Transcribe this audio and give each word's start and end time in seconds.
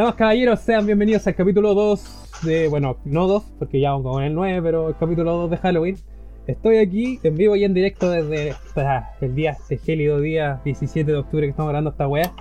Damas 0.00 0.14
caballeros, 0.14 0.60
sean 0.60 0.86
bienvenidos 0.86 1.26
al 1.26 1.34
capítulo 1.34 1.74
2 1.74 2.40
de, 2.44 2.68
bueno, 2.68 2.96
no 3.04 3.26
2, 3.26 3.44
porque 3.58 3.80
ya 3.80 3.90
vamos 3.90 4.10
con 4.10 4.22
el 4.22 4.34
9, 4.34 4.62
pero 4.62 4.88
el 4.88 4.96
capítulo 4.96 5.36
2 5.36 5.50
de 5.50 5.56
Halloween. 5.58 5.98
Estoy 6.46 6.78
aquí 6.78 7.20
en 7.22 7.36
vivo 7.36 7.54
y 7.54 7.64
en 7.64 7.74
directo 7.74 8.08
desde 8.08 8.56
ah, 8.76 9.10
el 9.20 9.34
día, 9.34 9.50
este 9.50 9.76
gélido 9.76 10.18
día 10.18 10.62
17 10.64 11.12
de 11.12 11.18
octubre 11.18 11.44
que 11.44 11.50
estamos 11.50 11.68
grabando 11.68 11.90
esta 11.90 12.08
weá, 12.08 12.32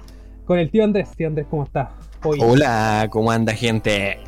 con 0.45 0.57
el 0.57 0.71
tío 0.71 0.85
Andrés. 0.85 1.09
Tío 1.17 1.27
Andrés, 1.27 1.47
¿cómo 1.49 1.65
estás? 1.65 1.89
Hola, 2.23 3.09
¿cómo 3.11 3.30
anda 3.30 3.54
gente? 3.54 4.20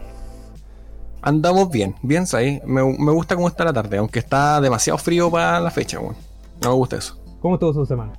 Andamos 1.21 1.71
bien, 1.71 1.95
bien, 2.01 2.25
ahí. 2.33 2.59
Me, 2.65 2.83
me, 2.83 3.13
gusta 3.13 3.35
cómo 3.35 3.47
está 3.47 3.63
la 3.63 3.71
tarde, 3.71 3.95
aunque 3.95 4.19
está 4.19 4.59
demasiado 4.59 4.97
frío 4.97 5.31
para 5.31 5.61
la 5.61 5.71
fecha, 5.71 6.01
weón. 6.01 6.17
No 6.61 6.71
me 6.71 6.75
gusta 6.75 6.97
eso. 6.97 7.17
¿Cómo 7.39 7.55
estuvo 7.55 7.71
su 7.71 7.85
semana? 7.85 8.11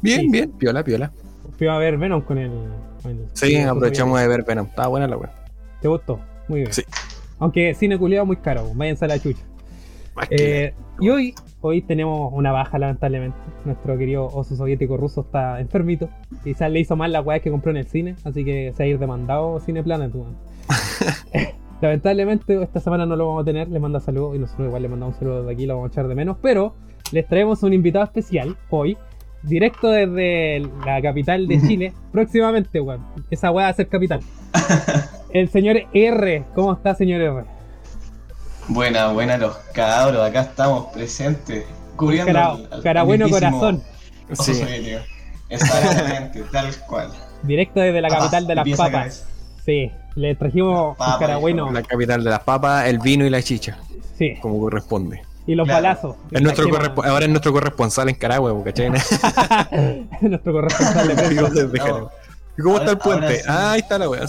Bien, 0.00 0.20
sí. 0.20 0.28
bien, 0.30 0.52
piola, 0.52 0.84
piola. 0.84 1.10
Fui 1.56 1.66
a 1.68 1.78
ver 1.78 1.96
Venom 1.96 2.20
con 2.22 2.38
el. 2.38 2.50
sí, 3.32 3.56
aprovechamos 3.56 4.20
de 4.20 4.28
ver 4.28 4.44
Venom. 4.44 4.66
Estaba 4.66 4.88
buena 4.88 5.06
la 5.06 5.16
weá. 5.16 5.32
¿Te 5.80 5.88
gustó? 5.88 6.20
Muy 6.48 6.60
bien. 6.60 6.72
Sí. 6.72 6.82
Aunque 7.38 7.74
cine 7.74 7.98
culiado 7.98 8.26
muy 8.26 8.36
caro, 8.36 8.70
váyanse 8.74 9.04
a 9.04 9.08
la 9.08 9.18
chucha. 9.18 9.42
Eh, 10.30 10.72
y 10.98 11.10
hoy, 11.10 11.34
hoy 11.60 11.82
tenemos 11.82 12.32
una 12.32 12.52
baja, 12.52 12.78
lamentablemente. 12.78 13.36
Nuestro 13.64 13.98
querido 13.98 14.26
oso 14.26 14.56
soviético 14.56 14.96
ruso 14.96 15.22
está 15.22 15.60
enfermito. 15.60 16.08
Quizás 16.42 16.70
le 16.70 16.80
hizo 16.80 16.96
mal 16.96 17.12
la 17.12 17.20
weá 17.20 17.40
que 17.40 17.50
compró 17.50 17.70
en 17.70 17.78
el 17.78 17.86
cine, 17.86 18.16
así 18.24 18.44
que 18.44 18.72
se 18.74 18.82
ha 18.82 18.86
ido 18.86 18.98
demandado 18.98 19.60
Cine 19.60 19.82
Planet, 19.82 20.12
Lamentablemente 21.82 22.62
esta 22.62 22.80
semana 22.80 23.04
no 23.04 23.16
lo 23.16 23.28
vamos 23.28 23.42
a 23.42 23.44
tener, 23.44 23.68
le 23.68 23.78
manda 23.78 24.00
saludos 24.00 24.34
y 24.34 24.38
nosotros 24.38 24.68
igual 24.68 24.82
le 24.82 24.88
mandamos 24.88 25.14
un 25.16 25.18
saludo 25.18 25.44
de 25.44 25.52
aquí, 25.52 25.66
lo 25.66 25.74
vamos 25.74 25.90
a 25.90 25.92
echar 25.92 26.08
de 26.08 26.14
menos, 26.14 26.38
pero 26.40 26.74
les 27.12 27.28
traemos 27.28 27.62
un 27.62 27.74
invitado 27.74 28.04
especial 28.04 28.56
hoy, 28.70 28.96
directo 29.46 29.90
desde 29.90 30.68
la 30.84 31.00
capital 31.00 31.46
de 31.46 31.60
Chile, 31.60 31.92
próximamente, 32.12 32.80
weón. 32.80 33.04
Esa 33.30 33.50
weá 33.50 33.66
va 33.66 33.70
a 33.70 33.74
ser 33.74 33.88
capital. 33.88 34.20
El 35.30 35.48
señor 35.48 35.76
R, 35.92 36.44
¿cómo 36.54 36.72
está 36.72 36.94
señor 36.94 37.20
R? 37.20 37.44
Buena, 38.68 39.08
buena 39.12 39.38
los 39.38 39.56
cabros, 39.72 40.28
acá 40.28 40.42
estamos 40.42 40.86
presentes, 40.86 41.64
cubriendo 41.94 42.32
cara, 42.32 42.56
al, 42.70 42.82
cara 42.82 43.02
bueno 43.04 43.28
corazón. 43.28 43.82
Sí. 44.32 44.62
Exactamente, 45.48 46.42
tal 46.50 46.74
cual. 46.88 47.12
Directo 47.44 47.80
desde 47.80 48.00
la 48.00 48.08
capital 48.08 48.46
de 48.46 48.54
las 48.56 48.68
papas. 48.76 49.26
Sí, 49.64 49.92
le 50.16 50.34
trajimos 50.34 50.96
un 50.98 51.18
cara 51.18 51.36
bueno. 51.36 51.70
La 51.70 51.82
capital 51.82 52.24
de 52.24 52.30
las 52.30 52.40
papas, 52.40 52.86
el 52.88 52.98
vino 52.98 53.24
y 53.24 53.30
la 53.30 53.42
chicha. 53.42 53.78
Sí. 54.16 54.34
Como 54.40 54.58
corresponde. 54.58 55.22
Y 55.46 55.54
los 55.54 55.66
claro. 55.66 55.82
palazos. 55.82 56.16
Es 56.30 56.42
nuestro 56.42 56.66
ahora 57.04 57.24
es 57.24 57.30
nuestro 57.30 57.52
corresponsal 57.52 58.08
en 58.08 58.16
Caragua, 58.16 58.52
¿cachai? 58.64 58.90
nuestro 60.20 60.52
corresponsal 60.52 61.08
de 61.08 61.14
prensa. 61.68 62.10
¿Y 62.58 62.62
cómo 62.62 62.78
está 62.78 62.90
el 62.92 62.98
puente? 62.98 63.42
Ah, 63.46 63.72
ahí 63.72 63.80
está 63.80 63.98
la 63.98 64.08
wea. 64.08 64.26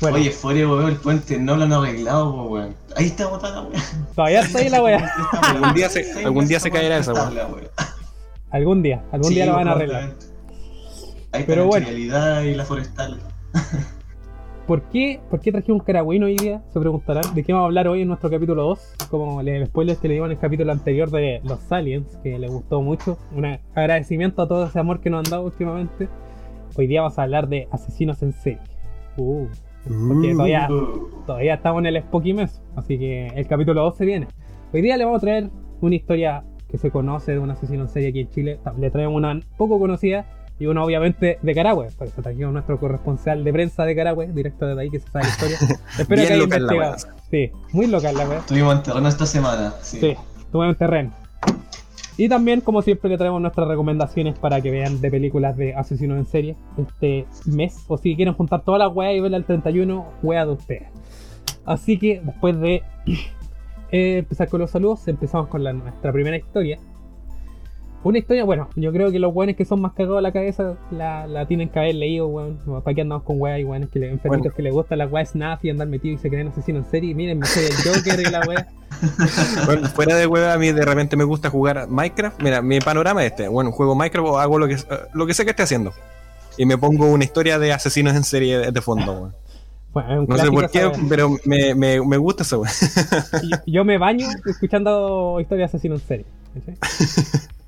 Bueno. 0.00 0.16
Oye, 0.16 0.30
fuera 0.32 0.68
weón, 0.68 0.88
el 0.88 0.96
puente 0.96 1.38
no 1.38 1.56
lo 1.56 1.62
han 1.62 1.72
arreglado, 1.72 2.44
weón. 2.46 2.74
Ahí 2.96 3.06
está 3.06 3.28
botada 3.28 3.62
la 3.62 3.68
weá. 3.68 3.82
Todavía 4.16 4.40
está 4.40 4.58
ahí 4.58 4.68
la 4.68 4.82
weá. 4.82 5.12
algún 5.42 5.74
día 5.74 5.88
se, 5.88 6.24
algún 6.24 6.48
día 6.48 6.58
se 6.58 6.70
caerá 6.72 6.98
esa 6.98 7.12
weá. 7.12 7.48
Algún 8.50 8.82
día, 8.82 9.02
algún 9.12 9.28
sí, 9.28 9.34
día 9.36 9.46
lo 9.46 9.54
van 9.54 9.68
a 9.68 9.72
arreglar. 9.72 10.12
Ahí 11.30 11.44
Pero 11.46 11.66
bueno. 11.66 11.86
La 11.88 12.44
y 12.44 12.54
la 12.54 12.64
forestal. 12.64 13.20
¿Por 14.66 14.82
qué, 14.82 15.20
¿Por 15.28 15.40
qué 15.40 15.50
traje 15.50 15.72
un 15.72 15.80
caragüino 15.80 16.26
hoy 16.26 16.36
día? 16.36 16.62
Se 16.68 16.78
preguntarán. 16.78 17.34
¿De 17.34 17.42
qué 17.42 17.52
vamos 17.52 17.64
a 17.64 17.66
hablar 17.66 17.88
hoy 17.88 18.02
en 18.02 18.08
nuestro 18.08 18.30
capítulo 18.30 18.62
2? 18.62 18.94
Como 19.10 19.40
el 19.40 19.66
spoiler 19.66 19.96
que 19.96 20.06
le 20.06 20.14
dimos 20.14 20.28
en 20.28 20.32
el 20.32 20.38
capítulo 20.38 20.70
anterior 20.70 21.10
de 21.10 21.40
los 21.42 21.70
aliens, 21.72 22.16
que 22.22 22.38
le 22.38 22.46
gustó 22.46 22.80
mucho. 22.80 23.18
Un 23.34 23.58
agradecimiento 23.74 24.40
a 24.40 24.46
todo 24.46 24.66
ese 24.66 24.78
amor 24.78 25.00
que 25.00 25.10
nos 25.10 25.24
han 25.24 25.30
dado 25.30 25.44
últimamente. 25.44 26.08
Hoy 26.76 26.86
día 26.86 27.02
vamos 27.02 27.18
a 27.18 27.22
hablar 27.24 27.48
de 27.48 27.66
asesinos 27.72 28.22
en 28.22 28.32
serie. 28.32 28.60
Uh. 29.16 29.46
Porque 29.84 30.32
todavía, 30.32 30.68
todavía 31.26 31.54
estamos 31.54 31.80
en 31.80 31.86
el 31.86 32.00
Spooky 32.00 32.32
Mes, 32.32 32.62
así 32.76 32.98
que 32.98 33.26
el 33.26 33.48
capítulo 33.48 33.82
2 33.82 33.96
se 33.96 34.04
viene. 34.04 34.28
Hoy 34.72 34.80
día 34.80 34.96
le 34.96 35.04
vamos 35.04 35.18
a 35.18 35.22
traer 35.22 35.50
una 35.80 35.96
historia 35.96 36.44
que 36.68 36.78
se 36.78 36.92
conoce 36.92 37.32
de 37.32 37.40
un 37.40 37.50
asesino 37.50 37.82
en 37.82 37.88
serie 37.88 38.10
aquí 38.10 38.20
en 38.20 38.30
Chile. 38.30 38.60
Le 38.78 38.90
traemos 38.90 39.16
una 39.16 39.40
poco 39.56 39.80
conocida 39.80 40.24
y 40.62 40.66
una 40.66 40.84
obviamente 40.84 41.38
de 41.42 41.54
Carahue. 41.54 41.88
Trajimos 42.22 42.52
nuestro 42.52 42.78
corresponsal 42.78 43.42
de 43.42 43.52
prensa 43.52 43.84
de 43.84 43.96
Carahue, 43.96 44.28
directo 44.28 44.66
de 44.66 44.80
ahí 44.80 44.90
que 44.90 45.00
se 45.00 45.08
sabe 45.08 45.24
la 45.24 45.30
historia. 45.30 45.58
Espero 45.98 46.22
que 46.22 46.32
haya 46.32 46.42
investigado. 46.42 46.96
Sí, 47.30 47.50
muy 47.72 47.86
local 47.86 48.16
la 48.16 48.28
wea. 48.28 48.38
Estuvimos 48.38 48.76
en 48.76 48.82
terreno 48.82 49.08
esta 49.08 49.26
semana. 49.26 49.74
Sí, 49.80 49.98
sí 49.98 50.16
estuvimos 50.52 50.74
en 50.74 50.78
terreno. 50.78 51.10
Y 52.18 52.28
también, 52.28 52.60
como 52.60 52.82
siempre, 52.82 53.08
le 53.08 53.16
traemos 53.16 53.40
nuestras 53.40 53.66
recomendaciones 53.66 54.38
para 54.38 54.60
que 54.60 54.70
vean 54.70 55.00
de 55.00 55.10
películas 55.10 55.56
de 55.56 55.74
asesinos 55.74 56.18
en 56.18 56.26
serie 56.26 56.56
este 56.76 57.26
mes. 57.46 57.84
O 57.88 57.96
si 57.96 58.14
quieren 58.14 58.34
juntar 58.34 58.62
todas 58.62 58.78
las 58.78 58.94
weas 58.94 59.16
y 59.16 59.20
verla 59.20 59.38
el 59.38 59.44
31, 59.44 60.06
wea 60.22 60.44
de 60.44 60.52
ustedes. 60.52 60.88
Así 61.64 61.98
que 61.98 62.20
después 62.22 62.60
de 62.60 62.82
eh, 63.90 64.18
empezar 64.18 64.48
con 64.48 64.60
los 64.60 64.70
saludos, 64.70 65.08
empezamos 65.08 65.48
con 65.48 65.64
la, 65.64 65.72
nuestra 65.72 66.12
primera 66.12 66.36
historia. 66.36 66.78
Una 68.04 68.18
historia, 68.18 68.42
bueno, 68.42 68.68
yo 68.74 68.92
creo 68.92 69.12
que 69.12 69.20
los 69.20 69.32
weones 69.32 69.56
que 69.56 69.64
son 69.64 69.80
más 69.80 69.92
cagados 69.92 70.18
a 70.18 70.22
la 70.22 70.32
cabeza 70.32 70.74
la, 70.90 71.28
la 71.28 71.46
tienen 71.46 71.68
que 71.68 71.78
haber 71.78 71.94
leído, 71.94 72.26
weón. 72.26 72.58
¿Para 72.82 72.94
qué 72.94 73.02
andamos 73.02 73.22
con 73.22 73.40
weas 73.40 73.60
y 73.60 73.64
weones 73.64 73.90
que 73.90 74.00
le, 74.00 74.16
bueno. 74.24 74.50
que 74.50 74.62
les 74.62 74.72
gusta 74.72 74.96
la 74.96 75.06
wea 75.06 75.24
snap 75.24 75.64
y 75.64 75.70
andar 75.70 75.86
metido 75.86 76.16
y 76.16 76.18
se 76.18 76.28
creen 76.28 76.48
asesinos 76.48 76.86
en 76.86 76.90
serie? 76.90 77.14
Miren, 77.14 77.38
me 77.38 77.46
soy 77.46 77.64
el 77.64 77.74
Joker 77.76 78.20
y 78.20 78.30
la 78.30 78.40
wea. 78.40 78.68
bueno, 79.66 79.88
fuera 79.88 80.16
de 80.16 80.26
wea, 80.26 80.52
a 80.52 80.58
mí 80.58 80.72
de 80.72 80.84
repente 80.84 81.16
me 81.16 81.22
gusta 81.22 81.48
jugar 81.48 81.86
Minecraft. 81.88 82.42
Mira, 82.42 82.60
mi 82.60 82.80
panorama 82.80 83.24
es 83.24 83.30
este. 83.30 83.46
Bueno, 83.46 83.70
juego 83.70 83.94
Minecraft 83.94 84.28
o 84.28 84.38
hago 84.38 84.58
lo 84.58 84.66
que, 84.66 84.76
lo 85.14 85.26
que 85.26 85.34
sé 85.34 85.44
que 85.44 85.50
esté 85.50 85.62
haciendo. 85.62 85.92
Y 86.58 86.66
me 86.66 86.76
pongo 86.76 87.06
una 87.06 87.22
historia 87.22 87.60
de 87.60 87.72
asesinos 87.72 88.16
en 88.16 88.24
serie 88.24 88.58
de, 88.58 88.72
de 88.72 88.80
fondo, 88.80 89.12
weón. 89.12 89.34
Bueno, 89.92 90.24
no 90.26 90.38
sé 90.38 90.50
por 90.50 90.70
qué, 90.70 90.90
pero 91.08 91.36
me, 91.44 91.74
me, 91.76 92.04
me, 92.04 92.16
gusta 92.16 92.42
eso, 92.42 92.62
weón. 92.62 92.74
Yo, 93.48 93.58
yo, 93.66 93.84
me 93.84 93.98
baño 93.98 94.26
escuchando 94.46 95.38
historias 95.38 95.70
de 95.70 95.76
asesinos 95.76 96.00
en 96.00 96.06
serie. 96.08 96.26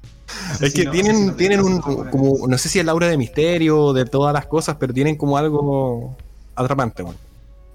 Es 0.61 0.73
que 0.75 0.87
tienen, 0.87 1.37
tienen 1.37 1.61
un, 1.61 1.81
como, 1.81 2.47
no 2.47 2.59
sé 2.59 2.69
si 2.69 2.79
es 2.79 2.85
la 2.85 2.93
aura 2.93 3.09
de 3.09 3.17
misterio, 3.17 3.93
de 3.93 4.05
todas 4.05 4.33
las 4.33 4.47
cosas, 4.47 4.77
pero 4.79 4.93
tienen 4.93 5.17
como 5.17 5.37
algo 5.37 6.17
atrapante, 6.55 7.03
bueno. 7.03 7.19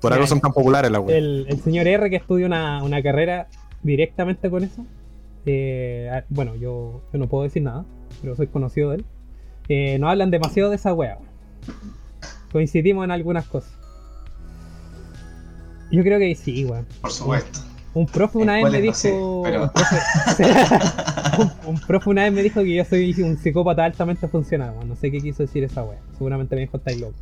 Por 0.02 0.14
algo 0.14 0.28
son 0.28 0.40
tan 0.40 0.54
populares 0.54 0.90
la 0.90 1.00
web. 1.02 1.16
El, 1.16 1.46
el, 1.50 1.62
señor 1.62 1.86
R 1.86 2.10
que 2.10 2.16
estudia 2.16 2.46
una, 2.46 2.82
una 2.84 3.04
carrera 3.04 3.48
directamente 3.84 4.50
con 4.50 4.64
eso. 4.64 4.86
Eh, 5.46 6.22
bueno, 6.30 6.56
yo, 6.56 7.02
yo, 7.12 7.20
no 7.20 7.28
puedo 7.28 7.44
decir 7.44 7.64
nada, 7.64 7.86
pero 8.22 8.36
soy 8.36 8.48
conocido 8.48 8.92
de 8.92 8.98
él. 8.98 9.06
Eh, 9.68 9.98
no 10.00 10.10
hablan 10.10 10.32
demasiado 10.32 10.70
de 10.70 10.78
esa 10.78 10.94
wea. 10.94 11.18
Coincidimos 12.52 13.04
en 13.04 13.12
algunas 13.12 13.46
cosas. 13.46 13.72
Yo 15.92 16.04
creo 16.04 16.20
que 16.20 16.34
sí, 16.36 16.66
weón. 16.66 16.86
Por 17.02 17.12
supuesto. 17.12 17.60
Un 17.94 18.06
profe 18.06 18.38
una 18.38 18.56
vez 18.56 18.72
me 18.72 18.82
dijo. 18.82 19.42
un, 21.66 21.80
profe, 21.80 22.10
una 22.10 22.24
vez 22.24 22.34
me 22.34 22.44
dijo 22.44 22.62
que 22.62 22.76
yo 22.76 22.86
soy 22.86 23.16
un 23.22 23.38
psicópata 23.38 23.84
altamente 23.84 24.28
funcional. 24.28 24.76
No 24.88 24.96
sé 24.96 25.10
qué 25.12 25.20
quiso 25.20 25.44
decir 25.44 25.64
esa 25.64 25.84
wea. 25.84 26.00
Seguramente 26.14 26.56
me 26.56 26.62
dijo 26.62 26.78
estáis 26.78 27.00
loco. 27.00 27.16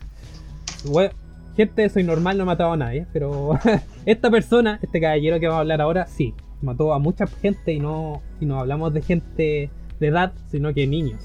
gente, 1.56 1.90
soy 1.90 2.04
normal, 2.04 2.38
no 2.38 2.44
he 2.44 2.46
matado 2.48 2.74
a 2.74 2.78
nadie. 2.78 3.08
Pero 3.14 3.58
esta 4.06 4.30
persona, 4.30 4.80
este 4.82 5.00
caballero 5.00 5.40
que 5.40 5.48
vamos 5.48 5.60
a 5.60 5.62
hablar 5.62 5.82
ahora, 5.82 6.06
sí. 6.08 6.34
Mató 6.62 6.94
a 6.94 7.00
mucha 7.00 7.28
gente 7.28 7.72
y 7.72 7.80
no, 7.80 8.22
y 8.42 8.46
no 8.46 8.60
hablamos 8.60 8.94
de 8.94 9.02
gente 9.02 9.70
de 10.00 10.08
edad, 10.08 10.34
sino 10.50 10.74
que 10.74 10.86
niños. 10.88 11.22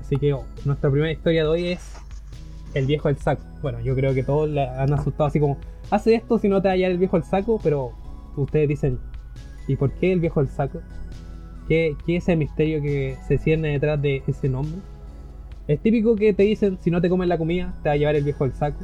Así 0.00 0.16
que 0.16 0.32
oh, 0.32 0.44
nuestra 0.64 0.90
primera 0.90 1.12
historia 1.12 1.42
de 1.42 1.48
hoy 1.48 1.68
es 1.68 1.94
el 2.74 2.86
viejo 2.86 3.08
del 3.08 3.16
saco. 3.16 3.42
Bueno, 3.62 3.80
yo 3.80 3.94
creo 3.94 4.14
que 4.14 4.22
todos 4.22 4.48
le 4.48 4.62
han 4.62 4.92
asustado 4.92 5.28
así 5.28 5.40
como, 5.40 5.58
hace 5.90 6.14
esto 6.14 6.38
si 6.38 6.48
no 6.48 6.60
te 6.60 6.68
va 6.68 6.72
a 6.72 6.74
hallar 6.74 6.90
el 6.90 6.98
viejo 6.98 7.18
del 7.18 7.24
saco, 7.24 7.58
pero 7.62 7.92
ustedes 8.36 8.68
dicen, 8.68 8.98
¿y 9.66 9.76
por 9.76 9.92
qué 9.92 10.12
el 10.12 10.20
viejo 10.20 10.40
del 10.40 10.48
saco? 10.48 10.80
¿Qué, 11.68 11.96
¿Qué, 12.06 12.16
es 12.16 12.28
el 12.28 12.38
misterio 12.38 12.82
que 12.82 13.16
se 13.28 13.38
cierne 13.38 13.68
detrás 13.68 14.00
de 14.00 14.22
ese 14.26 14.48
nombre? 14.48 14.80
Es 15.68 15.80
típico 15.80 16.16
que 16.16 16.32
te 16.32 16.42
dicen, 16.42 16.78
si 16.80 16.90
no 16.90 17.00
te 17.00 17.08
comes 17.08 17.28
la 17.28 17.38
comida, 17.38 17.74
te 17.82 17.88
va 17.88 17.94
a 17.94 17.96
llevar 17.96 18.16
el 18.16 18.24
viejo 18.24 18.44
del 18.44 18.54
saco. 18.54 18.80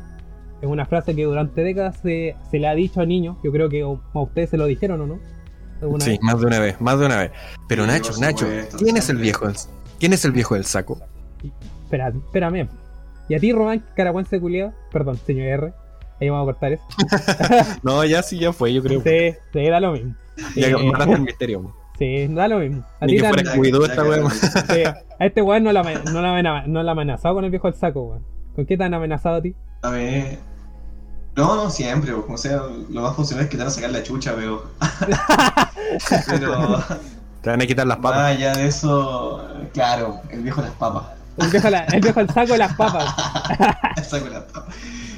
Es 0.60 0.68
una 0.68 0.86
frase 0.86 1.14
que 1.14 1.24
durante 1.24 1.62
décadas 1.62 1.98
se, 2.00 2.36
se 2.50 2.58
le 2.58 2.68
ha 2.68 2.74
dicho 2.74 3.00
a 3.00 3.06
niños, 3.06 3.36
yo 3.42 3.50
creo 3.52 3.68
que 3.68 3.82
a 3.82 4.20
ustedes 4.20 4.50
se 4.50 4.56
lo 4.56 4.66
dijeron 4.66 5.00
o 5.00 5.06
no. 5.06 5.18
Sí, 5.98 6.12
vez? 6.12 6.22
más 6.22 6.40
de 6.40 6.46
una 6.46 6.58
vez, 6.58 6.80
más 6.80 6.98
de 6.98 7.06
una 7.06 7.16
vez. 7.18 7.32
Pero 7.68 7.84
sí, 7.84 7.90
Nacho, 7.90 8.12
Nacho, 8.18 8.46
¿quién 8.78 8.96
es 8.96 9.10
el 9.10 9.16
viejo 9.18 9.46
del, 9.46 9.56
¿quién 9.98 10.12
es 10.12 10.24
el 10.24 10.32
viejo 10.32 10.54
del 10.54 10.64
saco? 10.64 10.98
Espera, 11.84 12.08
espérame. 12.08 12.68
¿Y 13.28 13.34
a 13.34 13.40
ti, 13.40 13.52
Román 13.52 13.84
Caragüense 13.94 14.40
culiado? 14.40 14.72
Perdón, 14.90 15.18
señor 15.18 15.46
R. 15.46 15.72
Ahí 16.20 16.28
vamos 16.30 16.48
a 16.48 16.52
cortar 16.52 16.72
eso. 16.72 16.84
no, 17.82 18.04
ya 18.04 18.22
sí, 18.22 18.38
ya 18.38 18.52
fue, 18.52 18.72
yo 18.72 18.82
creo. 18.82 19.02
Sí, 19.02 19.36
sí, 19.52 19.68
da 19.68 19.80
lo 19.80 19.92
mismo. 19.92 20.14
Ya 20.54 20.68
que 20.68 20.76
mataste 20.76 21.14
el 21.14 21.20
misterio. 21.22 21.74
Sí, 21.98 22.26
da 22.28 22.46
lo 22.46 22.58
mismo. 22.58 22.84
A 23.00 23.06
Ni 23.06 23.14
que 23.16 23.20
fuera 23.26 23.40
esta 23.40 24.04
weón. 24.04 24.30
Sí, 24.30 24.82
a 24.84 25.24
este 25.24 25.40
weón 25.40 25.64
no 25.64 25.72
la, 25.72 25.82
no, 25.82 26.20
la, 26.20 26.66
no 26.66 26.82
la 26.82 26.92
amenazado 26.92 27.36
con 27.36 27.44
el 27.46 27.50
viejo 27.50 27.70
del 27.70 27.80
saco, 27.80 28.02
weón. 28.02 28.22
¿Con 28.54 28.66
qué 28.66 28.76
te 28.76 28.84
han 28.84 28.92
amenazado 28.92 29.36
a 29.36 29.40
ti? 29.40 29.54
A 29.80 29.88
ver. 29.88 30.38
No, 31.36 31.56
no, 31.56 31.70
siempre, 31.70 32.12
como 32.12 32.36
sea, 32.36 32.60
lo 32.90 33.00
más 33.00 33.16
funcional 33.16 33.44
es 33.44 33.50
que 33.50 33.56
te 33.56 33.62
van 33.62 33.68
a 33.68 33.74
sacar 33.74 33.90
la 33.92 34.02
chucha, 34.02 34.34
veo. 34.34 34.62
pero. 36.28 36.82
Te 37.40 37.50
van 37.50 37.62
a 37.62 37.66
quitar 37.66 37.86
las 37.86 37.96
papas. 37.98 38.18
Ah, 38.18 38.34
ya 38.34 38.54
de 38.54 38.66
eso, 38.66 39.46
claro, 39.72 40.20
el 40.30 40.42
viejo 40.42 40.60
de 40.60 40.68
las 40.68 40.76
papas. 40.76 41.04
El 41.38 41.48
viejo, 41.48 41.70
la- 41.70 41.84
el 41.84 42.00
viejo 42.00 42.20
el 42.20 42.28
saco 42.28 42.52
de 42.52 42.58
las 42.58 42.74
papas. 42.74 43.14
Saco 44.06 44.28
la 44.28 44.46
papa. 44.46 44.66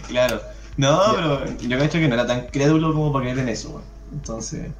Claro. 0.09 0.41
No, 0.79 0.99
pero 1.15 1.45
yo 1.59 1.79
cacho 1.79 1.99
que 1.99 2.09
no 2.09 2.15
era 2.15 2.27
tan 2.27 2.47
crédulo 2.47 2.93
como 2.95 3.13
para 3.13 3.25
creer 3.25 3.41
en 3.41 3.49
eso, 3.51 3.69
weón. 3.71 3.83
Entonces, 4.13 4.71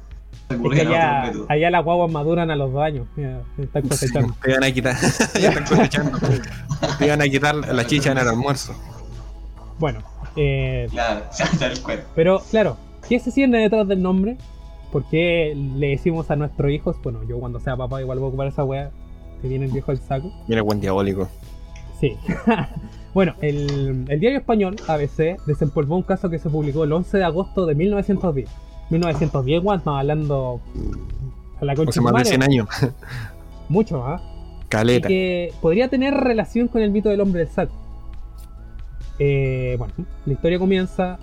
Es 0.49 0.57
que 0.57 0.81
allá, 0.81 1.31
allá 1.47 1.69
las 1.69 1.83
guaguas 1.83 2.11
maduran 2.11 2.49
a 2.49 2.55
los 2.55 2.71
dos 2.73 2.81
años. 2.81 3.05
Mira, 3.15 3.41
están 3.57 3.87
cosechando. 3.87 4.33
Te 4.41 4.49
iban 4.51 4.63
a 4.63 4.71
quitar. 4.71 4.95
ya 5.39 5.49
están 5.49 5.65
cosechando. 5.65 6.17
Te 6.97 7.05
iban 7.05 7.21
a 7.21 7.25
quitar 7.25 7.55
la 7.55 7.85
chicha 7.85 8.11
en 8.13 8.17
el 8.17 8.27
almuerzo. 8.27 8.73
Bueno, 9.77 9.99
eh, 10.35 10.87
Claro, 10.89 11.21
tal 11.59 11.79
cual. 11.81 12.03
pero 12.15 12.41
claro, 12.49 12.77
¿qué 13.07 13.19
se 13.19 13.29
siente 13.31 13.57
detrás 13.57 13.87
del 13.87 14.01
nombre? 14.01 14.37
¿Por 14.91 15.03
qué 15.09 15.53
le 15.55 15.89
decimos 15.89 16.31
a 16.31 16.35
nuestros 16.35 16.71
hijos? 16.71 16.95
Bueno, 17.03 17.19
yo 17.27 17.39
cuando 17.39 17.59
sea 17.59 17.75
papá 17.77 18.01
igual 18.01 18.17
voy 18.19 18.25
a 18.25 18.29
ocupar 18.29 18.47
esa 18.47 18.63
wea 18.63 18.89
que 19.41 19.47
viene 19.47 19.65
el 19.65 19.71
viejo 19.71 19.91
del 19.91 20.01
saco. 20.01 20.31
Mira, 20.47 20.61
buen 20.63 20.79
diabólico. 20.81 21.29
Sí. 21.99 22.17
bueno, 23.13 23.35
el, 23.41 24.05
el 24.07 24.19
diario 24.19 24.39
español, 24.39 24.75
ABC, 24.87 25.43
desempolvó 25.45 25.95
un 25.95 26.03
caso 26.03 26.29
que 26.29 26.39
se 26.39 26.49
publicó 26.49 26.83
el 26.83 26.93
11 26.93 27.17
de 27.17 27.23
agosto 27.23 27.65
de 27.65 27.75
1910. 27.75 28.49
1910, 28.89 29.63
weón, 29.63 29.79
estamos 29.79 29.99
hablando 29.99 30.61
a 31.61 31.65
la 31.65 31.75
concha 31.75 31.89
Hace 31.91 31.99
de 31.99 32.03
más 32.03 32.13
de 32.13 32.25
su 32.25 32.29
100 32.29 32.39
madre, 32.39 32.53
años. 32.53 32.67
Mucho 33.69 33.99
más. 33.99 34.21
y 34.21 34.65
Caleta. 34.69 35.07
que 35.07 35.53
podría 35.61 35.89
tener 35.89 36.13
relación 36.13 36.67
con 36.67 36.81
el 36.81 36.91
mito 36.91 37.09
del 37.09 37.21
hombre 37.21 37.41
del 37.45 37.49
saco. 37.49 37.73
Eh, 39.19 39.75
bueno, 39.77 39.93
la 40.25 40.33
historia 40.33 40.59
comienza. 40.59 41.19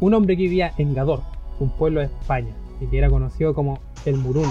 Un 0.00 0.14
hombre 0.14 0.36
que 0.36 0.42
vivía 0.42 0.72
en 0.78 0.94
Gador, 0.94 1.20
un 1.60 1.70
pueblo 1.70 2.00
de 2.00 2.06
España, 2.06 2.52
y 2.80 2.86
que 2.86 2.98
era 2.98 3.08
conocido 3.08 3.54
como 3.54 3.78
el 4.04 4.16
Muruno. 4.16 4.50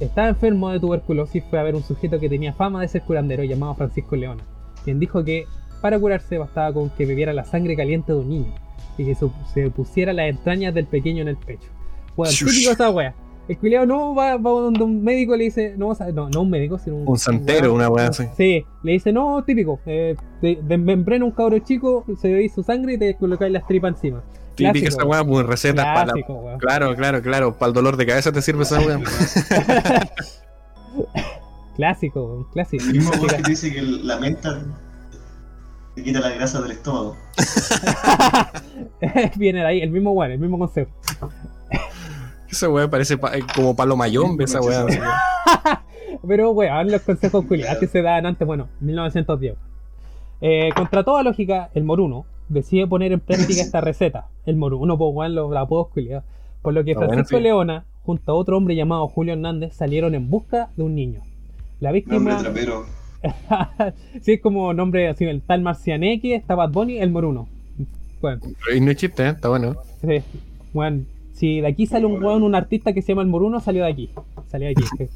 Estaba 0.00 0.28
enfermo 0.28 0.68
de 0.68 0.78
tuberculosis 0.78 1.36
y 1.36 1.40
fue 1.40 1.58
a 1.58 1.62
ver 1.62 1.74
un 1.74 1.82
sujeto 1.82 2.20
que 2.20 2.28
tenía 2.28 2.52
fama 2.52 2.82
de 2.82 2.88
ser 2.88 3.02
curandero 3.02 3.42
llamado 3.44 3.74
Francisco 3.74 4.16
Leona, 4.16 4.44
quien 4.88 4.98
dijo 4.98 5.22
que 5.22 5.46
para 5.82 5.98
curarse 5.98 6.38
bastaba 6.38 6.72
con 6.72 6.88
que 6.88 7.04
bebiera 7.04 7.34
la 7.34 7.44
sangre 7.44 7.76
caliente 7.76 8.10
de 8.10 8.18
un 8.20 8.30
niño 8.30 8.54
y 8.96 9.04
que 9.04 9.14
se 9.14 9.70
pusiera 9.70 10.14
las 10.14 10.30
entrañas 10.30 10.72
del 10.72 10.86
pequeño 10.86 11.20
en 11.20 11.28
el 11.28 11.36
pecho. 11.36 11.68
Bueno, 12.16 12.32
típico 12.32 12.72
esa 12.72 12.88
wea. 12.90 13.14
El 13.48 13.58
culiao 13.58 13.84
no 13.84 14.14
va, 14.14 14.38
va 14.38 14.50
donde 14.50 14.82
un 14.82 15.04
médico 15.04 15.36
le 15.36 15.44
dice, 15.44 15.74
no, 15.76 15.88
o 15.88 15.94
sea, 15.94 16.10
no, 16.10 16.30
no 16.30 16.40
un 16.40 16.50
médico, 16.50 16.78
sino 16.78 16.96
un, 16.96 17.08
Un 17.08 17.18
santero, 17.18 17.74
una 17.74 17.90
weá 17.90 18.08
así. 18.08 18.24
Sí, 18.34 18.64
le 18.82 18.92
dice, 18.92 19.12
no, 19.12 19.44
típico, 19.44 19.78
eh, 19.84 20.16
de, 20.40 20.58
desmembrena 20.62 21.26
un 21.26 21.32
cabro 21.32 21.58
chico, 21.58 22.06
se 22.18 22.28
bebéis 22.28 22.54
su 22.54 22.62
sangre 22.62 22.94
y 22.94 22.98
te 22.98 23.14
colocáis 23.14 23.52
las 23.52 23.66
tripas 23.66 23.92
encima. 23.92 24.22
Típica 24.54 24.88
esa 24.88 25.04
weá, 25.04 25.22
pues 25.22 25.46
recetas 25.46 25.84
para 25.84 26.06
la. 26.06 26.58
Claro, 26.58 26.96
claro, 26.96 27.22
claro. 27.22 27.58
Para 27.58 27.68
el 27.68 27.74
dolor 27.74 27.96
de 27.98 28.06
cabeza 28.06 28.32
te 28.32 28.40
sirve 28.40 28.62
esa 28.62 28.80
weá. 28.80 28.98
Clásico, 31.78 32.24
weón, 32.24 32.44
clásico. 32.52 32.84
El 32.84 32.92
mismo 32.94 33.12
que 33.28 33.36
te 33.36 33.50
dice 33.50 33.72
que 33.72 33.80
la 33.80 34.18
menta 34.18 34.60
te 35.94 36.02
quita 36.02 36.18
la 36.20 36.30
grasa 36.30 36.60
del 36.60 36.72
estómago. 36.72 37.16
Viene 39.36 39.60
de 39.60 39.66
ahí, 39.66 39.80
el 39.80 39.90
mismo 39.90 40.10
weón, 40.10 40.32
el 40.32 40.38
mismo 40.40 40.58
concepto. 40.58 40.92
Esa 42.50 42.68
weá 42.68 42.90
parece 42.90 43.16
pa- 43.16 43.36
eh, 43.36 43.44
como 43.54 43.76
palo 43.76 43.96
mayombe, 43.96 44.44
esa 44.44 44.60
weá. 44.60 44.86
Pero, 46.26 46.50
weón, 46.50 46.90
los 46.90 47.02
consejos 47.02 47.44
culiados 47.44 47.78
que 47.78 47.86
se 47.86 48.02
daban 48.02 48.26
antes, 48.26 48.44
bueno, 48.46 48.68
1910. 48.80 49.54
Eh, 50.40 50.70
contra 50.74 51.04
toda 51.04 51.22
lógica, 51.22 51.70
el 51.74 51.84
Moruno 51.84 52.26
decide 52.48 52.88
poner 52.88 53.12
en 53.12 53.20
práctica 53.20 53.62
esta 53.62 53.80
receta. 53.80 54.26
El 54.46 54.56
Moruno, 54.56 54.98
pues, 54.98 55.10
weón, 55.14 55.34
los 55.36 55.54
apodos 55.56 55.88
culiados. 55.88 56.24
Por 56.60 56.74
lo 56.74 56.82
que 56.82 56.94
bueno, 56.94 57.08
Francisco 57.08 57.36
sí. 57.36 57.42
Leona, 57.44 57.84
junto 58.02 58.32
a 58.32 58.34
otro 58.34 58.56
hombre 58.56 58.74
llamado 58.74 59.06
Julio 59.06 59.34
Hernández, 59.34 59.74
salieron 59.76 60.16
en 60.16 60.28
busca 60.28 60.70
de 60.76 60.82
un 60.82 60.96
niño. 60.96 61.22
La 61.80 61.90
Nombre 61.90 62.00
víctima, 62.00 62.38
trapero. 62.38 62.86
sí, 64.22 64.32
es 64.32 64.40
como 64.40 64.74
nombre 64.74 65.08
así, 65.08 65.24
el 65.24 65.42
tal 65.42 65.62
Marcianeque, 65.62 66.34
está 66.34 66.54
Bad 66.54 66.70
Bunny, 66.70 66.98
el 66.98 67.10
Moruno. 67.10 67.48
Bueno, 68.20 68.40
Y 68.74 68.80
no 68.80 68.90
es 68.90 68.96
chiste, 68.96 69.24
¿eh? 69.24 69.28
Está 69.30 69.48
bueno. 69.48 69.76
sí, 70.00 70.22
weón, 70.74 71.06
si 71.32 71.60
de 71.60 71.68
aquí 71.68 71.86
sale 71.86 72.06
un 72.06 72.22
weón, 72.22 72.42
un 72.42 72.56
artista 72.56 72.92
que 72.92 73.00
se 73.00 73.12
llama 73.12 73.22
el 73.22 73.28
Moruno, 73.28 73.60
salió 73.60 73.84
de 73.84 73.92
aquí. 73.92 74.10
Salió 74.48 74.66
de 74.66 74.72
aquí. 74.72 74.82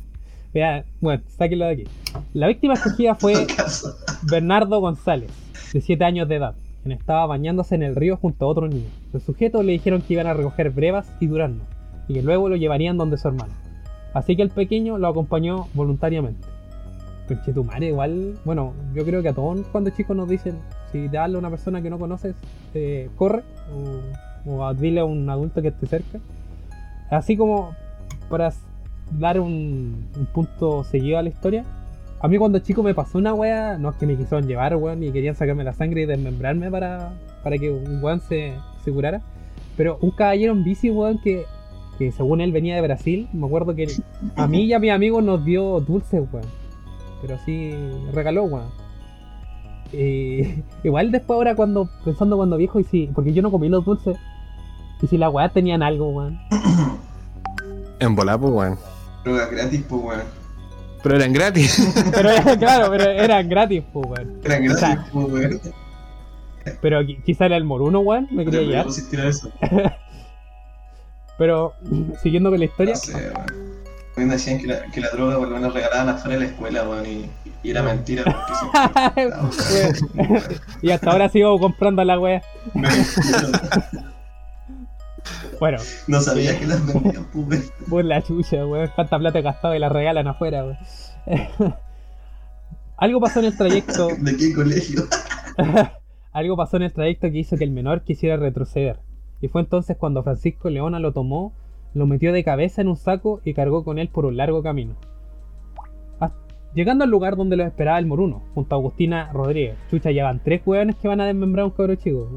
Vea, 0.54 0.84
bueno, 1.00 1.22
sáquenlo 1.36 1.64
de 1.64 1.72
aquí. 1.72 1.84
La 2.32 2.46
víctima 2.46 2.74
escogida 2.74 3.16
fue. 3.16 3.46
Bernardo 4.30 4.80
González, 4.80 5.30
de 5.72 5.80
7 5.80 6.04
años 6.04 6.28
de 6.28 6.36
edad, 6.36 6.54
quien 6.82 6.92
estaba 6.92 7.26
bañándose 7.26 7.74
en 7.74 7.82
el 7.82 7.96
río 7.96 8.16
junto 8.18 8.44
a 8.44 8.48
otro 8.48 8.68
niño. 8.68 8.86
Los 9.12 9.24
sujetos 9.24 9.64
le 9.64 9.72
dijeron 9.72 10.02
que 10.02 10.12
iban 10.12 10.28
a 10.28 10.34
recoger 10.34 10.70
brevas 10.70 11.10
y 11.18 11.26
duraznos, 11.26 11.66
y 12.06 12.14
que 12.14 12.22
luego 12.22 12.48
lo 12.48 12.54
llevarían 12.54 12.98
donde 12.98 13.18
su 13.18 13.26
hermano. 13.26 13.52
Así 14.14 14.36
que 14.36 14.42
el 14.42 14.50
pequeño 14.50 14.98
lo 14.98 15.08
acompañó 15.08 15.66
voluntariamente. 15.74 16.51
Conchetumare, 17.28 17.86
igual, 17.86 18.34
bueno, 18.44 18.74
yo 18.94 19.04
creo 19.04 19.22
que 19.22 19.28
a 19.28 19.32
todos 19.32 19.66
cuando 19.68 19.90
chicos 19.90 20.16
nos 20.16 20.28
dicen, 20.28 20.56
si 20.90 21.08
te 21.08 21.18
habla 21.18 21.38
una 21.38 21.50
persona 21.50 21.80
que 21.80 21.88
no 21.88 21.98
conoces, 21.98 22.34
eh, 22.74 23.08
corre, 23.16 23.42
o, 24.46 24.52
o 24.52 24.74
dile 24.74 25.00
a 25.00 25.04
un 25.04 25.28
adulto 25.30 25.62
que 25.62 25.68
esté 25.68 25.86
cerca. 25.86 26.18
Así 27.10 27.36
como 27.36 27.74
para 28.28 28.52
dar 29.18 29.38
un, 29.38 30.08
un 30.16 30.26
punto 30.26 30.84
seguido 30.84 31.18
a 31.18 31.22
la 31.22 31.28
historia, 31.28 31.64
a 32.20 32.28
mí 32.28 32.38
cuando 32.38 32.58
chico 32.60 32.82
me 32.82 32.94
pasó 32.94 33.18
una 33.18 33.34
wea, 33.34 33.78
no 33.78 33.90
es 33.90 33.96
que 33.96 34.06
me 34.06 34.16
quisieron 34.16 34.46
llevar, 34.46 34.76
weón, 34.76 35.02
y 35.02 35.10
querían 35.10 35.34
sacarme 35.34 35.64
la 35.64 35.72
sangre 35.72 36.02
y 36.02 36.06
desmembrarme 36.06 36.70
para, 36.70 37.12
para 37.42 37.58
que 37.58 37.70
un 37.70 38.02
weón 38.02 38.20
se, 38.20 38.54
se 38.84 38.92
curara. 38.92 39.20
Pero 39.76 39.98
un 40.00 40.10
caballero 40.10 40.52
en 40.52 40.64
bici, 40.64 40.90
weón, 40.90 41.18
que, 41.22 41.44
que 41.98 42.12
según 42.12 42.40
él 42.40 42.52
venía 42.52 42.76
de 42.76 42.82
Brasil, 42.82 43.28
me 43.32 43.46
acuerdo 43.46 43.74
que 43.74 43.86
a 44.36 44.46
mí 44.46 44.64
y 44.64 44.72
a 44.72 44.78
mis 44.78 44.90
amigos 44.90 45.24
nos 45.24 45.44
dio 45.44 45.80
dulces, 45.80 46.22
weón. 46.32 46.61
Pero 47.22 47.38
sí, 47.46 47.72
regaló, 48.12 48.44
weón. 48.44 48.68
Y, 49.92 50.62
igual 50.84 51.10
después 51.12 51.36
ahora 51.36 51.54
cuando, 51.54 51.88
pensando 52.04 52.36
cuando 52.36 52.56
viejo, 52.56 52.80
y 52.80 52.84
si, 52.84 53.06
porque 53.14 53.32
yo 53.32 53.40
no 53.42 53.50
comí 53.50 53.68
los 53.68 53.84
dulces, 53.84 54.16
y 55.00 55.06
si 55.06 55.16
las 55.18 55.32
weas 55.32 55.52
tenían 55.52 55.82
algo, 55.82 56.10
weón. 56.10 56.38
En 58.00 58.14
volar, 58.14 58.38
pues, 58.40 58.52
weón. 58.52 58.78
Drogas 59.24 59.50
gratis, 59.50 59.84
pues, 59.88 60.02
weón. 60.02 60.22
Pero 61.02 61.16
eran 61.16 61.32
gratis. 61.32 61.94
Pero 62.12 62.30
claro, 62.58 62.86
pero 62.90 63.04
eran 63.10 63.48
gratis, 63.48 63.82
pues, 63.92 64.06
weón. 64.08 64.40
Eran 64.44 64.68
O 64.70 64.74
sea, 64.74 64.88
gratis, 64.94 65.10
pues, 65.12 65.26
weón. 65.32 65.60
Pero 66.80 67.02
qui- 67.02 67.22
quizá 67.24 67.46
era 67.46 67.56
el 67.56 67.64
moruno, 67.64 68.00
weón, 68.00 68.28
me 68.30 68.44
quería 68.44 68.60
Pero 68.60 68.70
llevar. 68.70 69.98
Pero 71.38 71.72
siguiendo 72.22 72.50
con 72.50 72.58
la 72.60 72.64
historia, 72.66 72.94
No 72.94 73.00
sé, 73.00 73.14
weón. 73.14 73.61
A 74.16 74.20
mí 74.20 74.26
me 74.26 74.32
decían 74.34 74.58
que 74.58 74.66
la, 74.66 74.82
que 74.90 75.00
la 75.00 75.08
droga 75.10 75.38
por 75.38 75.48
lo 75.48 75.54
menos 75.56 75.72
regalaban 75.72 76.08
afuera 76.10 76.38
de 76.38 76.44
la 76.44 76.50
escuela, 76.50 76.88
weón, 76.88 77.06
y, 77.06 77.30
y 77.62 77.70
era 77.70 77.82
mentira 77.82 78.24
porque 78.24 79.52
siempre- 79.62 80.56
y 80.82 80.90
hasta 80.90 81.10
ahora 81.10 81.28
sigo 81.30 81.58
comprando 81.58 82.04
la 82.04 82.18
wea. 82.18 82.42
Bueno, 85.60 85.78
No 86.08 86.20
sabía 86.20 86.58
que 86.58 86.66
las 86.66 86.84
vendían, 86.84 87.24
pues, 87.32 87.72
por 87.88 88.04
la 88.04 88.20
chucha, 88.22 88.66
weón. 88.66 88.90
Cuánta 88.96 89.18
plata 89.18 89.38
he 89.38 89.42
gastado 89.42 89.74
y 89.74 89.78
la 89.78 89.88
regalan 89.88 90.26
afuera, 90.26 90.64
weón. 90.64 90.78
Algo 92.96 93.20
pasó 93.20 93.38
en 93.40 93.44
el 93.46 93.56
trayecto. 93.56 94.08
¿De 94.18 94.36
qué 94.36 94.52
colegio? 94.52 95.04
Algo 96.32 96.56
pasó 96.56 96.76
en 96.78 96.82
el 96.84 96.92
trayecto 96.92 97.30
que 97.30 97.38
hizo 97.38 97.56
que 97.56 97.64
el 97.64 97.70
menor 97.70 98.02
quisiera 98.02 98.36
retroceder. 98.36 98.98
Y 99.40 99.48
fue 99.48 99.60
entonces 99.60 99.96
cuando 99.96 100.22
Francisco 100.24 100.68
Leona 100.70 100.98
lo 100.98 101.12
tomó, 101.12 101.52
lo 101.94 102.06
metió 102.06 102.32
de 102.32 102.44
cabeza 102.44 102.80
en 102.80 102.88
un 102.88 102.96
saco 102.96 103.40
y 103.44 103.54
cargó 103.54 103.84
con 103.84 103.98
él 103.98 104.08
por 104.08 104.24
un 104.24 104.36
largo 104.36 104.62
camino. 104.62 104.94
Llegando 106.74 107.04
al 107.04 107.10
lugar 107.10 107.36
donde 107.36 107.56
los 107.56 107.66
esperaba 107.66 107.98
el 107.98 108.06
Moruno, 108.06 108.42
junto 108.54 108.74
a 108.74 108.78
Agustina 108.78 109.30
Rodríguez. 109.30 109.76
Chucha, 109.90 110.10
ya 110.10 110.24
van 110.24 110.40
tres 110.42 110.62
hueones 110.64 110.96
que 110.96 111.06
van 111.06 111.20
a 111.20 111.26
desmembrar 111.26 111.64
a 111.64 111.66
un 111.66 111.72
cabro 111.72 111.94
chico. 111.96 112.30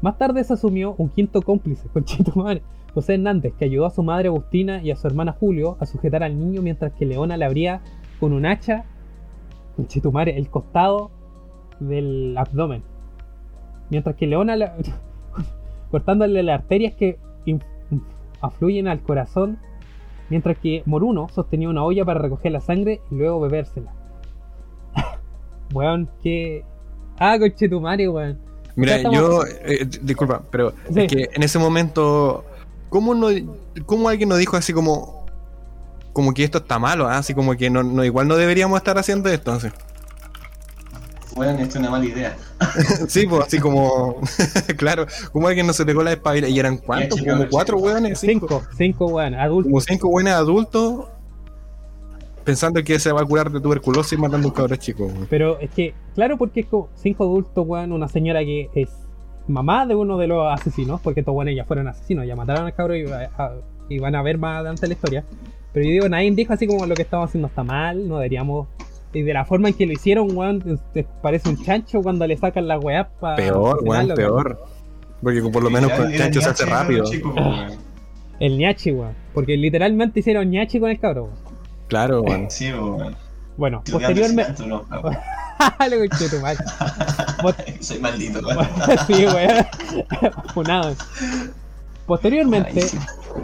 Más 0.00 0.18
tarde 0.18 0.42
se 0.42 0.54
asumió 0.54 0.96
un 0.98 1.08
quinto 1.08 1.40
cómplice, 1.40 1.88
conchito 1.92 2.32
José 2.92 3.14
Hernández, 3.14 3.54
que 3.56 3.64
ayudó 3.64 3.86
a 3.86 3.90
su 3.90 4.02
madre 4.02 4.26
Agustina 4.26 4.82
y 4.82 4.90
a 4.90 4.96
su 4.96 5.06
hermana 5.06 5.36
Julio 5.38 5.76
a 5.78 5.86
sujetar 5.86 6.24
al 6.24 6.36
niño 6.38 6.62
mientras 6.62 6.92
que 6.94 7.06
Leona 7.06 7.36
le 7.36 7.44
abría 7.44 7.80
con 8.18 8.32
un 8.32 8.44
hacha, 8.44 8.86
conchito 9.76 10.10
madre, 10.10 10.36
el 10.36 10.48
costado 10.48 11.12
del 11.78 12.34
abdomen. 12.36 12.82
Mientras 13.88 14.16
que 14.16 14.26
Leona 14.26 14.56
la- 14.56 14.74
cortándole 15.92 16.42
las 16.42 16.60
arterias 16.60 16.94
que 16.94 17.18
afluyen 18.44 18.88
al 18.88 19.00
corazón, 19.02 19.58
mientras 20.30 20.56
que 20.58 20.82
Moruno 20.86 21.28
sostenía 21.28 21.68
una 21.68 21.82
olla 21.84 22.04
para 22.04 22.20
recoger 22.20 22.52
la 22.52 22.60
sangre 22.60 23.00
y 23.10 23.14
luego 23.16 23.40
bebérsela. 23.40 23.92
weón, 25.72 26.08
que. 26.22 26.64
Ah, 27.18 27.36
conchetumare, 27.38 28.08
weón. 28.08 28.38
Mira, 28.76 29.00
yo, 29.10 29.44
eh, 29.64 29.84
d- 29.84 30.00
disculpa, 30.02 30.42
pero 30.50 30.72
Sí. 30.92 31.02
es 31.02 31.12
que 31.12 31.28
en 31.32 31.42
ese 31.44 31.58
momento, 31.60 32.44
¿cómo, 32.88 33.14
no, 33.14 33.28
cómo 33.86 34.08
alguien 34.08 34.28
nos 34.28 34.38
dijo 34.38 34.56
así 34.56 34.72
como, 34.72 35.24
como 36.12 36.34
que 36.34 36.42
esto 36.42 36.58
está 36.58 36.80
malo? 36.80 37.06
ah? 37.06 37.18
Así 37.18 37.34
como 37.34 37.54
que 37.56 37.70
no, 37.70 37.84
no, 37.84 38.04
igual 38.04 38.26
no 38.26 38.34
deberíamos 38.36 38.76
estar 38.78 38.98
haciendo 38.98 39.28
esto. 39.30 39.52
Así. 39.52 39.68
Weón, 41.36 41.56
esto 41.58 41.64
es 41.70 41.76
una 41.76 41.90
mala 41.90 42.04
idea. 42.04 42.36
Sí, 43.08 43.26
pues 43.26 43.46
así 43.46 43.58
como, 43.58 44.16
claro, 44.76 45.06
como 45.32 45.48
alguien 45.48 45.66
no 45.66 45.72
se 45.72 45.84
pegó 45.84 46.02
la 46.02 46.12
espabila 46.12 46.48
y 46.48 46.58
eran 46.58 46.78
cuántos, 46.78 47.18
chico, 47.18 47.32
como 47.32 47.48
cuatro 47.48 47.78
hueones, 47.78 48.18
cinco, 48.18 48.62
Cinco, 48.76 49.06
weón, 49.06 49.34
adultos. 49.34 49.70
como 49.70 49.80
cinco 49.80 50.08
buenos 50.10 50.32
adultos 50.34 51.06
pensando 52.44 52.82
que 52.84 52.98
se 52.98 53.10
va 53.10 53.22
a 53.22 53.24
curar 53.24 53.50
de 53.50 53.58
tuberculosis 53.60 54.18
matando 54.18 54.46
a 54.46 54.50
un 54.50 54.54
cabrón 54.54 54.78
chico. 54.78 55.06
weón. 55.06 55.26
Pero 55.30 55.58
es 55.60 55.70
que, 55.70 55.94
claro, 56.14 56.36
porque 56.36 56.60
es 56.60 56.66
como 56.66 56.88
cinco 56.94 57.24
adultos, 57.24 57.64
weón, 57.66 57.92
una 57.92 58.08
señora 58.08 58.40
que 58.44 58.68
es 58.74 58.90
mamá 59.48 59.86
de 59.86 59.94
uno 59.94 60.16
de 60.18 60.26
los 60.26 60.46
asesinos, 60.52 61.00
porque 61.00 61.20
estos 61.20 61.34
weones 61.34 61.56
ya 61.56 61.64
fueron 61.64 61.88
asesinos, 61.88 62.26
ya 62.26 62.36
mataron 62.36 62.66
al 62.66 62.74
cabrón 62.74 62.98
y, 62.98 63.04
a- 63.10 63.52
y 63.88 63.98
van 63.98 64.14
a 64.14 64.22
ver 64.22 64.38
más 64.38 64.56
adelante 64.56 64.86
la 64.86 64.92
historia. 64.94 65.24
Pero 65.72 65.84
yo 65.86 65.90
digo, 65.92 66.08
nadie 66.08 66.30
dijo 66.30 66.52
así 66.52 66.66
como 66.66 66.86
lo 66.86 66.94
que 66.94 67.02
estamos 67.02 67.28
haciendo 67.28 67.48
está 67.48 67.64
mal, 67.64 68.06
no 68.08 68.16
deberíamos. 68.18 68.68
Y 69.14 69.22
de 69.22 69.32
la 69.32 69.44
forma 69.44 69.68
en 69.68 69.74
que 69.74 69.86
lo 69.86 69.92
hicieron, 69.92 70.36
weón, 70.36 70.80
te 70.92 71.04
parece 71.22 71.48
un 71.48 71.62
chancho 71.62 72.02
cuando 72.02 72.26
le 72.26 72.36
sacan 72.36 72.66
la 72.66 72.80
weá 72.80 73.08
para. 73.08 73.36
Peor, 73.36 73.80
weón, 73.84 74.08
peor. 74.08 74.60
Porque 75.22 75.40
por 75.40 75.62
lo 75.62 75.70
menos 75.70 75.92
con 75.92 76.10
el 76.10 76.18
chancho 76.18 76.40
se 76.40 76.48
hace 76.48 76.66
rápido. 76.66 77.04
El 78.40 78.58
ñachi, 78.58 78.90
weón. 78.90 79.14
Porque 79.32 79.56
literalmente 79.56 80.18
hicieron 80.18 80.50
ñachi 80.50 80.80
con 80.80 80.90
el 80.90 80.98
cabrón, 80.98 81.30
weón. 81.30 81.56
Claro, 81.86 82.22
weón. 82.22 82.46
Sí, 82.50 82.72
weón. 82.72 83.16
Bueno, 83.56 83.84
posteriormente. 83.88 84.66
no, 84.66 84.84
weón. 84.90 85.16
Lo 85.90 85.98
conché 85.98 86.28
tu 86.28 86.40
madre. 86.40 86.64
Soy 87.80 88.00
maldito, 88.00 88.40
weón. 88.40 88.66
sí, 89.06 89.26
weón. 89.26 90.32
Funado. 90.52 90.96
Posteriormente, 92.06 92.72
Ay, 92.74 92.82
sí. 92.82 92.98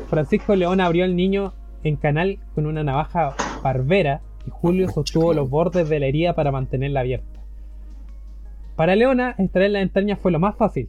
Francisco 0.08 0.56
León 0.56 0.80
abrió 0.80 1.04
al 1.04 1.14
niño 1.14 1.54
en 1.84 1.94
canal 1.94 2.40
con 2.56 2.66
una 2.66 2.82
navaja 2.82 3.34
barbera 3.62 4.20
y 4.46 4.50
Julio 4.50 4.88
sostuvo 4.88 5.32
los 5.34 5.48
bordes 5.50 5.88
de 5.88 6.00
la 6.00 6.06
herida 6.06 6.34
para 6.34 6.52
mantenerla 6.52 7.00
abierta. 7.00 7.40
Para 8.76 8.96
Leona, 8.96 9.34
extraer 9.38 9.72
la 9.72 9.82
entraña 9.82 10.16
fue 10.16 10.32
lo 10.32 10.38
más 10.38 10.56
fácil, 10.56 10.88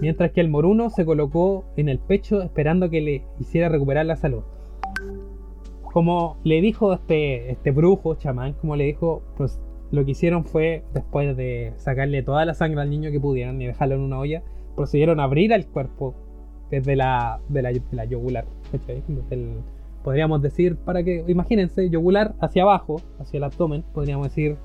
mientras 0.00 0.30
que 0.30 0.40
el 0.40 0.48
moruno 0.48 0.90
se 0.90 1.04
colocó 1.04 1.64
en 1.76 1.88
el 1.88 1.98
pecho 1.98 2.40
esperando 2.42 2.88
que 2.90 3.00
le 3.00 3.24
hiciera 3.40 3.68
recuperar 3.68 4.06
la 4.06 4.16
salud. 4.16 4.42
Como 5.92 6.38
le 6.44 6.60
dijo 6.60 6.92
este, 6.94 7.50
este 7.50 7.70
brujo, 7.70 8.14
chamán, 8.14 8.54
como 8.54 8.76
le 8.76 8.84
dijo, 8.84 9.22
pues 9.36 9.60
lo 9.90 10.04
que 10.04 10.12
hicieron 10.12 10.44
fue, 10.44 10.84
después 10.94 11.36
de 11.36 11.72
sacarle 11.76 12.22
toda 12.22 12.44
la 12.46 12.54
sangre 12.54 12.80
al 12.80 12.88
niño 12.90 13.10
que 13.10 13.20
pudieran 13.20 13.60
y 13.60 13.66
dejarlo 13.66 13.96
en 13.96 14.00
una 14.02 14.18
olla, 14.18 14.42
procedieron 14.74 15.20
a 15.20 15.24
abrir 15.24 15.52
el 15.52 15.66
cuerpo 15.66 16.14
desde 16.70 16.96
la, 16.96 17.40
de 17.48 17.60
la, 17.60 17.72
de 17.72 17.82
la 17.90 18.04
yugular. 18.06 18.46
¿cachai? 18.70 19.02
Desde 19.06 19.34
el- 19.34 19.60
podríamos 20.02 20.42
decir, 20.42 20.76
para 20.76 21.02
que, 21.02 21.24
imagínense, 21.28 21.88
yugular 21.90 22.34
hacia 22.40 22.62
abajo, 22.62 23.00
hacia 23.20 23.38
el 23.38 23.44
abdomen, 23.44 23.84
podríamos 23.94 24.28
decir, 24.28 24.56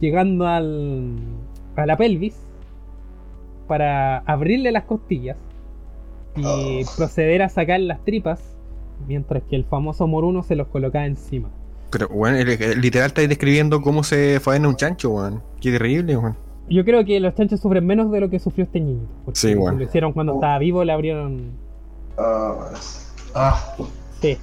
llegando 0.00 0.46
al, 0.46 1.16
a 1.76 1.86
la 1.86 1.96
pelvis, 1.96 2.34
para 3.68 4.18
abrirle 4.18 4.72
las 4.72 4.84
costillas 4.84 5.36
y 6.36 6.44
Oh. 6.44 6.80
proceder 6.96 7.42
a 7.42 7.48
sacar 7.48 7.80
las 7.80 8.04
tripas, 8.04 8.40
mientras 9.06 9.42
que 9.44 9.56
el 9.56 9.64
famoso 9.64 10.06
moruno 10.06 10.42
se 10.42 10.56
los 10.56 10.68
colocaba 10.68 11.06
encima. 11.06 11.48
Pero, 11.90 12.08
el- 12.26 12.80
literal 12.80 13.08
estáis 13.08 13.28
describiendo 13.28 13.82
cómo 13.82 14.02
se 14.02 14.40
fue 14.40 14.56
en 14.56 14.66
un 14.66 14.76
chancho, 14.76 15.10
weón. 15.10 15.42
Qué 15.60 15.70
terrible, 15.72 16.16
weón. 16.16 16.36
Yo 16.70 16.84
creo 16.84 17.04
que 17.04 17.20
los 17.20 17.34
chanchos 17.34 17.60
sufren 17.60 17.84
menos 17.84 18.10
de 18.10 18.20
lo 18.20 18.30
que 18.30 18.38
sufrió 18.38 18.64
este 18.64 18.80
niño. 18.80 19.02
Porque 19.24 19.38
Sí, 19.38 19.54
bueno. 19.54 19.76
Lo 19.78 19.84
hicieron 19.84 20.12
cuando 20.12 20.34
estaba 20.34 20.58
vivo, 20.58 20.84
le 20.84 20.92
abrieron 20.92 21.50
Ah, 22.16 22.70
ah, 23.34 23.74
Sí. 24.20 24.36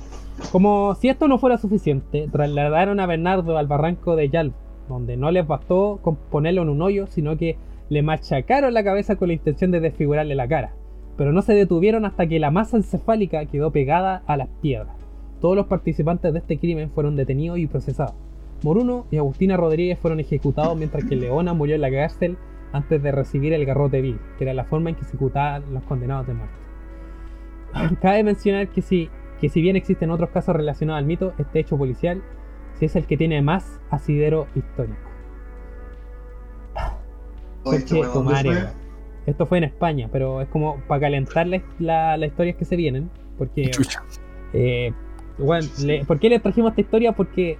Como 0.52 0.96
si 0.96 1.10
esto 1.10 1.28
no 1.28 1.38
fuera 1.38 1.58
suficiente, 1.58 2.28
trasladaron 2.32 3.00
a 3.00 3.06
Bernardo 3.06 3.58
al 3.58 3.68
barranco 3.68 4.16
de 4.16 4.30
Yalvo, 4.30 4.56
donde 4.88 5.16
no 5.16 5.30
les 5.30 5.46
bastó 5.46 6.00
con 6.02 6.16
ponerlo 6.16 6.64
en 6.64 6.70
un 6.70 6.82
hoyo, 6.82 7.06
sino 7.08 7.38
que 7.38 7.58
le 7.90 8.02
machacaron 8.02 8.74
la 8.74 8.84
cabeza 8.84 9.16
con 9.16 9.28
la 9.28 9.36
intención 9.36 9.72
de 9.72 9.80
desfigurarle 9.80 10.34
la 10.36 10.48
cara. 10.48 10.74
Pero 11.18 11.32
no 11.34 11.42
se 11.42 11.54
detuvieron 11.54 12.06
hasta 12.06 12.28
que 12.28 12.40
la 12.40 12.50
masa 12.50 12.78
encefálica 12.78 13.46
quedó 13.46 13.72
pegada 13.72 14.24
a 14.26 14.38
las 14.38 14.48
piedras. 14.62 14.96
Todos 15.40 15.56
los 15.56 15.68
participantes 15.68 16.34
de 16.34 16.40
este 16.40 16.58
crimen 16.58 16.90
fueron 16.90 17.16
detenidos 17.16 17.60
y 17.60 17.68
procesados. 17.68 18.16
Moruno 18.64 19.06
y 19.12 19.18
Agustina 19.18 19.56
Rodríguez 19.56 20.00
fueron 20.00 20.20
ejecutados 20.20 20.78
mientras 20.78 21.06
que 21.06 21.16
Leona 21.16 21.54
murió 21.54 21.76
en 21.76 21.82
la 21.82 21.92
cárcel 21.92 22.38
antes 22.72 23.02
de 23.02 23.12
recibir 23.12 23.54
el 23.54 23.66
garrote 23.66 24.02
vil, 24.02 24.20
que 24.38 24.44
era 24.44 24.54
la 24.54 24.66
forma 24.66 24.90
en 24.90 24.96
que 24.96 25.06
ejecutaban 25.06 25.64
los 25.74 25.84
condenados 25.84 26.28
de 26.28 26.34
muerte. 26.34 26.56
Cabe 28.02 28.24
mencionar 28.24 28.68
que 28.68 28.82
si, 28.82 29.10
que 29.40 29.50
si 29.50 29.62
bien 29.62 29.76
existen 29.76 30.12
otros 30.12 30.30
casos 30.30 30.56
relacionados 30.56 31.00
al 31.00 31.06
mito, 31.06 31.34
este 31.38 31.60
hecho 31.60 31.78
policial 31.78 32.22
sí 32.74 32.86
es 32.86 32.96
el 32.96 33.06
que 33.06 33.18
tiene 33.18 33.42
más 33.42 33.80
asidero 33.90 34.48
histórico. 34.56 34.98
oye, 37.64 37.78
¿este 37.78 37.96
Coche 37.96 38.02
weón 38.02 38.12
tu 38.14 38.18
dónde 38.20 38.34
madre, 38.34 38.52
fue? 38.52 38.70
Esto 39.26 39.46
fue 39.46 39.58
en 39.60 39.64
España, 39.66 40.10
pero 40.12 40.42
es 40.42 40.48
como 40.50 40.78
para 40.88 41.02
calentarles 41.02 41.62
la- 41.78 42.18
las 42.18 42.30
historias 42.30 42.56
que 42.56 42.66
se 42.66 42.76
vienen. 42.76 43.10
Porque, 43.38 43.70
Chucha. 43.70 44.02
eh, 44.54 44.92
bueno, 45.38 45.68
le- 45.86 46.04
¿por 46.06 46.20
qué 46.20 46.30
les 46.30 46.42
trajimos 46.42 46.72
esta 46.72 46.82
historia? 46.82 47.12
Porque, 47.14 47.58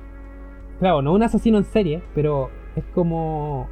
claro, 0.80 1.02
no 1.02 1.12
es 1.12 1.16
un 1.16 1.24
asesino 1.24 1.58
en 1.58 1.66
serie, 1.66 2.02
pero 2.16 2.50
es 2.76 2.84
como. 2.94 3.70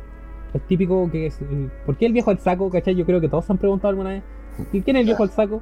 Es 0.53 0.61
típico 0.67 1.09
que. 1.11 1.27
Es, 1.27 1.39
¿Por 1.85 1.97
qué 1.97 2.05
el 2.05 2.13
viejo 2.13 2.29
al 2.31 2.39
saco? 2.39 2.69
¿Cachai? 2.69 2.95
Yo 2.95 3.05
creo 3.05 3.19
que 3.19 3.27
todos 3.29 3.45
se 3.45 3.51
han 3.51 3.57
preguntado 3.57 3.89
alguna 3.89 4.11
vez. 4.11 4.23
¿Y 4.71 4.81
quién 4.81 4.95
es 4.97 5.01
el 5.01 5.05
viejo 5.07 5.23
al 5.23 5.29
saco? 5.29 5.61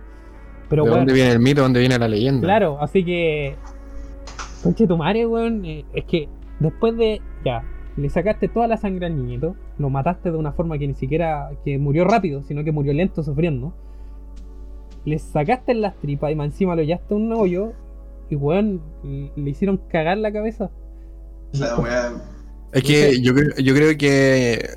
Pero 0.70 0.84
¿De 0.84 0.90
bueno, 0.90 0.98
dónde 0.98 1.14
viene 1.14 1.32
el 1.32 1.40
mito? 1.40 1.62
¿De 1.62 1.64
dónde 1.64 1.80
viene 1.80 2.00
la 2.00 2.08
leyenda? 2.08 2.42
Claro, 2.48 2.78
así 2.82 3.04
que. 3.04 3.56
Conche 4.64 4.88
tu 4.88 4.98
madre, 4.98 5.26
weón. 5.28 5.64
eh, 5.66 5.86
es 5.94 6.06
que 6.06 6.28
después 6.60 6.98
de. 6.98 7.22
Ya, 7.44 7.64
le 7.98 8.10
sacaste 8.10 8.48
toda 8.48 8.68
la 8.68 8.78
sangre 8.78 9.06
al 9.06 9.16
niñito. 9.16 9.56
Lo 9.78 9.90
mataste 9.90 10.32
de 10.32 10.38
una 10.38 10.52
forma 10.54 10.78
que 10.78 10.88
ni 10.88 10.94
siquiera. 10.94 11.52
que 11.64 11.78
murió 11.78 12.06
rápido, 12.06 12.42
sino 12.44 12.64
que 12.64 12.72
murió 12.72 12.94
lento, 12.94 13.22
sufriendo. 13.24 13.74
Le 15.06 15.20
sacaste 15.20 15.76
las 15.76 15.96
tripas 16.00 16.32
y 16.32 16.36
más 16.36 16.48
encima 16.48 16.76
lo 16.76 16.82
hallaste 16.82 17.14
en 17.14 17.22
un 17.22 17.34
hoyo. 17.34 17.74
Y 18.30 18.36
weón, 18.36 18.82
le 19.04 19.50
hicieron 19.50 19.78
cagar 19.90 20.18
la 20.18 20.32
cabeza. 20.34 20.72
La 21.54 21.78
weá. 21.78 22.12
Es 22.74 22.84
que 22.84 23.22
yo 23.22 23.34
creo, 23.34 23.52
yo 23.58 23.74
creo 23.76 23.98
que 23.98 24.68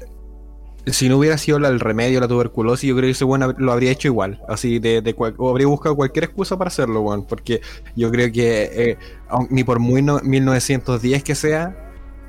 si 0.93 1.09
no 1.09 1.19
hubiera 1.19 1.39
sido 1.39 1.59
la- 1.59 1.69
el 1.69 1.81
remedio, 1.81 2.21
la 2.21 2.29
tuberculosis, 2.29 2.89
yo 2.89 2.95
creo 2.95 3.07
que 3.09 3.13
ese 3.13 3.25
weón 3.25 3.55
lo 3.59 3.73
habría 3.73 3.91
hecho 3.91 4.09
igual. 4.09 4.41
Así 4.49 4.79
de, 4.79 5.01
de 5.03 5.15
cual- 5.15 5.35
o 5.39 5.51
habría 5.51 5.67
buscado 5.67 5.97
cualquier 5.97 6.25
excusa 6.25 6.57
para 6.57 6.69
hacerlo, 6.69 7.01
weón. 7.03 7.25
Porque 7.27 7.61
yo 7.97 8.11
creo 8.11 8.31
que 8.33 8.63
eh, 8.93 8.99
aun- 9.29 9.49
ni 9.51 9.65
por 9.65 9.79
muy 9.79 10.03
no- 10.03 10.21
1910 10.23 11.23
que 11.25 11.35
sea, 11.35 11.77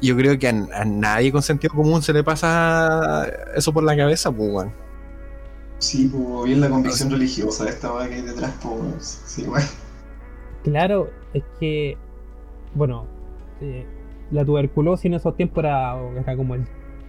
yo 0.02 0.16
creo 0.16 0.40
que 0.40 0.48
a, 0.48 0.52
a 0.74 0.86
nadie 0.86 1.32
con 1.32 1.42
sentido 1.42 1.74
común 1.74 2.02
se 2.02 2.14
le 2.14 2.24
pasa 2.24 3.28
eso 3.56 3.74
por 3.74 3.84
la 3.84 3.96
cabeza, 3.98 4.32
pues, 4.32 4.50
weón. 4.52 4.72
Sí, 5.80 6.10
pues 6.12 6.46
bien 6.46 6.60
la 6.62 6.70
convicción 6.70 7.10
religiosa 7.10 7.64
de 7.64 7.70
esta 7.70 7.94
weá 7.94 8.08
que 8.10 8.16
hay 8.16 8.22
detrás, 8.22 8.54
pues. 8.62 9.22
Sí, 9.26 9.44
weón. 9.44 9.64
Claro, 10.64 11.10
es 11.34 11.44
que. 11.60 11.98
Bueno, 12.76 13.06
eh, 13.62 13.86
la 14.32 14.44
tuberculosis 14.46 15.06
en 15.06 15.14
esos 15.16 15.36
tiempos 15.36 15.64
era, 15.64 15.96
era 16.20 16.36
como 16.36 16.56
el, 16.56 16.66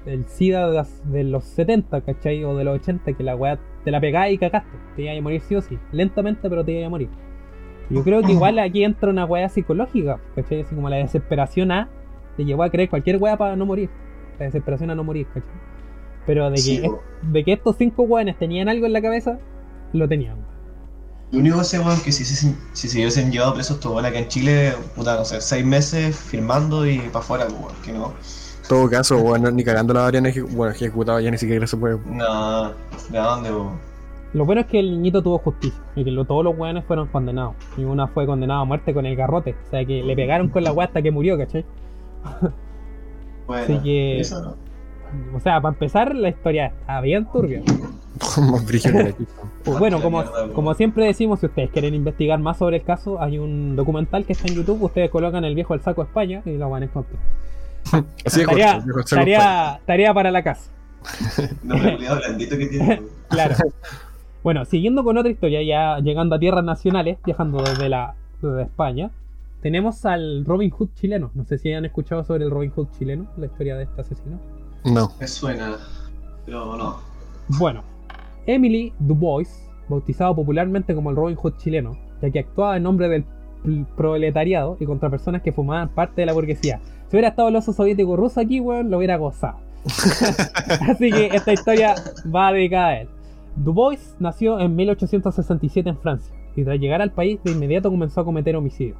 el 0.06 0.26
SIDA 0.26 0.68
de, 0.68 0.74
las- 0.74 1.10
de 1.12 1.24
los 1.24 1.44
70, 1.44 2.00
¿cachai? 2.02 2.44
O 2.44 2.56
de 2.56 2.64
los 2.64 2.76
80, 2.76 3.12
que 3.14 3.22
la 3.24 3.36
weá 3.36 3.58
te 3.84 3.90
la 3.90 4.00
pegás 4.00 4.30
y 4.30 4.38
cagaste. 4.38 4.78
Te 4.96 5.02
ibas 5.02 5.18
a 5.18 5.22
morir 5.22 5.40
sí 5.42 5.54
o 5.56 5.62
sí. 5.62 5.78
Lentamente, 5.92 6.48
pero 6.50 6.64
te 6.64 6.72
ibas 6.72 6.86
a 6.86 6.90
morir. 6.90 7.10
Yo 7.90 8.02
creo 8.04 8.22
que 8.24 8.32
igual 8.32 8.58
aquí 8.58 8.84
entra 8.84 9.10
una 9.10 9.24
weá 9.26 9.48
psicológica, 9.48 10.20
¿cachai? 10.34 10.62
Así 10.62 10.74
como 10.74 10.88
la 10.90 10.96
desesperación 10.96 11.72
a. 11.72 11.90
Te 12.36 12.44
llevó 12.44 12.62
a 12.62 12.70
creer 12.70 12.88
cualquier 12.90 13.18
weá 13.18 13.36
para 13.36 13.56
no 13.56 13.66
morir. 13.66 13.90
La 14.38 14.46
desesperación 14.46 14.90
a 14.90 14.94
no 14.94 15.04
morir, 15.04 15.26
¿cachai? 15.34 15.60
Pero 16.26 16.50
de 16.50 16.62
que, 16.62 16.62
Sí, 16.62 16.82
de 17.22 17.44
que 17.44 17.52
estos 17.54 17.76
cinco 17.76 18.02
weones 18.04 18.38
tenían 18.38 18.68
algo 18.68 18.86
en 18.86 18.92
la 18.92 19.02
cabeza, 19.02 19.40
lo 19.92 20.08
tenían. 20.08 20.46
Lo 21.30 21.38
único 21.40 21.58
que 21.58 21.64
sé, 21.64 21.78
weón, 21.78 22.00
que 22.02 22.12
si 22.12 22.24
se, 22.24 22.54
si 22.72 22.88
se 22.88 22.98
hubiesen 22.98 23.30
llevado 23.30 23.54
presos 23.54 23.76
estos 23.76 23.92
weón 23.92 24.04
acá 24.04 24.18
en 24.18 24.28
Chile, 24.28 24.74
puta, 24.96 25.16
no 25.16 25.24
sé, 25.24 25.40
seis 25.40 25.64
meses 25.64 26.16
firmando 26.16 26.86
y 26.86 26.98
para 26.98 27.20
afuera, 27.20 27.46
weón, 27.46 27.74
que 27.84 27.92
no. 27.92 28.14
En 28.62 28.68
todo 28.68 28.88
caso, 28.88 29.16
weón, 29.18 29.56
ni 29.56 29.64
cagando 29.64 29.92
la 29.94 30.04
habrían 30.06 30.26
eje- 30.26 30.42
bueno, 30.42 30.72
ejecutado 30.72 31.18
ya 31.20 31.30
ni 31.30 31.38
siquiera 31.38 31.66
se 31.66 31.76
puede. 31.76 31.98
No, 32.06 32.68
¿de 33.10 33.18
dónde, 33.18 33.50
weón? 33.50 33.90
Lo 34.32 34.44
bueno 34.44 34.60
es 34.60 34.68
que 34.68 34.78
el 34.78 34.92
niñito 34.92 35.22
tuvo 35.22 35.38
justicia 35.38 35.80
y 35.96 36.04
que 36.04 36.10
lo- 36.12 36.24
todos 36.24 36.44
los 36.44 36.56
weones 36.56 36.84
fueron 36.84 37.08
condenados. 37.08 37.54
Y 37.76 37.82
una 37.82 38.06
fue 38.06 38.26
condenada 38.26 38.60
a 38.60 38.64
muerte 38.64 38.94
con 38.94 39.04
el 39.06 39.16
garrote. 39.16 39.56
O 39.66 39.70
sea 39.70 39.84
que 39.84 40.02
le 40.04 40.14
pegaron 40.14 40.48
con 40.50 40.62
la 40.62 40.72
weá 40.72 40.86
hasta 40.86 41.02
que 41.02 41.10
murió, 41.10 41.36
¿cachai? 41.36 41.64
Bueno, 43.46 43.64
Así 43.64 43.78
que- 43.82 44.20
eso 44.20 44.40
no. 44.42 44.54
O 45.36 45.40
sea, 45.40 45.60
para 45.60 45.72
empezar, 45.74 46.14
la 46.14 46.28
historia 46.28 46.66
está 46.66 47.00
bien 47.00 47.26
turbia. 47.32 47.62
Pues 49.64 49.78
bueno, 49.78 50.00
como, 50.00 50.22
como 50.54 50.74
siempre 50.74 51.04
decimos, 51.04 51.40
si 51.40 51.46
ustedes 51.46 51.70
quieren 51.70 51.94
investigar 51.94 52.38
más 52.38 52.58
sobre 52.58 52.76
el 52.78 52.82
caso, 52.84 53.20
hay 53.20 53.38
un 53.38 53.76
documental 53.76 54.24
que 54.24 54.32
está 54.34 54.46
en 54.48 54.54
YouTube. 54.54 54.82
Ustedes 54.82 55.10
colocan 55.10 55.44
el 55.44 55.54
viejo 55.54 55.74
al 55.74 55.82
saco 55.82 56.02
España 56.02 56.42
y 56.44 56.56
lo 56.56 56.70
van 56.70 56.82
a 56.82 56.86
encontrar. 56.86 57.18
Así 58.24 58.40
es, 58.40 58.46
Tarea, 58.46 58.74
Jorge, 58.74 58.92
Jorge, 58.92 59.16
tarea, 59.16 59.80
tarea 59.86 60.14
para 60.14 60.30
la 60.30 60.42
casa. 60.42 60.70
Nombre 61.62 61.94
culiado 61.94 62.16
blandito 62.16 62.58
que 62.58 62.66
tiene. 62.66 63.02
Claro. 63.30 63.54
Bueno, 64.42 64.64
siguiendo 64.64 65.04
con 65.04 65.16
otra 65.16 65.30
historia, 65.30 65.62
ya 65.62 66.02
llegando 66.02 66.34
a 66.34 66.40
tierras 66.40 66.64
nacionales, 66.64 67.18
viajando 67.24 67.62
desde 67.62 67.88
la 67.88 68.14
desde 68.42 68.62
España, 68.62 69.10
tenemos 69.62 70.04
al 70.04 70.44
Robin 70.44 70.70
Hood 70.70 70.88
chileno. 70.94 71.30
No 71.34 71.44
sé 71.44 71.58
si 71.58 71.72
han 71.72 71.84
escuchado 71.84 72.24
sobre 72.24 72.44
el 72.44 72.50
Robin 72.50 72.70
Hood 72.70 72.88
chileno, 72.98 73.28
la 73.36 73.46
historia 73.46 73.76
de 73.76 73.84
este 73.84 74.00
asesino. 74.00 74.40
No. 74.84 75.12
Me 75.20 75.28
suena, 75.28 75.76
pero 76.44 76.76
no. 76.76 76.98
Bueno, 77.58 77.84
Emily 78.46 78.92
Dubois, 78.98 79.68
bautizado 79.88 80.34
popularmente 80.34 80.94
como 80.94 81.10
el 81.10 81.16
Robin 81.16 81.36
Hood 81.36 81.56
chileno, 81.58 81.98
ya 82.22 82.30
que 82.30 82.40
actuaba 82.40 82.76
en 82.76 82.82
nombre 82.82 83.08
del 83.08 83.24
proletariado 83.96 84.76
y 84.80 84.86
contra 84.86 85.10
personas 85.10 85.42
que 85.42 85.52
formaban 85.52 85.90
parte 85.90 86.22
de 86.22 86.26
la 86.26 86.32
burguesía. 86.32 86.80
Si 87.10 87.16
hubiera 87.16 87.30
estado 87.30 87.48
el 87.48 87.56
oso 87.56 87.72
soviético 87.72 88.14
ruso 88.14 88.38
aquí, 88.38 88.60
weón, 88.60 88.88
lo 88.88 88.98
hubiera 88.98 89.16
gozado. 89.16 89.58
Así 90.88 91.10
que 91.10 91.26
esta 91.32 91.52
historia 91.52 91.96
va 92.32 92.52
dedicada 92.52 92.86
a 92.86 93.00
él. 93.00 93.08
Dubois 93.56 94.14
nació 94.20 94.60
en 94.60 94.76
1867 94.76 95.88
en 95.88 95.98
Francia 95.98 96.32
y 96.54 96.62
tras 96.62 96.78
llegar 96.78 97.02
al 97.02 97.10
país 97.10 97.40
de 97.42 97.50
inmediato 97.50 97.90
comenzó 97.90 98.20
a 98.20 98.24
cometer 98.24 98.54
homicidios. 98.54 98.96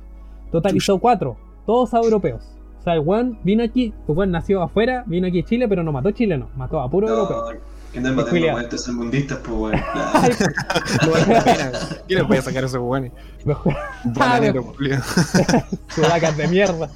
Totalizó 0.51 0.99
cuatro, 0.99 1.37
todos 1.67 1.93
europeos. 1.95 2.43
O 2.81 2.83
sea, 2.83 2.95
el 2.95 3.01
weón 3.01 3.39
vino 3.45 3.63
aquí, 3.63 3.95
el 4.09 4.15
weón 4.17 4.33
nació 4.33 4.61
afuera, 4.61 5.05
vino 5.07 5.29
aquí 5.29 5.43
a 5.43 5.45
Chile, 5.45 5.69
pero 5.69 5.85
no 5.85 5.93
mató 5.93 6.11
chilenos, 6.11 6.49
mató 6.57 6.81
a 6.81 6.91
puro 6.91 7.09
europeo. 7.09 7.45
No, 7.45 7.61
que 7.93 8.01
no 8.01 8.09
es 8.09 8.15
matando 8.15 8.31
Culeado. 8.31 8.59
muertes 8.59 8.89
en 8.89 8.97
mundistas, 8.97 9.39
pues 9.39 9.57
weón. 9.57 9.73
Pena. 11.45 11.73
¿Quién 12.09 12.19
le 12.19 12.25
puede 12.25 12.43
sacar 12.43 12.65
a 12.65 12.67
esos 12.67 12.81
weones? 12.83 13.13
Bananero. 14.05 14.75
Sudacas 15.95 16.37
de 16.37 16.49
mierda. 16.49 16.91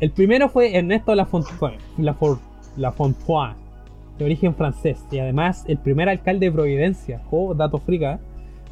El 0.00 0.10
primero 0.10 0.48
fue 0.48 0.76
Ernesto 0.76 1.14
Lafontaine, 1.14 1.78
Lafon- 1.98 2.38
Lafontaine, 2.76 3.54
de 4.18 4.24
origen 4.24 4.54
francés, 4.54 4.98
y 5.10 5.18
además 5.18 5.64
el 5.68 5.78
primer 5.78 6.08
alcalde 6.08 6.46
de 6.46 6.52
Providencia, 6.52 7.22
o 7.30 7.54
dato 7.54 7.78
frica. 7.78 8.20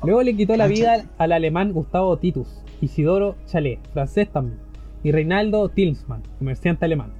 Luego 0.02 0.22
le 0.22 0.36
quitó 0.36 0.56
la 0.56 0.66
vida 0.66 1.04
al 1.16 1.32
alemán 1.32 1.72
Gustavo 1.72 2.18
Titus, 2.18 2.48
Isidoro 2.82 3.36
Chalet, 3.46 3.78
francés 3.92 4.28
también, 4.30 4.58
y 5.02 5.12
Reinaldo 5.12 5.68
Tilsman, 5.70 6.22
comerciante 6.38 6.84
alemán. 6.84 7.12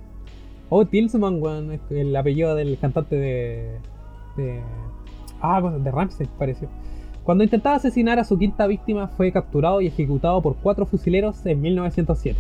Oh, 0.69 0.85
Tilsman, 0.85 1.41
el 1.91 2.17
apellido 2.17 2.55
del 2.55 2.79
cantante 2.79 3.17
de. 3.17 3.79
de 4.37 4.61
ah, 5.41 5.61
de 5.63 5.91
Ramsey, 5.91 6.27
pareció. 6.39 6.69
Cuando 7.25 7.43
intentaba 7.45 7.77
asesinar 7.77 8.19
a 8.19 8.25
su 8.25 8.39
quinta 8.39 8.67
víctima, 8.67 9.09
fue 9.09 9.33
capturado 9.33 9.81
y 9.81 9.87
ejecutado 9.87 10.41
por 10.43 10.57
cuatro 10.57 10.85
fusileros 10.87 11.45
en 11.47 11.61
1907. 11.63 12.39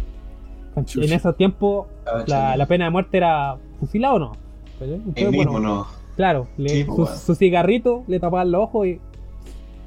En 0.76 1.12
ese 1.12 1.32
tiempo, 1.34 1.86
Ah, 2.06 2.22
la, 2.26 2.56
la 2.56 2.66
pena 2.66 2.84
de 2.86 2.90
muerte 2.90 3.16
era 3.16 3.56
fusilado 3.80 4.16
o 4.16 4.18
no. 4.18 4.32
¿Cachai? 4.78 4.88
El 4.94 4.94
Entonces, 5.00 5.30
mismo 5.30 5.52
bueno, 5.52 5.68
no. 5.68 5.86
Claro, 6.16 6.48
le- 6.58 6.68
Sí, 6.68 6.84
su, 6.84 6.96
pues, 6.96 7.10
su 7.20 7.34
cigarrito, 7.34 8.04
le 8.08 8.20
tapaban 8.20 8.50
los 8.50 8.62
ojos 8.64 8.86
y 8.88 9.00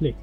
listo. 0.00 0.20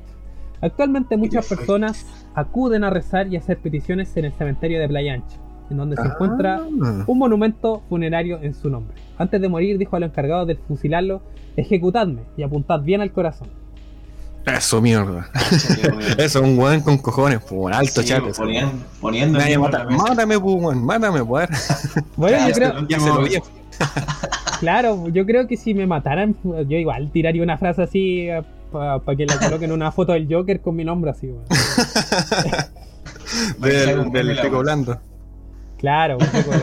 Actualmente 0.61 1.15
muchas 1.17 1.47
personas 1.47 2.05
acuden 2.33 2.83
a 2.83 2.89
rezar 2.89 3.27
y 3.27 3.37
hacer 3.37 3.59
peticiones 3.59 4.15
en 4.17 4.25
el 4.25 4.33
cementerio 4.33 4.79
de 4.79 4.87
Playa 4.87 5.13
Ancha, 5.13 5.37
en 5.69 5.77
donde 5.77 5.95
se 5.95 6.03
encuentra 6.05 6.57
Ah. 6.83 7.03
un 7.07 7.17
monumento 7.17 7.81
funerario 7.87 8.39
en 8.41 8.53
su 8.55 8.69
nombre. 8.69 8.95
Antes 9.17 9.39
de 9.39 9.47
morir 9.49 9.77
dijo 9.77 9.95
a 9.95 9.99
los 9.99 10.09
encargados 10.09 10.47
de 10.47 10.55
fusilarlo, 10.55 11.21
ejecutadme 11.55 12.21
y 12.35 12.43
apuntad 12.43 12.81
bien 12.81 13.01
al 13.01 13.11
corazón. 13.11 13.47
Eso, 14.45 14.81
mierda. 14.81 15.29
Weón. 15.83 16.19
Eso, 16.19 16.41
un 16.41 16.57
weón 16.59 16.81
con 16.81 16.97
cojones, 16.99 17.39
pues, 17.39 17.51
un 17.53 17.73
alto 17.73 18.01
Sí, 18.01 18.07
chate. 18.09 18.21
pues, 18.21 18.37
poniendo, 18.37 18.71
poniendo 19.01 19.39
Nadie 19.39 19.53
el 19.53 19.59
mata. 19.59 19.85
Mátame, 19.89 20.39
pues, 20.39 20.55
weón, 20.55 20.85
mátame, 20.85 21.25
pues. 21.25 21.49
Bueno, 22.15 22.37
Ya, 22.37 22.47
yo 22.49 22.53
creo, 22.53 22.87
Ya 22.87 22.99
se 22.99 23.07
lo 23.07 23.19
último- 23.21 23.43
vi. 23.43 23.77
claro, 24.59 25.09
yo 25.09 25.25
creo 25.25 25.47
que 25.47 25.57
si 25.57 25.73
me 25.73 25.87
mataran, 25.87 26.35
yo 26.43 26.77
igual 26.77 27.09
tiraría 27.11 27.41
una 27.43 27.57
frase 27.57 27.81
así 27.83 28.27
para 28.71 29.01
que 29.17 29.25
la 29.25 29.37
coloquen 29.39 29.71
una 29.71 29.91
foto 29.91 30.13
del 30.13 30.27
Joker 30.31 30.61
con 30.61 30.75
mi 30.75 30.83
nombre 30.85 31.11
así, 31.11 31.27
weón. 31.27 31.43
Del, 33.59 34.11
del 34.11 34.39
pico 34.39 34.59
blando. 34.59 34.99
Claro, 35.77 36.17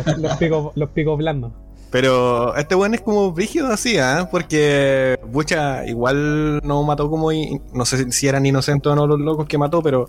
los, 0.07 0.19
los 0.19 0.37
picos, 0.37 0.73
los 0.77 0.89
picos 0.91 1.19
blandos. 1.19 1.53
Pero 1.93 2.57
este 2.57 2.75
weón 2.75 2.95
es 2.95 3.03
como 3.03 3.33
brígido 3.33 3.67
así, 3.71 3.99
¿ah? 3.99 4.27
Porque 4.31 5.21
Bucha 5.27 5.87
igual 5.87 6.59
no 6.65 6.83
mató 6.85 7.11
como. 7.11 7.29
No 7.75 7.85
sé 7.85 8.11
si 8.11 8.27
eran 8.27 8.47
inocentes 8.47 8.91
o 8.91 8.97
no 8.97 9.07
los 9.07 9.21
locos 9.21 9.47
que 9.47 9.59
mató, 9.59 9.83
pero. 9.83 10.09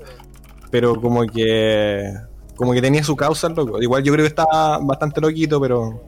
Pero 0.71 0.99
como 0.99 1.25
que. 1.27 2.09
Como 2.55 2.71
que 2.71 2.81
tenía 2.81 3.03
su 3.03 3.17
causa 3.17 3.47
el 3.47 3.53
loco. 3.55 3.81
Igual 3.81 4.01
yo 4.01 4.13
creo 4.13 4.23
que 4.23 4.29
estaba 4.29 4.79
bastante 4.79 5.19
loquito, 5.19 5.59
pero. 5.59 6.01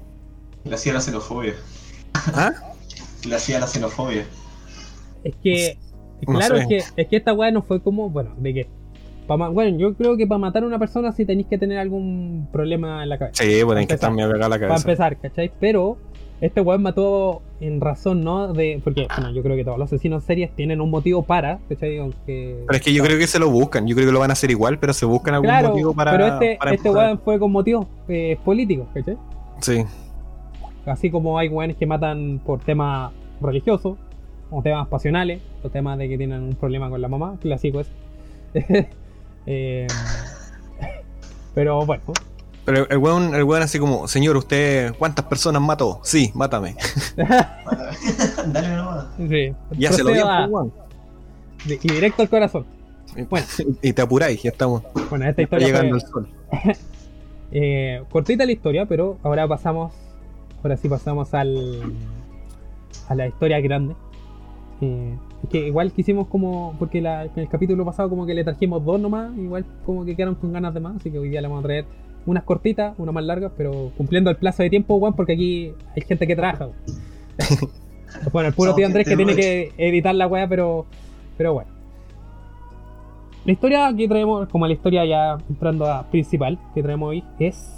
Le 0.64 0.76
hacía 0.76 0.94
la 0.94 1.02
xenofobia. 1.02 1.56
¿Ah? 2.14 2.54
Le 3.28 3.36
hacía 3.36 3.60
la 3.60 3.68
xenofobia. 3.68 4.26
Es 5.26 5.36
que, 5.44 5.78
No 6.26 6.40
claro, 6.40 6.56
sé. 6.56 6.62
es, 6.62 6.68
que, 6.68 7.02
es 7.02 7.08
que 7.10 7.18
esta 7.18 7.34
weá 7.34 7.52
no 7.52 7.62
fue 7.62 7.82
como, 7.82 8.10
bueno, 8.10 8.34
de 8.38 8.54
que. 8.54 8.70
Pa 9.28 9.50
bueno, 9.50 9.78
yo 9.78 9.94
creo 9.96 10.18
que 10.18 10.28
para 10.28 10.40
matar 10.40 10.64
a 10.64 10.68
una 10.68 10.80
persona 10.80 11.12
sí 11.12 11.26
tenéis 11.26 11.48
que 11.48 11.58
tener 11.58 11.78
algún 11.78 12.48
problema 12.52 13.04
en 13.04 13.10
la 13.10 13.18
cabeza. 13.18 13.44
Sí, 13.44 13.50
pues 13.50 13.66
tienen 13.68 13.88
que 13.88 13.94
estar 13.96 14.12
medio 14.12 14.34
la 14.34 14.50
Para 14.50 14.60
cabeza. 14.60 14.88
empezar, 14.88 15.18
¿cachai? 15.18 15.52
Pero 15.60 15.98
este 16.42 16.62
weón 16.62 16.82
mató 16.82 17.42
en 17.62 17.80
razón, 17.82 18.24
¿no? 18.24 18.54
De, 18.54 18.82
porque, 18.84 19.08
bueno, 19.16 19.32
yo 19.32 19.42
creo 19.42 19.56
que 19.56 19.64
todos 19.64 19.78
los 19.78 19.88
asesinos 19.92 20.24
series 20.24 20.52
tienen 20.56 20.82
un 20.82 20.90
motivo 20.90 21.24
para, 21.24 21.60
¿cachai? 21.70 21.98
Aunque... 21.98 22.64
Pero 22.68 22.78
es 22.78 22.84
que 22.84 22.94
yo 22.94 23.04
creo 23.04 23.18
que 23.18 23.28
se 23.28 23.40
lo 23.40 23.50
buscan. 23.50 23.88
Yo 23.88 23.96
creo 23.96 24.08
que 24.08 24.14
lo 24.14 24.20
van 24.20 24.32
a 24.32 24.34
hacer 24.34 24.52
igual, 24.52 24.78
pero 24.78 24.94
se 24.94 25.06
buscan 25.06 25.34
algún 25.36 25.50
Claro, 25.50 25.70
motivo 25.70 25.94
para. 25.94 26.12
pero 26.12 26.28
este, 26.28 26.58
para 26.60 26.74
este 26.74 26.90
weón 26.90 27.20
fue 27.20 27.40
con 27.40 27.52
motivos 27.52 27.88
eh, 28.08 28.38
políticos, 28.44 28.88
¿cachai? 28.94 29.18
Sí. 29.62 29.84
Así 30.86 31.10
como 31.10 31.40
hay 31.40 31.48
weones 31.48 31.78
que 31.78 31.86
matan 31.88 32.40
por 32.46 32.60
temas 32.60 33.12
religiosos, 33.42 33.98
o 34.52 34.62
temas 34.62 34.88
pasionales, 34.88 35.42
o 35.64 35.70
temas 35.70 35.98
de 35.98 36.08
que 36.10 36.18
tienen 36.18 36.44
un 36.44 36.56
problema 36.56 36.90
con 36.90 37.02
la 37.02 37.08
mamá, 37.08 37.38
clásico 37.42 37.80
es. 37.80 37.90
Eh, 39.46 39.88
pero 41.54 41.86
bueno, 41.86 42.04
Pero 42.66 42.90
el 42.90 42.98
weón, 42.98 43.36
el 43.36 43.44
weón 43.44 43.64
así 43.64 43.80
como, 43.80 44.08
señor, 44.08 44.38
¿usted 44.38 44.94
cuántas 44.98 45.26
personas 45.26 45.62
mató? 45.62 46.00
Sí, 46.04 46.32
mátame. 46.34 46.76
Dale 48.48 48.76
nomás. 48.76 49.06
sí. 49.30 49.54
Ya 49.78 49.92
se 49.92 50.04
lo 50.04 50.12
dio, 50.12 50.72
y 51.66 51.88
directo 51.88 52.22
al 52.22 52.30
corazón. 52.30 52.66
Bueno. 53.30 53.46
Y 53.82 53.94
te 53.94 54.02
apuráis, 54.02 54.42
ya 54.44 54.50
estamos 54.50 54.84
Bueno, 55.10 55.26
esta 55.26 55.42
está 55.42 55.42
historia 55.44 55.68
llegando 55.68 56.00
fue, 56.00 56.06
el 56.06 56.12
sol. 56.12 56.28
eh, 57.52 58.04
cortita 58.10 58.46
la 58.46 58.52
historia, 58.52 58.86
pero 58.86 59.18
ahora 59.24 59.48
pasamos, 59.48 59.94
ahora 60.64 60.78
sí 60.78 60.90
pasamos 60.90 61.34
al 61.34 61.94
a 63.08 63.16
la 63.16 63.28
historia 63.28 63.60
grande. 63.62 63.96
Eh, 64.82 65.16
que 65.48 65.68
igual 65.68 65.92
quisimos 65.92 66.28
como, 66.28 66.76
porque 66.80 67.02
la- 67.02 67.26
en 67.26 67.32
el 67.36 67.48
capítulo 67.50 67.84
pasado 67.86 68.10
como 68.10 68.26
que 68.26 68.34
le 68.34 68.44
trajimos 68.44 68.84
dos 68.84 69.00
nomás, 69.00 69.36
igual 69.38 69.66
como 69.86 70.06
que 70.06 70.16
quedaron 70.16 70.36
con 70.36 70.54
ganas 70.54 70.74
de 70.74 70.80
más, 70.80 70.96
así 70.98 71.12
que 71.12 71.20
hoy 71.20 71.30
día 71.30 71.42
le 71.42 71.48
vamos 71.48 71.64
a 71.64 71.68
traer 71.68 71.86
unas 72.26 72.44
cortitas, 72.44 72.94
unas 72.98 73.14
más 73.14 73.24
largas, 73.24 73.52
pero 73.56 73.92
cumpliendo 73.98 74.30
el 74.30 74.36
plazo 74.38 74.64
de 74.64 74.70
tiempo, 74.70 74.98
Juan, 75.00 75.14
porque 75.14 75.34
aquí 75.34 75.74
hay 75.96 76.02
gente 76.04 76.26
que 76.26 76.36
trabaja. 76.36 76.70
bueno, 78.32 78.50
el 78.50 78.56
puro 78.56 78.74
tío 78.76 78.86
Andrés 78.86 79.08
que 79.08 79.16
tiene 79.16 79.36
que 79.36 79.72
editar 79.78 80.16
la 80.16 80.28
weá, 80.28 80.48
pero, 80.48 80.86
pero 81.38 81.54
bueno. 81.54 81.70
La 83.46 83.52
historia 83.52 83.94
que 83.96 84.08
traemos, 84.08 84.50
como 84.50 84.66
la 84.66 84.74
historia 84.74 85.06
ya 85.06 85.38
entrando 85.48 85.86
a 85.86 86.04
principal 86.10 86.58
que 86.74 86.82
traemos 86.82 87.10
hoy, 87.10 87.24
es, 87.38 87.72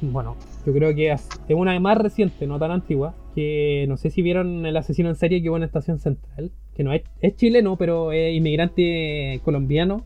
bueno, 0.00 0.34
yo 0.66 0.72
creo 0.72 0.94
que 0.94 1.10
es 1.12 1.26
una 1.48 1.78
más 1.80 1.98
reciente, 1.98 2.46
no 2.46 2.58
tan 2.58 2.70
antigua, 2.70 3.14
que 3.34 3.86
no 3.88 3.96
sé 3.96 4.10
si 4.10 4.22
vieron 4.22 4.66
el 4.66 4.76
asesino 4.76 5.08
en 5.08 5.16
serie 5.16 5.42
que 5.42 5.48
hubo 5.48 5.56
en 5.56 5.62
Estación 5.62 5.98
Central, 5.98 6.50
que 6.76 6.84
no 6.84 6.92
es, 6.92 7.02
es 7.20 7.36
chileno, 7.36 7.76
pero 7.76 8.12
es 8.12 8.34
inmigrante 8.34 9.40
colombiano, 9.44 10.04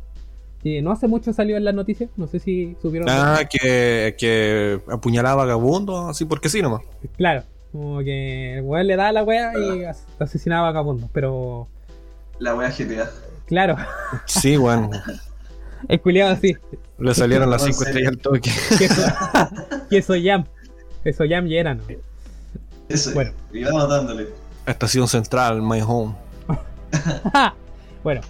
que 0.62 0.80
no 0.82 0.92
hace 0.92 1.08
mucho 1.08 1.32
salió 1.32 1.56
en 1.56 1.64
las 1.64 1.74
noticias, 1.74 2.10
no 2.16 2.26
sé 2.26 2.38
si 2.38 2.76
supieron. 2.80 3.08
Ah, 3.10 3.42
que, 3.50 4.14
que 4.18 4.80
apuñalaba 4.90 5.42
a 5.42 5.46
vagabundo, 5.46 6.08
así 6.08 6.24
porque 6.24 6.48
sí 6.48 6.62
nomás. 6.62 6.82
Claro, 7.16 7.42
como 7.72 7.98
que 8.00 8.54
el 8.58 8.62
weón 8.62 8.86
le 8.86 8.96
da 8.96 9.08
a 9.08 9.12
la 9.12 9.24
wea 9.24 9.52
y 9.58 9.84
as- 9.84 10.06
asesinaba 10.18 10.68
a 10.68 10.70
vagabundos, 10.70 11.10
pero 11.12 11.66
La 12.38 12.54
wea 12.54 12.70
GTA. 12.70 13.10
claro, 13.46 13.76
Sí, 14.26 14.56
weón. 14.56 14.90
el 15.88 16.00
culiado 16.00 16.32
así, 16.32 16.56
Le 16.98 17.14
salieron 17.14 17.50
las 17.50 17.62
No, 17.62 17.68
en 17.68 17.74
5 17.74 17.84
serio. 17.84 18.10
estrellas 18.10 18.12
al 18.12 18.18
toque. 18.18 18.50
queso, 18.78 19.02
queso 19.90 20.14
jam, 20.22 20.44
queso 21.02 21.24
jam 21.28 21.46
y 21.46 21.56
era, 21.56 21.74
¿no? 21.74 21.82
Eso. 22.88 23.12
Bueno. 23.14 23.32
Y 23.52 23.64
vamos 23.64 23.88
dándole. 23.88 24.28
Estación 24.66 25.08
Central, 25.08 25.60
My 25.62 25.80
Home. 25.80 26.14
bueno, 28.04 28.20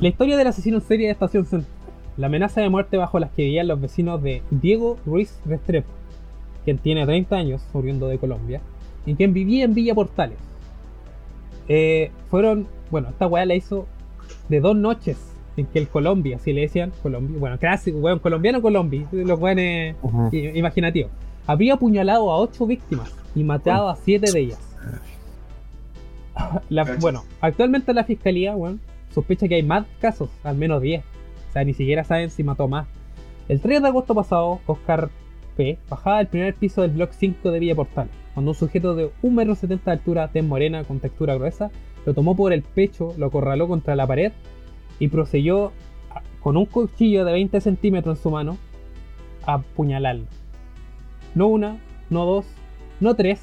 la 0.00 0.08
historia 0.08 0.36
del 0.36 0.46
asesino 0.48 0.78
en 0.78 0.82
serie 0.82 1.06
de 1.06 1.12
Estación 1.12 1.46
Central. 1.46 1.72
La 2.16 2.26
amenaza 2.26 2.60
de 2.60 2.68
muerte 2.68 2.96
bajo 2.96 3.18
las 3.18 3.30
que 3.30 3.44
vivían 3.44 3.68
los 3.68 3.80
vecinos 3.80 4.22
de 4.22 4.42
Diego 4.50 4.98
Ruiz 5.06 5.38
Restrepo, 5.46 5.88
quien 6.64 6.76
tiene 6.78 7.06
30 7.06 7.36
años, 7.36 7.62
oriundo 7.72 8.08
de 8.08 8.18
Colombia, 8.18 8.60
y 9.06 9.14
quien 9.14 9.32
vivía 9.32 9.64
en 9.64 9.72
Villa 9.72 9.94
Portales. 9.94 10.36
Eh, 11.68 12.10
fueron, 12.28 12.66
bueno, 12.90 13.08
esta 13.08 13.26
weá 13.26 13.46
la 13.46 13.54
hizo 13.54 13.86
de 14.48 14.60
dos 14.60 14.76
noches 14.76 15.16
en 15.56 15.66
que 15.66 15.78
el 15.78 15.88
Colombia, 15.88 16.38
si 16.38 16.52
le 16.52 16.62
decían 16.62 16.92
Colombia, 17.02 17.36
bueno, 17.38 17.58
clásico, 17.58 17.98
weón, 17.98 18.18
colombiano 18.20 18.62
Colombia, 18.62 19.06
los 19.12 19.38
weones 19.40 19.96
i- 20.32 20.58
imaginativos, 20.58 21.10
había 21.46 21.74
apuñalado 21.74 22.30
a 22.30 22.36
ocho 22.38 22.66
víctimas 22.66 23.12
y 23.34 23.44
matado 23.44 23.88
a 23.88 23.96
siete 23.96 24.30
de 24.32 24.40
ellas. 24.40 24.58
La- 26.68 26.84
bueno, 27.00 27.24
actualmente 27.40 27.92
la 27.92 28.04
fiscalía, 28.04 28.54
weón, 28.56 28.80
sospecha 29.14 29.48
que 29.48 29.56
hay 29.56 29.62
más 29.62 29.84
casos, 30.00 30.30
al 30.44 30.56
menos 30.56 30.80
10. 30.80 31.02
O 31.02 31.52
sea, 31.52 31.64
ni 31.64 31.74
siquiera 31.74 32.04
saben 32.04 32.30
si 32.30 32.44
mató 32.44 32.68
más. 32.68 32.86
El 33.48 33.60
3 33.60 33.82
de 33.82 33.88
agosto 33.88 34.14
pasado, 34.14 34.60
Oscar 34.66 35.10
P. 35.56 35.76
bajaba 35.88 36.18
del 36.18 36.28
primer 36.28 36.54
piso 36.54 36.82
del 36.82 36.92
bloque 36.92 37.14
5 37.18 37.50
de 37.50 37.58
Villa 37.58 37.74
Portal, 37.74 38.08
cuando 38.32 38.52
un 38.52 38.56
sujeto 38.56 38.94
de 38.94 39.10
1,70 39.22 39.64
m 39.74 39.80
de 39.84 39.90
altura, 39.90 40.28
tez 40.28 40.44
morena, 40.44 40.84
con 40.84 41.00
textura 41.00 41.34
gruesa, 41.34 41.70
lo 42.06 42.14
tomó 42.14 42.36
por 42.36 42.52
el 42.52 42.62
pecho, 42.62 43.12
lo 43.18 43.26
acorraló 43.26 43.66
contra 43.68 43.96
la 43.96 44.06
pared 44.06 44.32
y 45.00 45.08
procedió 45.08 45.72
con 46.40 46.56
un 46.56 46.66
cuchillo 46.66 47.24
de 47.24 47.32
20 47.32 47.60
centímetros 47.60 48.18
en 48.18 48.22
su 48.22 48.30
mano 48.30 48.58
a 49.44 49.54
apuñalarlo. 49.54 50.26
No 51.34 51.48
una, 51.48 51.78
no 52.10 52.24
dos, 52.24 52.46
no 53.00 53.16
tres, 53.16 53.40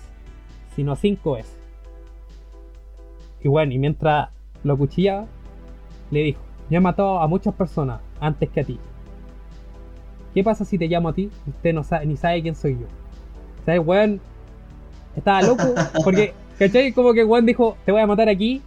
sino 0.75 0.95
cinco 0.95 1.33
veces. 1.33 1.57
Y 3.43 3.49
bueno, 3.49 3.73
y 3.73 3.79
mientras 3.79 4.29
lo 4.63 4.73
acuchillaba, 4.73 5.25
le 6.11 6.23
dijo, 6.23 6.39
yo 6.69 6.77
he 6.77 6.81
matado 6.81 7.19
a 7.19 7.27
muchas 7.27 7.53
personas 7.53 8.01
antes 8.19 8.49
que 8.49 8.61
a 8.61 8.63
ti. 8.63 8.79
¿Qué 10.33 10.43
pasa 10.43 10.65
si 10.65 10.77
te 10.77 10.87
llamo 10.87 11.09
a 11.09 11.13
ti? 11.13 11.31
Usted 11.47 11.73
no 11.73 11.83
sabe, 11.83 12.05
ni 12.05 12.17
sabe 12.17 12.41
quién 12.41 12.55
soy 12.55 12.73
yo. 12.73 12.87
¿Sabes, 13.65 13.81
weón? 13.85 14.21
Estaba 15.15 15.41
loco 15.41 15.63
porque, 16.03 16.33
¿cachai? 16.59 16.91
Como 16.91 17.13
que 17.13 17.23
weón 17.23 17.45
dijo, 17.45 17.77
te 17.85 17.91
voy 17.91 18.01
a 18.01 18.07
matar 18.07 18.29
aquí 18.29 18.61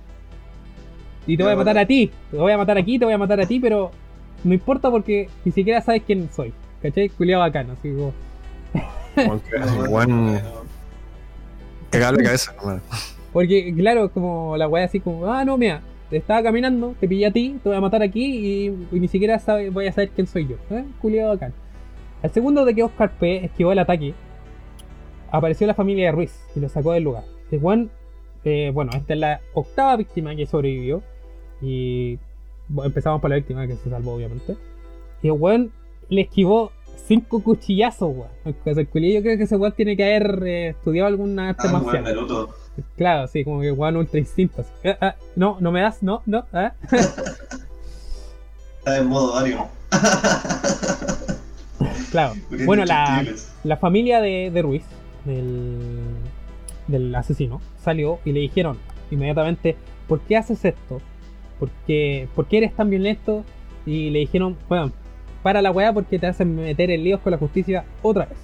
y 1.26 1.36
te 1.36 1.42
voy 1.42 1.52
a 1.52 1.56
matar 1.56 1.78
a 1.78 1.86
ti. 1.86 2.10
Te 2.30 2.36
voy 2.36 2.52
a 2.52 2.58
matar 2.58 2.78
aquí, 2.78 2.98
te 2.98 3.04
voy 3.04 3.14
a 3.14 3.18
matar 3.18 3.40
a 3.40 3.46
ti, 3.46 3.60
pero 3.60 3.90
no 4.44 4.54
importa 4.54 4.90
porque 4.90 5.28
ni 5.44 5.52
siquiera 5.52 5.80
sabes 5.80 6.02
quién 6.06 6.28
soy. 6.32 6.52
¿Cachai? 6.82 7.08
Culiado 7.10 7.42
bacano, 7.42 7.74
así 7.74 7.90
como... 7.90 8.12
Juan, 9.88 10.40
cagaba 11.90 12.16
la 12.16 12.22
cabeza, 12.22 12.54
hermano. 12.56 12.80
Porque, 13.32 13.74
claro, 13.76 14.10
como 14.10 14.56
la 14.56 14.66
weá 14.66 14.84
así 14.84 15.00
como, 15.00 15.26
ah, 15.26 15.44
no, 15.44 15.58
mira, 15.58 15.82
estaba 16.10 16.42
caminando, 16.42 16.94
te 16.98 17.06
pillé 17.06 17.26
a 17.26 17.30
ti, 17.30 17.58
te 17.62 17.68
voy 17.68 17.76
a 17.76 17.80
matar 17.80 18.02
aquí 18.02 18.24
y, 18.24 18.66
y 18.92 19.00
ni 19.00 19.08
siquiera 19.08 19.38
sabe, 19.38 19.70
voy 19.70 19.86
a 19.86 19.92
saber 19.92 20.10
quién 20.10 20.26
soy 20.26 20.48
yo. 20.48 20.56
¿eh? 20.70 20.84
Culiado 21.00 21.30
bacán. 21.30 21.52
Al 22.22 22.30
segundo 22.30 22.64
de 22.64 22.74
que 22.74 22.82
Oscar 22.82 23.10
P. 23.10 23.44
esquivó 23.44 23.72
el 23.72 23.78
ataque, 23.78 24.14
apareció 25.30 25.66
la 25.66 25.74
familia 25.74 26.06
de 26.06 26.12
Ruiz 26.12 26.40
y 26.54 26.60
lo 26.60 26.68
sacó 26.68 26.92
del 26.92 27.04
lugar. 27.04 27.24
El 27.50 27.60
Juan, 27.60 27.90
eh, 28.44 28.70
bueno, 28.72 28.92
esta 28.94 29.14
es 29.14 29.20
la 29.20 29.40
octava 29.54 29.96
víctima 29.96 30.34
que 30.34 30.46
sobrevivió. 30.46 31.02
Y 31.60 32.18
bueno, 32.68 32.88
empezamos 32.88 33.20
por 33.20 33.30
la 33.30 33.36
víctima 33.36 33.66
que 33.66 33.76
se 33.76 33.90
salvó, 33.90 34.14
obviamente. 34.14 34.56
Y 35.22 35.28
el 35.28 35.38
Juan 35.38 35.70
le 36.08 36.22
esquivó 36.22 36.72
cinco 37.06 37.42
cuchillazos, 37.42 38.14
weón. 38.14 38.30
Yo 38.44 39.22
creo 39.22 39.36
que 39.36 39.42
ese 39.42 39.56
weón 39.56 39.72
tiene 39.72 39.96
que 39.96 40.04
haber 40.04 40.42
eh, 40.46 40.68
estudiado 40.68 41.08
alguna 41.08 41.50
arte 41.50 41.62
Ah, 41.66 41.72
weón, 41.72 41.84
marcial. 41.84 42.48
Claro, 42.96 43.26
sí, 43.26 43.44
como 43.44 43.60
que 43.60 43.72
weón 43.72 43.96
ultra 43.96 44.18
instinto. 44.18 44.64
Ah, 44.84 44.96
ah, 45.00 45.14
no, 45.36 45.58
no 45.60 45.72
me 45.72 45.82
das, 45.82 46.02
no, 46.02 46.22
no, 46.26 46.46
ah. 46.52 46.72
Está 48.78 48.96
en 48.96 49.08
modo 49.08 49.34
Dario. 49.34 49.68
Claro. 52.10 52.34
Bueno, 52.64 52.84
la, 52.84 53.24
la 53.62 53.76
familia 53.76 54.20
de, 54.20 54.50
de 54.52 54.62
Ruiz, 54.62 54.84
del, 55.24 56.09
del 56.90 57.14
asesino, 57.14 57.60
salió 57.78 58.18
y 58.24 58.32
le 58.32 58.40
dijeron 58.40 58.76
inmediatamente, 59.10 59.76
¿por 60.08 60.20
qué 60.20 60.36
haces 60.36 60.64
esto? 60.64 61.00
¿Por 61.58 61.70
qué, 61.86 62.28
por 62.34 62.46
qué 62.46 62.58
eres 62.58 62.74
tan 62.74 62.90
violento? 62.90 63.44
Y 63.86 64.10
le 64.10 64.20
dijeron, 64.20 64.56
bueno, 64.68 64.92
para 65.42 65.62
la 65.62 65.70
weá 65.70 65.92
porque 65.92 66.18
te 66.18 66.26
hacen 66.26 66.54
meter 66.54 66.90
en 66.90 67.04
líos 67.04 67.20
con 67.20 67.32
la 67.32 67.38
justicia 67.38 67.84
otra 68.02 68.26
vez. 68.26 68.38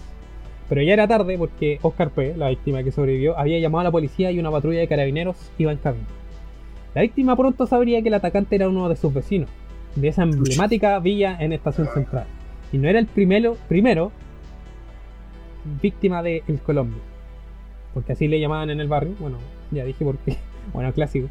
Pero 0.68 0.82
ya 0.82 0.94
era 0.94 1.06
tarde 1.06 1.38
porque 1.38 1.78
Oscar 1.82 2.10
P., 2.10 2.34
la 2.36 2.48
víctima 2.48 2.82
que 2.82 2.90
sobrevivió, 2.90 3.38
había 3.38 3.58
llamado 3.58 3.82
a 3.82 3.84
la 3.84 3.90
policía 3.92 4.30
y 4.32 4.38
una 4.38 4.50
patrulla 4.50 4.80
de 4.80 4.88
carabineros 4.88 5.36
iba 5.58 5.70
en 5.70 5.78
camino. 5.78 6.06
La 6.94 7.02
víctima 7.02 7.36
pronto 7.36 7.66
sabría 7.66 8.02
que 8.02 8.08
el 8.08 8.14
atacante 8.14 8.56
era 8.56 8.68
uno 8.68 8.88
de 8.88 8.96
sus 8.96 9.12
vecinos, 9.12 9.50
de 9.94 10.08
esa 10.08 10.22
emblemática 10.22 10.98
villa 10.98 11.36
en 11.38 11.52
Estación 11.52 11.88
Central. 11.92 12.24
Y 12.72 12.78
no 12.78 12.88
era 12.88 12.98
el 12.98 13.06
primero, 13.06 13.56
primero 13.68 14.10
víctima 15.80 16.22
de 16.22 16.42
El 16.48 16.60
Colombia. 16.60 17.02
Porque 17.96 18.12
así 18.12 18.28
le 18.28 18.38
llamaban 18.38 18.68
en 18.68 18.78
el 18.78 18.88
barrio. 18.88 19.14
Bueno, 19.18 19.38
ya 19.70 19.82
dije 19.86 20.04
por 20.04 20.18
qué. 20.18 20.36
Bueno, 20.74 20.92
clásico. 20.92 21.28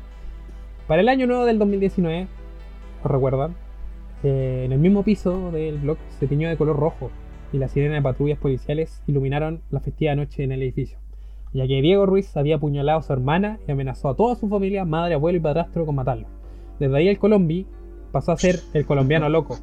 Para 0.88 1.01
el 1.01 1.10
año 1.10 1.28
nuevo 1.28 1.45
del 1.45 1.60
2019, 1.60 2.28
¿os 3.04 3.12
recuerdan? 3.12 3.54
Eh, 4.23 4.63
en 4.65 4.71
el 4.71 4.80
mismo 4.80 5.04
piso 5.04 5.51
del 5.51 5.78
blog 5.78 5.97
se 6.17 6.25
tiñó 6.25 6.49
de 6.49 6.58
color 6.58 6.80
rojo 6.80 7.12
y 7.54 7.60
las 7.60 7.69
sirenas 7.69 7.97
de 7.97 8.01
patrullas 8.01 8.39
policiales 8.39 9.04
iluminaron 9.06 9.62
la 9.69 9.80
festiva 9.80 10.15
noche 10.15 10.43
en 10.43 10.54
el 10.54 10.63
edificio. 10.63 10.97
Ya 11.54 11.67
que 11.67 11.84
Diego 11.84 12.08
Ruiz 12.08 12.36
había 12.36 12.56
apuñalado 12.56 12.97
a 12.97 13.04
su 13.04 13.13
hermana 13.13 13.60
y 13.67 13.71
amenazó 13.71 14.10
a 14.10 14.15
toda 14.15 14.36
su 14.36 14.47
familia, 14.47 14.86
madre, 14.86 15.13
abuelo 15.13 15.38
y 15.38 15.41
padrastro 15.41 15.86
con 15.86 15.93
matarlo. 15.93 16.25
Desde 16.80 16.97
ahí 16.97 17.10
el 17.10 17.19
Colombi 17.19 17.67
pasó 18.12 18.32
a 18.32 18.38
ser 18.38 18.56
el 18.73 18.88
colombiano 18.88 19.30
loco, 19.30 19.60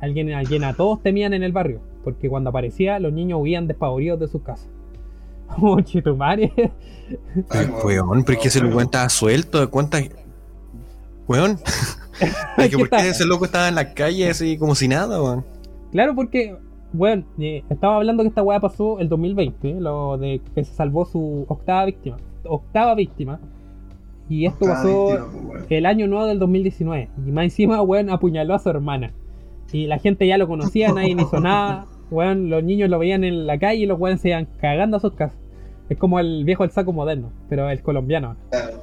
alguien 0.00 0.32
a 0.34 0.44
quien 0.44 0.62
a 0.62 0.74
todos 0.74 1.02
temían 1.02 1.32
en 1.32 1.42
el 1.42 1.50
barrio, 1.50 1.80
porque 2.04 2.28
cuando 2.28 2.50
aparecía 2.50 3.00
los 3.00 3.12
niños 3.12 3.40
huían 3.40 3.66
despavoridos 3.66 4.20
de 4.20 4.28
sus 4.28 4.42
casas. 4.42 4.73
Oh. 5.60 5.78
Ay, 7.50 7.66
Weón, 7.84 8.24
pero 8.24 8.38
es 8.38 8.42
que 8.42 8.48
ese 8.48 8.60
loco 8.60 8.80
estaba 8.80 9.08
suelto. 9.08 9.70
¿Cuántas? 9.70 10.08
Weón. 11.28 11.58
Es 12.56 12.70
que 12.70 12.78
¿Por 12.78 12.88
qué 12.88 13.08
ese 13.08 13.26
loco 13.26 13.44
estaba 13.44 13.68
en 13.68 13.74
la 13.74 13.92
calle 13.92 14.30
así 14.30 14.56
como 14.56 14.76
si 14.76 14.86
nada, 14.86 15.20
weón? 15.20 15.44
Claro, 15.90 16.14
porque, 16.14 16.56
bueno, 16.92 17.24
eh, 17.40 17.64
estaba 17.68 17.96
hablando 17.96 18.22
que 18.22 18.28
esta 18.28 18.40
weá 18.40 18.60
pasó 18.60 19.00
el 19.00 19.08
2020, 19.08 19.68
¿eh? 19.68 19.80
lo 19.80 20.16
de 20.16 20.40
que 20.54 20.62
se 20.62 20.72
salvó 20.72 21.06
su 21.06 21.44
octava 21.48 21.86
víctima. 21.86 22.18
Octava 22.44 22.94
víctima. 22.94 23.40
Y 24.28 24.46
esto 24.46 24.64
pasó 24.66 25.06
víctima, 25.08 25.26
pues, 25.32 25.44
weón. 25.44 25.66
el 25.70 25.86
año 25.86 26.06
nuevo 26.06 26.26
del 26.26 26.38
2019. 26.38 27.08
Y 27.26 27.32
más 27.32 27.44
encima, 27.44 27.82
weón, 27.82 28.10
apuñaló 28.10 28.54
a 28.54 28.60
su 28.60 28.70
hermana. 28.70 29.12
Y 29.72 29.88
la 29.88 29.98
gente 29.98 30.24
ya 30.28 30.38
lo 30.38 30.46
conocía, 30.46 30.92
nadie 30.92 31.16
hizo 31.18 31.40
nada. 31.40 31.86
Weón, 32.12 32.48
los 32.48 32.62
niños 32.62 32.88
lo 32.88 33.00
veían 33.00 33.24
en 33.24 33.44
la 33.44 33.58
calle 33.58 33.80
y 33.80 33.86
los 33.86 33.98
weones 33.98 34.20
se 34.20 34.28
iban 34.28 34.46
cagando 34.60 34.98
a 34.98 35.00
sus 35.00 35.14
casas. 35.14 35.36
Es 35.88 35.98
como 35.98 36.18
el 36.18 36.44
viejo 36.44 36.62
del 36.62 36.72
saco 36.72 36.92
moderno, 36.92 37.30
pero 37.48 37.68
el 37.68 37.82
colombiano. 37.82 38.36
Claro. 38.50 38.82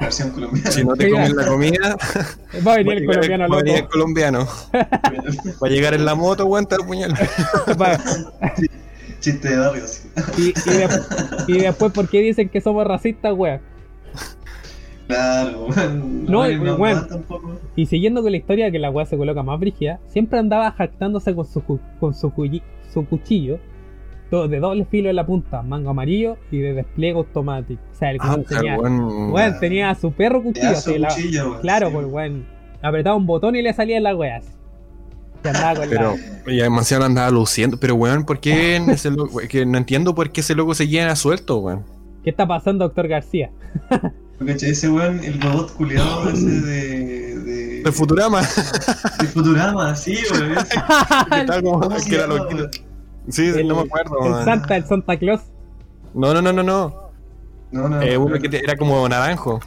Versión 0.00 0.30
colombiana. 0.30 0.70
Si 0.70 0.82
no 0.84 0.94
te 0.94 1.10
comes 1.10 1.34
la 1.34 1.46
comida, 1.46 1.96
Va 2.66 2.72
a 2.72 2.76
venir 2.76 2.94
el 2.98 3.04
colombiano 3.06 3.48
va 3.48 3.58
a 3.58 3.62
venir 3.62 3.76
el 3.80 3.88
colombiano. 3.88 4.46
Va 4.72 5.66
a 5.66 5.70
llegar 5.70 5.92
en 5.92 6.04
la 6.06 6.14
moto, 6.14 6.46
weón, 6.46 6.64
te 6.66 6.76
va 6.78 6.82
a 6.82 6.84
apuñalar. 6.84 7.18
Va- 7.80 7.98
Chiste 9.20 9.48
de 9.50 9.56
barrio, 9.58 9.86
sí. 9.86 10.08
Y, 10.38 10.42
y 10.48 10.72
de- 10.78 10.88
y 11.48 11.58
después, 11.60 11.92
¿por 11.92 12.08
qué 12.08 12.20
dicen 12.20 12.48
que 12.48 12.62
somos 12.62 12.86
racistas, 12.86 13.34
weón? 13.36 13.60
Claro, 15.06 15.66
weón. 15.66 16.24
No, 16.26 16.42
hay 16.42 16.56
más 16.58 16.78
weón. 16.78 17.06
Y 17.76 17.84
siguiendo 17.86 18.22
con 18.22 18.30
la 18.30 18.38
historia 18.38 18.70
que 18.70 18.78
la 18.78 18.90
weá 18.90 19.04
se 19.06 19.16
coloca 19.18 19.42
más 19.42 19.58
brígida, 19.60 19.98
siempre 20.08 20.38
andaba 20.38 20.70
jactándose 20.72 21.34
con 21.34 21.44
su, 21.46 21.62
cu- 21.62 21.80
con 21.98 22.14
su, 22.14 22.32
su 22.94 23.04
cuchillo, 23.06 23.58
de 24.30 24.60
doble 24.60 24.84
filo 24.84 25.10
en 25.10 25.16
la 25.16 25.26
punta, 25.26 25.62
mango 25.62 25.90
amarillo 25.90 26.36
y 26.50 26.58
de 26.58 26.72
despliegue 26.74 27.16
automático. 27.18 27.82
O 27.92 27.94
sea, 27.94 28.10
el 28.12 28.18
Ah, 28.20 28.36
tenía, 28.48 28.78
weón, 28.78 29.58
tenía 29.60 29.90
a 29.90 29.94
su 29.94 30.12
perro 30.12 30.42
cuchillo. 30.42 30.68
Así, 30.70 30.98
la- 30.98 31.08
cuchillo, 31.08 31.50
weón. 31.50 31.60
claro, 31.60 31.88
sí, 31.88 31.94
pues 31.94 32.06
weón, 32.08 32.46
apretaba 32.82 33.16
un 33.16 33.26
botón 33.26 33.56
y 33.56 33.62
le 33.62 33.72
salía 33.72 33.96
en 33.96 34.04
la 34.04 34.14
weá. 34.16 34.36
así. 34.36 34.48
Y 35.44 35.48
andaba 35.48 35.74
con 35.80 35.88
Pero, 35.88 36.14
la... 36.46 36.52
y 36.52 36.56
demasiado 36.58 37.04
andaba 37.04 37.30
luciendo. 37.30 37.78
Pero, 37.78 37.94
weón, 37.94 38.24
¿por 38.24 38.40
qué 38.40 38.76
en 38.76 38.90
ese 38.90 39.10
loco? 39.10 39.40
Que 39.48 39.64
no 39.66 39.78
entiendo 39.78 40.14
por 40.14 40.30
qué 40.30 40.40
ese 40.42 40.54
loco 40.54 40.74
se 40.74 40.86
llena 40.86 41.16
suelto, 41.16 41.58
weón. 41.58 41.84
¿Qué 42.22 42.30
está 42.30 42.46
pasando, 42.46 42.84
doctor 42.84 43.08
García? 43.08 43.50
Ese 44.46 44.88
weón, 44.90 45.22
el 45.24 45.40
robot 45.40 45.72
culiado 45.74 46.30
ese 46.30 46.46
de. 46.46 47.38
de. 47.40 47.82
De 47.82 47.92
Futurama. 47.92 48.40
de 48.42 49.26
Futurama, 49.28 49.96
sí, 49.96 50.18
weón. 50.32 50.52
ese. 50.58 50.68
que 51.30 51.40
estaba 51.40 51.62
como- 51.62 51.80
¿Cómo 51.80 51.98
se 51.98 52.08
que 52.10 52.16
era 52.16 52.26
loquito. 52.26 52.68
Sí, 53.30 53.46
El- 53.48 53.68
no 53.68 53.76
me 53.76 53.82
acuerdo, 53.82 54.16
el. 54.38 54.44
Santa, 54.44 54.76
el 54.76 54.84
Santa 54.84 55.16
Claus. 55.18 55.40
No, 56.14 56.34
no, 56.34 56.42
no, 56.42 56.52
no, 56.52 56.62
no. 56.62 57.10
No, 57.72 57.88
no, 57.88 58.02
Eh, 58.02 58.14
no, 58.14 58.24
uno 58.24 58.38
que 58.38 58.48
te- 58.48 58.58
era 58.64 58.76
como 58.76 59.08
naranjo. 59.08 59.60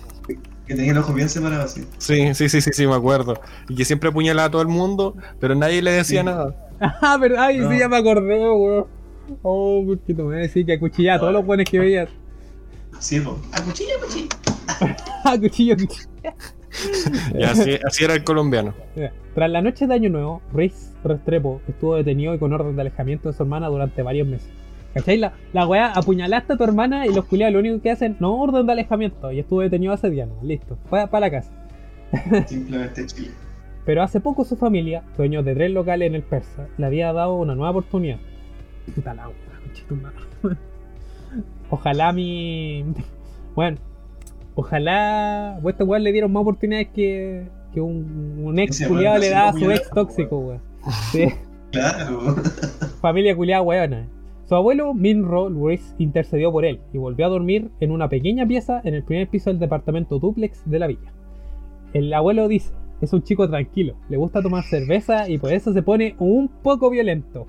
que 0.68 0.76
tenía 0.76 0.92
el 0.92 0.98
ojo 0.98 1.14
bien 1.14 1.28
separado, 1.30 1.64
así. 1.64 1.86
Sí, 1.98 2.34
sí, 2.34 2.48
sí, 2.50 2.62
sí, 2.62 2.70
sí, 2.74 2.88
me 2.88 2.96
acuerdo. 2.96 3.40
Y 3.70 3.76
que 3.76 3.86
siempre 3.86 4.10
apuñalaba 4.10 4.48
a 4.48 4.52
todo 4.52 4.62
el 4.62 4.68
mundo, 4.70 5.16
pero 5.40 5.56
nadie 5.56 5.82
le 5.82 5.92
decía 5.92 6.22
Sí. 6.22 6.26
nada. 6.26 6.56
Ah, 6.80 7.18
pero 7.20 7.40
ay, 7.40 7.58
No. 7.60 7.70
sí, 7.72 7.80
ya 7.80 7.88
me 7.90 7.98
acordé, 7.98 8.40
weón. 8.50 8.86
Oh, 9.42 9.84
porque 9.86 10.14
me 10.14 10.38
decís 10.38 10.66
que 10.66 10.74
acuchillaba 10.74 11.16
a 11.18 11.20
todos 11.20 11.34
los 11.34 11.46
buenos 11.46 11.70
que 11.70 11.80
veías. 11.80 12.10
Sí, 13.00 13.20
po. 13.22 13.38
A 13.54 13.62
cuchillo, 13.62 13.94
cuchillo. 14.06 14.28
Ah, 15.24 15.38
cuchillo, 15.40 15.76
cuchillo. 15.78 16.10
Y 17.34 17.44
así, 17.44 17.78
así 17.86 18.04
era 18.04 18.16
el 18.16 18.24
colombiano. 18.24 18.74
Tras 19.36 19.50
la 19.50 19.62
noche 19.62 19.88
de 19.88 19.94
Año 19.94 20.10
Nuevo, 20.10 20.42
Ruiz 20.52 20.94
Restrepo 21.04 21.62
estuvo 21.68 21.96
detenido 21.96 22.34
y 22.34 22.40
con 22.40 22.54
orden 22.54 22.76
de 22.76 22.82
alejamiento 22.82 23.30
de 23.30 23.36
su 23.36 23.44
hermana 23.44 23.68
durante 23.68 24.02
varios 24.02 24.28
meses. 24.28 24.50
¿Cachai? 24.94 25.18
La, 25.18 25.34
la 25.54 25.66
weá, 25.68 25.92
apuñalaste 25.92 26.54
a 26.54 26.58
tu 26.58 26.64
hermana 26.64 27.08
y 27.08 27.14
los 27.14 27.26
culiados 27.26 27.54
lo 27.54 27.60
único 27.60 27.82
que 27.82 27.90
hacen, 27.90 28.16
no 28.20 28.40
orden 28.40 28.66
de 28.66 28.74
alejamiento. 28.74 29.32
Y 29.32 29.40
estuvo 29.40 29.62
detenido 29.62 29.92
hace 29.94 30.10
días, 30.10 30.28
¿no? 30.28 30.36
listo, 30.48 30.78
para 30.90 31.20
la 31.20 31.32
casa. 31.32 31.52
Simplemente 32.48 33.06
Chile. 33.08 33.32
Pero 33.86 34.04
hace 34.04 34.20
poco 34.20 34.46
su 34.46 34.56
familia, 34.56 35.04
dueños 35.18 35.44
de 35.44 35.56
tres 35.56 35.72
locales 35.72 36.08
en 36.08 36.16
el 36.16 36.22
Persa, 36.22 36.68
le 36.78 36.86
había 36.86 37.12
dado 37.12 37.36
una 37.36 37.56
nueva 37.56 37.72
oportunidad. 37.72 38.18
Puta 38.96 39.14
la 39.14 39.28
weá. 39.28 39.38
Ojalá 41.70 42.14
mi. 42.14 42.86
Bueno, 43.56 43.78
ojalá. 44.56 45.60
Pues 45.62 45.74
este 45.74 45.84
weón 45.84 46.04
le 46.04 46.12
dieron 46.12 46.32
más 46.32 46.42
oportunidades 46.42 46.90
que, 46.94 47.48
que 47.74 47.82
un, 47.82 48.42
un 48.44 48.60
ex 48.60 48.86
culiado 48.88 49.18
le 49.18 49.30
da 49.30 49.50
a 49.50 49.52
su 49.52 49.58
apuñalado, 49.58 49.82
ex 49.82 49.90
tóxico, 49.90 50.38
weón. 50.40 50.62
Sí, 51.12 51.28
Claro. 51.72 52.36
familia 53.02 53.36
culiada 53.36 53.62
weona. 53.64 54.08
Su 54.46 54.56
abuelo, 54.56 54.94
Minro 54.94 55.50
Ruiz, 55.50 55.96
intercedió 55.98 56.52
por 56.52 56.66
él 56.66 56.82
y 56.92 56.98
volvió 56.98 57.26
a 57.26 57.30
dormir 57.30 57.72
en 57.80 57.92
una 57.92 58.10
pequeña 58.10 58.46
pieza 58.46 58.82
en 58.84 58.94
el 58.94 59.04
primer 59.04 59.28
piso 59.28 59.50
del 59.50 59.60
departamento 59.60 60.20
duplex 60.20 60.62
de 60.70 60.80
la 60.80 60.88
villa. 60.88 61.14
El 61.94 62.14
abuelo 62.14 62.48
dice, 62.48 62.74
es 63.02 63.12
un 63.14 63.24
chico 63.24 63.50
tranquilo, 63.50 63.96
le 64.10 64.18
gusta 64.18 64.42
tomar 64.42 64.64
cerveza 64.64 65.30
y 65.30 65.38
por 65.38 65.52
eso 65.54 65.74
se 65.74 65.82
pone 65.82 66.16
un 66.20 66.48
poco 66.48 66.90
violento. 66.90 67.48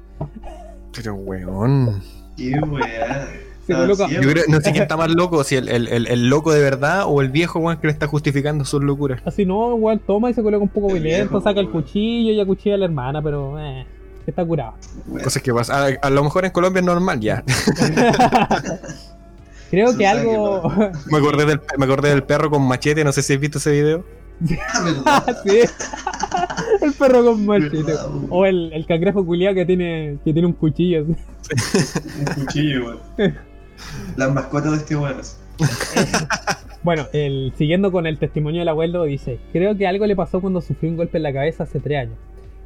Pero 0.94 1.14
weón. 1.16 2.00
Qué 2.36 2.58
weá. 2.60 3.28
Se 3.66 3.72
Ah, 3.72 3.86
Yo 3.86 3.96
creo, 4.30 4.44
no 4.48 4.60
sé 4.60 4.72
quién 4.72 4.82
está 4.82 4.96
más 4.96 5.10
loco, 5.10 5.42
si 5.44 5.56
el, 5.56 5.68
el- 5.68 5.88
el- 5.88 6.06
el 6.06 6.28
loco 6.28 6.52
de 6.52 6.60
verdad 6.60 7.04
o 7.06 7.22
el 7.22 7.30
viejo 7.30 7.58
weón 7.60 7.78
que 7.80 7.86
le 7.86 7.92
está 7.92 8.06
justificando 8.06 8.64
sus 8.64 8.82
locuras. 8.82 9.22
Así 9.24 9.46
no, 9.46 9.74
igual 9.76 10.00
toma 10.00 10.30
y 10.30 10.34
se 10.34 10.42
coloca 10.42 10.62
un 10.62 10.68
poco 10.68 10.88
violento, 10.88 11.40
saca 11.40 11.60
el 11.60 11.66
weón. 11.68 11.82
cuchillo 11.82 12.32
y 12.32 12.40
acuchilla 12.40 12.74
a 12.74 12.78
la 12.78 12.84
hermana, 12.84 13.22
pero 13.22 13.58
eh, 13.58 13.86
está 14.26 14.44
curado. 14.44 14.74
Cosas 15.22 15.42
que 15.42 15.52
pasan. 15.54 15.94
A, 16.02 16.06
a 16.06 16.10
lo 16.10 16.22
mejor 16.24 16.44
en 16.44 16.50
Colombia 16.50 16.80
es 16.80 16.86
normal 16.86 17.20
ya. 17.20 17.42
Creo 19.70 19.88
Eso 19.88 19.98
que 19.98 20.06
algo. 20.06 20.70
Me 21.10 21.18
acordé, 21.18 21.46
del, 21.46 21.60
me 21.78 21.84
acordé 21.84 22.10
del 22.10 22.22
perro 22.22 22.50
con 22.50 22.62
machete, 22.62 23.02
no 23.02 23.12
sé 23.12 23.22
si 23.22 23.32
has 23.34 23.40
visto 23.40 23.58
ese 23.58 23.72
video. 23.72 24.04
Ah, 25.06 25.24
sí. 25.44 25.60
el 26.82 26.92
perro 26.92 27.24
con 27.24 27.44
machete. 27.46 27.82
Weón. 27.94 28.26
O 28.30 28.46
el, 28.46 28.72
el 28.72 28.86
cangrejo 28.86 29.24
culiado 29.24 29.54
que 29.54 29.64
tiene, 29.64 30.18
que 30.24 30.32
tiene 30.32 30.46
un 30.46 30.52
cuchillo. 30.54 31.02
así. 31.02 31.16
Un 32.20 32.24
cuchillo, 32.44 32.84
weón. 33.18 33.34
Las 34.16 34.32
mascotas 34.32 34.72
de 34.72 34.78
este 34.78 34.96
weón. 34.96 35.16
Bueno, 36.84 37.06
el, 37.14 37.54
siguiendo 37.56 37.90
con 37.90 38.06
el 38.06 38.18
testimonio 38.18 38.60
del 38.60 38.68
abuelo, 38.68 39.04
dice: 39.04 39.38
Creo 39.52 39.74
que 39.74 39.86
algo 39.86 40.04
le 40.06 40.14
pasó 40.14 40.42
cuando 40.42 40.60
sufrió 40.60 40.90
un 40.90 40.98
golpe 40.98 41.16
en 41.16 41.22
la 41.22 41.32
cabeza 41.32 41.62
hace 41.62 41.80
tres 41.80 41.98
años. 42.00 42.18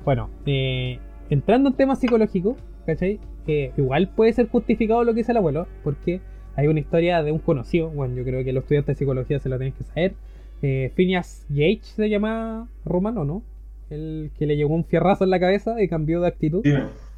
Bueno, 0.04 0.28
eh, 0.44 0.98
entrando 1.30 1.68
en 1.68 1.76
temas 1.76 2.00
psicológicos, 2.00 2.56
¿cachai? 2.84 3.20
Eh, 3.46 3.70
igual 3.76 4.08
puede 4.08 4.32
ser 4.32 4.48
justificado 4.48 5.04
lo 5.04 5.12
que 5.12 5.18
dice 5.18 5.30
el 5.30 5.38
abuelo, 5.38 5.68
porque 5.84 6.20
hay 6.56 6.66
una 6.66 6.80
historia 6.80 7.22
de 7.22 7.30
un 7.30 7.38
conocido, 7.38 7.90
bueno, 7.90 8.16
yo 8.16 8.24
creo 8.24 8.42
que 8.42 8.52
los 8.52 8.64
estudiantes 8.64 8.96
de 8.96 8.98
psicología 8.98 9.38
se 9.38 9.48
lo 9.48 9.56
tienen 9.56 9.74
que 9.74 9.84
saber. 9.84 10.14
Eh, 10.60 10.90
Phineas 10.96 11.46
Gage 11.48 11.82
se 11.82 12.08
llama 12.08 12.68
romano, 12.84 13.24
¿no? 13.24 13.44
El 13.90 14.32
que 14.36 14.46
le 14.46 14.56
llegó 14.56 14.74
un 14.74 14.84
fierrazo 14.84 15.22
en 15.22 15.30
la 15.30 15.38
cabeza 15.38 15.80
y 15.80 15.86
cambió 15.86 16.20
de 16.20 16.26
actitud. 16.26 16.64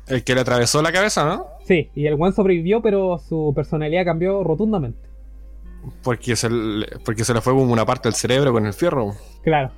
El 0.09 0.25
que 0.25 0.35
le 0.35 0.41
atravesó 0.41 0.83
la 0.83 0.93
cabeza, 0.93 1.25
¿no? 1.25 1.47
Sí, 1.65 1.89
y 1.95 2.07
el 2.07 2.15
one 2.15 2.33
sobrevivió, 2.33 2.83
pero 2.83 3.19
su 3.19 3.53
personalidad 3.55 4.05
cambió 4.05 4.43
rotundamente. 4.43 4.99
Porque 6.03 6.37
se, 6.37 6.51
le- 6.51 6.87
porque 7.05 7.25
se 7.25 7.33
le 7.33 7.41
fue 7.41 7.53
como 7.55 7.73
una 7.73 7.87
parte 7.87 8.09
del 8.09 8.15
cerebro 8.15 8.53
con 8.53 8.67
el 8.67 8.73
fierro. 8.73 9.15
Claro. 9.43 9.71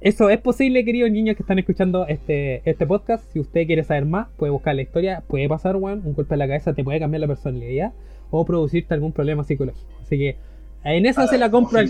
Eso 0.00 0.30
es 0.30 0.40
posible, 0.40 0.84
queridos 0.84 1.10
niños 1.12 1.36
que 1.36 1.42
están 1.44 1.60
escuchando 1.60 2.06
este, 2.08 2.68
este 2.68 2.86
podcast. 2.86 3.24
Si 3.32 3.38
usted 3.38 3.66
quiere 3.66 3.84
saber 3.84 4.04
más, 4.04 4.26
puede 4.36 4.50
buscar 4.50 4.74
la 4.74 4.82
historia. 4.82 5.22
Puede 5.28 5.48
pasar, 5.48 5.76
weón, 5.76 6.02
un 6.04 6.14
golpe 6.14 6.34
en 6.34 6.40
la 6.40 6.48
cabeza 6.48 6.72
te 6.74 6.82
puede 6.82 6.98
cambiar 6.98 7.20
la 7.20 7.28
personalidad 7.28 7.92
o 8.30 8.44
producirte 8.44 8.94
algún 8.94 9.12
problema 9.12 9.44
psicológico. 9.44 9.86
Así 10.02 10.18
que 10.18 10.36
en 10.82 11.06
eso 11.06 11.24
se 11.28 11.38
la 11.38 11.50
compro 11.52 11.78
al 11.78 11.88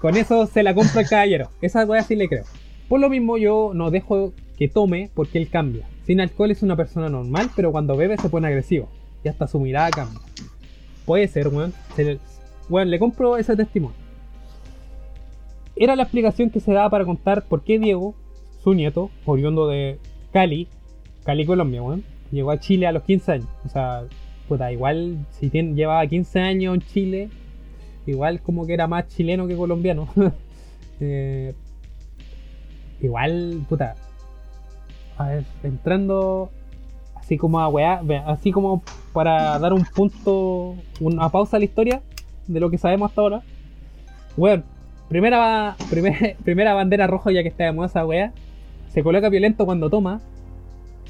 con 0.00 0.16
eso 0.16 0.46
se 0.46 0.62
la 0.62 0.72
compro 0.74 1.00
al 1.00 1.08
caballero. 1.08 1.48
Esa 1.62 1.84
weá 1.84 2.02
sí 2.02 2.14
le 2.14 2.28
creo. 2.28 2.44
Por 2.88 3.00
lo 3.00 3.08
mismo, 3.08 3.38
yo 3.38 3.72
no 3.74 3.90
dejo 3.90 4.32
que 4.56 4.68
tome 4.68 5.10
porque 5.14 5.38
él 5.38 5.48
cambia. 5.50 5.88
Sin 6.06 6.20
alcohol 6.20 6.50
es 6.52 6.62
una 6.62 6.76
persona 6.76 7.08
normal, 7.08 7.50
pero 7.56 7.72
cuando 7.72 7.96
bebe 7.96 8.16
se 8.16 8.28
pone 8.28 8.46
agresivo. 8.46 8.88
Y 9.24 9.28
hasta 9.28 9.46
su 9.48 9.58
mirada 9.58 9.90
cambia. 9.90 10.20
Puede 11.04 11.26
ser, 11.28 11.48
weón. 11.48 11.72
Se 11.94 12.04
le- 12.04 12.18
Weón, 12.68 12.90
le 12.90 12.98
compro 12.98 13.36
ese 13.36 13.54
testimonio. 13.56 13.96
Era 15.76 15.94
la 15.94 16.02
explicación 16.04 16.50
que 16.50 16.60
se 16.60 16.72
daba 16.72 16.88
para 16.90 17.04
contar 17.04 17.44
por 17.44 17.62
qué 17.62 17.78
Diego, 17.78 18.14
su 18.62 18.72
nieto, 18.74 19.10
oriundo 19.24 19.68
de 19.68 19.98
Cali, 20.32 20.68
Cali, 21.24 21.44
Colombia, 21.44 21.82
weón, 21.82 22.02
llegó 22.32 22.50
a 22.50 22.58
Chile 22.58 22.86
a 22.86 22.92
los 22.92 23.02
15 23.02 23.32
años. 23.32 23.48
O 23.64 23.68
sea, 23.68 24.04
puta, 24.48 24.72
igual 24.72 25.18
si 25.30 25.50
llevaba 25.50 26.06
15 26.06 26.40
años 26.40 26.74
en 26.74 26.80
Chile, 26.82 27.28
igual 28.06 28.40
como 28.40 28.66
que 28.66 28.74
era 28.74 28.86
más 28.86 29.06
chileno 29.08 29.46
que 29.46 29.56
colombiano. 29.56 30.08
Eh, 30.98 31.52
igual, 33.02 33.66
puta. 33.68 33.96
A 35.18 35.28
ver, 35.28 35.44
entrando 35.62 36.50
así 37.14 37.36
como 37.38 37.58
a 37.60 37.68
weá, 37.68 38.02
así 38.26 38.52
como 38.52 38.82
para 39.12 39.58
dar 39.58 39.72
un 39.72 39.84
punto, 39.84 40.74
una 41.00 41.28
pausa 41.30 41.56
a 41.56 41.60
la 41.60 41.64
historia 41.64 42.00
de 42.46 42.60
lo 42.60 42.70
que 42.70 42.78
sabemos 42.78 43.10
hasta 43.10 43.20
ahora. 43.22 43.42
Weón, 44.36 44.64
primera, 45.08 45.74
primer- 45.90 46.36
primera 46.44 46.74
bandera 46.74 47.06
roja 47.06 47.32
ya 47.32 47.42
que 47.42 47.48
está 47.48 47.64
de 47.64 47.72
moda 47.72 47.86
esa 47.88 48.06
weá. 48.06 48.32
Se 48.92 49.02
coloca 49.02 49.28
violento 49.28 49.64
cuando 49.66 49.90
toma. 49.90 50.20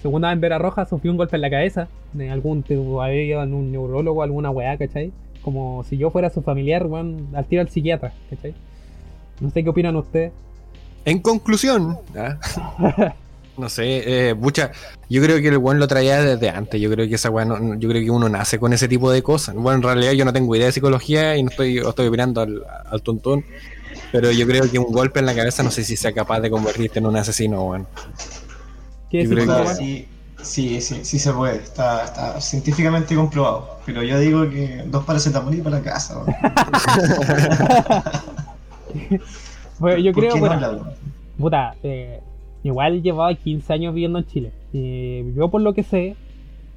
Segunda 0.01 0.29
bandera 0.29 0.59
roja, 0.59 0.85
sufrió 0.87 1.11
un 1.13 1.19
golpe 1.19 1.37
en 1.37 1.43
la 1.43 1.51
cabeza. 1.51 1.89
De 2.13 2.31
algún 2.31 2.63
tipo, 2.63 3.03
había 3.03 3.41
un 3.41 3.73
neurólogo, 3.73 4.23
alguna 4.23 4.51
weá, 4.51 4.77
¿cachai? 4.77 5.13
Como 5.43 5.85
si 5.85 5.97
yo 5.97 6.11
fuera 6.11 6.31
su 6.31 6.43
familiar, 6.43 6.87
weón, 6.87 7.29
al 7.35 7.45
tiro 7.47 7.63
al 7.63 7.69
psiquiatra, 7.69 8.13
¿cachai? 8.31 8.55
No 9.41 9.51
sé 9.51 9.63
qué 9.65 9.71
opinan 9.71 9.97
ustedes. 9.97 10.33
En 11.05 11.19
conclusión, 11.21 11.99
¿ah? 12.17 12.37
no 13.59 13.69
sé, 13.69 14.29
eh, 14.31 14.35
mucha, 14.35 14.73
yo 15.09 15.23
creo 15.23 15.41
que 15.41 15.49
el 15.49 15.59
weón 15.59 15.79
lo 15.79 15.87
traía 15.89 16.21
desde 16.21 16.51
antes. 16.51 16.81
Yo 16.81 16.91
creo 16.91 17.09
que 17.09 17.15
esa 17.15 17.31
weón, 17.31 17.49
no- 17.49 17.75
yo 17.79 17.89
creo 17.89 18.03
que 18.03 18.11
uno 18.11 18.29
nace 18.29 18.59
con 18.59 18.73
ese 18.73 18.89
tipo 18.89 19.11
de 19.11 19.23
cosas. 19.23 19.55
Bueno, 19.55 19.77
en 19.77 19.83
realidad 19.83 20.13
yo 20.13 20.25
no 20.25 20.33
tengo 20.33 20.55
idea 20.57 20.67
de 20.67 20.73
psicología 20.73 21.37
y 21.37 21.43
no 21.43 21.51
estoy, 21.51 21.79
estoy 21.79 22.09
opinando 22.09 22.41
al, 22.41 22.63
al 22.91 23.03
tontón. 23.03 23.45
Pero 24.13 24.31
yo 24.31 24.47
creo 24.47 24.71
que 24.71 24.79
un 24.79 24.93
golpe 24.93 25.21
en 25.21 25.27
la 25.27 25.35
cabeza 25.35 25.63
no 25.63 25.71
sé 25.71 25.85
si 25.85 25.97
sea 25.97 26.13
capaz 26.13 26.41
de 26.41 26.51
convertirte 26.51 26.99
en 26.99 27.07
un 27.07 27.17
asesino, 27.17 27.65
weón. 27.65 27.87
¿Qué 29.11 29.25
Yo 29.25 29.31
decís, 29.31 29.33
creo 29.45 29.45
O 29.45 29.47
que- 29.47 29.55
sea, 29.55 29.65
weón? 29.65 29.77
sí, 29.77 30.09
sí, 30.43 30.81
sí, 30.81 31.01
sí 31.05 31.19
se 31.19 31.33
puede. 31.33 31.57
Está, 31.57 32.05
está 32.05 32.41
científicamente 32.41 33.15
comprobado. 33.15 33.79
Pero 33.87 34.03
yo 34.03 34.19
digo 34.19 34.49
que 34.51 34.83
dos 34.87 35.05
paracetamol 35.05 35.55
y 35.55 35.61
para 35.63 35.77
la 35.79 35.83
casa. 35.83 36.19
weón. 36.19 36.35
Bueno, 39.79 39.99
yo 39.99 40.13
¿Por 40.13 40.23
creo, 40.23 40.35
qué 40.35 40.41
no 40.41 40.47
bueno, 40.47 40.61
la 40.61 40.71
weón? 40.71 40.91
puta, 41.39 41.75
eh, 41.83 42.21
igual 42.67 43.03
llevaba 43.03 43.35
15 43.35 43.73
años 43.73 43.95
viviendo 43.95 44.19
en 44.19 44.27
Chile. 44.27 44.53
Y 44.73 45.33
yo 45.35 45.49
por 45.49 45.61
lo 45.61 45.73
que 45.75 45.83
sé, 45.83 46.17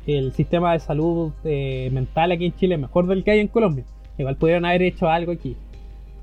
el 0.07 0.33
sistema 0.33 0.73
de 0.73 0.79
salud 0.79 1.31
eh, 1.43 1.89
mental 1.91 2.31
aquí 2.31 2.45
en 2.45 2.55
Chile 2.55 2.75
es 2.75 2.81
mejor 2.81 3.07
del 3.07 3.23
que 3.23 3.31
hay 3.31 3.39
en 3.39 3.47
Colombia. 3.47 3.83
Igual 4.17 4.35
pudieron 4.35 4.65
haber 4.65 4.81
hecho 4.83 5.07
algo 5.09 5.31
aquí. 5.31 5.55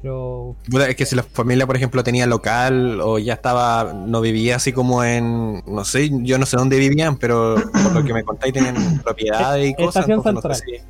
Pero 0.02 0.54
Es 0.88 0.94
que 0.96 1.06
si 1.06 1.16
la 1.16 1.22
familia, 1.22 1.66
por 1.66 1.76
ejemplo, 1.76 2.04
tenía 2.04 2.26
local 2.26 3.00
o 3.00 3.18
ya 3.18 3.32
estaba, 3.34 3.92
no 3.94 4.20
vivía 4.20 4.56
así 4.56 4.72
como 4.72 5.02
en, 5.02 5.62
no 5.66 5.84
sé, 5.84 6.10
yo 6.22 6.38
no 6.38 6.46
sé 6.46 6.56
dónde 6.58 6.78
vivían, 6.78 7.16
pero 7.16 7.56
por 7.72 7.92
lo 7.94 8.04
que 8.04 8.12
me 8.12 8.22
contáis 8.22 8.52
tenían 8.52 8.76
propiedades 9.04 9.70
y 9.70 9.74
cosas. 9.74 10.08
Estación 10.08 10.18
entonces 10.18 10.34
no 10.34 10.54
sé 10.54 10.60
Central. 10.60 10.80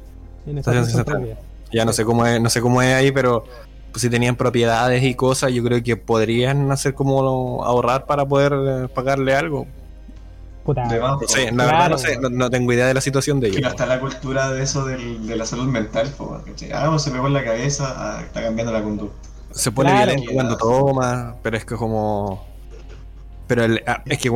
si- 0.44 0.50
en 0.50 0.58
Estación 0.58 0.82
esa 0.84 0.92
Central. 0.96 1.38
ya 1.72 1.84
no 1.84 1.92
sé 1.92 2.04
cómo 2.04 2.26
es, 2.26 2.40
no 2.40 2.50
sé 2.50 2.60
cómo 2.60 2.82
es 2.82 2.94
ahí, 2.94 3.10
pero 3.12 3.44
pues, 3.96 4.02
si 4.02 4.10
tenían 4.10 4.36
propiedades 4.36 5.02
y 5.02 5.14
cosas, 5.14 5.52
yo 5.52 5.62
creo 5.64 5.82
que 5.82 5.96
podrían 5.96 6.70
hacer 6.70 6.92
como 6.92 7.64
ahorrar 7.64 8.04
para 8.04 8.26
poder 8.26 8.52
eh, 8.52 8.88
pagarle 8.94 9.34
algo. 9.34 9.66
Puta, 10.66 10.86
De 10.86 11.00
más, 11.00 11.18
No 11.22 11.26
sé, 11.28 11.44
la 11.46 11.50
Claro. 11.52 11.70
verdad 11.72 11.88
no 11.90 11.96
sé, 11.98 12.18
no, 12.18 12.28
no 12.28 12.50
tengo 12.50 12.70
idea 12.74 12.86
de 12.86 12.92
la 12.92 13.00
situación 13.00 13.40
de 13.40 13.50
Que 13.50 13.56
ellos. 13.58 13.70
hasta 13.70 13.86
la 13.86 13.98
cultura 13.98 14.50
de 14.50 14.62
eso 14.62 14.84
del- 14.84 15.26
de 15.26 15.34
la 15.36 15.46
salud 15.46 15.64
mental. 15.64 16.12
Ah, 16.74 16.88
no 16.90 16.98
se 16.98 17.10
pegó 17.10 17.26
en 17.28 17.32
la 17.32 17.42
cabeza, 17.42 17.94
ah, 17.96 18.20
está 18.22 18.42
cambiando 18.42 18.70
la 18.72 18.82
conducta. 18.82 19.16
Se 19.52 19.72
pone 19.72 19.88
Claro. 19.92 20.06
violento 20.12 20.32
cuando 20.34 20.56
toma, 20.58 21.36
pero 21.42 21.56
es 21.56 21.64
que 21.64 21.76
como... 21.76 22.44
Pero 23.46 23.64
el- 23.64 23.82
ah, 23.86 24.02
es 24.04 24.18
que, 24.18 24.30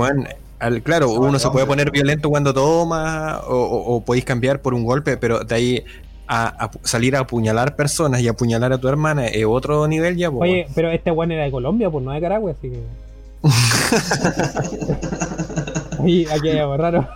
al- 0.60 0.82
claro, 0.82 1.10
uno 1.10 1.38
se 1.38 1.50
puede 1.50 1.66
poner 1.66 1.90
violento 1.90 2.30
cuando 2.30 2.54
toma 2.54 3.40
o, 3.46 3.54
o- 3.56 3.96
o 3.96 4.00
podéis 4.04 4.24
cambiar 4.24 4.62
por 4.62 4.72
un 4.72 4.84
golpe, 4.84 5.18
pero 5.18 5.40
de 5.44 5.54
ahí 5.54 5.84
a, 6.32 6.64
a 6.66 6.70
salir 6.84 7.16
a 7.16 7.20
apuñalar 7.20 7.74
personas 7.74 8.20
y 8.20 8.28
apuñalar 8.28 8.72
a 8.72 8.78
tu 8.78 8.86
hermana 8.88 9.26
es 9.26 9.44
otro 9.44 9.88
nivel 9.88 10.16
ya, 10.16 10.30
po, 10.30 10.38
Oye, 10.38 10.66
pero 10.74 10.90
este 10.90 11.10
weón 11.10 11.32
era 11.32 11.42
de 11.44 11.50
Colombia, 11.50 11.90
pues 11.90 12.04
no 12.04 12.12
de 12.12 12.20
Caragua, 12.20 12.52
así 12.52 12.70
que. 12.70 12.80
Ahí, 16.02 16.26
aquí 16.32 16.48
hay 16.48 16.58
algo 16.58 16.76
raro. 16.76 17.06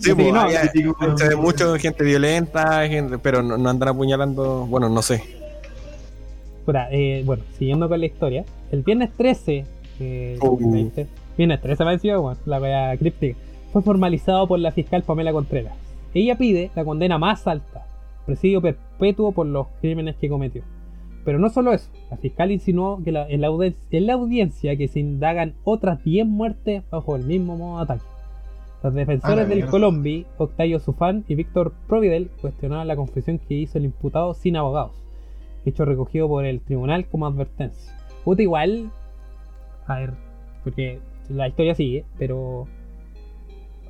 Sí, 0.00 0.12
pues, 0.14 0.32
no, 0.32 0.40
hay- 0.42 0.56
típico, 0.72 0.96
hay- 1.00 1.16
se 1.16 1.28
ve 1.28 1.36
mucho 1.36 1.74
gente 1.76 2.04
violenta, 2.04 2.86
gente, 2.88 3.18
pero 3.18 3.42
no, 3.42 3.56
no 3.56 3.70
andan 3.70 3.88
apuñalando, 3.90 4.66
bueno, 4.66 4.88
no 4.88 5.02
sé. 5.02 5.22
Puta, 6.64 6.88
eh, 6.90 7.22
bueno, 7.24 7.44
siguiendo 7.58 7.88
con 7.88 8.00
la 8.00 8.06
historia. 8.06 8.44
El 8.72 8.82
viernes 8.82 9.10
13, 9.16 9.64
eh, 10.00 10.38
Uh. 10.40 10.44
2020, 10.50 11.06
viernes 11.38 11.60
13 11.60 11.84
me 11.84 11.92
decía, 11.92 12.16
bueno, 12.18 12.38
la 12.46 12.60
wea 12.60 12.96
críptica, 12.96 13.38
fue 13.72 13.82
formalizado 13.82 14.46
por 14.48 14.58
la 14.58 14.72
fiscal 14.72 15.02
Pamela 15.02 15.32
Contreras. 15.32 15.74
Ella 16.14 16.36
pide 16.36 16.70
la 16.74 16.84
condena 16.84 17.18
más 17.18 17.46
alta, 17.46 17.84
presidio 18.26 18.60
perpetuo 18.60 19.32
por 19.32 19.46
los 19.46 19.68
crímenes 19.80 20.16
que 20.16 20.28
cometió. 20.28 20.62
Pero 21.24 21.38
no 21.38 21.48
solo 21.48 21.72
eso, 21.72 21.90
la 22.10 22.16
fiscal 22.18 22.52
insinuó 22.52 23.02
que 23.02 23.10
la- 23.12 23.28
en, 23.28 23.40
la 23.40 23.48
en 23.48 24.06
la 24.06 24.12
audiencia 24.12 24.76
que 24.76 24.86
se 24.88 25.00
indagan 25.00 25.54
otras 25.64 26.04
10 26.04 26.26
muertes 26.26 26.82
bajo 26.90 27.16
el 27.16 27.24
mismo 27.24 27.56
modo 27.56 27.78
de 27.78 27.82
ataque. 27.84 28.04
Los 28.82 28.92
Ah, 28.92 28.96
defensores 28.96 29.48
la 29.48 29.54
del. 29.54 29.66
Colombi, 29.66 30.26
Octavio 30.38 30.78
Sufán 30.78 31.24
y 31.26 31.34
Víctor 31.34 31.72
Providel, 31.88 32.28
cuestionaron 32.40 32.86
la 32.86 32.94
confesión 32.94 33.38
que 33.38 33.54
hizo 33.54 33.78
el 33.78 33.86
imputado 33.86 34.34
sin 34.34 34.56
abogados, 34.56 34.92
hecho 35.64 35.84
recogido 35.84 36.28
por 36.28 36.44
el 36.44 36.60
tribunal 36.60 37.06
como 37.08 37.26
advertencia. 37.26 37.92
Puta, 38.24 38.42
igual. 38.42 38.90
A 39.88 39.98
ver, 39.98 40.12
porque 40.62 41.00
la 41.28 41.48
historia 41.48 41.74
sigue, 41.74 42.04
pero. 42.18 42.66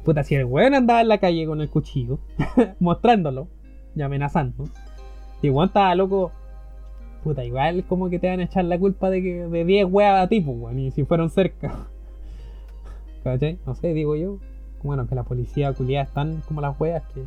Puta, 0.05 0.22
si 0.22 0.37
el 0.37 0.44
weón 0.44 0.72
andaba 0.75 1.01
en 1.03 1.09
la 1.09 1.18
calle 1.18 1.44
con 1.46 1.61
el 1.61 1.68
cuchillo, 1.68 2.18
mostrándolo 2.81 3.49
y 3.97 4.03
amenazando, 4.03 4.65
y 5.43 5.51
weón 5.51 5.69
estaba 5.69 5.95
loco. 5.95 6.31
puta, 7.25 7.45
igual 7.45 7.85
como 7.89 8.09
que 8.09 8.19
te 8.19 8.29
van 8.29 8.41
a 8.41 8.45
echar 8.45 8.65
la 8.65 8.79
culpa 8.79 9.11
de 9.11 9.23
que 9.23 9.49
de 9.49 9.65
10 9.65 9.87
weas 9.91 10.25
a 10.25 10.29
ti, 10.29 10.41
pues, 10.41 10.57
weón, 10.57 10.79
y 10.79 10.91
si 10.93 11.05
fueron 11.05 11.31
cerca. 11.31 11.89
¿Cachai? 13.25 13.59
No 13.67 13.75
sé, 13.75 13.93
digo 13.93 14.15
yo. 14.15 14.39
Bueno, 14.83 15.09
que 15.09 15.17
la 15.17 15.25
policía 15.25 15.73
culiada 15.73 16.05
están 16.05 16.43
como 16.47 16.61
las 16.61 16.79
weas 16.79 17.03
que. 17.13 17.25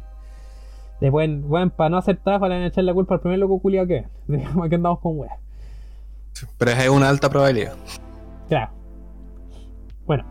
Después, 1.02 1.42
bueno, 1.42 1.72
para 1.76 1.90
no 1.90 1.98
hacer 1.98 2.18
trabajo 2.18 2.48
le 2.48 2.56
van 2.56 2.64
a 2.64 2.68
echar 2.68 2.84
la 2.84 2.94
culpa 2.94 3.16
al 3.16 3.22
primer 3.22 3.40
loco 3.40 3.60
culiado 3.60 3.88
que 3.88 3.98
es. 3.98 4.08
Digamos 4.28 4.70
que 4.70 4.76
andamos 4.76 5.00
con 5.00 5.20
weas. 5.20 5.40
Pero 6.58 6.72
es 6.72 6.90
una 6.90 7.10
alta 7.10 7.30
probabilidad. 7.30 7.74
Claro. 8.48 8.72
Bueno, 10.06 10.26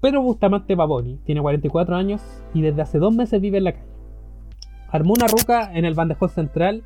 Pedro 0.00 0.22
Bustamante 0.22 0.76
Pavoni 0.76 1.18
tiene 1.24 1.42
44 1.42 1.94
años 1.96 2.22
y 2.54 2.62
desde 2.62 2.82
hace 2.82 2.98
dos 2.98 3.14
meses 3.14 3.40
vive 3.40 3.58
en 3.58 3.64
la 3.64 3.72
calle. 3.72 3.95
Armó 4.96 5.12
una 5.12 5.26
ruca 5.26 5.70
en 5.74 5.84
el 5.84 5.92
bandejón 5.92 6.30
central 6.30 6.82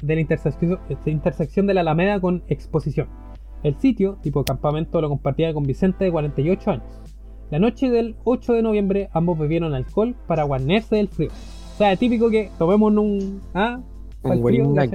de 0.00 0.16
la 0.16 0.20
intersección, 0.20 0.80
de 0.88 1.10
intersección 1.12 1.64
de 1.68 1.74
la 1.74 1.82
Alameda 1.82 2.20
con 2.20 2.42
exposición. 2.48 3.06
El 3.62 3.78
sitio, 3.78 4.18
tipo 4.20 4.42
campamento, 4.42 5.00
lo 5.00 5.08
compartía 5.08 5.54
con 5.54 5.62
Vicente 5.62 6.04
de 6.04 6.10
48 6.10 6.70
años. 6.72 7.00
La 7.52 7.60
noche 7.60 7.88
del 7.88 8.16
8 8.24 8.54
de 8.54 8.62
noviembre 8.62 9.10
ambos 9.12 9.38
bebieron 9.38 9.74
alcohol 9.74 10.16
para 10.26 10.42
guarnerse 10.42 10.96
del 10.96 11.06
frío. 11.06 11.30
O 11.30 11.78
sea, 11.78 11.94
típico 11.94 12.30
que 12.30 12.50
tomemos 12.58 12.94
un... 12.96 13.40
¿ah? 13.54 13.80
¿Para 14.22 14.34
el 14.34 14.42
frío? 14.42 14.74
¿Para 14.74 14.90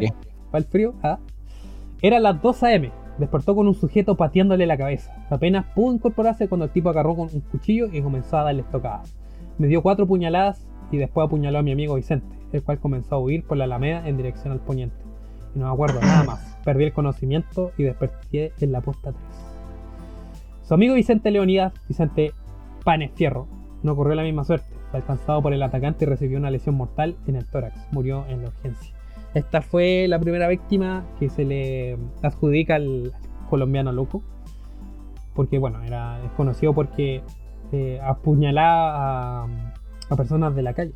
el 0.55 0.65
frío? 0.65 0.93
¿ah? 1.03 1.19
Era 2.01 2.19
las 2.19 2.41
2 2.41 2.63
a.m. 2.63 2.91
Despertó 3.17 3.55
con 3.55 3.69
un 3.69 3.75
sujeto 3.75 4.17
pateándole 4.17 4.65
la 4.65 4.75
cabeza. 4.75 5.25
Apenas 5.29 5.67
pudo 5.73 5.93
incorporarse 5.93 6.49
cuando 6.49 6.65
el 6.65 6.71
tipo 6.71 6.89
agarró 6.89 7.15
con 7.15 7.29
un 7.33 7.39
cuchillo 7.39 7.87
y 7.93 8.01
comenzó 8.01 8.37
a 8.37 8.43
darle 8.43 8.63
estocadas. 8.63 9.15
Me 9.57 9.67
dio 9.67 9.81
cuatro 9.81 10.05
puñaladas 10.05 10.67
y 10.91 10.97
después 10.97 11.25
apuñaló 11.25 11.59
a 11.59 11.63
mi 11.63 11.71
amigo 11.71 11.95
Vicente, 11.95 12.36
el 12.51 12.63
cual 12.63 12.79
comenzó 12.79 13.15
a 13.15 13.19
huir 13.19 13.43
por 13.43 13.57
la 13.57 13.65
alameda 13.65 14.07
en 14.07 14.17
dirección 14.17 14.53
al 14.53 14.59
poniente. 14.59 14.97
Y 15.55 15.59
no 15.59 15.67
me 15.67 15.73
acuerdo 15.73 16.01
nada 16.01 16.23
más. 16.23 16.57
Perdí 16.65 16.85
el 16.85 16.93
conocimiento 16.93 17.71
y 17.77 17.83
desperté 17.83 18.53
en 18.59 18.71
la 18.71 18.81
posta 18.81 19.11
3. 19.11 19.23
Su 20.63 20.73
amigo 20.73 20.95
Vicente 20.95 21.31
Leonidas, 21.31 21.73
Vicente 21.87 22.33
Panes 22.83 23.11
Fierro, 23.15 23.47
no 23.83 23.95
corrió 23.95 24.15
la 24.15 24.23
misma 24.23 24.43
suerte. 24.43 24.67
Fue 24.91 24.99
alcanzado 24.99 25.41
por 25.41 25.53
el 25.53 25.63
atacante 25.63 26.05
y 26.05 26.07
recibió 26.07 26.37
una 26.37 26.51
lesión 26.51 26.75
mortal 26.75 27.15
en 27.27 27.35
el 27.37 27.45
tórax. 27.45 27.75
Murió 27.91 28.25
en 28.27 28.41
la 28.41 28.49
urgencia. 28.49 28.93
Esta 29.33 29.61
fue 29.61 30.07
la 30.07 30.19
primera 30.19 30.47
víctima 30.47 31.05
que 31.19 31.29
se 31.29 31.45
le 31.45 31.97
adjudica 32.21 32.75
al 32.75 33.13
colombiano 33.49 33.91
loco. 33.91 34.23
Porque, 35.33 35.59
bueno, 35.59 35.83
era 35.83 36.23
es 36.25 36.31
conocido 36.31 36.73
porque 36.73 37.21
eh, 37.71 37.99
apuñalaba 38.03 39.43
a, 39.43 39.47
a 40.09 40.15
personas 40.15 40.55
de 40.55 40.63
la 40.63 40.73
calle. 40.73 40.93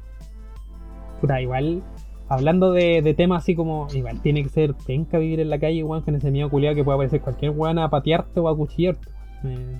Igual, 1.41 1.83
hablando 2.27 2.71
de, 2.71 3.01
de 3.01 3.13
temas 3.13 3.43
así 3.43 3.55
como, 3.55 3.87
igual 3.93 4.21
tiene 4.21 4.43
que 4.43 4.49
ser 4.49 4.73
penca 4.73 5.17
vivir 5.17 5.39
en 5.39 5.49
la 5.49 5.59
calle, 5.59 5.83
weón, 5.83 6.01
con 6.01 6.15
ese 6.15 6.31
miedo 6.31 6.49
culiado 6.49 6.75
que 6.75 6.83
puede 6.83 6.95
aparecer 6.95 7.21
cualquier 7.21 7.51
weón 7.51 7.79
a 7.79 7.89
patearte 7.89 8.39
o 8.39 8.47
a 8.47 8.55
cuchillarte. 8.55 9.07
Eh, 9.43 9.79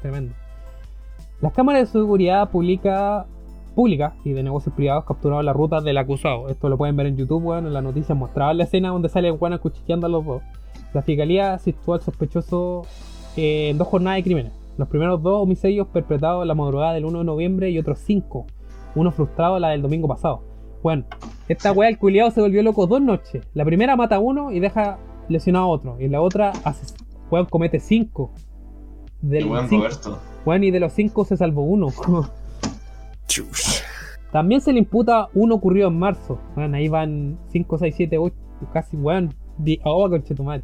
tremendo. 0.00 0.34
Las 1.40 1.52
cámaras 1.52 1.82
de 1.82 2.00
seguridad 2.00 2.50
pública, 2.50 3.26
públicas 3.74 4.12
y 4.24 4.32
de 4.32 4.42
negocios 4.42 4.74
privados 4.74 5.04
capturaron 5.04 5.46
la 5.46 5.52
ruta 5.52 5.80
del 5.80 5.98
acusado. 5.98 6.48
Esto 6.48 6.68
lo 6.68 6.76
pueden 6.76 6.96
ver 6.96 7.06
en 7.06 7.16
YouTube, 7.16 7.44
weón, 7.44 7.66
en 7.66 7.72
las 7.72 7.82
noticias 7.82 8.16
mostraban 8.16 8.58
la 8.58 8.64
escena 8.64 8.90
donde 8.90 9.08
sale 9.08 9.28
el 9.28 9.36
weón 9.38 9.52
acuchillando 9.52 10.06
a 10.06 10.10
los 10.10 10.24
dos. 10.24 10.42
La 10.92 11.02
fiscalía 11.02 11.58
situó 11.58 11.94
al 11.94 12.00
sospechoso 12.00 12.82
eh, 13.36 13.70
en 13.70 13.78
dos 13.78 13.88
jornadas 13.88 14.18
de 14.18 14.24
crímenes. 14.24 14.52
Los 14.76 14.88
primeros 14.88 15.22
dos 15.22 15.42
homicidios 15.42 15.86
perpetrados 15.88 16.46
la 16.46 16.54
madrugada 16.54 16.94
del 16.94 17.04
1 17.04 17.18
de 17.18 17.24
noviembre 17.24 17.70
y 17.70 17.78
otros 17.78 17.98
cinco. 17.98 18.46
Uno 18.94 19.12
frustrado 19.12 19.58
la 19.58 19.68
del 19.68 19.82
domingo 19.82 20.08
pasado. 20.08 20.49
Bueno, 20.82 21.04
esta 21.48 21.72
weá, 21.72 21.88
el 21.88 21.98
culiado 21.98 22.30
se 22.30 22.40
volvió 22.40 22.62
loco 22.62 22.86
dos 22.86 23.00
noches. 23.02 23.46
La 23.54 23.64
primera 23.64 23.96
mata 23.96 24.16
a 24.16 24.20
uno 24.20 24.50
y 24.52 24.60
deja 24.60 24.98
lesionado 25.28 25.66
a 25.66 25.68
otro. 25.68 25.96
Y 26.00 26.08
la 26.08 26.20
otra 26.22 26.52
hace, 26.64 26.94
weón, 27.30 27.46
comete 27.46 27.80
cinco. 27.80 28.32
Del 29.20 29.44
cinco- 29.68 29.76
Roberto. 29.84 30.18
weón, 30.46 30.64
y 30.64 30.70
de 30.70 30.80
los 30.80 30.92
cinco 30.92 31.24
se 31.24 31.36
salvó 31.36 31.62
uno. 31.62 31.88
Chus. 33.26 33.82
También 34.32 34.60
se 34.60 34.72
le 34.72 34.78
imputa 34.78 35.28
uno 35.34 35.56
ocurrido 35.56 35.88
en 35.88 35.98
marzo. 35.98 36.38
Bueno, 36.54 36.76
ahí 36.76 36.88
van 36.88 37.38
5, 37.48 37.78
6, 37.78 37.94
7, 37.96 38.18
8, 38.18 38.34
casi, 38.72 38.96
weón. 38.96 39.34
Oh, 39.84 40.08
conchetumal. 40.08 40.62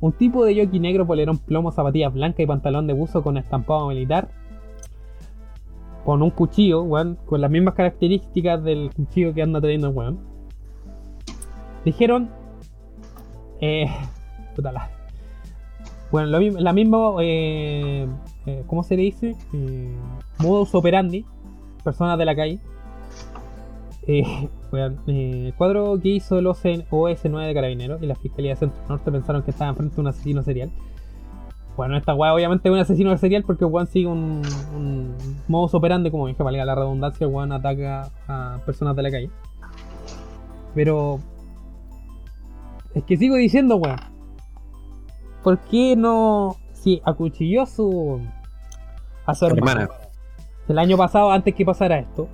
Un 0.00 0.12
tipo 0.12 0.44
de 0.44 0.54
jockey 0.64 0.80
negro, 0.80 1.06
polerón 1.06 1.38
plomo, 1.38 1.70
zapatillas 1.72 2.12
blancas 2.12 2.40
y 2.40 2.46
pantalón 2.46 2.86
de 2.86 2.92
buzo 2.92 3.22
con 3.22 3.36
estampado 3.36 3.88
militar. 3.88 4.28
Con 6.04 6.22
un 6.22 6.30
cuchillo, 6.30 6.82
weón, 6.82 7.18
con 7.24 7.40
las 7.40 7.50
mismas 7.50 7.74
características 7.74 8.62
del 8.62 8.90
cuchillo 8.94 9.32
que 9.32 9.42
anda 9.42 9.60
teniendo 9.60 9.88
el 9.88 9.94
weón. 9.94 10.20
Dijeron. 11.84 12.30
Eh. 13.60 13.86
Puta 14.56 14.72
la. 14.72 14.90
Bueno, 16.10 16.28
lo, 16.28 16.60
la 16.60 16.72
misma. 16.72 16.98
Eh, 17.20 18.06
eh, 18.46 18.62
¿Cómo 18.66 18.82
se 18.82 18.96
le 18.96 19.02
dice? 19.02 19.34
Eh, 19.52 19.96
modus 20.38 20.74
operandi. 20.74 21.24
Personas 21.82 22.18
de 22.18 22.24
la 22.24 22.36
calle. 22.36 22.58
Eh, 24.06 24.48
weón, 24.72 25.00
el 25.06 25.54
cuadro 25.56 25.98
que 26.00 26.08
hizo 26.10 26.38
el 26.38 26.46
OCN 26.46 26.86
OS9 26.90 27.46
de 27.46 27.54
Carabineros 27.54 28.02
y 28.02 28.06
la 28.06 28.14
Fiscalía 28.14 28.56
Centro 28.56 28.78
Norte 28.88 29.10
pensaron 29.10 29.42
que 29.42 29.50
estaba 29.50 29.70
enfrente 29.70 29.94
de 29.94 30.00
un 30.00 30.06
asesino 30.08 30.42
serial. 30.42 30.70
Bueno, 31.76 31.96
esta 31.96 32.14
weá 32.14 32.32
obviamente 32.32 32.68
es 32.68 32.72
un 32.72 32.78
asesino 32.78 33.16
serial 33.18 33.42
porque 33.42 33.64
weón 33.64 33.86
sigue 33.88 34.06
un, 34.06 34.42
un 34.76 35.16
modus 35.48 35.74
operandi, 35.74 36.10
como 36.10 36.28
dije, 36.28 36.42
valga 36.42 36.64
la 36.64 36.74
redundancia, 36.76 37.26
weón 37.26 37.50
ataca 37.52 38.10
a 38.28 38.60
personas 38.64 38.94
de 38.94 39.02
la 39.02 39.10
calle. 39.10 39.30
Pero 40.74 41.18
es 42.94 43.02
que 43.04 43.16
sigo 43.16 43.36
diciendo, 43.36 43.76
weón. 43.76 43.98
¿Por 45.42 45.58
qué 45.58 45.94
no? 45.96 46.56
Si 46.72 47.02
acuchilló 47.04 47.62
a 47.62 47.66
su. 47.66 48.20
a 49.26 49.34
su 49.34 49.46
hermana. 49.46 49.82
Hermana. 49.82 50.00
El 50.68 50.78
año 50.78 50.96
pasado, 50.96 51.30
antes 51.30 51.54
que 51.54 51.64
pasara 51.64 51.98
esto. 51.98 52.28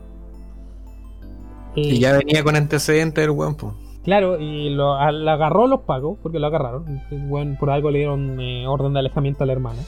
eh, 1.76 1.81
Y 1.81 1.98
ya 1.98 2.16
venía 2.16 2.44
con 2.44 2.57
antecedentes 2.57 3.24
el 3.24 3.31
weón. 3.31 3.57
Claro, 4.04 4.40
y 4.40 4.70
lo, 4.70 4.94
a- 4.94 5.12
lo 5.12 5.30
agarró 5.30 5.66
los 5.66 5.80
pagos, 5.80 6.18
porque 6.22 6.38
lo 6.38 6.46
agarraron. 6.46 7.02
Weón, 7.28 7.56
por 7.60 7.70
algo 7.70 7.90
le 7.90 7.98
dieron 7.98 8.40
eh, 8.40 8.66
orden 8.66 8.92
de 8.94 9.00
alejamiento 9.00 9.44
a 9.44 9.46
la 9.46 9.52
hermana. 9.52 9.80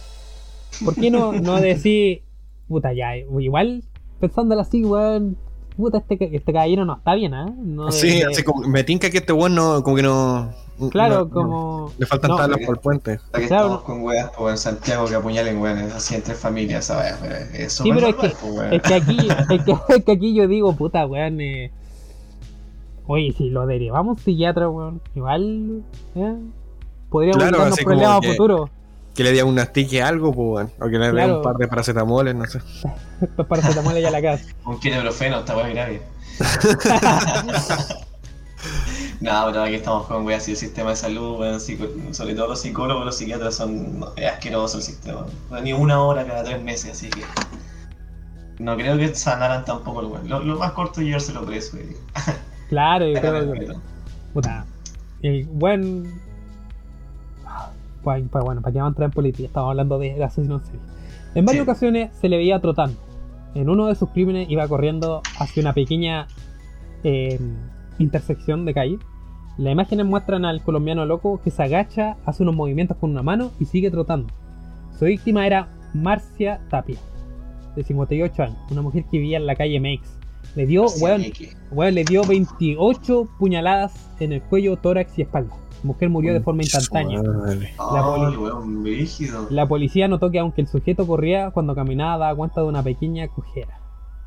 ¿Por 0.84 0.94
qué 0.94 1.10
no, 1.10 1.32
no 1.32 1.56
decir, 1.60 2.22
puta, 2.68 2.92
ya, 2.92 3.16
igual, 3.16 3.84
pensándolo 4.20 4.60
así, 4.60 4.84
weón, 4.84 5.36
puta, 5.76 5.98
este, 5.98 6.34
este 6.36 6.52
caballero 6.52 6.84
no 6.84 6.96
está 6.96 7.14
bien, 7.14 7.32
¿ah? 7.34 7.46
No 7.58 7.86
de- 7.86 7.92
Sí, 7.92 8.18
de- 8.18 8.24
así 8.26 8.42
como 8.42 8.66
me 8.68 8.84
tinca 8.84 9.08
que 9.10 9.18
este 9.18 9.32
weón 9.32 9.54
no, 9.54 9.82
como 9.82 9.96
que 9.96 10.02
no. 10.02 10.50
Claro, 10.90 11.20
no- 11.20 11.24
no- 11.24 11.30
como. 11.30 11.92
le 11.96 12.06
faltan 12.06 12.30
no, 12.32 12.36
tablas 12.36 12.50
porque- 12.58 12.66
por 12.66 12.74
el 12.76 12.80
puente. 12.80 13.12
Hasta 13.12 13.40
que 13.40 13.46
Claro. 13.48 13.64
estamos 13.66 13.82
con 13.84 14.02
weas, 14.02 14.30
en 14.50 14.58
Santiago 14.58 15.06
que 15.06 15.14
apuñalen 15.14 15.58
weones 15.58 15.94
así 15.94 16.14
entre 16.16 16.34
familias, 16.34 16.86
¿sabes? 16.86 17.14
Pero 17.22 17.34
es 17.36 17.72
Sí, 17.74 17.84
pero 17.92 18.08
es 18.08 18.14
normal, 18.16 18.30
que, 18.30 18.36
pues, 18.46 18.72
es 18.72 18.82
que 18.82 18.94
aquí, 18.94 19.18
es 19.28 19.64
que, 19.64 19.72
es 19.96 20.04
que 20.04 20.12
aquí 20.12 20.34
yo 20.34 20.48
digo, 20.48 20.74
puta, 20.74 21.06
weón, 21.06 21.40
eh, 21.40 21.70
oye, 23.12 23.32
si 23.36 23.50
lo 23.50 23.66
derivamos 23.66 24.20
psiquiatra, 24.20 24.68
weón, 24.68 25.00
igual, 25.14 25.82
eh, 26.14 26.34
podríamos 27.10 27.42
Claro, 27.42 27.58
darnos 27.58 27.74
así 27.74 27.84
problemas 27.84 28.16
a 28.16 28.20
que- 28.20 28.28
futuro. 28.32 28.70
Que 29.14 29.22
le 29.24 29.32
dé 29.32 29.42
un 29.42 29.58
astique 29.58 30.02
algo, 30.02 30.32
pues 30.32 30.48
weón. 30.48 30.70
O 30.80 30.90
que 30.90 30.98
le 30.98 31.06
dé 31.06 31.12
Claro. 31.12 31.36
un 31.38 31.42
par 31.42 31.56
de 31.56 31.68
paracetamoles, 31.68 32.34
no 32.34 32.46
sé. 32.46 32.60
Estos 33.20 33.46
paracetamoles 33.48 34.02
ya 34.02 34.10
la 34.10 34.22
casa. 34.22 34.44
Un 34.64 34.78
ibuprofeno, 34.82 35.38
esta 35.40 35.56
wea 35.56 35.68
grave. 35.68 36.02
No, 39.20 39.44
pero 39.46 39.62
aquí 39.62 39.74
estamos 39.76 40.06
con 40.06 40.24
weas 40.26 40.48
y 40.48 40.52
el 40.52 40.56
sistema 40.56 40.90
de 40.90 40.96
salud, 40.96 41.38
weón, 41.40 41.60
sobre 41.60 42.34
todo 42.34 42.48
los 42.48 42.60
psicólogos, 42.60 43.04
los 43.04 43.16
psiquiatras 43.16 43.54
son 43.54 44.00
no, 44.00 44.08
es 44.16 44.26
asqueroso 44.30 44.78
el 44.78 44.82
sistema. 44.82 45.26
weón. 45.50 45.64
Ni 45.64 45.72
una 45.72 46.00
hora 46.02 46.26
cada 46.26 46.42
tres 46.44 46.60
meses, 46.62 46.92
así 46.92 47.08
que. 47.10 47.22
No 48.58 48.76
creo 48.76 48.96
que 48.98 49.14
sanaran 49.14 49.64
tampoco 49.64 50.00
el 50.00 50.06
weón. 50.06 50.28
Lo, 50.28 50.40
lo 50.40 50.58
más 50.58 50.72
corto 50.72 51.00
es 51.00 51.06
llevárselo 51.06 51.44
preso, 51.44 51.76
weón. 51.76 51.94
Claro, 52.72 53.06
yo 53.06 53.20
creo 53.20 53.52
que, 53.52 53.68
puta, 54.32 54.64
el 55.20 55.44
buen, 55.44 56.04
pues, 58.02 58.24
pues 58.32 58.44
bueno, 58.44 58.62
para 58.62 58.72
que 58.72 58.78
vamos 58.78 58.88
a 58.88 58.92
entrar 58.92 59.08
en 59.10 59.12
política, 59.12 59.46
estamos 59.46 59.68
hablando 59.68 59.98
de, 59.98 60.24
asesinos 60.24 60.62
en 60.62 60.66
serie. 60.66 60.80
En 61.34 61.44
varias 61.44 61.64
Sí. 61.66 61.70
ocasiones 61.70 62.16
se 62.16 62.30
le 62.30 62.38
veía 62.38 62.58
trotando. 62.62 62.98
En 63.54 63.68
uno 63.68 63.88
de 63.88 63.94
sus 63.94 64.08
crímenes 64.08 64.48
iba 64.48 64.66
corriendo 64.68 65.20
hacia 65.38 65.60
una 65.60 65.74
pequeña 65.74 66.28
eh, 67.04 67.38
intersección 67.98 68.64
de 68.64 68.72
calle. 68.72 68.98
Las 69.58 69.72
imágenes 69.72 70.06
muestran 70.06 70.46
al 70.46 70.62
colombiano 70.62 71.04
loco 71.04 71.42
que 71.44 71.50
se 71.50 71.62
agacha, 71.62 72.16
hace 72.24 72.42
unos 72.42 72.54
movimientos 72.56 72.96
con 72.96 73.10
una 73.10 73.22
mano 73.22 73.50
y 73.60 73.66
sigue 73.66 73.90
trotando. 73.90 74.32
Su 74.98 75.04
víctima 75.04 75.46
era 75.46 75.68
Marcia 75.92 76.62
Tapia, 76.70 76.96
de 77.76 77.84
58 77.84 78.42
años, 78.44 78.56
una 78.70 78.80
mujer 78.80 79.04
que 79.10 79.18
vivía 79.18 79.36
en 79.36 79.44
la 79.44 79.56
calle 79.56 79.78
Meix. 79.78 80.00
Le 80.54 80.66
dio, 80.66 80.84
weón, 81.00 81.22
Weón, 81.70 81.94
le 81.94 82.04
dio 82.04 82.22
28 82.24 83.28
puñaladas 83.38 83.94
en 84.20 84.32
el 84.32 84.42
cuello, 84.42 84.76
tórax 84.76 85.18
y 85.18 85.22
espalda. 85.22 85.54
La 85.82 85.86
mujer 85.86 86.10
murió 86.10 86.32
de 86.32 86.40
forma 86.40 86.62
instantánea. 86.62 87.20
La 87.22 87.50
Ay, 87.50 87.68
poli- 87.78 88.36
weón, 88.36 88.82
brígido. 88.82 89.46
La 89.50 89.66
policía 89.66 90.08
notó 90.08 90.30
que 90.30 90.38
aunque 90.38 90.60
el 90.60 90.68
sujeto 90.68 91.06
corría, 91.06 91.50
cuando 91.50 91.74
caminaba 91.74 92.18
daba 92.18 92.36
cuenta 92.36 92.60
de 92.60 92.66
una 92.66 92.82
pequeña 92.82 93.26
cojera. 93.28 93.80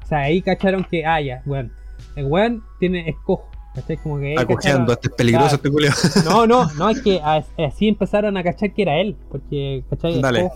O 0.03 0.07
sea, 0.07 0.19
ahí 0.19 0.41
cacharon 0.41 0.83
que, 0.89 1.05
ah, 1.05 1.21
ya, 1.21 1.41
weón. 1.45 1.71
El 2.15 2.25
weón 2.25 2.63
tiene 2.79 3.07
escojo. 3.09 3.49
¿Cachai? 3.73 3.97
Como 3.97 4.19
que. 4.19 4.35
Acogeando, 4.37 4.93
este 4.93 5.09
es 5.09 5.13
peligroso 5.13 5.55
este 5.55 5.69
culeo. 5.69 5.91
No, 6.25 6.47
no, 6.47 6.71
no, 6.73 6.89
es 6.89 7.01
que 7.01 7.21
así 7.21 7.87
empezaron 7.87 8.37
a 8.37 8.43
cachar 8.43 8.73
que 8.73 8.81
era 8.81 8.97
él. 8.99 9.17
Porque, 9.29 9.83
¿cachai? 9.89 10.21
Dale. 10.21 10.49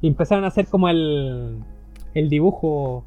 Y 0.00 0.08
empezaron 0.08 0.44
a 0.44 0.48
hacer 0.48 0.66
como 0.66 0.88
el. 0.88 1.58
El 2.14 2.28
dibujo 2.28 3.04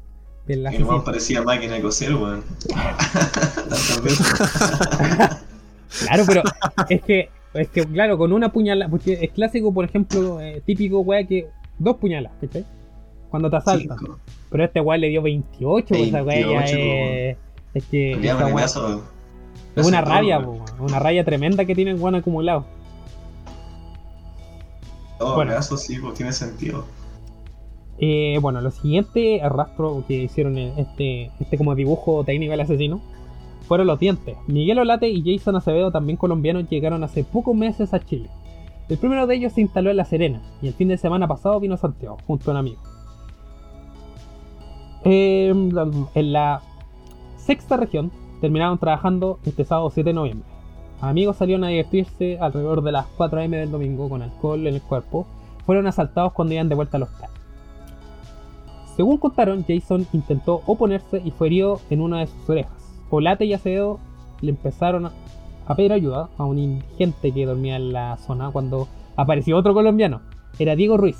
El 0.48 0.84
weón 0.84 1.04
parecía 1.04 1.42
máquina 1.42 1.74
de 1.74 1.82
coser, 1.82 2.14
weón. 2.14 2.42
Claro, 6.04 6.24
pero 6.26 6.42
es 6.88 7.02
que, 7.02 7.30
es 7.54 7.68
que, 7.68 7.84
claro, 7.86 8.18
con 8.18 8.32
una 8.32 8.52
puñalada, 8.52 8.90
porque 8.90 9.18
es 9.20 9.30
clásico, 9.30 9.72
por 9.72 9.84
ejemplo, 9.84 10.40
eh, 10.40 10.62
típico, 10.64 11.00
weá, 11.00 11.26
que 11.26 11.48
dos 11.78 11.96
puñaladas, 11.96 12.36
¿cachai? 12.40 12.64
Cuando 13.30 13.50
te 13.50 13.56
asaltan. 13.56 13.98
Cinco. 13.98 14.18
Pero 14.50 14.64
este 14.64 14.80
weá 14.80 14.98
le 14.98 15.08
dio 15.08 15.22
28, 15.22 15.86
pues, 15.88 16.08
esa 16.08 16.22
weá 16.22 16.40
ya 16.40 16.46
28, 16.46 16.76
es. 16.76 17.36
Es 17.74 17.84
que 17.84 18.12
esa 18.12 18.46
weá 18.46 18.64
es 18.64 19.86
una 19.86 20.00
rabia, 20.00 20.40
po, 20.40 20.52
weón, 20.52 20.80
una 20.80 20.98
rabia 20.98 21.24
tremenda 21.24 21.64
que 21.64 21.74
tiene 21.74 21.92
el 21.92 22.00
weón 22.00 22.14
acumulado. 22.14 22.66
Todo 25.18 25.34
Bueno. 25.34 25.58
eso 25.58 25.76
sí, 25.76 25.98
pues 25.98 26.14
tiene 26.14 26.32
sentido. 26.32 26.84
Eh, 27.98 28.38
bueno, 28.42 28.60
lo 28.60 28.70
siguiente 28.70 29.40
rastro 29.42 30.04
que 30.06 30.24
hicieron 30.24 30.58
este, 30.58 31.30
este 31.40 31.56
como 31.56 31.74
dibujo 31.74 32.24
técnico 32.24 32.50
del 32.50 32.60
asesino 32.60 33.00
fueron 33.66 33.86
los 33.86 33.98
dientes. 33.98 34.36
Miguel 34.46 34.78
Olate 34.78 35.08
y 35.08 35.22
Jason 35.24 35.56
Acevedo, 35.56 35.90
también 35.90 36.16
colombianos, 36.16 36.68
llegaron 36.68 37.02
hace 37.04 37.24
pocos 37.24 37.56
meses 37.56 37.92
a 37.94 38.00
Chile. 38.00 38.28
El 38.88 38.98
primero 38.98 39.26
de 39.26 39.34
ellos 39.34 39.52
se 39.52 39.60
instaló 39.60 39.90
en 39.90 39.96
La 39.96 40.04
Serena 40.04 40.40
y 40.62 40.68
el 40.68 40.74
fin 40.74 40.88
de 40.88 40.98
semana 40.98 41.26
pasado 41.26 41.58
vino 41.58 41.74
a 41.74 41.78
Santiago 41.78 42.18
junto 42.26 42.50
a 42.50 42.54
un 42.54 42.58
amigo. 42.58 42.80
Eh, 45.04 45.52
en 46.14 46.32
la 46.32 46.62
sexta 47.36 47.76
región 47.76 48.10
terminaron 48.40 48.78
trabajando 48.78 49.38
este 49.44 49.64
sábado 49.64 49.90
7 49.90 50.10
de 50.10 50.14
noviembre. 50.14 50.48
Amigos 51.00 51.36
salieron 51.36 51.64
a 51.64 51.68
divertirse 51.68 52.38
alrededor 52.40 52.82
de 52.82 52.92
las 52.92 53.06
4 53.16 53.42
am 53.42 53.50
del 53.50 53.70
domingo 53.70 54.08
con 54.08 54.22
alcohol 54.22 54.66
en 54.66 54.74
el 54.74 54.82
cuerpo. 54.82 55.26
Fueron 55.64 55.86
asaltados 55.86 56.32
cuando 56.32 56.54
iban 56.54 56.68
de 56.68 56.74
vuelta 56.74 56.96
al 56.96 57.04
hostal. 57.04 57.30
Según 58.96 59.18
contaron, 59.18 59.64
Jason 59.68 60.06
intentó 60.12 60.62
oponerse 60.66 61.20
y 61.24 61.30
fue 61.30 61.48
herido 61.48 61.80
en 61.90 62.00
una 62.00 62.20
de 62.20 62.26
sus 62.28 62.48
orejas. 62.48 62.72
Olate 63.10 63.44
y 63.44 63.52
Acevedo 63.52 63.98
le 64.40 64.50
empezaron 64.50 65.06
a- 65.06 65.12
pedir 65.76 65.92
ayuda 65.92 66.28
a 66.38 66.44
un 66.44 66.58
indigente 66.58 67.32
que 67.32 67.44
dormía 67.44 67.76
en 67.76 67.92
la 67.92 68.16
zona 68.18 68.50
cuando 68.50 68.88
apareció 69.16 69.56
otro 69.56 69.74
colombiano. 69.74 70.20
Era 70.58 70.76
Diego 70.76 70.96
Ruiz. 70.96 71.18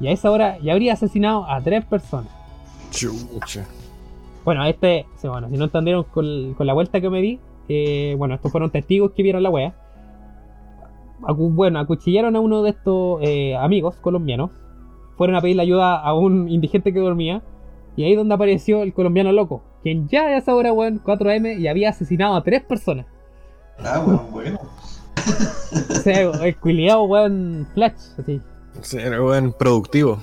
Y 0.00 0.06
a 0.08 0.10
esa 0.12 0.30
hora 0.30 0.58
ya 0.60 0.72
habría 0.72 0.92
asesinado 0.92 1.44
a 1.48 1.60
tres 1.62 1.84
personas. 1.84 2.30
Chucha. 2.90 3.66
Bueno, 4.44 4.64
este, 4.66 5.06
bueno, 5.22 5.48
si 5.48 5.56
no 5.56 5.64
entendieron 5.64 6.04
con, 6.04 6.54
con 6.54 6.66
la 6.66 6.74
vuelta 6.74 7.00
que 7.00 7.08
me 7.10 7.22
di, 7.22 7.40
eh, 7.68 8.14
bueno, 8.18 8.34
estos 8.34 8.52
fueron 8.52 8.70
testigos 8.70 9.12
que 9.12 9.22
vieron 9.22 9.42
la 9.42 9.50
wea. 9.50 9.74
Acu- 11.22 11.54
bueno, 11.54 11.78
acuchillaron 11.78 12.36
a 12.36 12.40
uno 12.40 12.62
de 12.62 12.70
estos 12.70 13.18
eh, 13.22 13.56
amigos 13.56 13.94
colombianos. 13.96 14.50
Fueron 15.16 15.36
a 15.36 15.40
pedirle 15.40 15.62
ayuda 15.62 16.00
a 16.00 16.14
un 16.14 16.48
indigente 16.48 16.92
que 16.92 17.00
dormía. 17.00 17.42
Y 17.96 18.04
ahí 18.04 18.12
es 18.12 18.18
donde 18.18 18.34
apareció 18.34 18.82
el 18.82 18.92
colombiano 18.92 19.30
loco, 19.30 19.62
quien 19.82 20.08
ya 20.08 20.22
a 20.22 20.36
esa 20.36 20.54
hora, 20.54 20.72
weón, 20.72 21.00
4M, 21.02 21.60
y 21.60 21.68
había 21.68 21.90
asesinado 21.90 22.34
a 22.34 22.42
tres 22.42 22.64
personas. 22.64 23.06
Ah, 23.78 24.02
weón, 24.04 24.32
bueno. 24.32 24.58
O 25.90 25.94
sea, 25.94 26.22
el 26.22 26.56
culiado, 26.56 27.04
weón, 27.04 27.68
flash, 27.72 28.18
así. 28.18 28.40
Sí, 28.82 28.98
era 28.98 29.20
buen 29.20 29.52
productivo. 29.52 30.18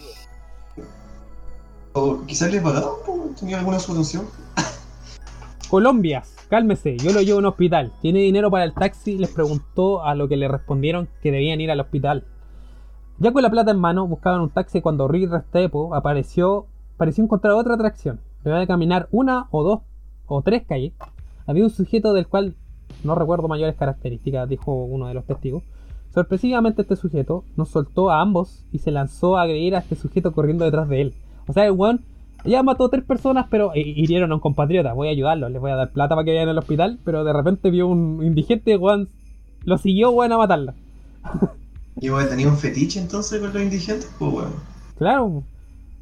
O 1.94 2.22
quizás 2.26 2.52
le 2.52 2.62
pagaron, 2.62 2.94
tenía 3.40 3.60
alguna 3.60 3.80
solución. 3.80 4.26
Colombias, 5.70 6.36
cálmese, 6.50 6.98
yo 6.98 7.14
lo 7.14 7.22
llevo 7.22 7.38
a 7.38 7.40
un 7.40 7.46
hospital. 7.46 7.94
¿Tiene 8.02 8.20
dinero 8.20 8.52
para 8.52 8.66
el 8.66 8.74
taxi? 8.74 9.18
Les 9.18 9.30
preguntó 9.30 10.04
a 10.04 10.16
lo 10.16 10.28
que 10.28 10.36
le 10.36 10.50
respondieron 10.50 11.08
que 11.22 11.32
debían 11.32 11.62
ir 11.62 11.72
al 11.72 11.80
hospital. 11.80 12.26
Ya 13.22 13.32
con 13.32 13.44
la 13.44 13.52
plata 13.52 13.70
en 13.70 13.78
mano, 13.78 14.08
buscaban 14.08 14.42
un 14.42 14.50
taxi 14.50 14.82
cuando 14.82 15.08
Rick 15.08 15.30
Restrepo 15.30 15.94
apareció, 15.94 16.66
pareció 16.98 17.24
encontrar 17.24 17.54
otra 17.54 17.76
atracción. 17.76 18.20
Luego 18.44 18.60
de 18.60 18.66
caminar 18.66 19.10
una 19.12 19.46
o 19.52 19.62
dos 19.62 19.82
o 20.26 20.42
tres 20.42 20.64
calles, 20.66 20.94
había 21.46 21.64
un 21.64 21.70
sujeto 21.70 22.14
del 22.14 22.26
cual 22.26 22.56
no 23.04 23.14
recuerdo 23.14 23.48
mayores 23.48 23.76
características, 23.76 24.50
dijo 24.50 24.74
uno 24.74 25.06
de 25.06 25.14
los 25.14 25.24
testigos. 25.26 25.62
Sorpresivamente 26.12 26.82
este 26.82 26.96
sujeto 26.96 27.44
nos 27.58 27.70
soltó 27.70 28.10
a 28.10 28.22
ambos 28.22 28.66
y 28.72 28.80
se 28.80 28.90
lanzó 28.90 29.38
a 29.38 29.44
agredir 29.44 29.76
a 29.76 29.80
este 29.80 29.96
sujeto 29.96 30.32
corriendo 30.32 30.66
detrás 30.66 30.90
de 30.90 31.02
él. 31.02 31.14
O 31.46 31.54
sea, 31.54 31.68
el 31.68 31.74
weón 31.74 32.02
ya 32.44 32.64
mató 32.64 32.90
tres 32.90 33.04
personas, 33.04 33.46
pero 33.52 33.72
eh, 33.76 33.82
hirieron 33.82 34.32
a 34.32 34.36
un 34.36 34.42
compatriota. 34.42 34.94
Voy 34.94 35.10
a 35.10 35.12
ayudarlo, 35.12 35.48
les 35.48 35.62
voy 35.62 35.70
a 35.70 35.76
dar 35.76 35.92
plata 35.92 36.16
para 36.16 36.26
que 36.26 36.32
vayan 36.32 36.50
al 36.50 36.58
hospital, 36.58 36.98
pero 37.06 37.24
de 37.24 37.34
repente 37.34 37.70
vio 37.70 37.86
un 37.86 38.24
indigente, 38.24 38.76
weón, 38.78 39.10
lo 39.64 39.78
siguió, 39.78 40.10
weón, 40.10 40.32
a 40.32 40.40
matarla. 40.40 40.74
Y 42.00 42.10
weón, 42.10 42.30
tenía 42.30 42.48
un 42.48 42.58
fetiche 42.58 43.00
entonces 43.00 43.40
con 43.40 43.54
los 43.54 43.62
indigentes, 43.62 44.10
pues 44.18 44.34
weón. 44.34 44.54
Claro. 44.98 45.44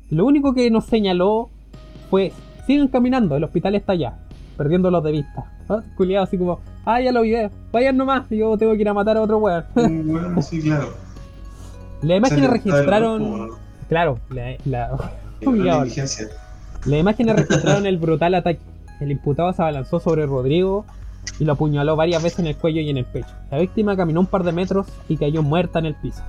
Lo 0.09 0.25
único 0.25 0.53
que 0.53 0.69
nos 0.71 0.85
señaló 0.85 1.49
fue, 2.09 2.31
sigan 2.67 2.87
caminando, 2.87 3.35
el 3.35 3.43
hospital 3.43 3.75
está 3.75 3.93
allá, 3.93 4.17
perdiéndolos 4.57 5.03
de 5.03 5.11
vista. 5.11 5.51
¿Ah? 5.69 5.81
Culiado 5.95 6.23
así 6.25 6.37
como, 6.37 6.59
ah, 6.85 6.99
ya 6.99 7.11
lo 7.11 7.21
vi, 7.21 7.33
vayan 7.71 7.95
nomás, 7.97 8.27
yo 8.29 8.57
tengo 8.57 8.73
que 8.73 8.81
ir 8.81 8.89
a 8.89 8.93
matar 8.93 9.17
a 9.17 9.21
otro 9.21 9.37
weón. 9.37 9.65
Un 9.75 10.09
weón, 10.15 10.43
sí, 10.43 10.61
claro. 10.61 10.93
Las 12.01 12.17
imágenes 12.17 12.49
registraron... 12.49 13.23
grupo. 13.23 13.57
Claro, 13.87 14.19
la, 14.29 14.55
la- 14.65 15.11
Culiao. 15.43 15.85
La. 15.85 15.91
Las 16.85 16.99
imágenes 16.99 17.35
registraron 17.35 17.85
el 17.85 17.97
brutal 17.97 18.35
ataque. 18.35 18.59
El 18.99 19.11
imputado 19.11 19.51
se 19.53 19.61
abalanzó 19.61 19.99
sobre 19.99 20.25
Rodrigo 20.25 20.85
y 21.39 21.45
lo 21.45 21.53
apuñaló 21.53 21.95
varias 21.95 22.21
veces 22.23 22.39
en 22.39 22.47
el 22.47 22.55
cuello 22.57 22.81
y 22.81 22.89
en 22.89 22.97
el 22.97 23.05
pecho. 23.05 23.33
La 23.51 23.59
víctima 23.59 23.95
caminó 23.95 24.19
un 24.19 24.25
par 24.27 24.43
de 24.43 24.51
metros 24.51 24.87
y 25.07 25.17
cayó 25.17 25.41
muerta 25.43 25.79
en 25.79 25.85
el 25.85 25.95
piso. 25.95 26.21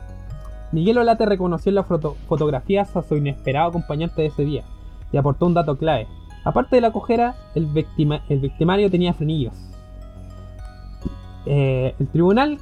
Miguel 0.72 0.98
Olate 0.98 1.26
reconoció 1.26 1.70
en 1.70 1.74
las 1.76 1.86
foto- 1.86 2.16
fotografías 2.28 2.94
a 2.96 3.02
su 3.02 3.16
inesperado 3.16 3.70
acompañante 3.70 4.22
de 4.22 4.28
ese 4.28 4.44
día 4.44 4.62
y 5.12 5.16
aportó 5.16 5.46
un 5.46 5.54
dato 5.54 5.76
clave. 5.76 6.06
Aparte 6.44 6.76
de 6.76 6.82
la 6.82 6.92
cojera, 6.92 7.34
el, 7.54 7.66
victima- 7.66 8.22
el 8.28 8.38
victimario 8.38 8.90
tenía 8.90 9.12
frenillos. 9.12 9.54
Eh, 11.46 11.94
el 11.98 12.06
tribunal 12.08 12.58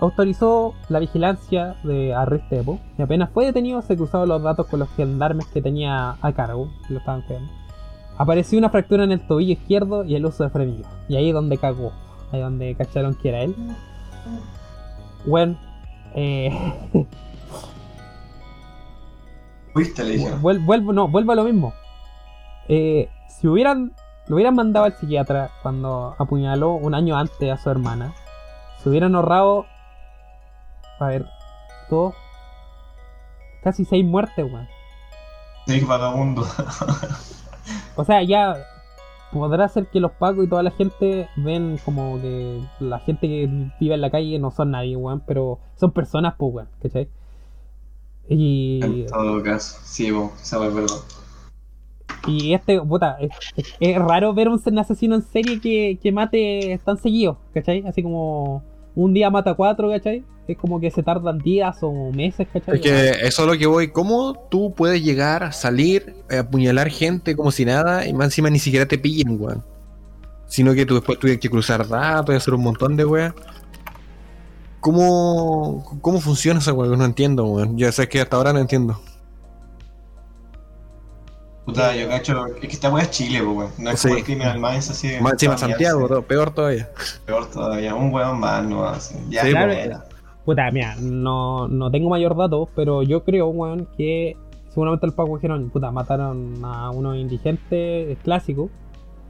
autorizó 0.00 0.74
la 0.88 0.98
vigilancia 0.98 1.76
de 1.84 2.14
Arrestepo 2.14 2.80
y 2.98 3.02
apenas 3.02 3.30
fue 3.30 3.44
detenido 3.46 3.82
se 3.82 3.96
cruzaron 3.96 4.28
los 4.28 4.42
datos 4.42 4.66
con 4.66 4.80
los 4.80 4.88
gendarmes 4.96 5.46
que 5.46 5.60
tenía 5.62 6.16
a 6.20 6.32
cargo, 6.32 6.70
que 6.86 6.94
lo 6.94 6.98
estaban. 7.00 7.22
Apareció 8.18 8.58
una 8.58 8.68
fractura 8.70 9.04
en 9.04 9.12
el 9.12 9.20
tobillo 9.26 9.52
izquierdo 9.52 10.04
y 10.04 10.14
el 10.14 10.24
uso 10.26 10.44
de 10.44 10.50
frenillos. 10.50 10.86
Y 11.08 11.16
ahí 11.16 11.28
es 11.28 11.34
donde 11.34 11.58
cagó. 11.58 11.92
Ahí 12.30 12.38
es 12.40 12.44
donde 12.44 12.74
cacharon 12.74 13.14
que 13.14 13.28
era 13.30 13.40
él. 13.42 13.54
Bueno, 15.26 15.56
eh, 16.14 16.50
Fuiste, 19.72 20.04
le 20.04 20.18
vuel- 20.40 20.64
vuelvo, 20.64 20.92
no, 20.92 21.08
vuelvo 21.08 21.32
a 21.32 21.36
lo 21.36 21.44
mismo. 21.44 21.72
Eh, 22.68 23.08
si 23.28 23.48
hubieran, 23.48 23.92
lo 24.28 24.36
hubieran 24.36 24.54
mandado 24.54 24.84
al 24.84 24.94
psiquiatra 24.94 25.50
cuando 25.62 26.14
apuñaló 26.18 26.72
un 26.72 26.94
año 26.94 27.16
antes 27.16 27.50
a 27.50 27.56
su 27.56 27.70
hermana, 27.70 28.12
se 28.82 28.88
hubieran 28.90 29.14
ahorrado, 29.14 29.64
a 31.00 31.06
ver, 31.06 31.24
dos, 31.88 32.14
casi 33.64 33.84
seis 33.86 34.04
muertes, 34.04 34.44
weón. 34.44 34.68
Sí, 35.66 35.80
vagabundo. 35.80 36.44
O 37.96 38.04
sea, 38.04 38.22
ya 38.22 38.56
podrá 39.32 39.68
ser 39.68 39.86
que 39.86 40.00
los 40.00 40.12
pacos 40.12 40.44
y 40.44 40.48
toda 40.48 40.62
la 40.62 40.70
gente 40.70 41.28
ven 41.36 41.78
como 41.84 42.20
que 42.20 42.60
la 42.80 42.98
gente 42.98 43.26
que 43.28 43.70
vive 43.80 43.94
en 43.94 44.00
la 44.00 44.10
calle 44.10 44.38
no 44.38 44.50
son 44.50 44.72
nadie, 44.72 44.96
weón, 44.96 45.22
pero 45.26 45.58
son 45.76 45.90
personas, 45.92 46.34
pues, 46.36 46.54
weón, 46.54 46.68
¿cachai? 46.82 47.08
Y, 48.28 48.80
En 48.82 49.06
todo 49.06 49.42
caso. 49.42 49.78
Sí, 49.84 50.12
weón, 50.12 50.30
esa 50.40 50.64
es 50.66 50.74
verdad. 50.74 50.96
y 52.28 52.54
este, 52.54 52.80
puta, 52.80 53.16
es, 53.20 53.30
es- 53.56 53.74
es 53.80 53.98
raro 53.98 54.32
ver 54.34 54.48
un 54.48 54.60
asesino 54.78 55.14
en 55.16 55.22
serie 55.22 55.60
que, 55.60 55.98
que 56.00 56.12
mate 56.12 56.78
tan 56.84 56.96
seguido, 56.96 57.38
¿cachai? 57.54 57.84
Así 57.86 58.02
como 58.02 58.62
un 58.94 59.14
día 59.14 59.30
mata 59.30 59.54
cuatro, 59.54 59.90
¿cachai? 59.90 60.24
Es 60.48 60.58
como 60.58 60.80
que 60.80 60.90
se 60.90 61.02
tardan 61.02 61.38
días 61.38 61.78
o 61.82 62.10
meses, 62.12 62.48
¿cachai? 62.52 62.76
Es 62.76 62.80
que 62.80 63.10
eso 63.26 63.42
es 63.42 63.48
lo 63.48 63.56
que 63.56 63.66
voy. 63.66 63.88
¿Cómo 63.88 64.34
tú 64.50 64.74
puedes 64.74 65.02
llegar 65.02 65.44
a 65.44 65.52
salir, 65.52 66.14
a 66.30 66.40
apuñalar 66.40 66.90
gente 66.90 67.36
como 67.36 67.50
si 67.50 67.64
nada 67.64 68.06
y 68.06 68.12
más 68.12 68.26
encima 68.26 68.50
ni 68.50 68.58
siquiera 68.58 68.86
te 68.86 68.98
pillen, 68.98 69.40
weón? 69.40 69.64
Sino 70.46 70.74
que 70.74 70.84
tú 70.84 70.96
después 70.96 71.18
tuvieras 71.18 71.40
que 71.40 71.48
cruzar 71.48 71.86
datos 71.88 72.34
y 72.34 72.36
hacer 72.36 72.54
un 72.54 72.62
montón 72.62 72.96
de 72.96 73.04
weas. 73.04 73.32
¿Cómo, 74.80 75.98
¿Cómo 76.02 76.20
funciona 76.20 76.58
esa 76.58 76.72
weá? 76.72 76.94
No 76.96 77.04
entiendo, 77.04 77.44
weón. 77.46 77.78
Ya 77.78 77.92
sé 77.92 78.08
que 78.08 78.20
hasta 78.20 78.36
ahora 78.36 78.52
no 78.52 78.58
entiendo. 78.58 79.00
Puta, 81.64 81.94
yo 81.94 82.08
cacho. 82.08 82.46
Es 82.46 82.54
que 82.60 82.66
esta 82.66 82.90
weá 82.90 83.04
es 83.04 83.10
Chile, 83.10 83.40
weón. 83.42 83.70
No 83.78 83.90
es 83.90 84.00
Sí. 84.00 84.08
como 84.08 84.18
el 84.18 84.24
criminal 84.24 84.58
más 84.58 84.90
así. 84.90 85.08
Más 85.20 85.34
encima. 85.34 85.56
Santiago, 85.56 86.08
todo- 86.08 86.22
peor 86.22 86.50
todavía. 86.50 86.88
Peor 87.24 87.46
todavía. 87.50 87.94
Un 87.94 88.12
weón 88.12 88.40
más, 88.40 88.64
no 88.64 88.84
así. 88.84 89.14
Ya, 89.30 89.42
Sí, 89.42 89.50
Claro, 89.50 90.02
Puta, 90.44 90.68
mira, 90.72 90.96
no, 91.00 91.68
no 91.68 91.88
tengo 91.92 92.10
mayor 92.10 92.36
dato, 92.36 92.68
pero 92.74 93.04
yo 93.04 93.22
creo, 93.22 93.46
weón, 93.48 93.86
que 93.96 94.36
seguramente 94.70 95.06
el 95.06 95.12
Paco 95.12 95.36
dijeron, 95.36 95.70
puta, 95.70 95.92
mataron 95.92 96.64
a 96.64 96.90
unos 96.90 97.16
indigentes, 97.16 98.08
es 98.10 98.18
clásico. 98.24 98.68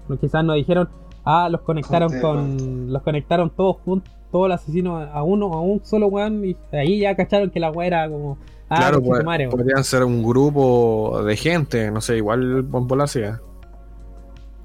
Pero 0.08 0.18
quizás 0.20 0.42
no 0.44 0.54
dijeron, 0.54 0.88
Ah, 1.24 1.48
los 1.48 1.60
conectaron 1.60 2.10
con. 2.20 2.92
Los 2.92 3.02
conectaron 3.02 3.48
todos 3.50 3.76
juntos, 3.84 4.12
todos 4.32 4.48
los 4.48 4.60
asesinos 4.60 5.06
a 5.12 5.22
uno, 5.22 5.52
a 5.52 5.60
un 5.60 5.80
solo 5.84 6.08
weón. 6.08 6.44
Y 6.44 6.56
ahí 6.72 6.98
ya 6.98 7.14
cacharon 7.14 7.48
que 7.50 7.60
la 7.60 7.70
weá 7.70 7.86
era 7.86 8.08
como. 8.08 8.38
Ah, 8.74 8.76
claro, 8.76 9.02
pues, 9.02 9.22
madre, 9.22 9.48
podrían 9.48 9.84
ser 9.84 10.02
un 10.02 10.22
grupo 10.22 11.22
de 11.26 11.36
gente, 11.36 11.90
no 11.90 12.00
sé, 12.00 12.16
igual 12.16 12.60
en 12.60 12.86
bola 12.86 13.04
hacía. 13.04 13.38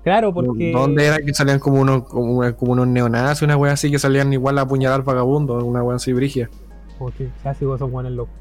Claro, 0.01 0.33
porque. 0.33 0.71
¿Dónde 0.71 1.07
era 1.07 1.17
que 1.17 1.33
salían 1.33 1.59
como 1.59 1.81
unos, 1.81 2.03
como, 2.03 2.55
como 2.55 2.71
unos 2.71 2.87
neonazis, 2.87 3.41
una 3.41 3.57
wea 3.57 3.73
así 3.73 3.91
que 3.91 3.99
salían 3.99 4.31
igual 4.31 4.57
a 4.59 4.61
apuñalar 4.61 5.03
vagabundos, 5.03 5.61
una 5.61 5.83
wea 5.83 5.97
así 5.97 6.13
brigia? 6.13 6.49
Porque 6.97 7.29
casi 7.43 7.65
vos 7.65 7.79
son 7.79 7.91
buenos 7.91 8.13
locos. 8.13 8.33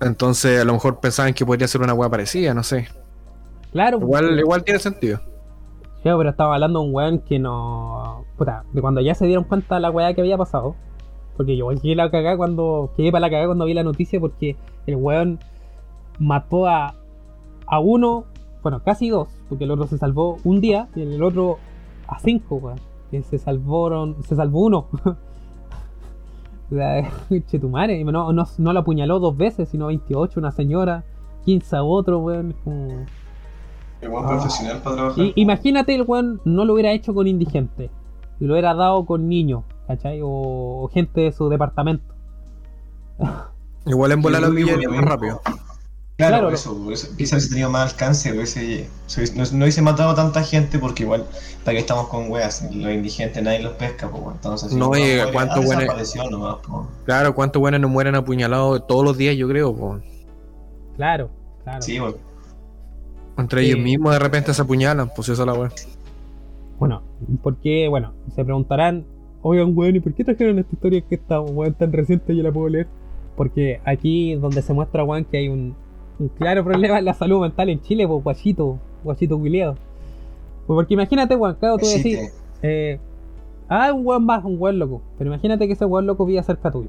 Entonces 0.00 0.60
a 0.60 0.64
lo 0.64 0.72
mejor 0.72 0.98
pensaban 0.98 1.34
que 1.34 1.46
podría 1.46 1.68
ser 1.68 1.82
una 1.82 1.94
wea 1.94 2.08
parecida, 2.08 2.52
no 2.52 2.64
sé. 2.64 2.88
Claro, 3.70 3.98
Igual, 4.00 4.40
igual 4.40 4.64
tiene 4.64 4.80
sentido. 4.80 5.20
Pero 6.02 6.28
estaba 6.28 6.54
hablando 6.54 6.80
de 6.80 6.86
un 6.86 6.94
weón 6.94 7.20
que 7.20 7.38
no. 7.38 8.24
Puta, 8.36 8.64
de 8.72 8.80
cuando 8.80 9.00
ya 9.00 9.14
se 9.14 9.26
dieron 9.26 9.44
cuenta 9.44 9.76
de 9.76 9.82
la 9.82 9.92
weá 9.92 10.12
que 10.14 10.20
había 10.20 10.36
pasado. 10.36 10.74
Porque 11.36 11.56
yo 11.56 11.68
quedé 11.80 11.94
la 11.94 12.10
cagada 12.10 12.36
cuando. 12.36 12.90
Quedé 12.96 13.10
para 13.10 13.22
la 13.22 13.30
cagada 13.30 13.46
cuando 13.48 13.64
vi 13.64 13.74
la 13.74 13.82
noticia 13.84 14.20
porque 14.20 14.56
el 14.86 14.96
weón 14.96 15.38
mató 16.18 16.66
a. 16.66 16.94
a 17.66 17.78
uno. 17.80 18.24
Bueno, 18.62 18.80
casi 18.84 19.08
dos. 19.10 19.28
Porque 19.48 19.64
el 19.64 19.70
otro 19.70 19.86
se 19.86 19.98
salvó 19.98 20.38
un 20.44 20.60
día 20.60 20.88
y 20.94 21.02
el 21.02 21.22
otro 21.22 21.58
a 22.08 22.18
cinco, 22.18 22.56
weón. 22.56 22.78
Que 23.10 23.22
se 23.22 23.38
salvaron. 23.38 24.16
Se 24.24 24.36
salvó 24.36 24.64
uno. 24.66 24.86
o 26.70 26.74
sea, 26.74 27.10
che 27.46 27.58
tu 27.58 27.68
madre. 27.68 27.98
Y 28.00 28.04
No, 28.04 28.32
no, 28.32 28.44
no 28.58 28.72
la 28.72 28.80
apuñaló 28.80 29.18
dos 29.18 29.36
veces, 29.36 29.68
sino 29.68 29.86
28, 29.86 30.40
una 30.40 30.52
señora. 30.52 31.04
15 31.44 31.76
a 31.76 31.82
otro, 31.84 32.20
weón. 32.20 32.50
es 32.52 32.56
como- 32.64 33.04
Es 34.00 34.10
buen 34.10 34.24
Ah. 34.24 34.28
profesional 34.28 34.80
para 34.82 34.96
trabajar. 34.96 35.24
y, 35.24 35.32
imagínate 35.36 35.94
el 35.94 36.02
weón 36.02 36.40
no 36.44 36.64
lo 36.64 36.72
hubiera 36.74 36.92
hecho 36.92 37.12
con 37.14 37.26
indigentes. 37.26 37.90
Y 38.40 38.46
lo 38.46 38.54
hubiera 38.54 38.74
dado 38.74 39.04
con 39.04 39.28
niños, 39.28 39.62
¿cachai? 39.86 40.20
O, 40.22 40.28
o 40.28 40.88
gente 40.88 41.20
de 41.22 41.32
su 41.32 41.48
departamento. 41.48 42.14
Igual 43.86 44.12
en 44.12 44.22
bola 44.22 44.40
Yo 44.40 44.46
los 44.50 44.54
que 44.56 44.64
por 44.86 44.94
más 44.96 45.04
rápido. 45.04 45.40
Claro, 46.16 46.48
eso, 46.50 46.76
por 46.80 46.92
eso. 46.92 47.08
Quizás 47.16 47.32
hubiese 47.32 47.48
tenido 47.50 47.70
más 47.70 47.90
alcance, 47.92 48.32
hubiese, 48.32 48.88
se 49.06 49.20
hubiese- 49.20 49.34
no, 49.34 49.58
no 49.58 49.64
hubiese 49.64 49.82
matado 49.82 50.10
a 50.10 50.14
tanta 50.14 50.44
gente 50.44 50.78
porque 50.78 51.02
igual, 51.02 51.24
¿para 51.64 51.74
qué 51.74 51.80
estamos 51.80 52.06
con 52.06 52.30
weas? 52.30 52.62
Los 52.72 52.92
indigentes 52.92 53.42
nadie 53.42 53.60
los 53.60 53.72
pesca, 53.72 54.08
pues 54.08 54.22
entonces... 54.36 54.70
si 54.70 54.76
No, 54.76 54.88
uno 54.90 54.96
y 54.98 55.00
muere, 55.00 55.32
cuánto 55.32 55.60
buena- 55.62 55.80
desapareció 55.82 56.30
nomás, 56.30 56.56
po. 56.58 56.86
Claro, 57.04 57.34
¿cuántos 57.34 57.58
buenos 57.58 57.80
no 57.80 57.88
mueren 57.88 58.14
apuñalados 58.14 58.86
todos 58.86 59.04
los 59.04 59.16
días, 59.18 59.36
yo 59.36 59.48
creo? 59.48 59.74
po? 59.74 59.98
Claro, 60.94 61.30
claro. 61.64 61.82
Sí, 61.82 61.98
bueno. 61.98 62.16
Entre 63.36 63.62
Sí. 63.62 63.66
ellos 63.72 63.80
mismos 63.80 64.12
de 64.12 64.18
repente 64.20 64.54
se 64.54 64.62
apuñalan, 64.62 65.10
pues 65.16 65.28
esa 65.30 65.42
es 65.42 65.46
la 65.46 65.54
wea. 65.54 65.70
Bueno, 66.78 67.02
porque, 67.42 67.88
bueno, 67.88 68.14
se 68.36 68.44
preguntarán, 68.44 69.04
oigan, 69.44 69.76
weón, 69.76 69.94
¿y 69.96 70.00
por 70.00 70.14
qué 70.14 70.24
trajeron 70.24 70.58
esta 70.58 70.74
historia 70.74 71.00
que 71.02 71.14
está, 71.14 71.40
weón, 71.40 71.74
tan 71.74 71.92
reciente 71.92 72.34
yo 72.34 72.42
la 72.42 72.50
puedo 72.50 72.68
leer? 72.68 72.88
Porque 73.36 73.80
aquí 73.84 74.34
donde 74.36 74.62
se 74.62 74.72
muestra, 74.72 75.04
weón, 75.04 75.26
que 75.26 75.36
hay 75.36 75.48
un, 75.48 75.74
un 76.18 76.28
claro 76.28 76.64
problema 76.64 76.98
en 76.98 77.04
la 77.04 77.12
salud 77.12 77.42
mental 77.42 77.68
en 77.68 77.80
Chile, 77.80 78.08
pues, 78.08 78.24
guachito, 78.24 78.78
guachito 79.04 79.38
culiado. 79.38 79.74
Pues 80.66 80.76
porque 80.76 80.94
imagínate, 80.94 81.36
weón, 81.36 81.56
claro, 81.56 81.76
tú 81.76 81.86
decís, 81.86 82.32
eh, 82.62 82.98
ah, 83.68 83.92
un 83.92 84.06
weón 84.06 84.24
más, 84.24 84.44
un 84.44 84.56
weón 84.58 84.78
loco. 84.78 85.02
Pero 85.18 85.28
imagínate 85.28 85.66
que 85.66 85.74
ese 85.74 85.84
weón 85.84 86.06
loco 86.06 86.24
vive 86.24 86.42
cerca 86.42 86.70
tuyo. 86.70 86.88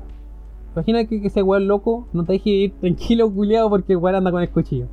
Imagínate 0.74 1.08
que, 1.08 1.22
que 1.22 1.28
ese 1.28 1.44
weón 1.44 1.68
loco 1.68 2.08
no 2.14 2.24
te 2.24 2.34
deje 2.34 2.50
ir 2.50 2.74
tranquilo, 2.80 3.30
culiado, 3.30 3.70
porque 3.70 3.94
el 3.94 4.00
weón 4.00 4.16
anda 4.16 4.32
con 4.32 4.42
el 4.42 4.50
cuchillo. 4.50 4.88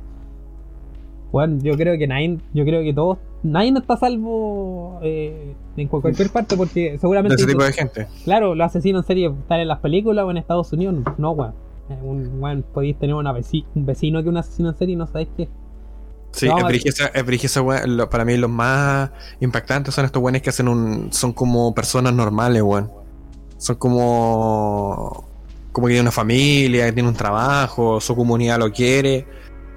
Weón, 1.33 1.59
yo 1.61 1.75
creo 1.75 1.97
que 1.97 2.07
nadie, 2.07 2.37
yo 2.53 2.63
creo 2.63 2.81
que 2.83 2.93
todos, 2.93 3.17
nadie 3.41 3.71
no 3.71 3.79
está 3.79 3.97
salvo 3.97 4.99
eh, 5.01 5.55
en 5.75 5.87
cual- 5.89 6.03
cualquier 6.03 6.29
parte 6.29 6.55
porque 6.55 6.91
De 6.93 6.99
seguramente, 6.99 7.35
ese 7.35 7.47
tipo 7.47 7.63
de 7.63 7.73
gente. 7.73 8.07
claro, 8.23 8.53
los 8.55 8.65
asesinos 8.67 9.01
en 9.03 9.07
serie 9.07 9.25
están 9.27 9.59
en 9.59 9.67
las 9.67 9.79
películas 9.79 10.23
o 10.25 10.31
en 10.31 10.37
Estados 10.37 10.71
Unidos, 10.71 10.95
no, 11.17 11.31
weón. 11.31 11.53
Eh, 11.89 11.97
Un 12.01 12.41
weón, 12.41 12.63
podéis 12.73 12.97
tener 12.99 13.15
una 13.15 13.33
veci- 13.33 13.65
un 13.75 13.85
vecino 13.85 14.21
que 14.23 14.29
un 14.29 14.37
asesino 14.37 14.69
en 14.69 14.75
serie 14.77 14.93
y 14.93 14.95
no 14.95 15.07
sabéis 15.07 15.29
qué. 15.35 15.49
Sí, 16.31 16.47
No, 16.47 16.57
es 16.57 16.63
es. 17.73 17.87
Lo- 17.87 18.09
para 18.09 18.25
mí 18.25 18.37
los 18.37 18.49
más 18.49 19.09
impactantes 19.39 19.93
son 19.93 20.05
estos 20.05 20.21
weones 20.21 20.41
que 20.41 20.49
hacen 20.51 20.67
un. 20.67 21.11
son 21.11 21.33
como 21.33 21.73
personas 21.75 22.13
normales, 22.13 22.61
weón. 22.61 22.89
Son 23.57 23.75
como. 23.75 25.25
como 25.71 25.87
que 25.87 25.91
tienen 25.93 26.03
una 26.05 26.11
familia, 26.11 26.85
que 26.85 26.91
tienen 26.93 27.09
un 27.09 27.17
trabajo, 27.17 27.99
su 27.99 28.15
comunidad 28.15 28.59
lo 28.59 28.71
quiere. 28.71 29.25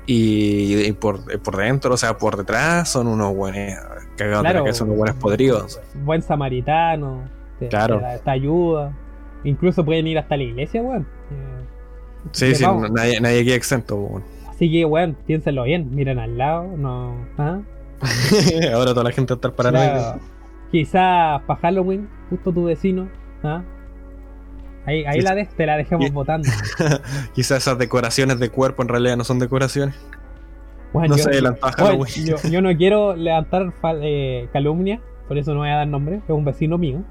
Y, 0.07 0.87
y 0.87 0.93
por, 0.93 1.21
por 1.43 1.57
dentro, 1.57 1.95
o 1.95 1.97
sea, 1.97 2.17
por 2.17 2.37
detrás, 2.37 2.89
son 2.89 3.07
unos 3.09 3.33
weones 3.35 3.77
cagados 4.17 4.43
Claro. 4.43 4.43
la 4.43 4.53
cabeza, 4.61 4.79
son 4.79 4.89
unos 4.91 5.01
weones 5.01 5.21
podridos. 5.21 5.81
Buen 5.95 6.23
samaritano, 6.23 7.29
te, 7.59 7.69
Claro. 7.69 7.99
te 7.99 8.03
da- 8.05 8.19
te 8.19 8.31
ayuda. 8.31 8.93
Incluso 9.45 9.85
pueden 9.85 10.07
ir 10.07 10.19
hasta 10.19 10.37
la 10.37 10.43
iglesia, 10.45 10.83
weón. 10.83 11.03
Eh, 11.31 11.65
Sí, 12.33 12.49
Que 12.49 12.55
sí, 12.57 12.65
nadie, 12.91 13.21
nadie 13.21 13.45
queda 13.45 13.55
exento, 13.55 13.97
weón. 13.97 14.25
Así 14.49 14.71
que, 14.71 14.85
weón, 14.85 15.17
piénsenlo 15.27 15.63
bien, 15.65 15.95
miren 15.95 16.19
al 16.19 16.37
lado, 16.39 16.77
no. 16.77 17.15
¿ah? 17.39 17.61
Ahora 18.75 18.91
toda 18.93 19.05
la 19.05 19.11
gente 19.13 19.33
va 19.33 19.37
a 19.37 19.39
estar 19.39 19.53
paranoica. 19.55 19.93
Claro. 19.93 20.21
Quizás 20.73 21.43
para 21.43 21.61
Halloween, 21.61 22.09
justo 22.31 22.53
tu 22.53 22.65
vecino, 22.65 23.09
¿ah? 23.45 23.63
Ahí, 24.87 25.21
la 25.21 25.35
de, 25.35 25.47
te 25.47 25.67
la 25.67 25.77
dejemos 25.77 26.13
votando. 26.13 26.49
Quizás 27.35 27.59
esas 27.59 27.77
decoraciones 27.77 28.39
de 28.39 28.51
cuerpo 28.51 28.83
en 28.83 28.89
realidad 28.89 29.17
no 29.17 29.25
son 29.25 29.41
decoraciones. 29.41 29.97
Weón, 30.93 31.11
No 31.11 31.17
yo, 31.17 31.25
se 31.25 31.31
adelantó 31.31 31.67
a 31.67 31.71
weón, 31.71 32.07
Halloween. 32.07 32.27
yo, 32.27 32.37
yo 32.49 32.63
no 32.63 32.77
quiero 32.77 33.17
levantar 33.17 33.75
eh, 34.03 34.49
calumnia, 34.53 35.01
por 35.27 35.39
eso 35.39 35.55
no 35.55 35.61
voy 35.61 35.71
a 35.71 35.77
dar 35.77 35.89
nombre, 35.89 36.17
es 36.25 36.31
un 36.31 36.45
vecino 36.45 36.79
mío. 36.79 37.03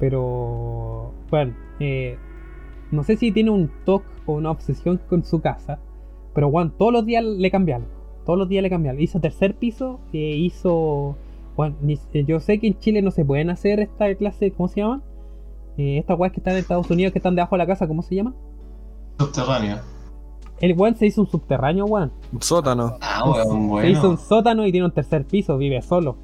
Pero, 0.00 1.12
bueno, 1.30 1.54
eh, 1.80 2.16
no 2.90 3.04
sé 3.04 3.16
si 3.16 3.30
tiene 3.30 3.50
un 3.50 3.70
toque 3.84 4.08
o 4.24 4.32
una 4.32 4.50
obsesión 4.50 4.98
con 5.08 5.22
su 5.22 5.40
casa, 5.42 5.78
pero, 6.34 6.48
weón, 6.48 6.72
todos 6.78 6.92
los 6.92 7.04
días 7.04 7.22
le 7.22 7.50
cambia 7.50 7.76
algo. 7.76 7.88
Todos 8.24 8.38
los 8.38 8.48
días 8.48 8.62
le 8.62 8.70
cambia 8.70 8.92
algo. 8.92 9.02
Hizo 9.02 9.20
tercer 9.20 9.54
piso, 9.54 10.00
eh, 10.14 10.18
hizo. 10.18 11.16
Bueno, 11.56 11.76
yo 12.12 12.40
sé 12.40 12.58
que 12.58 12.68
en 12.68 12.78
Chile 12.78 13.02
no 13.02 13.10
se 13.10 13.24
pueden 13.24 13.50
hacer 13.50 13.80
esta 13.80 14.14
clase, 14.14 14.52
¿cómo 14.52 14.68
se 14.68 14.80
llaman? 14.80 15.02
Eh, 15.78 15.98
estas 15.98 16.18
weas 16.18 16.32
que 16.32 16.40
están 16.40 16.54
en 16.54 16.60
Estados 16.60 16.90
Unidos 16.90 17.12
que 17.12 17.18
están 17.18 17.34
debajo 17.34 17.54
de 17.56 17.58
la 17.60 17.66
casa, 17.66 17.86
¿cómo 17.88 18.02
se 18.02 18.14
llaman? 18.14 18.34
Subterráneo. 19.18 19.78
El 20.60 20.74
weón 20.78 20.94
se 20.94 21.06
hizo 21.06 21.20
un 21.22 21.26
subterráneo, 21.26 21.86
weón. 21.86 22.12
Un 22.32 22.42
sótano. 22.42 22.96
Ah, 23.00 23.24
weón, 23.24 23.82
Se 23.82 23.90
hizo 23.90 24.00
un 24.02 24.16
bueno. 24.16 24.16
sótano 24.16 24.66
y 24.66 24.72
tiene 24.72 24.86
un 24.86 24.92
tercer 24.92 25.24
piso, 25.26 25.56
vive 25.58 25.82
solo. 25.82 26.16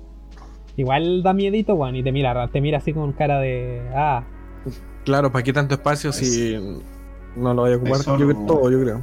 Igual 0.76 1.22
da 1.22 1.32
miedito, 1.32 1.74
weón, 1.74 1.96
y 1.96 2.02
te 2.02 2.12
mira, 2.12 2.46
te 2.48 2.60
mira 2.60 2.78
así 2.78 2.92
con 2.92 3.12
cara 3.12 3.40
de. 3.40 3.82
Ah, 3.94 4.24
Claro, 5.04 5.32
¿para 5.32 5.42
qué 5.42 5.52
tanto 5.54 5.74
espacio 5.74 6.12
si 6.12 6.54
no 7.34 7.54
lo 7.54 7.62
voy 7.62 7.72
a 7.72 7.76
ocupar? 7.76 8.18
Yo 8.18 8.36
todo, 8.46 8.70
yo 8.70 8.80
creo. 8.82 9.02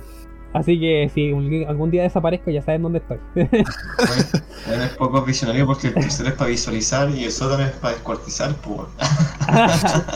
Así 0.55 0.79
que 0.79 1.09
si 1.13 1.31
un- 1.31 1.65
algún 1.67 1.91
día 1.91 2.03
desaparezco, 2.03 2.49
ya 2.51 2.61
saben 2.61 2.81
dónde 2.83 2.99
estoy. 2.99 3.17
Bueno, 3.35 4.83
es 4.83 4.95
poco 4.97 5.21
visionario 5.21 5.65
porque 5.67 5.87
el 5.87 5.93
tercero 5.93 6.29
es 6.29 6.35
para 6.35 6.49
visualizar 6.49 7.09
y 7.11 7.23
el 7.25 7.31
sótano 7.31 7.63
es 7.63 7.71
para 7.71 7.93
descuartizar, 7.93 8.55
pues. 8.55 8.87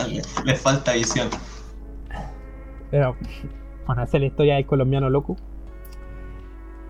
le, 0.08 0.22
le 0.44 0.56
falta 0.56 0.92
visión. 0.92 1.28
Pero, 2.90 3.16
bueno, 3.86 4.02
esa 4.02 4.16
es 4.16 4.20
la 4.20 4.26
historia 4.26 4.54
del 4.56 4.66
colombiano 4.66 5.08
loco. 5.10 5.36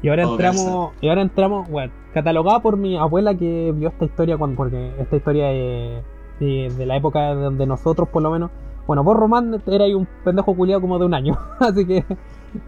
Y 0.03 0.09
ahora 0.09 0.23
Todo 0.23 0.33
entramos, 0.33 0.93
y 1.03 1.09
ahora 1.09 1.21
entramos, 1.23 1.69
bueno, 1.69 1.93
catalogada 2.15 2.61
por 2.61 2.79
mi 2.79 2.97
abuela 2.97 3.35
que 3.35 3.73
vio 3.77 3.89
esta 3.91 4.07
historia 4.07 4.39
cuando, 4.39 4.57
porque 4.57 4.93
esta 4.99 5.17
historia 5.17 5.53
es 5.53 6.03
de, 6.41 6.73
de 6.75 6.87
la 6.87 6.97
época 6.97 7.35
de 7.35 7.43
donde 7.43 7.67
nosotros 7.67 8.09
por 8.09 8.23
lo 8.23 8.31
menos, 8.31 8.51
bueno, 8.87 9.05
vos 9.05 9.15
Román 9.15 9.63
erais 9.67 9.95
un 9.95 10.09
pendejo 10.25 10.57
culiado 10.57 10.81
como 10.81 10.99
de 10.99 11.05
un 11.05 11.13
año, 11.13 11.39
así 11.61 11.85
que, 11.87 12.05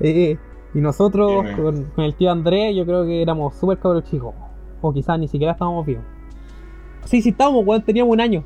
eh, 0.01 0.37
y 0.75 0.81
nosotros 0.81 1.45
con, 1.57 1.85
con 1.85 2.05
el 2.05 2.14
tío 2.14 2.31
Andrés 2.31 2.75
yo 2.75 2.85
creo 2.85 3.05
que 3.05 3.23
éramos 3.23 3.55
súper 3.57 3.79
cabros 3.79 4.05
chicos, 4.05 4.35
o 4.81 4.93
quizás 4.93 5.18
ni 5.18 5.29
siquiera 5.29 5.53
estábamos 5.53 5.85
vivos. 5.87 6.05
Sí, 7.05 7.20
sí 7.20 7.31
estábamos, 7.31 7.66
weón, 7.66 7.83
teníamos 7.83 8.12
un 8.12 8.20
año. 8.20 8.45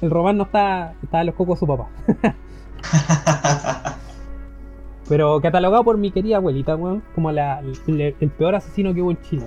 El 0.00 0.10
Román 0.10 0.36
no 0.36 0.44
está, 0.44 0.94
estaba 1.02 1.22
en 1.22 1.26
los 1.26 1.34
cocos 1.34 1.56
de 1.56 1.60
su 1.60 1.66
papá. 1.66 1.88
Pero 5.08 5.40
catalogado 5.40 5.84
por 5.84 5.98
mi 5.98 6.10
querida 6.10 6.36
abuelita, 6.36 6.76
weón, 6.76 7.02
como 7.14 7.32
la, 7.32 7.60
el, 7.60 8.14
el 8.20 8.30
peor 8.30 8.54
asesino 8.54 8.94
que 8.94 9.02
hubo 9.02 9.10
en 9.10 9.20
Chile. 9.22 9.46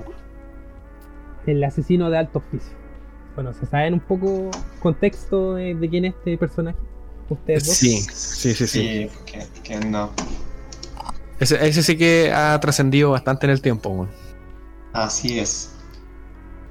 El 1.45 1.63
asesino 1.63 2.09
de 2.09 2.17
alto 2.17 2.39
oficio. 2.39 2.75
Bueno, 3.35 3.53
¿se 3.53 3.65
saben 3.65 3.93
un 3.93 3.99
poco 4.01 4.51
contexto 4.81 5.55
de, 5.55 5.75
de 5.75 5.89
quién 5.89 6.05
es 6.05 6.15
este 6.15 6.37
personaje? 6.37 6.77
¿Ustedes 7.29 7.65
dos? 7.65 7.75
Sí, 7.75 8.01
sí, 8.01 8.53
sí, 8.53 8.67
sí. 8.67 9.09
Sí, 9.09 9.09
que, 9.25 9.39
que 9.63 9.85
no. 9.85 10.09
Ese, 11.41 11.67
ese 11.67 11.83
sí 11.83 11.97
que 11.97 12.31
ha 12.31 12.57
trascendido 12.59 13.11
bastante 13.11 13.47
en 13.47 13.51
el 13.51 13.61
tiempo, 13.61 13.89
weón. 13.89 14.09
Así 14.93 15.39
es. 15.39 15.75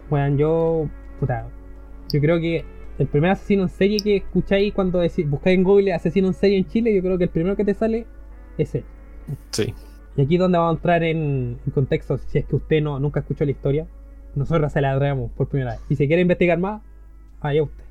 Bueno, 0.09 0.37
yo. 0.37 0.89
Puta. 1.19 1.47
Yo 2.13 2.21
creo 2.21 2.41
que 2.41 2.65
el 2.99 3.07
primer 3.07 3.31
asesino 3.33 3.63
en 3.63 3.69
serie 3.69 3.99
que 3.99 4.17
escucháis 4.17 4.73
cuando 4.73 5.03
deci- 5.03 5.29
buscáis 5.29 5.59
en 5.59 5.65
Google 5.65 5.93
asesino 5.93 6.29
en 6.29 6.35
serie 6.35 6.59
en 6.59 6.67
Chile, 6.67 6.95
yo 6.95 7.03
creo 7.03 7.19
que 7.19 7.25
el 7.25 7.31
primero 7.31 7.57
que 7.57 7.65
te 7.65 7.75
sale 7.75 8.07
es 8.59 8.75
él. 8.75 8.85
Sí. 9.51 9.75
Y 10.17 10.23
aquí 10.23 10.35
es 10.35 10.41
donde 10.41 10.59
vamos 10.59 10.73
a 10.73 10.77
entrar 10.77 11.03
en, 11.03 11.59
en 11.65 11.73
contexto, 11.73 12.19
si 12.19 12.39
es 12.39 12.45
que 12.47 12.57
usted 12.57 12.83
no, 12.83 12.99
nunca 12.99 13.21
escuchó 13.21 13.45
la 13.45 13.53
historia, 13.53 13.87
nosotros 14.35 14.73
se 14.73 14.81
la 14.81 14.97
traemos 14.99 15.31
por 15.33 15.49
primera 15.49 15.73
vez. 15.73 15.81
Y 15.89 15.97
si 15.97 16.07
quiere 16.07 16.23
investigar 16.23 16.59
más, 16.59 16.83
allá 17.41 17.63
usted. 17.63 17.85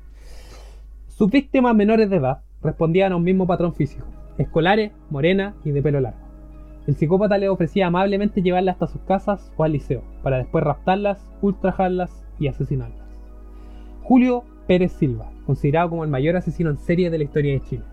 Sus 1.08 1.30
víctimas 1.30 1.74
menores 1.74 2.08
de 2.08 2.16
edad 2.16 2.40
respondían 2.62 3.12
a 3.12 3.16
un 3.16 3.24
mismo 3.24 3.46
patrón 3.46 3.74
físico, 3.74 4.06
escolares, 4.38 4.92
morenas 5.10 5.54
y 5.64 5.70
de 5.72 5.82
pelo 5.82 6.00
largo. 6.00 6.29
El 6.90 6.96
psicópata 6.96 7.38
les 7.38 7.48
ofrecía 7.48 7.86
amablemente 7.86 8.42
llevarlas 8.42 8.72
hasta 8.72 8.88
sus 8.88 9.02
casas 9.02 9.52
o 9.56 9.62
al 9.62 9.70
liceo, 9.70 10.02
para 10.24 10.38
después 10.38 10.64
raptarlas, 10.64 11.24
ultrajarlas 11.40 12.26
y 12.40 12.48
asesinarlas. 12.48 13.06
Julio 14.02 14.42
Pérez 14.66 14.90
Silva, 14.90 15.30
considerado 15.46 15.90
como 15.90 16.02
el 16.02 16.10
mayor 16.10 16.34
asesino 16.34 16.68
en 16.68 16.78
serie 16.78 17.08
de 17.08 17.18
la 17.18 17.22
historia 17.22 17.52
de 17.52 17.62
Chile, 17.62 17.84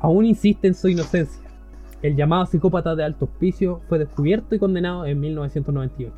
aún 0.00 0.26
insiste 0.26 0.68
en 0.68 0.74
su 0.74 0.90
inocencia. 0.90 1.42
El 2.02 2.16
llamado 2.16 2.44
psicópata 2.44 2.94
de 2.94 3.02
alto 3.02 3.24
hospicio 3.24 3.80
fue 3.88 3.98
descubierto 3.98 4.54
y 4.54 4.58
condenado 4.58 5.06
en 5.06 5.18
1998 5.20 6.14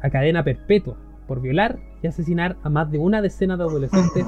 a 0.00 0.08
cadena 0.08 0.44
perpetua 0.44 0.96
por 1.28 1.42
violar 1.42 1.78
y 2.02 2.06
asesinar 2.06 2.56
a 2.62 2.70
más 2.70 2.90
de 2.90 2.96
una 2.96 3.20
decena 3.20 3.58
de 3.58 3.64
adolescentes 3.64 4.24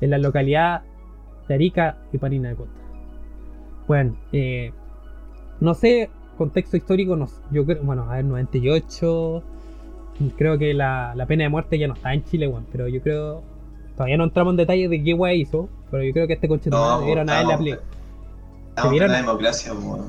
en 0.00 0.10
la 0.10 0.18
localidad 0.18 0.82
de 1.48 1.54
Arica 1.54 1.98
y 2.12 2.18
Parina 2.18 2.50
de 2.50 2.54
Costa. 2.54 2.80
Bueno, 3.88 4.16
eh, 4.30 4.72
no 5.58 5.74
sé, 5.74 6.08
contexto 6.42 6.76
histórico, 6.76 7.16
no, 7.16 7.28
yo 7.50 7.64
creo, 7.64 7.82
bueno, 7.82 8.04
a 8.10 8.16
ver, 8.16 8.24
98, 8.24 9.42
creo 10.36 10.58
que 10.58 10.74
la, 10.74 11.12
la 11.14 11.26
pena 11.26 11.44
de 11.44 11.48
muerte 11.50 11.78
ya 11.78 11.86
no 11.88 11.94
está 11.94 12.12
en 12.14 12.24
Chile, 12.24 12.46
bueno, 12.46 12.66
pero 12.72 12.88
yo 12.88 13.00
creo, 13.02 13.42
todavía 13.96 14.16
no 14.16 14.24
entramos 14.24 14.52
en 14.52 14.56
detalles 14.58 14.90
de 14.90 15.02
qué 15.02 15.12
guay 15.12 15.40
hizo, 15.42 15.68
pero 15.90 16.02
yo 16.02 16.12
creo 16.12 16.26
que 16.26 16.32
este 16.34 16.48
coche 16.48 16.70
No, 16.70 16.78
nada 16.78 17.40
en 17.42 17.48
la 17.48 17.54
estamos- 18.68 18.92
en 18.94 19.08
la 19.12 19.16
democracia, 19.18 19.72
weón. 19.74 20.08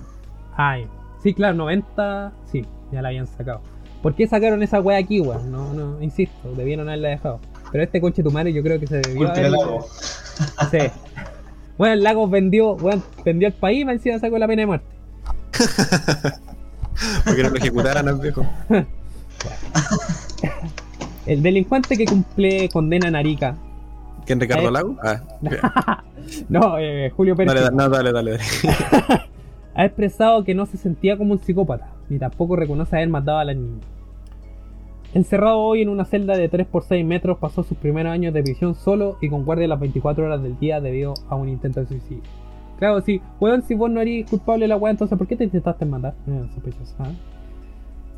Ay, 0.55 0.87
sí, 1.21 1.33
claro, 1.33 1.53
90, 1.55 2.31
sí, 2.51 2.65
ya 2.91 3.01
la 3.01 3.09
habían 3.09 3.27
sacado. 3.27 3.61
¿Por 4.01 4.15
qué 4.15 4.27
sacaron 4.27 4.61
esa 4.63 4.81
wea 4.81 4.97
aquí, 4.97 5.21
weón? 5.21 5.51
No, 5.51 5.73
no, 5.73 6.01
insisto, 6.01 6.53
debieron 6.55 6.87
haberla 6.87 7.09
dejado. 7.09 7.39
Pero 7.71 7.83
este 7.83 7.99
coche 8.01 8.21
tu 8.23 8.31
madre 8.31 8.53
yo 8.53 8.61
creo 8.61 8.79
que 8.79 8.87
se 8.87 8.97
debió 9.01 9.29
haber- 9.29 9.51
lago. 9.51 9.85
Sí. 10.71 10.77
Bueno, 11.75 11.95
el 11.95 12.03
Lagos 12.03 12.29
vendió, 12.29 12.75
bueno, 12.75 13.01
vendió 13.25 13.47
el 13.47 13.53
país, 13.55 13.83
más 13.83 13.95
encima 13.95 14.19
sacó 14.19 14.37
la 14.37 14.45
pena 14.47 14.61
de 14.61 14.65
muerte. 14.67 14.85
Porque 17.25 17.43
no 17.43 17.49
lo 17.49 17.55
ejecutaran 17.57 18.07
al 18.07 18.19
viejo. 18.19 18.45
El 21.25 21.41
delincuente 21.41 21.97
que 21.97 22.05
cumple 22.05 22.69
condena 22.69 23.07
en 23.07 23.15
Arica. 23.15 23.55
¿Quién 24.25 24.39
Ricardo 24.39 24.69
Eh. 24.69 24.71
Lago? 24.71 24.95
Ah, 25.03 26.03
No, 26.49 26.77
eh, 26.79 27.11
Julio 27.15 27.35
Pérez. 27.35 27.53
dale, 27.53 27.75
no, 27.75 27.89
dale, 27.89 28.11
dale, 28.11 28.31
dale. 28.31 28.43
ha 29.75 29.85
expresado 29.85 30.43
que 30.43 30.53
no 30.55 30.65
se 30.65 30.77
sentía 30.77 31.17
como 31.17 31.33
un 31.33 31.39
psicópata, 31.39 31.87
ni 32.09 32.19
tampoco 32.19 32.55
reconoce 32.55 32.95
haber 32.95 33.09
matado 33.09 33.39
a 33.39 33.45
las 33.45 33.55
niñas. 33.55 33.85
Encerrado 35.13 35.59
hoy 35.59 35.81
en 35.83 35.89
una 35.89 36.05
celda 36.05 36.35
de 36.35 36.49
3 36.49 36.65
por 36.67 36.83
6 36.83 37.05
metros, 37.05 37.37
pasó 37.37 37.63
sus 37.63 37.77
primeros 37.77 38.11
años 38.11 38.33
de 38.33 38.41
prisión 38.43 38.73
solo 38.75 39.17
y 39.21 39.29
con 39.29 39.45
guardia 39.45 39.67
las 39.67 39.79
24 39.79 40.25
horas 40.25 40.41
del 40.41 40.57
día 40.57 40.81
debido 40.81 41.13
a 41.29 41.35
un 41.35 41.49
intento 41.49 41.81
de 41.81 41.87
suicidio. 41.87 42.23
Claro, 42.83 42.99
sí, 42.99 43.21
weón, 43.39 43.61
si 43.61 43.75
vos 43.75 43.89
no 43.89 44.01
eres 44.01 44.29
culpable 44.29 44.65
de 44.65 44.67
la 44.67 44.75
weá, 44.75 44.91
entonces 44.91 45.17
¿por 45.17 45.25
qué 45.25 45.37
te 45.37 45.45
intentaste 45.45 45.85
matar? 45.85 46.15
Eh, 46.27 46.43
sospechoso, 46.53 46.93
¿ah? 46.99 47.11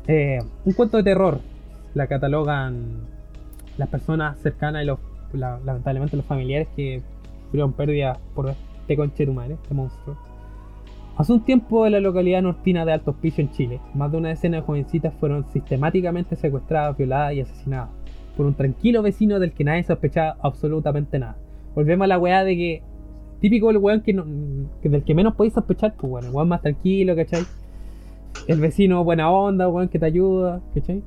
Eh, 0.08 0.40
un 0.64 0.72
cuento 0.72 0.96
de 0.96 1.04
terror. 1.04 1.38
La 1.94 2.08
catalogan 2.08 3.04
las 3.78 3.88
personas 3.88 4.36
cercanas 4.40 4.82
y 4.82 4.86
los, 4.86 4.98
la- 5.34 5.60
lamentablemente 5.64 6.16
los 6.16 6.26
familiares 6.26 6.66
que 6.74 7.00
sufrieron 7.44 7.74
pérdidas 7.74 8.18
por 8.34 8.48
este 8.80 8.96
conche 8.96 9.18
de 9.18 9.26
tu 9.26 9.34
madre, 9.34 9.54
este 9.54 9.72
monstruo. 9.72 10.16
Hace 11.16 11.32
un 11.32 11.44
tiempo 11.44 11.86
en 11.86 11.92
la 11.92 12.00
localidad 12.00 12.42
nortina 12.42 12.84
de 12.84 12.92
Alto 12.92 13.12
Hospicio 13.12 13.44
en 13.44 13.52
Chile, 13.52 13.80
más 13.94 14.10
de 14.10 14.18
una 14.18 14.30
decena 14.30 14.56
de 14.56 14.62
jovencitas 14.64 15.14
fueron 15.20 15.46
sistemáticamente 15.52 16.34
secuestradas, 16.34 16.96
violadas 16.96 17.34
y 17.34 17.40
asesinadas 17.42 17.90
por 18.36 18.46
un 18.46 18.54
tranquilo 18.54 19.00
vecino 19.00 19.38
del 19.38 19.52
que 19.52 19.62
nadie 19.62 19.84
sospechaba 19.84 20.36
absolutamente 20.42 21.20
nada. 21.20 21.36
Volvemos 21.76 22.06
a 22.06 22.08
la 22.08 22.18
weá 22.18 22.42
de 22.42 22.56
que 22.56 22.82
típico 23.40 23.70
el 23.70 23.78
weón 23.78 24.00
que, 24.02 24.12
no, 24.12 24.24
que 24.82 24.88
del 24.88 25.02
que 25.04 25.14
menos 25.14 25.34
podéis 25.34 25.54
sospechar, 25.54 25.94
pues 25.98 26.10
bueno, 26.10 26.28
el 26.28 26.34
weón 26.34 26.48
más 26.48 26.62
tranquilo, 26.62 27.14
¿cachai? 27.16 27.44
El 28.48 28.60
vecino 28.60 29.02
buena 29.04 29.30
onda, 29.30 29.68
weón 29.68 29.88
que 29.88 29.98
te 29.98 30.06
ayuda, 30.06 30.60
¿cachai? 30.74 31.02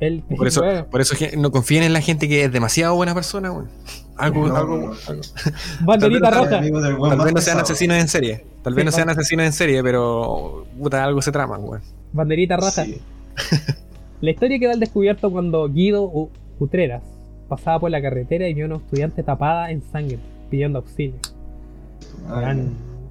El 0.00 0.22
Por 0.22 0.46
eso, 0.46 0.60
weón, 0.60 0.86
por 0.90 1.00
eso 1.00 1.14
no 1.38 1.50
confíen 1.50 1.82
en 1.82 1.92
la 1.92 2.00
gente 2.00 2.28
que 2.28 2.44
es 2.44 2.52
demasiado 2.52 2.94
buena 2.94 3.14
persona, 3.14 3.50
weón. 3.50 3.68
Algo, 4.16 4.48
No, 4.48 4.56
algo, 4.56 4.76
no, 4.76 4.86
no. 4.88 4.92
algo. 5.08 5.22
banderita 5.84 6.30
roja. 6.30 6.60
Tal 6.60 7.24
vez 7.24 7.34
no 7.34 7.40
sean 7.40 7.58
asesinos 7.58 7.96
en 7.98 8.08
serie. 8.08 8.44
Tal 8.62 8.74
vez 8.74 8.82
Sí, 8.82 8.86
no 8.86 8.92
sean 8.92 9.10
asesinos 9.10 9.46
en 9.46 9.52
serie, 9.52 9.82
pero 9.82 10.66
puta, 10.78 11.02
algo 11.04 11.22
se 11.22 11.30
trama, 11.32 11.56
weón. 11.58 11.80
Banderita 12.12 12.56
roja. 12.56 12.84
Sí. 12.84 13.00
La 14.20 14.30
historia 14.32 14.58
queda 14.58 14.72
al 14.72 14.80
descubierto 14.80 15.30
cuando 15.30 15.68
Guido 15.68 16.02
U- 16.02 16.30
Utreras 16.58 17.02
pasaba 17.48 17.78
por 17.78 17.90
la 17.90 18.02
carretera 18.02 18.48
y 18.48 18.54
vio 18.54 18.64
a 18.64 18.68
una 18.68 18.76
estudiante 18.78 19.22
tapada 19.22 19.70
en 19.70 19.80
sangre, 19.82 20.18
pidiendo 20.50 20.80
auxilio. 20.80 21.14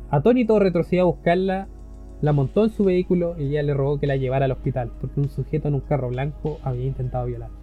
Atónito 0.09 0.59
retrocedió 0.59 1.01
a 1.03 1.05
buscarla, 1.05 1.67
la 2.21 2.33
montó 2.33 2.63
en 2.63 2.69
su 2.71 2.83
vehículo 2.85 3.35
y 3.37 3.49
ella 3.49 3.63
le 3.63 3.73
rogó 3.73 3.99
que 3.99 4.07
la 4.07 4.15
llevara 4.15 4.45
al 4.45 4.51
hospital 4.51 4.91
porque 5.01 5.19
un 5.19 5.29
sujeto 5.29 5.67
en 5.67 5.75
un 5.75 5.81
carro 5.81 6.09
blanco 6.09 6.59
había 6.63 6.85
intentado 6.85 7.25
violarla. 7.25 7.55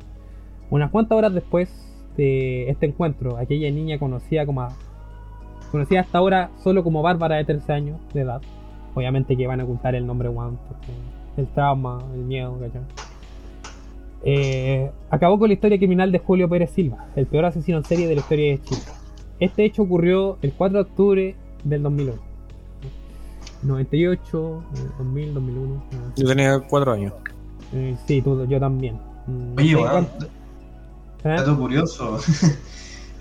Unas 0.71 0.91
cuantas 0.91 1.17
horas 1.19 1.35
después 1.35 1.69
de 2.17 2.69
este 2.71 2.87
encuentro, 2.87 3.37
aquella 3.39 3.71
niña 3.71 3.99
conocida 3.99 4.47
como 4.47 4.63
a- 4.63 4.77
conocida 5.73 6.01
hasta 6.01 6.19
ahora 6.19 6.51
solo 6.63 6.85
como 6.85 7.03
Bárbara 7.03 7.37
de 7.37 7.45
13 7.45 7.73
años 7.73 8.01
de 8.13 8.21
edad, 8.21 8.41
obviamente 8.95 9.37
que 9.37 9.47
van 9.47 9.61
a 9.61 9.65
ocultar 9.65 9.95
el 9.95 10.07
nombre 10.07 10.29
Juan 10.29 10.57
porque 10.69 10.93
el 11.37 11.47
trauma, 11.49 11.99
el 12.15 12.21
miedo, 12.21 12.57
¿cachai? 12.61 12.83
Eh, 14.27 14.91
acabó 15.11 15.39
con 15.39 15.49
la 15.49 15.55
historia 15.55 15.77
criminal 15.79 16.11
de 16.13 16.19
Julio 16.19 16.49
Pérez 16.49 16.71
Silva, 16.71 17.07
el 17.17 17.27
peor 17.27 17.47
asesino 17.47 17.79
en 17.79 17.85
serie 17.85 18.07
de 18.07 18.15
la 18.15 18.21
historia 18.21 18.53
de 18.53 18.63
Chile. 18.63 18.81
Este 19.41 19.65
hecho 19.65 19.83
ocurrió 19.83 20.39
el 20.43 20.53
4 20.53 20.79
de 20.79 20.83
octubre 20.83 21.37
del 21.65 21.83
2001. 21.83 22.23
98, 23.63 24.63
eh, 24.77 24.79
2000, 24.99 25.35
2001. 25.35 25.75
eh, 25.93 25.97
Yo 26.17 26.27
tenía 26.29 26.61
cuatro 26.61 26.93
años. 26.93 27.13
eh, 27.73 27.97
sí, 28.07 28.21
tú, 28.23 28.45
yo 28.47 28.61
también. 28.61 28.97
Mm, 29.27 29.55
no 29.55 29.63
Oye, 29.63 29.69
sé 29.71 29.77
weón, 29.77 29.91
cuánto- 29.91 30.27
¿Eh? 30.27 30.29
dato 31.37 31.59
curioso. 31.59 32.19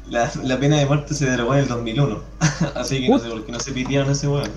La, 0.09 0.29
la 0.43 0.59
pena 0.59 0.77
de 0.79 0.85
muerte 0.85 1.13
se 1.13 1.29
derogó 1.29 1.53
en 1.53 1.61
el 1.61 1.67
2001. 1.69 2.17
Así 2.75 2.99
que 3.01 3.07
no 3.09 3.17
sé 3.19 3.29
por 3.29 3.45
qué 3.45 3.51
no 3.53 3.59
se 3.61 3.71
pidieron 3.71 4.09
ese 4.11 4.27
weón. 4.27 4.49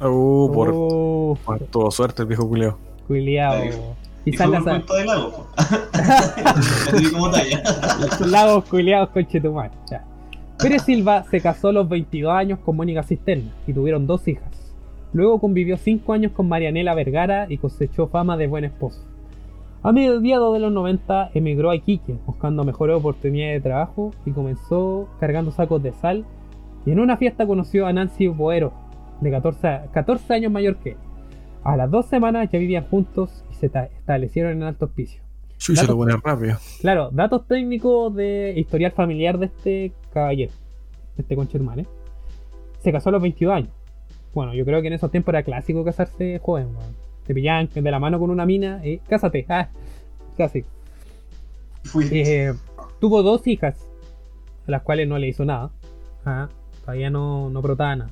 Uh, 0.00 0.52
por, 0.52 0.70
Uf, 0.72 1.38
por 1.44 1.58
tuvo 1.60 1.90
suerte 1.92 2.22
el 2.22 2.28
viejo 2.28 2.48
culiao. 2.48 2.76
Ahí. 3.08 3.70
Y 4.24 4.32
fue 4.36 4.48
las 4.48 4.62
por 4.64 4.72
culpa 4.74 4.96
del 4.96 5.06
lago. 5.06 5.30
po. 5.30 5.46
La 5.94 6.90
tuve 6.90 7.12
como 7.12 7.30
talla. 7.30 7.62
lagos 8.26 8.64
culiados 8.64 9.10
con 9.10 9.24
Chetumal. 9.26 9.70
Ya. 9.88 10.04
Pérez 10.60 10.82
Silva 10.82 11.22
se 11.24 11.40
casó 11.40 11.68
a 11.68 11.72
los 11.72 11.88
22 11.88 12.32
años 12.32 12.58
con 12.60 12.76
Mónica 12.76 13.02
Cisterna 13.02 13.50
y 13.66 13.72
tuvieron 13.72 14.06
dos 14.06 14.26
hijas. 14.26 14.74
Luego 15.12 15.38
convivió 15.40 15.76
5 15.76 16.12
años 16.12 16.32
con 16.32 16.48
Marianela 16.48 16.94
Vergara 16.94 17.46
y 17.48 17.58
cosechó 17.58 18.08
fama 18.08 18.36
de 18.36 18.46
buen 18.48 18.64
esposo. 18.64 19.00
A 19.82 19.92
mediados 19.92 20.52
de 20.54 20.58
los 20.60 20.72
90 20.72 21.30
emigró 21.34 21.70
a 21.70 21.76
Iquique 21.76 22.16
buscando 22.26 22.64
mejores 22.64 22.96
oportunidades 22.96 23.62
de 23.62 23.68
trabajo 23.68 24.10
y 24.26 24.32
comenzó 24.32 25.08
cargando 25.20 25.52
sacos 25.52 25.82
de 25.82 25.92
sal 25.92 26.24
y 26.84 26.90
en 26.90 26.98
una 27.00 27.16
fiesta 27.16 27.46
conoció 27.46 27.86
a 27.86 27.92
Nancy 27.92 28.26
Boero, 28.26 28.72
de 29.20 29.30
14, 29.30 29.68
a- 29.68 29.86
14 29.92 30.34
años 30.34 30.50
mayor 30.52 30.76
que 30.76 30.90
él. 30.90 30.96
A 31.62 31.76
las 31.76 31.90
dos 31.90 32.06
semanas 32.06 32.48
ya 32.50 32.58
vivían 32.58 32.84
juntos 32.88 33.44
y 33.50 33.54
se 33.54 33.68
ta- 33.68 33.84
establecieron 33.86 34.52
en 34.52 34.62
alto 34.64 34.86
hospicio. 34.86 35.22
Chucha, 35.58 35.82
Dato- 35.82 35.92
lo 35.92 35.98
pone 35.98 36.16
rápido. 36.16 36.56
Claro, 36.80 37.10
datos 37.12 37.46
técnicos 37.46 38.14
de 38.14 38.54
historial 38.56 38.92
familiar 38.92 39.38
de 39.38 39.46
este 39.46 39.92
caballero, 40.12 40.52
de 41.16 41.22
este 41.22 41.36
conchetumare. 41.36 41.86
Se 42.82 42.92
casó 42.92 43.08
a 43.08 43.12
los 43.12 43.22
22 43.22 43.54
años. 43.54 43.70
Bueno, 44.34 44.54
yo 44.54 44.64
creo 44.64 44.80
que 44.80 44.86
en 44.88 44.92
esos 44.94 45.10
tiempos 45.10 45.32
era 45.32 45.42
clásico 45.42 45.84
casarse 45.84 46.38
joven, 46.38 46.66
weón. 46.76 46.94
Te 47.26 47.34
pillaban 47.34 47.68
de 47.74 47.90
la 47.90 47.98
mano 47.98 48.18
con 48.18 48.30
una 48.30 48.46
mina 48.46 48.80
y 48.86 48.98
cásate, 48.98 49.44
ah, 49.48 49.68
casi. 50.36 50.64
Fui. 51.84 52.06
Eh, 52.10 52.54
tuvo 53.00 53.22
dos 53.22 53.46
hijas, 53.46 53.76
a 54.66 54.70
las 54.70 54.82
cuales 54.82 55.08
no 55.08 55.18
le 55.18 55.28
hizo 55.28 55.44
nada. 55.44 55.70
Ah, 56.24 56.48
todavía 56.82 57.10
no, 57.10 57.50
no 57.50 57.60
brotaba 57.62 57.96
nada. 57.96 58.10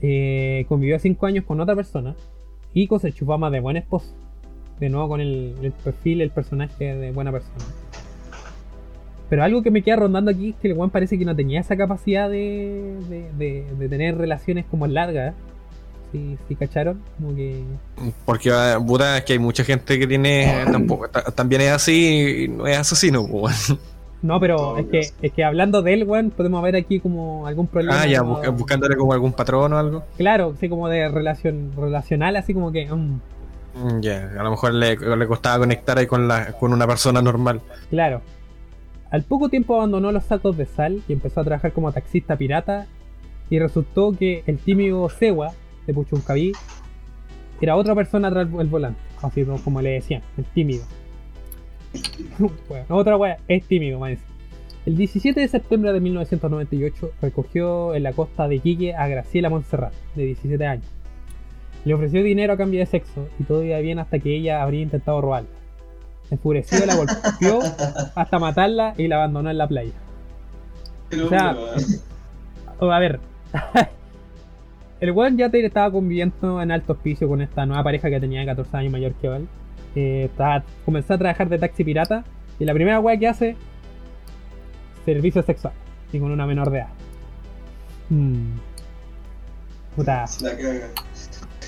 Eh, 0.00 0.66
convivió 0.68 0.98
cinco 0.98 1.26
años 1.26 1.44
con 1.44 1.60
otra 1.60 1.74
persona 1.76 2.14
y 2.74 2.86
cosechó 2.88 3.24
fama 3.24 3.50
de 3.50 3.60
buen 3.60 3.76
esposo. 3.76 4.14
De 4.82 4.88
nuevo 4.90 5.06
con 5.10 5.20
el, 5.20 5.54
el 5.62 5.70
perfil, 5.70 6.22
el 6.22 6.30
personaje 6.30 6.96
de 6.96 7.12
buena 7.12 7.30
persona. 7.30 7.54
Pero 9.28 9.44
algo 9.44 9.62
que 9.62 9.70
me 9.70 9.82
queda 9.82 9.94
rondando 9.94 10.32
aquí 10.32 10.50
es 10.50 10.56
que 10.60 10.68
el 10.68 10.74
Juan 10.74 10.90
parece 10.90 11.16
que 11.18 11.24
no 11.24 11.36
tenía 11.36 11.60
esa 11.60 11.76
capacidad 11.76 12.28
de, 12.28 12.96
de, 13.08 13.30
de- 13.38 13.64
de 13.78 13.88
tener 13.88 14.18
relaciones 14.18 14.64
como 14.68 14.88
largas. 14.88 15.34
¿Sí, 16.10 16.36
sí 16.48 16.56
cacharon? 16.56 17.00
Como 17.16 17.34
que. 17.36 17.62
Porque, 18.26 18.50
ah, 18.50 18.76
puta, 18.84 19.18
es 19.18 19.24
que 19.24 19.34
hay 19.34 19.38
mucha 19.38 19.62
gente 19.62 20.00
que 20.00 20.06
tiene. 20.08 20.64
Tampoco, 20.70 21.08
ta- 21.08 21.22
también 21.30 21.60
es 21.62 21.70
así 21.70 22.44
y 22.44 22.48
no 22.48 22.66
es 22.66 22.76
asesino, 22.76 23.24
pues. 23.26 23.72
No, 24.20 24.38
pero 24.38 24.56
Todo 24.56 24.78
es 24.78 24.86
que, 24.86 25.00
es 25.22 25.32
que 25.32 25.42
hablando 25.44 25.80
de 25.82 25.94
él, 25.94 26.04
weón, 26.04 26.30
podemos 26.30 26.62
ver 26.62 26.76
aquí 26.76 26.98
como 27.00 27.46
algún 27.46 27.68
problema. 27.68 28.02
Ah, 28.02 28.06
ya, 28.06 28.18
como- 28.18 28.42
buscándole 28.52 28.96
como 28.96 29.12
algún 29.12 29.32
patrón 29.32 29.72
o 29.72 29.78
algo. 29.78 30.04
Claro, 30.16 30.52
así 30.56 30.68
como 30.68 30.88
de 30.88 31.08
relación 31.08 31.70
relacional, 31.76 32.34
así 32.36 32.52
como 32.52 32.70
que. 32.72 32.86
mm, 32.92 33.20
Mm, 33.74 34.00
Ya, 34.00 34.32
a 34.38 34.42
lo 34.42 34.50
mejor 34.50 34.74
le, 34.74 34.96
le 34.96 35.26
costaba 35.26 35.58
conectar 35.58 35.98
ahí 35.98 36.06
con, 36.06 36.28
la, 36.28 36.52
con 36.52 36.72
una 36.72 36.86
persona 36.86 37.22
normal. 37.22 37.60
claro. 37.90 38.20
Al 39.10 39.24
poco 39.24 39.50
tiempo 39.50 39.74
abandonó 39.74 40.10
los 40.10 40.24
sacos 40.24 40.56
de 40.56 40.64
sal 40.64 41.02
y 41.06 41.12
empezó 41.12 41.40
a 41.42 41.44
trabajar 41.44 41.72
como 41.72 41.92
taxista 41.92 42.34
pirata. 42.36 42.86
Y 43.50 43.58
resultó 43.58 44.12
que 44.16 44.42
el 44.46 44.56
tímido 44.56 45.06
Sewa 45.10 45.52
de 45.86 45.92
Puchuncaví 45.92 46.52
era 47.60 47.76
otra 47.76 47.94
persona 47.94 48.30
tras 48.30 48.48
el 48.58 48.66
volante. 48.68 48.98
Así 49.20 49.44
como 49.62 49.82
le 49.82 49.90
decían, 49.90 50.22
el 50.38 50.44
tímido. 50.46 50.84
bueno, 52.68 52.86
otra 52.88 53.18
wea, 53.18 53.36
es 53.48 53.64
tímido, 53.66 53.98
más. 53.98 54.16
El 54.86 54.96
17 54.96 55.38
de 55.38 55.46
septiembre 55.48 55.92
de 55.92 56.00
1998 56.00 57.12
recogió 57.20 57.94
en 57.94 58.04
la 58.04 58.14
costa 58.14 58.48
de 58.48 58.60
Quique 58.60 58.94
a 58.94 59.06
Graciela 59.08 59.50
Montserrat, 59.50 59.92
de 60.16 60.24
17 60.24 60.66
años. 60.66 60.86
Le 61.84 61.94
ofreció 61.94 62.22
dinero 62.22 62.52
a 62.52 62.56
cambio 62.56 62.80
de 62.80 62.86
sexo 62.86 63.28
y 63.38 63.44
todo 63.44 63.62
iba 63.64 63.78
bien 63.78 63.98
hasta 63.98 64.18
que 64.18 64.36
ella 64.36 64.62
habría 64.62 64.82
intentado 64.82 65.20
robarla. 65.20 65.48
Enfurecido 66.30 66.86
la 66.86 66.94
golpeó 66.96 67.58
hasta 68.14 68.38
matarla 68.38 68.94
y 68.96 69.08
la 69.08 69.16
abandonó 69.16 69.50
en 69.50 69.58
la 69.58 69.66
playa. 69.68 69.92
Pero, 71.10 71.26
O 71.26 71.28
sea, 71.28 71.56
A 72.80 72.98
ver. 72.98 73.20
El 75.00 75.10
weón 75.10 75.36
ya 75.36 75.48
te- 75.50 75.64
estaba 75.66 75.90
conviviendo 75.90 76.62
en 76.62 76.70
alto 76.70 76.92
hospicio 76.92 77.26
con 77.28 77.42
esta 77.42 77.66
nueva 77.66 77.82
pareja 77.82 78.08
que 78.08 78.20
tenía 78.20 78.46
14 78.46 78.76
años 78.76 78.92
mayor 78.92 79.12
que 79.14 79.26
él. 79.26 79.48
Eh, 79.96 80.24
estaba- 80.30 80.62
comenzó 80.84 81.14
a 81.14 81.18
trabajar 81.18 81.48
de 81.48 81.58
taxi 81.58 81.82
pirata 81.82 82.22
y 82.60 82.64
la 82.64 82.72
primera 82.72 83.00
weá 83.00 83.16
que 83.18 83.26
hace 83.28 83.56
servicio 85.04 85.42
sexual 85.42 85.74
y 86.12 86.20
con 86.20 86.30
una 86.30 86.46
menor 86.46 86.70
de 86.70 86.78
edad. 86.78 86.88
Mm. 88.10 88.52
Puta, 89.96 90.24
la 90.40 90.56
caga. 90.56 90.88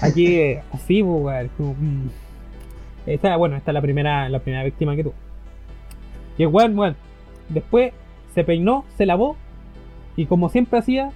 Aquí 0.01 0.35
eh, 0.39 0.63
así, 0.73 1.03
pues, 1.03 1.51
weón, 1.59 1.77
mm. 1.81 2.09
Esta, 3.07 3.37
bueno, 3.37 3.57
esta 3.57 3.71
es 3.71 3.75
la 3.75 3.83
primera, 3.83 4.29
la 4.29 4.39
primera 4.41 4.65
víctima 4.65 4.97
que 4.97 5.05
tuvo. 5.05 5.15
Y 6.39 6.43
el 6.43 6.49
weón, 6.49 6.79
weón, 6.79 6.97
después 7.49 7.93
se 8.35 8.45
peinó, 8.45 8.85
se 8.97 9.07
lavó 9.07 9.37
y 10.17 10.27
como 10.27 10.49
siempre 10.49 10.79
hacía, 10.79 11.11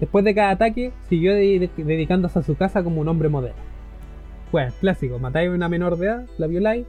después 0.00 0.24
de 0.24 0.34
cada 0.34 0.50
ataque, 0.50 0.92
siguió 1.08 1.32
de- 1.34 1.70
de- 1.76 1.84
dedicándose 1.84 2.38
a 2.38 2.42
su 2.42 2.56
casa 2.56 2.82
como 2.82 3.00
un 3.00 3.08
hombre 3.08 3.28
modelo. 3.28 3.54
Bueno, 4.50 4.72
clásico, 4.80 5.18
matáis 5.18 5.48
a 5.48 5.52
una 5.54 5.68
menor 5.68 5.96
de 5.96 6.06
edad, 6.06 6.26
la 6.38 6.46
violáis, 6.46 6.86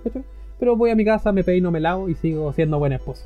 pero 0.60 0.76
voy 0.76 0.90
a 0.92 0.96
mi 0.96 1.06
casa, 1.06 1.32
me 1.32 1.44
peino, 1.44 1.72
me 1.72 1.80
lavo 1.80 2.10
y 2.10 2.16
sigo 2.16 2.52
siendo 2.54 2.80
buen 2.80 2.92
esposo. 2.94 3.26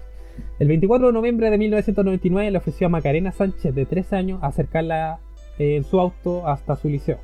El 0.59 0.67
24 0.67 1.07
de 1.07 1.13
noviembre 1.13 1.49
de 1.49 1.57
1999 1.57 2.51
le 2.51 2.57
ofreció 2.59 2.85
a 2.87 2.89
Macarena 2.91 3.31
Sánchez, 3.31 3.73
de 3.73 3.85
13 3.87 4.15
años, 4.15 4.39
acercarla 4.43 5.19
eh, 5.57 5.77
en 5.77 5.83
su 5.83 5.99
auto 5.99 6.47
hasta 6.47 6.75
su 6.75 6.89
liceo. 6.89 7.17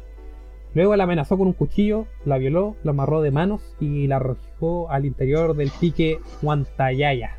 Luego 0.76 0.96
la 0.96 1.04
amenazó 1.04 1.38
con 1.38 1.48
un 1.48 1.54
cuchillo, 1.54 2.08
la 2.26 2.38
violó, 2.38 2.76
la 2.84 2.92
amarró 2.92 3.22
de 3.22 3.30
manos 3.32 3.62
y 3.80 4.08
la 4.08 4.16
arrojó 4.16 4.90
al 4.90 5.06
interior 5.06 5.56
del 5.56 5.70
pique 5.80 6.20
Huantayaya. 6.42 7.38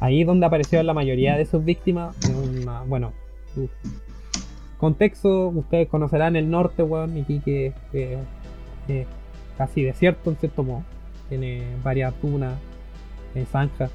Ahí 0.00 0.20
es 0.20 0.26
donde 0.26 0.46
aparecieron 0.46 0.86
la 0.86 0.94
mayoría 0.94 1.36
de 1.36 1.46
sus 1.46 1.64
víctimas. 1.64 2.14
una- 2.28 2.82
bueno, 2.82 3.12
uf. 3.56 3.70
contexto, 4.78 5.48
ustedes 5.48 5.88
conocerán 5.88 6.36
el 6.36 6.50
norte, 6.50 6.82
weón, 6.82 7.16
y 7.16 7.22
Quique 7.24 7.72
eh, 7.92 8.18
eh, 8.88 9.06
casi 9.56 9.82
desierto 9.82 10.30
en 10.30 10.36
cierto 10.36 10.62
modo. 10.62 10.82
Tiene 11.28 11.62
varias 11.82 12.12
dunas, 12.20 12.54
eh, 13.34 13.46
zanjas, 13.50 13.90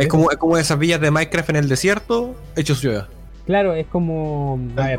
es, 0.00 0.06
como, 0.08 0.30
es 0.30 0.36
como 0.36 0.56
esas 0.56 0.78
villas 0.78 1.00
de 1.00 1.10
Minecraft 1.10 1.50
en 1.50 1.56
el 1.56 1.68
desierto, 1.68 2.34
hecho 2.56 2.74
ciudad. 2.76 3.08
Claro, 3.46 3.74
es 3.74 3.86
como. 3.88 4.58
A 4.76 4.86
ver. 4.86 4.98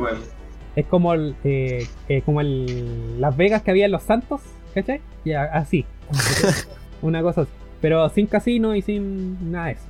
Es 0.76 0.86
como 0.88 1.14
el, 1.14 1.36
eh, 1.44 1.88
eh, 2.10 2.22
como 2.26 2.42
el 2.42 3.20
Las 3.22 3.36
Vegas 3.38 3.62
que 3.62 3.72
había 3.72 3.86
en 3.86 3.92
Los 3.92 4.04
Santos, 4.04 4.42
¿cachai? 4.74 5.02
Y 5.24 5.34
a- 5.34 5.44
así. 5.46 5.86
Una 7.02 7.22
cosa 7.22 7.42
así. 7.42 7.52
Pero 7.82 8.08
sin 8.10 8.28
casino 8.28 8.76
y 8.76 8.82
sin 8.82 9.52
nada 9.52 9.68
de 9.68 9.72
eso. 9.74 9.84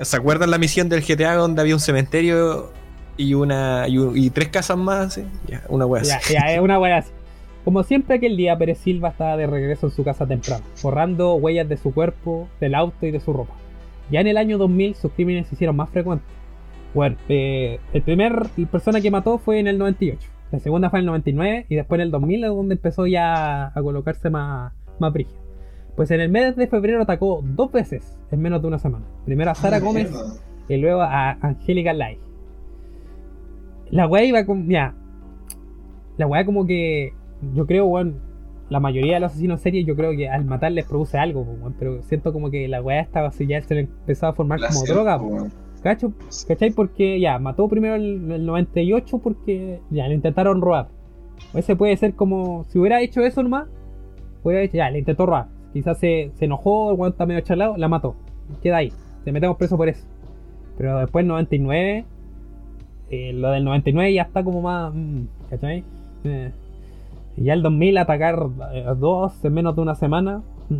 ¿Se 0.04 0.16
acuerdan 0.16 0.50
la 0.50 0.58
misión 0.58 0.88
del 0.88 1.02
GTA 1.02 1.34
donde 1.34 1.60
había 1.60 1.74
un 1.74 1.80
cementerio 1.80 2.70
y 3.16 3.34
una 3.34 3.86
y, 3.88 3.98
un- 3.98 4.16
y 4.16 4.30
tres 4.30 4.48
casas 4.48 4.76
más? 4.76 5.14
sí? 5.14 5.24
Ya, 5.46 5.62
una 5.68 5.86
wea 5.86 6.02
Ya, 6.02 6.16
así. 6.16 6.34
ya, 6.34 6.40
es 6.52 6.60
una 6.60 6.78
wea 6.78 6.98
así. 6.98 7.10
Como 7.64 7.82
siempre 7.82 8.16
aquel 8.16 8.36
día, 8.36 8.58
Pérez 8.58 8.76
Silva 8.78 9.08
estaba 9.08 9.38
de 9.38 9.46
regreso 9.46 9.86
en 9.86 9.92
su 9.94 10.04
casa 10.04 10.26
temprano, 10.26 10.62
borrando 10.82 11.34
huellas 11.36 11.66
de 11.66 11.78
su 11.78 11.94
cuerpo, 11.94 12.46
del 12.60 12.74
auto 12.74 13.06
y 13.06 13.10
de 13.10 13.20
su 13.20 13.32
ropa. 13.32 13.54
Ya 14.10 14.20
en 14.20 14.26
el 14.26 14.36
año 14.36 14.58
2000 14.58 14.94
sus 14.94 15.10
crímenes 15.12 15.48
se 15.48 15.54
hicieron 15.54 15.74
más 15.76 15.88
frecuentes. 15.88 16.28
Bueno, 16.94 17.16
eh, 17.28 17.80
el 17.92 18.02
primer 18.02 18.46
persona 18.70 19.00
que 19.00 19.10
mató 19.10 19.38
fue 19.38 19.58
en 19.58 19.66
el 19.66 19.78
98, 19.78 20.28
la 20.52 20.60
segunda 20.60 20.90
fue 20.90 21.00
en 21.00 21.02
el 21.02 21.06
99 21.06 21.66
y 21.68 21.74
después 21.74 21.98
en 21.98 22.02
el 22.02 22.10
2000 22.12 22.44
es 22.44 22.50
donde 22.50 22.74
empezó 22.76 23.06
ya 23.06 23.66
a 23.66 23.82
colocarse 23.82 24.30
más, 24.30 24.72
más 25.00 25.12
brígido. 25.12 25.42
Pues 25.96 26.10
en 26.10 26.20
el 26.20 26.30
mes 26.30 26.56
de 26.56 26.66
febrero 26.66 27.02
atacó 27.02 27.42
dos 27.44 27.70
veces 27.72 28.18
en 28.30 28.40
menos 28.40 28.62
de 28.62 28.68
una 28.68 28.78
semana. 28.78 29.04
Primero 29.24 29.50
a 29.50 29.54
Sara 29.54 29.76
Ah, 29.76 29.80
Gómez 29.80 30.12
y 30.68 30.76
luego 30.76 31.02
a 31.02 31.32
Angélica 31.40 31.92
Lai. 31.92 32.18
La 33.90 34.06
weá 34.06 34.24
iba 34.24 34.44
con. 34.44 34.66
Mira, 34.66 34.94
la 36.16 36.26
weá 36.26 36.44
como 36.44 36.66
que. 36.66 37.12
Yo 37.54 37.66
creo, 37.66 37.86
weón. 37.86 38.20
La 38.70 38.80
mayoría 38.80 39.14
de 39.14 39.20
los 39.20 39.32
asesinos 39.32 39.60
serie, 39.60 39.84
yo 39.84 39.94
creo 39.94 40.16
que 40.16 40.28
al 40.28 40.46
matar 40.46 40.72
les 40.72 40.86
produce 40.86 41.18
algo, 41.18 41.42
weón, 41.42 41.74
pero 41.78 42.02
siento 42.02 42.32
como 42.32 42.50
que 42.50 42.66
la 42.66 42.80
weá 42.82 43.00
estaba 43.00 43.28
así, 43.28 43.46
ya 43.46 43.60
se 43.60 43.74
le 43.74 43.80
empezaba 43.82 44.32
a 44.32 44.34
formar 44.34 44.58
como 44.58 44.84
droga, 44.84 45.16
weón. 45.18 45.52
¿Cacho? 45.84 46.14
¿Cachai? 46.48 46.70
Porque 46.70 47.20
ya, 47.20 47.38
mató 47.38 47.68
primero 47.68 47.94
el, 47.94 48.32
el 48.32 48.46
98 48.46 49.18
porque 49.18 49.80
ya 49.90 50.08
le 50.08 50.14
intentaron 50.14 50.62
robar. 50.62 50.88
Ese 51.52 51.76
puede 51.76 51.94
ser 51.98 52.14
como, 52.14 52.64
si 52.64 52.78
hubiera 52.78 53.02
hecho 53.02 53.20
eso 53.20 53.42
nomás, 53.42 53.68
hubiera 54.42 54.62
dicho, 54.62 54.78
ya, 54.78 54.90
le 54.90 55.00
intentó 55.00 55.26
robar. 55.26 55.48
Quizás 55.74 55.98
se, 55.98 56.32
se 56.36 56.46
enojó, 56.46 56.90
el 56.90 57.12
está 57.12 57.26
medio 57.26 57.42
chalado, 57.42 57.76
la 57.76 57.88
mató. 57.88 58.16
Queda 58.62 58.78
ahí, 58.78 58.92
te 59.24 59.32
metemos 59.32 59.58
preso 59.58 59.76
por 59.76 59.90
eso. 59.90 60.06
Pero 60.78 60.98
después 61.00 61.26
99, 61.26 62.06
eh, 63.10 63.32
lo 63.34 63.50
del 63.50 63.64
99 63.64 64.14
ya 64.14 64.22
está 64.22 64.42
como 64.42 64.62
más, 64.62 64.92
mm, 64.94 65.24
¿cachai? 65.50 65.84
Eh, 66.24 66.50
ya 67.36 67.52
el 67.52 67.62
2000 67.62 67.98
atacar 67.98 68.46
eh, 68.72 68.86
dos 68.98 69.44
en 69.44 69.52
menos 69.52 69.76
de 69.76 69.82
una 69.82 69.94
semana. 69.94 70.42
mm. 70.70 70.78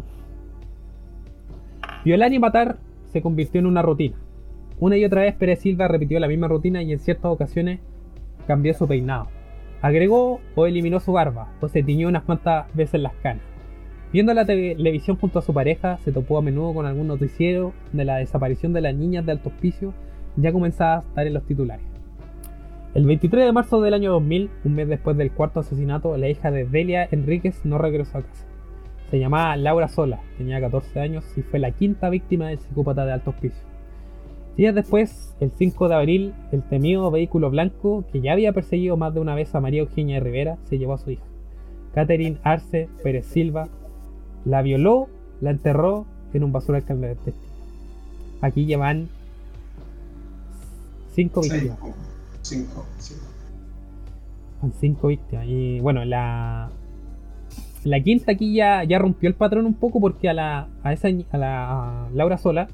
Violar 2.06 2.32
y 2.32 2.38
matar 2.38 2.78
se 3.12 3.20
convirtió 3.20 3.60
en 3.60 3.66
una 3.66 3.82
rutina. 3.82 4.16
Una 4.84 4.98
y 4.98 5.04
otra 5.06 5.22
vez 5.22 5.34
Pérez 5.34 5.60
Silva 5.60 5.88
repitió 5.88 6.20
la 6.20 6.28
misma 6.28 6.46
rutina 6.46 6.82
y 6.82 6.92
en 6.92 6.98
ciertas 6.98 7.32
ocasiones 7.32 7.80
cambió 8.46 8.74
su 8.74 8.86
peinado. 8.86 9.28
Agregó 9.80 10.42
o 10.54 10.66
eliminó 10.66 11.00
su 11.00 11.12
barba 11.12 11.54
o 11.62 11.68
se 11.68 11.82
tiñó 11.82 12.06
unas 12.06 12.24
cuantas 12.24 12.66
veces 12.74 13.00
las 13.00 13.14
canas. 13.22 13.42
Viendo 14.12 14.34
la 14.34 14.44
tele- 14.44 14.76
televisión 14.76 15.16
junto 15.16 15.38
a 15.38 15.42
su 15.42 15.54
pareja, 15.54 15.96
se 16.04 16.12
topó 16.12 16.36
a 16.36 16.42
menudo 16.42 16.74
con 16.74 16.84
algún 16.84 17.06
noticiero 17.06 17.72
de 17.94 18.04
la 18.04 18.16
desaparición 18.16 18.74
de 18.74 18.82
las 18.82 18.94
niñas 18.94 19.24
de 19.24 19.32
alto 19.32 19.48
hospicio, 19.48 19.94
ya 20.36 20.52
comenzaba 20.52 20.96
a 20.96 21.00
estar 21.00 21.26
en 21.26 21.32
los 21.32 21.46
titulares. 21.46 21.86
El 22.92 23.06
23 23.06 23.42
de 23.46 23.52
marzo 23.52 23.80
del 23.80 23.94
año 23.94 24.12
2000, 24.12 24.50
un 24.64 24.74
mes 24.74 24.86
después 24.86 25.16
del 25.16 25.32
cuarto 25.32 25.60
asesinato, 25.60 26.14
la 26.18 26.28
hija 26.28 26.50
de 26.50 26.66
Delia 26.66 27.08
Enríquez 27.10 27.64
no 27.64 27.78
regresó 27.78 28.18
a 28.18 28.22
casa. 28.22 28.44
Se 29.10 29.18
llamaba 29.18 29.56
Laura 29.56 29.88
Sola, 29.88 30.20
tenía 30.36 30.60
14 30.60 31.00
años 31.00 31.24
y 31.38 31.40
fue 31.40 31.58
la 31.58 31.70
quinta 31.70 32.10
víctima 32.10 32.48
del 32.48 32.58
psicópata 32.58 33.06
de 33.06 33.12
alto 33.14 33.30
hospicio. 33.30 33.72
Días 34.56 34.74
después, 34.74 35.34
el 35.40 35.50
5 35.50 35.88
de 35.88 35.94
abril, 35.94 36.34
el 36.52 36.62
temido 36.62 37.10
vehículo 37.10 37.50
blanco, 37.50 38.04
que 38.12 38.20
ya 38.20 38.32
había 38.32 38.52
perseguido 38.52 38.96
más 38.96 39.12
de 39.12 39.20
una 39.20 39.34
vez 39.34 39.52
a 39.54 39.60
María 39.60 39.80
Eugenia 39.80 40.20
Rivera, 40.20 40.58
se 40.68 40.78
llevó 40.78 40.94
a 40.94 40.98
su 40.98 41.10
hija. 41.10 41.24
Catherine 41.92 42.38
Arce 42.44 42.88
Pérez 43.02 43.26
Silva 43.26 43.68
la 44.44 44.62
violó, 44.62 45.08
la 45.40 45.50
enterró 45.50 46.06
en 46.32 46.44
un 46.44 46.52
basural 46.52 46.84
clandestino. 46.84 47.36
Aquí 48.40 48.66
llevan 48.66 49.08
cinco 51.14 51.40
víctimas. 51.40 51.78
Cinco. 52.42 52.84
Cinco. 52.98 53.24
Son 54.60 54.72
cinco 54.80 55.08
víctimas. 55.08 55.46
Y 55.48 55.80
bueno, 55.80 56.04
la. 56.04 56.70
La 57.84 58.00
quinta 58.00 58.32
aquí 58.32 58.54
ya, 58.54 58.82
ya 58.84 58.98
rompió 58.98 59.28
el 59.28 59.34
patrón 59.34 59.66
un 59.66 59.74
poco 59.74 60.00
porque 60.00 60.28
a 60.28 60.34
la. 60.34 60.68
a 60.82 60.92
esa 60.92 61.08
a 61.30 61.38
la 61.38 62.04
a 62.06 62.10
Laura 62.12 62.38
Sola 62.38 62.68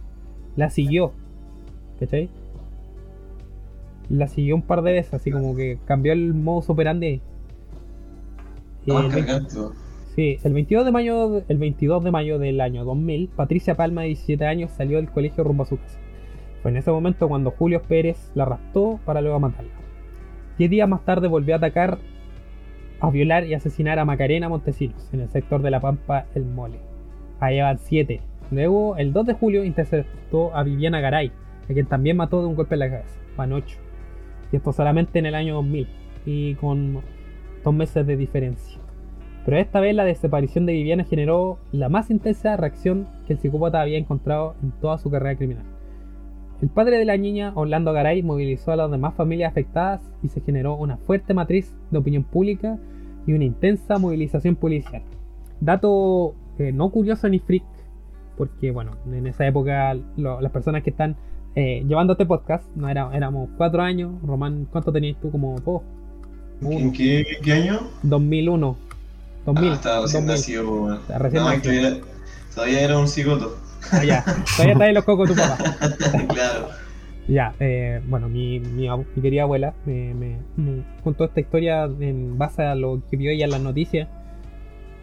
la 0.57 0.71
siguió. 0.71 1.13
¿Cachai? 2.01 2.29
La 4.09 4.27
siguió 4.27 4.57
un 4.57 4.63
par 4.63 4.83
de 4.83 4.93
veces, 4.93 5.15
así 5.15 5.31
como 5.31 5.55
que 5.55 5.79
cambió 5.85 6.13
el 6.13 6.35
modus 6.35 6.71
operandi. 6.71 7.21
El 8.87 8.93
weón. 8.93 9.13
Sí, 10.17 10.39
el 10.43 10.53
22 10.53 10.85
de 10.85 10.91
mayo, 10.91 11.43
el 11.47 11.59
22 11.59 12.03
de 12.03 12.11
mayo 12.11 12.39
del 12.41 12.61
año 12.61 12.85
2000, 12.85 13.29
Patricia 13.29 13.77
Palma, 13.77 14.03
de 14.03 14.09
17 14.09 14.45
años, 14.45 14.73
salió 14.73 14.97
del 14.97 15.09
colegio 15.09 15.45
rumbo 15.45 15.63
a 15.63 15.67
su 15.67 15.77
casa. 15.77 16.01
Fue 16.63 16.73
en 16.73 16.79
ese 16.79 16.91
momento 16.91 17.29
cuando 17.29 17.53
Julio 17.53 17.81
Pérez 17.83 18.33
la 18.35 18.45
raptó 18.45 18.99
para 19.05 19.21
luego 19.21 19.39
matarla. 19.39 19.71
Diez 20.59 20.69
días 20.69 20.89
más 20.89 21.05
tarde 21.05 21.29
volvió 21.29 21.55
a 21.55 21.59
atacar, 21.59 21.99
a 22.99 23.11
violar 23.11 23.47
y 23.47 23.55
asesinar 23.55 24.01
a 24.01 24.05
Macarena 24.05 24.49
Montesinos, 24.49 25.09
en 25.13 25.21
el 25.21 25.31
sector 25.31 25.63
de 25.63 25.71
La 25.71 25.81
Pampa, 25.81 26.27
El 26.35 26.45
Mole. 26.45 26.81
Ahí 27.39 27.61
van 27.61 27.79
7. 27.79 28.21
Luego, 28.51 28.97
el 28.97 29.13
2 29.13 29.27
de 29.27 29.35
julio, 29.35 29.65
interceptó 29.65 30.55
a 30.55 30.65
Viviana 30.65 31.01
Garay, 31.01 31.31
a 31.69 31.73
quien 31.73 31.87
también 31.87 32.17
mató 32.17 32.41
de 32.41 32.49
un 32.49 32.55
golpe 32.55 32.75
en 32.75 32.81
la 32.81 32.91
cabeza. 32.91 33.19
Van 33.37 33.53
8. 33.53 33.79
Y 34.53 34.57
esto 34.57 34.73
solamente 34.73 35.19
en 35.19 35.27
el 35.27 35.35
año 35.35 35.55
2000, 35.55 35.89
y 36.27 36.55
con 36.57 37.01
dos 37.65 37.75
meses 37.75 38.07
de 38.07 38.17
diferencia. 38.17 38.79
Pero 39.45 39.57
esta 39.57 39.81
vez 39.81 39.95
la 39.95 40.05
desaparición 40.05 40.67
de 40.67 40.73
Viviana 40.75 41.05
generó 41.05 41.59
la 41.73 41.89
más 41.89 42.11
intensa 42.11 42.57
reacción 42.57 43.07
que 43.27 43.33
el 43.33 43.39
psicópata 43.39 43.81
había 43.81 43.97
encontrado 43.99 44.55
en 44.63 44.71
toda 44.73 44.99
su 44.99 45.11
carrera 45.11 45.37
criminal. 45.37 45.65
El 46.61 46.69
padre 46.69 46.99
de 46.99 47.07
la 47.07 47.17
niña, 47.17 47.53
Orlando 47.55 47.93
Garay, 47.95 48.23
movilizó 48.23 48.73
a 48.73 48.77
las 48.77 48.91
demás 48.91 49.15
familias 49.15 49.51
afectadas 49.51 50.03
y 50.23 50.29
se 50.29 50.43
generó 50.43 50.75
una 50.75 50.99
fuerte 50.99 51.33
matriz 51.33 51.75
de 51.91 51.99
opinión 51.99 52.23
pública 52.23 52.79
y 53.27 53.33
una 53.33 53.45
intensa 53.45 53.97
movilización 53.99 54.57
policial. 54.57 55.03
Dato 55.61 56.35
eh, 56.59 56.73
no 56.73 56.91
curioso 56.91 57.29
ni 57.31 57.39
freak, 57.39 57.65
porque 58.37 58.71
bueno, 58.73 58.93
en 59.11 59.27
esa 59.27 59.47
época 59.47 59.95
lo- 60.17 60.41
las 60.43 60.53
personas 60.53 60.83
que 60.83 60.91
están 60.91 61.17
eh, 61.55 61.85
llevando 61.87 62.13
este 62.15 62.27
podcast, 62.27 62.65
no 62.77 62.89
era, 62.89 63.11
éramos 63.15 63.49
cuatro 63.57 63.83
años, 63.83 64.13
Román, 64.25 64.67
¿cuánto 64.71 64.93
tenías 64.93 65.17
tú? 65.21 65.31
Como 65.31 65.57
vos? 65.57 65.83
¿En 66.63 66.93
qué, 66.93 67.25
qué 67.43 67.53
año? 67.53 67.81
2001. 68.03 68.77
2000. 69.47 69.71
Ah, 69.71 69.75
estaba 69.75 70.03
recién 70.03 70.27
2000. 70.27 70.27
nacido, 70.27 71.01
recién 71.19 71.43
No, 71.43 71.49
nacido. 71.49 71.63
todavía, 71.63 72.01
todavía 72.55 72.81
era 72.83 72.99
un 72.99 73.09
cigoto. 73.09 73.57
Ah, 73.93 74.05
ya. 74.05 74.23
Todavía 74.57 74.73
está 74.75 74.89
en 74.89 74.95
los 74.95 75.05
cocos 75.05 75.31
tu 75.31 75.35
papá. 75.37 75.57
claro. 76.29 76.69
Ya, 77.29 77.55
eh, 77.61 78.01
bueno, 78.09 78.29
mi, 78.29 78.61
mi, 78.61 78.89
mi 78.89 79.23
querida 79.23 79.43
abuela 79.43 79.73
me, 79.87 80.13
me- 80.15 80.39
me 80.57 80.83
contó 81.03 81.25
esta 81.25 81.41
historia 81.41 81.85
en 81.85 82.37
base 82.37 82.63
a 82.63 82.75
lo 82.75 83.01
que 83.11 83.17
vio 83.17 83.31
ella 83.31 83.45
en 83.47 83.53
las 83.53 83.61
noticias. 83.63 84.09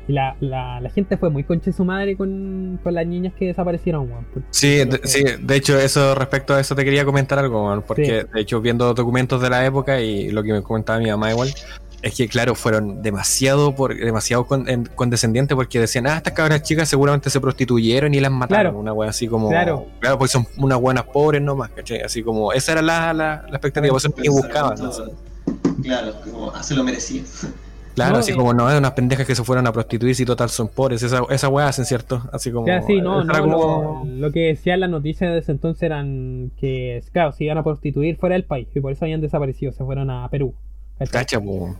Y 0.08 0.14
la, 0.14 0.36
la, 0.40 0.80
la 0.80 0.90
gente 0.90 1.18
fue 1.18 1.30
muy 1.30 1.44
conche 1.44 1.74
su 1.74 1.84
madre 1.84 2.16
con, 2.16 2.80
con 2.82 2.94
las 2.94 3.06
niñas 3.06 3.34
que 3.38 3.46
desaparecieron, 3.48 4.10
weón. 4.10 4.26
porque- 4.34 4.48
Sí, 4.52 4.78
de, 4.86 5.02
sí, 5.04 5.24
de 5.42 5.56
hecho, 5.56 5.78
eso 5.78 6.16
respecto 6.16 6.54
a 6.54 6.60
eso 6.62 6.76
te 6.76 6.86
quería 6.86 7.04
comentar 7.04 7.38
algo, 7.40 7.84
porque 7.86 8.26
de 8.34 8.42
hecho, 8.42 8.62
viendo 8.62 8.94
documentos 8.94 9.42
de 9.42 9.50
la 9.50 9.66
época 9.66 10.00
y 10.00 10.30
lo 10.32 10.44
que 10.44 10.54
me 10.54 10.62
comentaba 10.64 11.00
mi 11.00 11.10
mamá 11.10 11.32
igual, 11.32 11.54
es 12.02 12.16
que 12.16 12.28
claro, 12.30 12.54
fueron 12.56 13.02
demasiado 13.02 13.76
por, 13.76 13.94
demasiado 13.98 14.46
con- 14.46 14.70
en- 14.70 14.86
condescendientes 14.86 15.56
porque 15.56 15.80
decían, 15.80 16.08
ah, 16.08 16.18
estas 16.18 16.32
cabras 16.34 16.62
chicas 16.62 16.88
seguramente 16.88 17.30
se 17.30 17.42
prostituyeron 17.42 18.14
y 18.14 18.20
las 18.22 18.32
mataron, 18.32 18.64
Claro. 18.72 18.80
una 18.80 18.94
wea 18.94 19.10
así 19.10 19.28
como, 19.28 19.50
Claro. 19.50 19.88
claro, 20.00 20.18
pues 20.20 20.32
son 20.32 20.46
unas 20.58 20.80
buenas 20.80 21.04
pobres 21.06 21.42
nomás, 21.42 21.70
¿cachai? 21.72 22.02
Así 22.02 22.22
como, 22.24 22.54
esa 22.54 22.74
era 22.74 22.82
la, 22.82 23.14
la, 23.14 23.42
la 23.50 23.58
expectativa, 23.58 23.92
por 23.92 23.98
eso 24.00 24.14
ni 24.18 24.30
buscaban, 24.30 24.78
¿no? 24.80 24.92
Claro, 25.84 26.14
como, 26.24 26.52
ah, 26.52 26.64
se 26.64 26.76
lo 26.76 26.84
merecía. 26.84 27.24
Claro, 27.98 28.14
No, 28.14 28.20
así 28.20 28.32
eh. 28.32 28.36
como 28.36 28.54
no, 28.54 28.70
es 28.70 28.78
unas 28.78 28.92
pendejas 28.92 29.26
que 29.26 29.34
se 29.34 29.44
fueron 29.44 29.66
a 29.66 29.72
prostituir 29.74 30.14
si 30.14 30.24
total 30.24 30.50
son 30.50 30.68
pobres, 30.68 31.02
esa, 31.02 31.24
esa 31.32 31.50
wea 31.50 31.68
hacen, 31.68 31.84
¿cierto? 31.84 32.22
Así 32.32 32.52
como... 32.52 32.68
Sí, 32.86 33.02
no, 33.02 33.24
no, 33.24 33.34
como- 33.42 34.04
lo, 34.06 34.12
lo 34.28 34.32
que 34.32 34.42
decían 34.50 34.82
las 34.82 34.90
noticias 34.92 35.32
de 35.34 35.40
ese 35.40 35.52
entonces 35.52 35.82
eran 35.82 36.52
que, 36.60 37.02
claro, 37.12 37.32
se 37.32 37.46
iban 37.46 37.58
a 37.58 37.64
prostituir 37.64 38.16
fuera 38.18 38.34
del 38.36 38.44
país 38.44 38.68
y 38.76 38.80
por 38.82 38.92
eso 38.92 39.04
habían 39.06 39.20
desaparecido, 39.20 39.72
se 39.72 39.84
fueron 39.84 40.12
a 40.12 40.30
Perú. 40.30 40.54
Cacha, 41.12 41.42
po. 41.42 41.76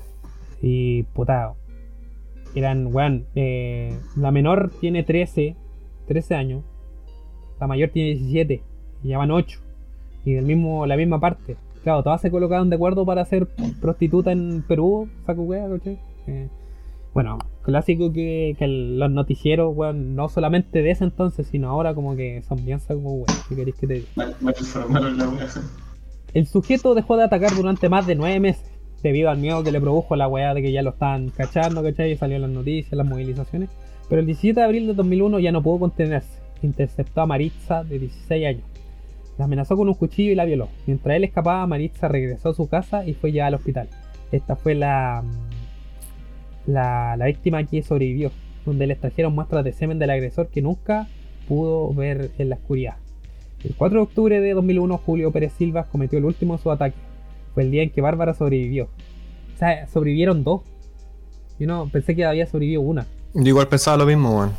Y 0.60 1.04
puta, 1.04 1.54
eran, 2.56 2.88
weón, 2.92 3.28
eh, 3.36 3.96
la 4.16 4.32
menor 4.32 4.72
tiene 4.82 5.04
13, 5.04 5.56
13 6.08 6.34
años, 6.34 6.64
la 7.60 7.68
mayor 7.68 7.90
tiene 7.92 8.10
17, 8.16 8.64
y 9.04 9.08
ya 9.08 9.20
van 9.20 9.30
8, 9.30 9.60
y 10.26 10.34
del 10.34 10.46
mismo, 10.46 10.88
la 10.88 10.98
misma 10.98 11.20
parte. 11.20 11.58
Claro, 11.84 12.02
todas 12.04 12.22
se 12.22 12.32
colocaron 12.32 12.70
de 12.72 12.76
acuerdo 12.76 13.06
para 13.06 13.24
ser 13.26 13.48
prostituta 13.80 14.32
en 14.32 14.64
Perú, 14.68 15.08
saco 15.26 15.44
wea, 15.44 15.70
¿cachai? 15.70 16.00
Eh, 16.28 16.50
bueno, 17.14 17.40
clásico 17.64 18.14
que, 18.14 18.56
que 18.60 18.68
los 18.68 19.10
noticieros, 19.10 19.76
weón, 19.76 20.16
no 20.16 20.30
solamente 20.30 20.84
de 20.84 20.92
ese 20.92 21.04
entonces, 21.04 21.48
sino 21.48 21.70
ahora 21.70 21.96
como 21.96 22.16
que 22.16 22.44
son 22.44 22.64
bien 22.64 22.80
saco 22.80 23.00
wea, 23.00 23.26
¿qué 23.50 23.56
queréis 23.56 23.76
que 23.76 23.88
te 23.88 23.94
diga? 23.96 24.08
Mal, 24.16 24.36
mal 24.40 24.56
informaron 24.60 25.18
la 25.18 25.30
wea. 25.30 25.48
El 26.34 26.46
sujeto 26.46 26.94
dejó 26.94 27.18
de 27.18 27.24
atacar 27.24 27.56
durante 27.56 27.90
más 27.90 28.06
de 28.06 28.16
nueve 28.16 28.40
meses, 28.40 28.70
debido 29.02 29.32
al 29.32 29.40
miedo 29.40 29.64
que 29.64 29.72
le 29.72 29.82
produjo 29.82 30.16
la 30.16 30.28
weá 30.28 30.54
de 30.54 30.62
que 30.62 30.72
ya 30.72 30.84
lo 30.84 30.92
estaban 30.92 31.30
cachando, 31.30 31.82
¿cachai? 31.82 32.12
Y 32.12 32.18
salió 32.18 32.36
en 32.36 32.44
las 32.44 32.52
noticias, 32.52 32.94
las 32.94 33.08
movilizaciones. 33.08 33.70
Pero 34.10 34.22
el 34.22 34.28
17 34.28 34.60
de 34.60 34.66
abril 34.66 34.88
de 34.88 34.94
2001 34.94 35.40
ya 35.40 35.52
no 35.52 35.64
pudo 35.64 35.80
contenerse. 35.80 36.40
Interceptó 36.62 37.22
a 37.22 37.26
Maritza, 37.26 37.84
de 37.84 38.00
16 38.00 38.46
años. 38.46 38.64
La 39.38 39.46
amenazó 39.46 39.76
con 39.76 39.88
un 39.88 39.96
cuchillo 39.96 40.32
y 40.32 40.36
la 40.36 40.46
violó. 40.46 40.68
Mientras 40.86 41.16
él 41.16 41.24
escapaba, 41.24 41.66
Maritza 41.68 42.08
regresó 42.08 42.50
a 42.50 42.54
su 42.54 42.68
casa 42.68 43.06
y 43.06 43.14
fue 43.14 43.32
llevada 43.32 43.48
al 43.48 43.56
hospital. 43.56 43.90
Esta 44.32 44.56
fue 44.56 44.76
la, 44.76 45.24
la, 46.68 47.16
la 47.18 47.26
víctima 47.26 47.64
que 47.64 47.82
sobrevivió, 47.82 48.32
donde 48.66 48.86
le 48.86 48.94
extrajeron 48.94 49.34
muestras 49.34 49.64
de 49.64 49.74
semen 49.74 49.98
del 49.98 50.12
agresor 50.12 50.50
que 50.50 50.62
nunca 50.62 51.08
pudo 51.48 51.92
ver 51.94 52.30
en 52.38 52.50
la 52.50 52.56
oscuridad. 52.56 52.96
El 53.64 53.74
4 53.76 53.98
de 54.00 54.04
octubre 54.04 54.40
de 54.42 54.54
2001, 54.54 54.98
Julio 55.00 55.32
Pérez 55.32 55.54
Silva 55.58 55.86
cometió 55.86 56.20
el 56.20 56.26
último 56.26 56.56
de 56.58 56.62
sus 56.64 56.72
ataques. 56.72 57.00
Fue 57.56 57.64
el 57.64 57.72
día 57.72 57.82
en 57.82 57.90
que 57.90 58.02
Bárbara 58.02 58.34
sobrevivió. 58.36 58.90
O 59.56 59.58
sea, 59.58 59.88
sobrevivieron 59.88 60.44
dos. 60.44 60.62
Yo 61.60 61.66
no 61.66 61.90
pensé 61.90 62.16
que 62.16 62.24
había 62.24 62.46
sobrevivido 62.46 62.82
una. 62.82 63.08
Yo 63.34 63.48
igual 63.48 63.68
pensaba 63.68 63.98
lo 63.98 64.06
mismo, 64.06 64.38
weón. 64.38 64.52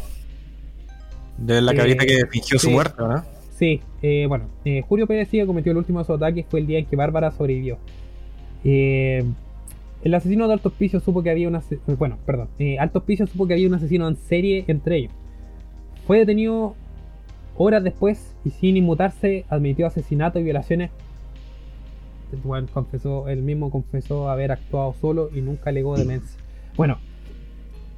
De 1.37 1.61
la 1.63 1.73
Eh, 1.73 1.77
cabrita 1.77 2.05
que 2.05 2.27
fingió 2.27 2.59
su 2.59 2.71
muerte, 2.71 2.97
¿no? 2.99 3.23
Sí, 3.57 3.81
eh, 4.03 4.27
bueno, 4.29 4.47
eh, 4.65 4.83
Julio 4.89 5.07
Pérez 5.07 5.29
Silva 5.29 5.47
cometió 5.47 5.71
el 5.73 5.79
último 5.79 6.01
de 6.01 6.05
sus 6.07 6.17
ataques. 6.17 6.47
Fue 6.49 6.59
el 6.61 6.67
día 6.67 6.79
en 6.81 6.87
que 6.87 6.97
Bárbara 6.97 7.31
sobrevivió. 7.31 7.79
Eh, 8.65 9.25
el 10.03 10.15
asesino 10.15 10.47
de 10.47 10.55
Alto 10.55 10.69
Hospicio 10.69 11.01
supo 11.01 11.23
que 11.23 11.31
había 11.31 11.49
una. 11.49 11.63
Bueno, 11.99 12.19
perdón. 12.25 12.49
Eh, 12.59 12.79
Alto 12.79 13.01
Hospicio 13.01 13.27
supo 13.27 13.47
que 13.47 13.55
había 13.55 13.69
un 13.69 13.75
asesino 13.75 14.07
en 14.09 14.17
serie 14.17 14.65
entre 14.69 14.97
ellos. 14.97 15.13
Fue 16.07 16.19
detenido 16.19 16.75
horas 17.57 17.83
después 17.83 18.37
y 18.45 18.51
sin 18.51 18.77
inmutarse 18.77 19.45
admitió 19.49 19.87
asesinato 19.87 20.39
y 20.39 20.45
violaciones. 20.45 20.91
Bueno, 22.45 22.69
confesó, 22.73 23.29
él 23.29 23.43
mismo 23.43 23.71
confesó 23.71 24.29
haber 24.31 24.53
actuado 24.53 24.95
solo 25.01 25.31
y 25.35 25.41
nunca 25.41 25.71
alegó 25.71 25.97
demencia. 25.97 26.39
Bueno, 26.77 26.99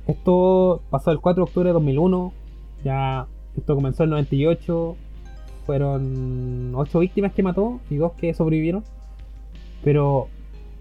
esto 0.06 0.82
pasó 0.90 1.10
el 1.10 1.20
4 1.20 1.44
de 1.44 1.48
octubre 1.48 1.68
de 1.68 1.72
2001. 1.74 2.32
Ya 2.84 3.26
esto 3.56 3.74
comenzó 3.74 4.04
el 4.04 4.10
98. 4.10 4.96
Fueron 5.66 6.72
8 6.74 6.98
víctimas 7.00 7.32
que 7.32 7.42
mató 7.42 7.80
y 7.90 7.96
2 7.96 8.12
que 8.12 8.32
sobrevivieron. 8.32 8.84
Pero 9.84 10.28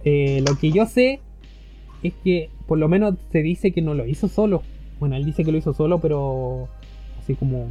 eh, 0.03 0.43
lo 0.47 0.55
que 0.57 0.71
yo 0.71 0.85
sé 0.85 1.19
es 2.03 2.13
que 2.23 2.49
por 2.67 2.77
lo 2.77 2.87
menos 2.87 3.15
se 3.31 3.41
dice 3.41 3.71
que 3.71 3.81
no 3.81 3.93
lo 3.93 4.05
hizo 4.05 4.27
solo. 4.27 4.63
Bueno, 4.99 5.15
él 5.15 5.25
dice 5.25 5.43
que 5.43 5.51
lo 5.51 5.57
hizo 5.57 5.73
solo, 5.73 5.99
pero 5.99 6.67
así 7.19 7.35
como 7.35 7.67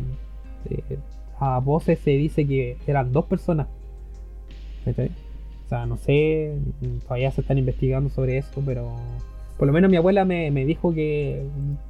eh, 0.70 0.98
a 1.40 1.58
voces 1.60 1.98
se 2.00 2.10
dice 2.12 2.46
que 2.46 2.76
eran 2.86 3.12
dos 3.12 3.26
personas. 3.26 3.66
O 4.86 5.68
sea, 5.68 5.84
no 5.86 5.96
sé, 5.98 6.54
todavía 7.06 7.30
se 7.30 7.42
están 7.42 7.58
investigando 7.58 8.08
sobre 8.08 8.38
eso, 8.38 8.62
pero 8.64 8.94
por 9.58 9.66
lo 9.66 9.72
menos 9.72 9.90
mi 9.90 9.98
abuela 9.98 10.24
me, 10.24 10.50
me 10.50 10.64
dijo 10.64 10.94
que 10.94 11.42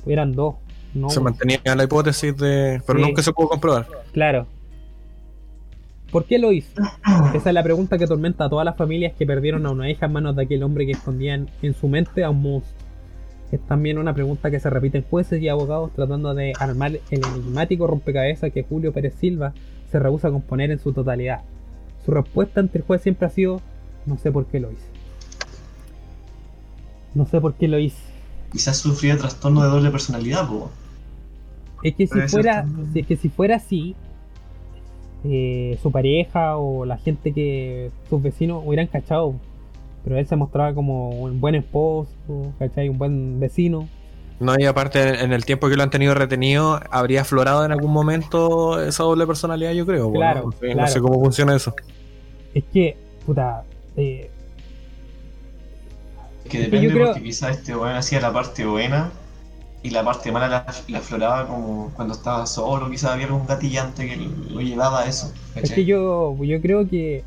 eran 0.06 0.32
dos. 0.32 0.56
No, 0.94 1.10
Se 1.10 1.20
mantenía 1.20 1.60
la 1.76 1.84
hipótesis 1.84 2.36
de. 2.36 2.80
Pero 2.86 2.98
Sí. 2.98 3.04
nunca 3.04 3.22
se 3.22 3.32
pudo 3.32 3.50
comprobar. 3.50 3.86
Claro. 4.12 4.46
¿Por 6.10 6.24
qué 6.24 6.38
lo 6.38 6.52
hizo? 6.52 6.72
Esa 7.34 7.50
es 7.50 7.54
la 7.54 7.62
pregunta 7.62 7.98
que 7.98 8.04
atormenta 8.04 8.44
a 8.44 8.48
todas 8.48 8.64
las 8.64 8.76
familias 8.76 9.12
que 9.16 9.26
perdieron 9.26 9.66
a 9.66 9.70
una 9.70 9.90
hija 9.90 10.06
en 10.06 10.12
manos 10.12 10.36
de 10.36 10.44
aquel 10.44 10.62
hombre 10.62 10.86
que 10.86 10.92
escondía 10.92 11.34
en, 11.34 11.74
su 11.74 11.88
mente 11.88 12.24
a 12.24 12.30
un 12.30 12.42
monstruo. 12.42 12.88
Es 13.52 13.60
también 13.66 13.98
una 13.98 14.14
pregunta 14.14 14.50
que 14.50 14.60
se 14.60 14.68
repite 14.68 14.98
en 14.98 15.04
jueces 15.04 15.40
y 15.42 15.48
abogados 15.48 15.92
tratando 15.94 16.34
de 16.34 16.52
armar 16.58 16.92
el 17.10 17.24
enigmático 17.24 17.86
rompecabezas 17.86 18.52
que 18.52 18.62
Julio 18.62 18.92
Pérez 18.92 19.14
Silva 19.18 19.54
se 19.90 19.98
rehúsa 19.98 20.28
a 20.28 20.30
componer 20.30 20.70
en 20.70 20.78
su 20.78 20.92
totalidad. 20.92 21.40
Su 22.04 22.10
respuesta 22.10 22.60
ante 22.60 22.78
el 22.78 22.84
juez 22.84 23.02
siempre 23.02 23.26
ha 23.26 23.30
sido, 23.30 23.60
no 24.06 24.18
sé 24.18 24.30
por 24.30 24.46
qué 24.46 24.60
lo 24.60 24.70
hice. 24.70 24.88
No 27.14 27.26
sé 27.26 27.40
por 27.40 27.54
qué 27.54 27.68
lo 27.68 27.78
hice. 27.78 28.02
Quizás 28.52 28.78
sufría 28.78 29.16
trastorno 29.16 29.62
de 29.62 29.68
doble 29.68 29.90
personalidad, 29.90 30.46
po. 30.46 30.70
Es 31.82 31.94
que 31.94 32.06
si 32.06 32.20
fuera, 32.28 32.66
es 32.94 33.06
que 33.06 33.16
si 33.16 33.28
fuera 33.28 33.56
así, 33.56 33.94
eh, 35.24 35.78
su 35.82 35.90
pareja 35.90 36.56
o 36.56 36.84
la 36.84 36.98
gente 36.98 37.32
que 37.32 37.90
sus 38.08 38.22
vecinos 38.22 38.62
hubieran 38.64 38.86
cachado. 38.86 39.34
Pero 40.04 40.16
él 40.18 40.26
se 40.26 40.36
mostraba 40.36 40.74
como 40.74 41.10
un 41.10 41.40
buen 41.40 41.54
esposo, 41.54 42.08
¿cachai? 42.58 42.88
Un 42.88 42.98
buen 42.98 43.40
vecino. 43.40 43.88
No, 44.40 44.54
y 44.56 44.64
aparte, 44.66 45.22
en 45.24 45.32
el 45.32 45.44
tiempo 45.44 45.68
que 45.68 45.76
lo 45.76 45.82
han 45.82 45.90
tenido 45.90 46.14
retenido, 46.14 46.80
habría 46.90 47.22
aflorado 47.22 47.64
en 47.64 47.72
algún 47.72 47.92
momento 47.92 48.80
esa 48.80 49.02
doble 49.02 49.26
personalidad, 49.26 49.72
yo 49.72 49.84
creo. 49.84 50.12
Claro, 50.12 50.44
¿no? 50.46 50.52
Sí, 50.52 50.58
claro. 50.60 50.80
No 50.82 50.86
sé 50.86 51.00
cómo 51.00 51.20
funciona 51.20 51.56
eso. 51.56 51.74
Es 52.54 52.62
que, 52.72 52.96
puta, 53.26 53.64
eh, 53.96 54.30
Es 56.44 56.50
que 56.50 56.58
Es 56.58 56.64
que 56.64 56.70
depende 56.70 56.86
yo 56.88 56.94
creo- 56.94 57.06
porque 57.08 57.22
quizás 57.24 57.58
este 57.58 57.76
weón 57.76 57.96
hacía 57.96 58.20
la 58.20 58.32
parte 58.32 58.64
buena 58.64 59.10
y 59.82 59.90
la 59.90 60.04
parte 60.04 60.32
mala 60.32 60.48
la, 60.48 60.66
la 60.88 60.98
afloraba 60.98 61.46
como 61.46 61.92
cuando 61.94 62.14
estaba 62.14 62.46
solo, 62.46 62.90
quizás 62.90 63.12
había 63.12 63.26
algún 63.26 63.46
gatillante 63.46 64.06
que 64.08 64.16
lo 64.16 64.60
llevaba 64.60 65.02
a 65.02 65.08
eso. 65.08 65.32
es 65.54 65.72
que 65.72 65.84
yo, 65.84 66.36
yo 66.42 66.60
creo 66.60 66.88
que, 66.88 67.22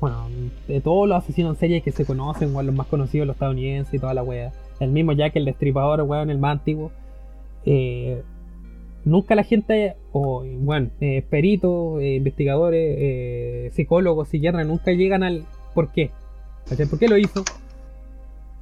bueno, 0.00 0.28
de 0.68 0.80
todos 0.80 1.08
los 1.08 1.22
asesinos 1.22 1.54
en 1.54 1.60
serie 1.60 1.80
que 1.82 1.92
se 1.92 2.04
conocen, 2.04 2.54
weón, 2.54 2.66
los 2.66 2.74
más 2.74 2.86
conocidos, 2.86 3.26
los 3.26 3.36
estadounidenses 3.36 3.94
y 3.94 3.98
toda 3.98 4.14
la 4.14 4.22
wea, 4.22 4.52
el 4.78 4.90
mismo 4.90 5.12
Jack, 5.12 5.36
el 5.36 5.46
destripador, 5.46 6.02
weón, 6.02 6.30
el 6.30 6.38
más 6.38 6.52
antiguo, 6.58 6.90
eh, 7.64 8.22
nunca 9.04 9.34
la 9.34 9.44
gente, 9.44 9.96
o 10.12 10.44
bueno, 10.44 10.90
eh, 11.00 11.22
peritos, 11.28 12.00
eh, 12.00 12.16
investigadores, 12.16 12.96
eh, 12.98 13.70
psicólogos, 13.74 14.28
psiquiatras, 14.28 14.66
nunca 14.66 14.92
llegan 14.92 15.22
al 15.22 15.46
por 15.74 15.92
qué. 15.92 16.10
¿Por 16.88 16.98
qué 16.98 17.08
lo 17.08 17.16
hizo? 17.16 17.44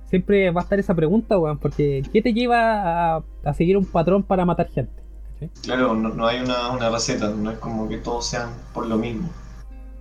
Siempre 0.09 0.51
va 0.51 0.61
a 0.61 0.65
estar 0.65 0.79
esa 0.79 0.95
pregunta, 0.95 1.39
weón, 1.39 1.59
porque 1.59 2.03
¿qué 2.13 2.23
te 2.23 2.33
lleva 2.33 3.17
a, 3.17 3.23
a 3.45 3.55
seguir 3.55 3.77
un 3.77 3.85
patrón 3.85 4.23
para 4.23 4.45
matar 4.45 4.69
gente? 4.71 5.03
Claro, 5.63 5.95
no, 5.95 6.09
no 6.09 6.27
hay 6.27 6.41
una, 6.41 6.71
una 6.73 6.91
receta, 6.91 7.31
no 7.31 7.51
es 7.51 7.59
como 7.59 7.89
que 7.89 7.99
todos 7.99 8.27
sean 8.27 8.51
por 8.75 8.87
lo 8.87 8.97
mismo. 8.97 9.29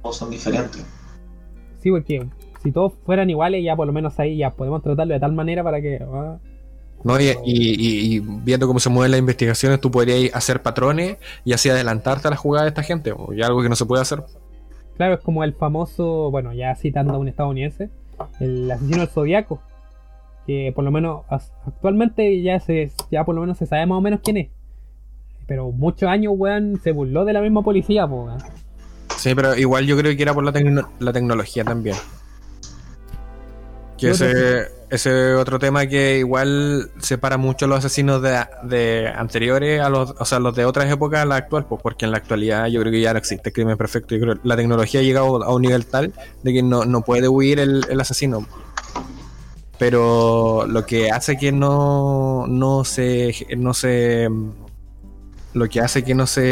Todos 0.01 0.17
son 0.17 0.31
diferentes. 0.31 0.83
Sí, 1.79 1.91
porque 1.91 2.25
si 2.63 2.71
todos 2.71 2.93
fueran 3.05 3.29
iguales, 3.29 3.63
ya 3.63 3.75
por 3.75 3.85
lo 3.85 3.93
menos 3.93 4.19
ahí 4.19 4.37
ya 4.37 4.51
podemos 4.51 4.81
tratarlo 4.81 5.13
de 5.13 5.19
tal 5.19 5.33
manera 5.33 5.63
para 5.63 5.79
que... 5.79 5.99
ah, 6.01 6.37
¿no? 7.03 7.19
Y, 7.19 7.35
y- 7.45 8.19
viendo 8.19 8.65
cómo 8.65 8.79
se 8.79 8.89
mueven 8.89 9.11
las 9.11 9.19
investigaciones, 9.19 9.79
tú 9.79 9.91
podrías 9.91 10.33
hacer 10.35 10.63
patrones 10.63 11.17
y 11.45 11.53
así 11.53 11.69
adelantarte 11.69 12.27
a 12.27 12.31
la 12.31 12.37
jugada 12.37 12.63
de 12.63 12.69
esta 12.69 12.81
gente, 12.81 13.11
o 13.11 13.29
algo 13.43 13.61
que 13.61 13.69
no 13.69 13.75
se 13.75 13.85
puede 13.85 14.01
hacer. 14.01 14.23
Claro, 14.95 15.13
es 15.13 15.19
como 15.21 15.43
el 15.43 15.53
famoso, 15.53 16.31
bueno, 16.31 16.53
ya 16.53 16.75
citando 16.75 17.13
a 17.13 17.19
un 17.19 17.27
estadounidense, 17.27 17.91
el 18.39 18.71
asesino 18.71 18.97
del 19.01 19.09
zodiaco. 19.09 19.61
Que 20.47 20.71
por 20.73 20.83
lo 20.85 20.91
menos 20.91 21.25
actualmente 21.29 22.41
ya 22.41 22.59
se 22.61 22.89
ya 23.11 23.25
por 23.25 23.35
lo 23.35 23.41
menos 23.41 23.57
se 23.57 23.65
sabe 23.65 23.85
más 23.85 23.97
o 23.97 24.01
menos 24.01 24.21
quién 24.23 24.37
es. 24.37 24.47
Pero 25.45 25.71
muchos 25.71 26.09
años, 26.09 26.33
weón, 26.35 26.79
se 26.83 26.91
burló 26.93 27.25
de 27.25 27.33
la 27.33 27.41
misma 27.41 27.61
policía, 27.61 28.07
po, 28.07 28.23
weón. 28.25 28.39
Sí, 29.17 29.35
pero 29.35 29.55
igual 29.55 29.85
yo 29.85 29.97
creo 29.97 30.15
que 30.15 30.21
era 30.23 30.33
por 30.33 30.43
la, 30.45 30.51
tecno- 30.53 30.87
la 30.99 31.11
tecnología 31.13 31.63
también. 31.63 31.95
Que 33.97 34.11
ese, 34.11 34.67
ese 34.91 35.33
otro 35.33 35.57
tema 35.57 35.87
que 35.87 36.19
igual 36.19 36.91
separa 36.99 37.37
mucho 37.37 37.65
a 37.65 37.67
los 37.67 37.79
asesinos 37.79 38.21
de, 38.21 38.37
de 38.63 39.07
anteriores 39.07 39.81
a 39.81 39.89
los, 39.89 40.13
o 40.19 40.23
sea, 40.23 40.37
los 40.39 40.55
de 40.55 40.65
otras 40.65 40.91
épocas 40.91 41.21
a 41.21 41.25
la 41.25 41.37
actual, 41.37 41.65
pues 41.65 41.81
porque 41.81 42.05
en 42.05 42.11
la 42.11 42.17
actualidad 42.17 42.67
yo 42.67 42.79
creo 42.81 42.91
que 42.91 43.01
ya 43.01 43.11
no 43.13 43.17
existe 43.19 43.51
crimen 43.51 43.75
perfecto. 43.75 44.13
Yo 44.15 44.21
creo 44.21 44.35
que 44.35 44.47
la 44.47 44.55
tecnología 44.55 44.99
ha 44.99 45.03
llegado 45.03 45.43
a 45.43 45.53
un 45.53 45.63
nivel 45.63 45.87
tal 45.87 46.13
de 46.43 46.53
que 46.53 46.61
no, 46.61 46.85
no 46.85 47.01
puede 47.01 47.27
huir 47.27 47.59
el, 47.59 47.85
el 47.89 47.99
asesino. 47.99 48.45
Pero 49.79 50.65
lo 50.67 50.85
que 50.85 51.11
hace 51.11 51.37
que 51.37 51.51
no, 51.51 52.47
no 52.47 52.83
se 52.83 53.33
no 53.57 53.73
se 53.73 54.27
lo 55.53 55.69
que 55.69 55.81
hace 55.81 56.03
que 56.03 56.15
no 56.15 56.27
se 56.27 56.43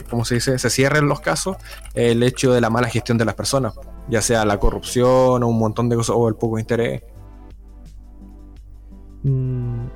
eh, 0.00 0.04
¿cómo 0.10 0.24
se 0.24 0.36
dice? 0.36 0.58
se 0.58 0.70
cierren 0.70 1.08
los 1.08 1.20
casos 1.20 1.56
es 1.94 2.12
el 2.12 2.22
hecho 2.22 2.52
de 2.52 2.60
la 2.60 2.70
mala 2.70 2.88
gestión 2.88 3.18
de 3.18 3.24
las 3.24 3.34
personas, 3.34 3.74
ya 4.08 4.22
sea 4.22 4.44
la 4.44 4.58
corrupción 4.58 5.42
o 5.42 5.48
un 5.48 5.58
montón 5.58 5.88
de 5.88 5.96
cosas 5.96 6.16
o 6.16 6.28
el 6.28 6.34
poco 6.36 6.58
interés. 6.58 7.02
Mm, 9.22 9.86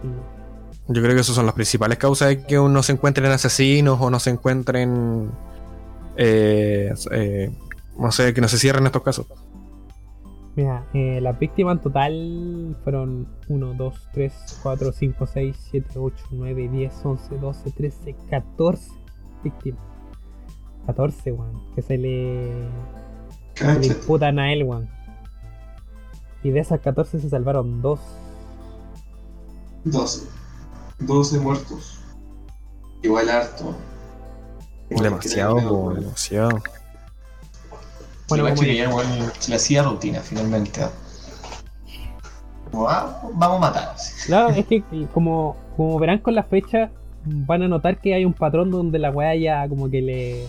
Yo 0.89 1.03
creo 1.03 1.15
que 1.15 1.21
esas 1.21 1.35
son 1.37 1.47
las 1.47 1.55
principales 1.55 1.99
causas 1.99 2.29
de 2.29 2.47
que 2.47 2.59
uno 2.59 2.83
se 2.83 2.93
encuentren 2.93 3.31
asesinos 3.31 3.99
o 4.01 4.11
no 4.11 4.19
se 4.21 4.31
encuentren 4.31 5.31
eh, 6.17 6.93
eh, 7.13 7.51
no 7.99 8.13
sé, 8.13 8.35
que 8.35 8.41
no 8.41 8.49
se 8.49 8.59
cierren 8.59 8.87
estos 8.87 9.03
casos. 9.03 9.27
Mira, 10.61 10.87
eh, 10.93 11.21
las 11.23 11.39
víctimas 11.39 11.79
en 11.79 11.83
total 11.83 12.77
fueron 12.85 13.27
1, 13.49 13.75
2, 13.79 14.09
3, 14.13 14.33
4, 14.63 14.93
5, 14.93 15.27
6, 15.27 15.57
7, 15.71 15.99
8, 15.99 16.25
9, 16.33 16.69
10, 16.69 16.93
11, 17.03 17.39
12, 17.39 17.71
13, 17.71 18.17
14 18.29 18.91
víctimas. 19.43 19.81
14, 20.85 21.33
weón. 21.33 21.75
Que 21.75 21.81
se 21.81 21.97
le, 21.97 22.69
se 23.55 23.79
le 23.79 23.87
imputan 23.87 24.39
a 24.39 24.53
él, 24.53 24.65
weón. 24.65 24.91
Y 26.43 26.51
de 26.51 26.61
esas 26.61 26.81
14 26.81 27.21
se 27.21 27.31
salvaron 27.31 27.81
2. 27.81 27.99
12. 29.85 30.29
12 30.99 31.39
muertos. 31.39 32.01
Igual 33.03 33.31
harto. 33.31 33.75
Igual 34.91 35.05
demasiado, 35.05 35.95
demasiado. 35.95 36.51
Bueno, 38.31 38.55
que 38.55 38.77
ya, 38.77 38.89
bueno, 38.89 39.11
se 39.39 39.51
le 39.51 39.57
hacía 39.57 39.83
rutina 39.83 40.21
finalmente. 40.21 40.81
Como, 42.71 42.89
ah, 42.89 43.21
vamos 43.35 43.57
a 43.59 43.61
matar. 43.61 43.95
Claro, 44.27 44.51
es 44.51 44.67
que 44.67 44.83
como, 45.13 45.57
como 45.77 45.99
verán 45.99 46.19
con 46.21 46.35
la 46.35 46.45
fecha, 46.45 46.91
van 47.25 47.63
a 47.63 47.69
notar 47.69 48.01
que 48.01 48.15
hay 48.15 48.25
un 48.25 48.33
patrón 48.33 48.71
donde 48.71 48.99
la 48.99 49.11
weá 49.11 49.35
ya 49.35 49.69
como 49.69 49.91
que 49.91 50.01
le 50.01 50.45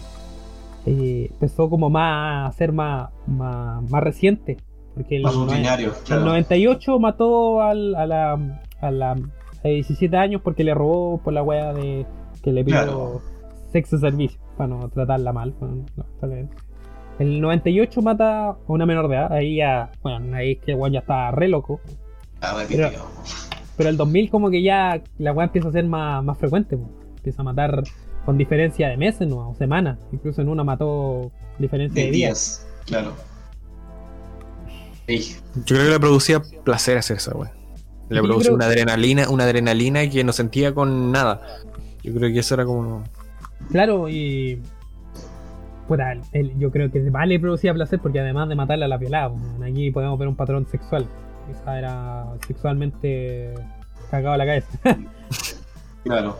eh, 0.85 1.27
empezó 1.31 1.69
como 1.69 1.89
más 1.89 2.49
a 2.49 2.57
ser 2.57 2.71
más, 2.71 3.09
más, 3.27 3.83
más 3.89 4.03
reciente. 4.03 4.57
Porque 4.93 5.17
el, 5.17 5.23
Más 5.23 5.33
el 5.35 5.91
claro. 6.05 6.25
98 6.25 6.99
mató 6.99 7.61
al, 7.61 7.95
a 7.95 8.05
la 8.05 8.59
a 8.81 8.91
la 8.91 9.11
a 9.11 9.67
17 9.67 10.15
años 10.17 10.41
porque 10.43 10.63
le 10.63 10.73
robó 10.73 11.19
por 11.23 11.33
la 11.33 11.43
weá 11.43 11.73
de 11.73 12.05
que 12.43 12.51
le 12.51 12.63
pidió 12.65 12.77
Claro. 12.83 13.21
sexo 13.71 13.97
servicio 13.99 14.39
para 14.57 14.67
no 14.67 14.89
tratarla 14.89 15.31
mal. 15.31 15.53
bueno, 15.59 15.85
no, 15.95 16.03
está 16.03 16.27
bien. 16.27 16.49
El 17.21 17.39
98 17.39 18.01
mata 18.01 18.49
a 18.49 18.57
una 18.67 18.85
menor 18.85 19.07
de 19.07 19.15
edad, 19.15 19.31
ahí 19.31 19.57
ya, 19.57 19.91
bueno, 20.01 20.35
ahí 20.35 20.53
es 20.53 20.57
que 20.59 20.71
el 20.71 20.77
weón 20.77 20.93
ya 20.93 20.99
está 20.99 21.29
re 21.31 21.47
loco. 21.47 21.79
Ah, 22.41 22.55
repitió. 22.57 22.89
Pero 23.77 23.89
el 23.89 23.97
2000 23.97 24.29
como 24.31 24.49
que 24.49 24.63
ya 24.63 25.01
la 25.19 25.31
weá 25.31 25.45
empieza 25.45 25.67
a 25.69 25.71
ser 25.71 25.85
más, 25.85 26.23
más 26.23 26.37
frecuente. 26.39 26.77
po. 26.77 26.89
Empieza 27.17 27.41
a 27.41 27.45
matar 27.45 27.83
con 28.25 28.37
diferencia 28.37 28.89
de 28.89 28.97
meses 28.97 29.27
¿no? 29.27 29.49
o 29.51 29.55
semanas. 29.55 29.99
Incluso 30.11 30.41
en 30.41 30.49
una 30.49 30.63
mató 30.63 31.31
diferencia 31.59 32.01
de 32.01 32.07
De 32.09 32.11
días. 32.11 32.67
días, 32.67 32.67
claro. 32.87 33.13
Ey, 35.07 35.35
Yo 35.65 35.75
creo 35.75 35.83
que 35.85 35.89
le 35.91 35.99
producía 35.99 36.41
placer 36.63 36.97
hacer 36.97 37.17
esa 37.17 37.35
weá. 37.37 37.51
Le 38.09 38.19
producía 38.21 38.45
creo- 38.45 38.55
una 38.55 38.65
adrenalina, 38.65 39.29
una 39.29 39.43
adrenalina 39.43 40.09
que 40.09 40.23
no 40.23 40.33
sentía 40.33 40.73
con 40.73 41.11
nada. 41.11 41.41
Yo 42.03 42.13
creo 42.13 42.31
que 42.33 42.39
eso 42.39 42.55
era 42.55 42.65
como. 42.65 43.03
Claro, 43.71 44.09
y... 44.09 44.59
Puta, 45.91 46.13
el- 46.31 46.57
yo 46.57 46.71
creo 46.71 46.89
que 46.89 47.01
más 47.11 47.27
le 47.27 47.37
producía 47.37 47.73
placer 47.73 47.99
porque 47.99 48.21
además 48.21 48.47
de 48.47 48.55
matarla 48.55 48.87
la 48.87 48.95
violaba. 48.95 49.35
Aquí 49.61 49.91
podemos 49.91 50.17
ver 50.17 50.29
un 50.29 50.37
patrón 50.37 50.65
sexual. 50.71 51.05
Quizá 51.49 51.77
era 51.77 52.25
sexualmente 52.47 53.53
cagado 54.09 54.35
a 54.35 54.37
la 54.37 54.45
cabeza. 54.45 54.69
claro. 56.05 56.37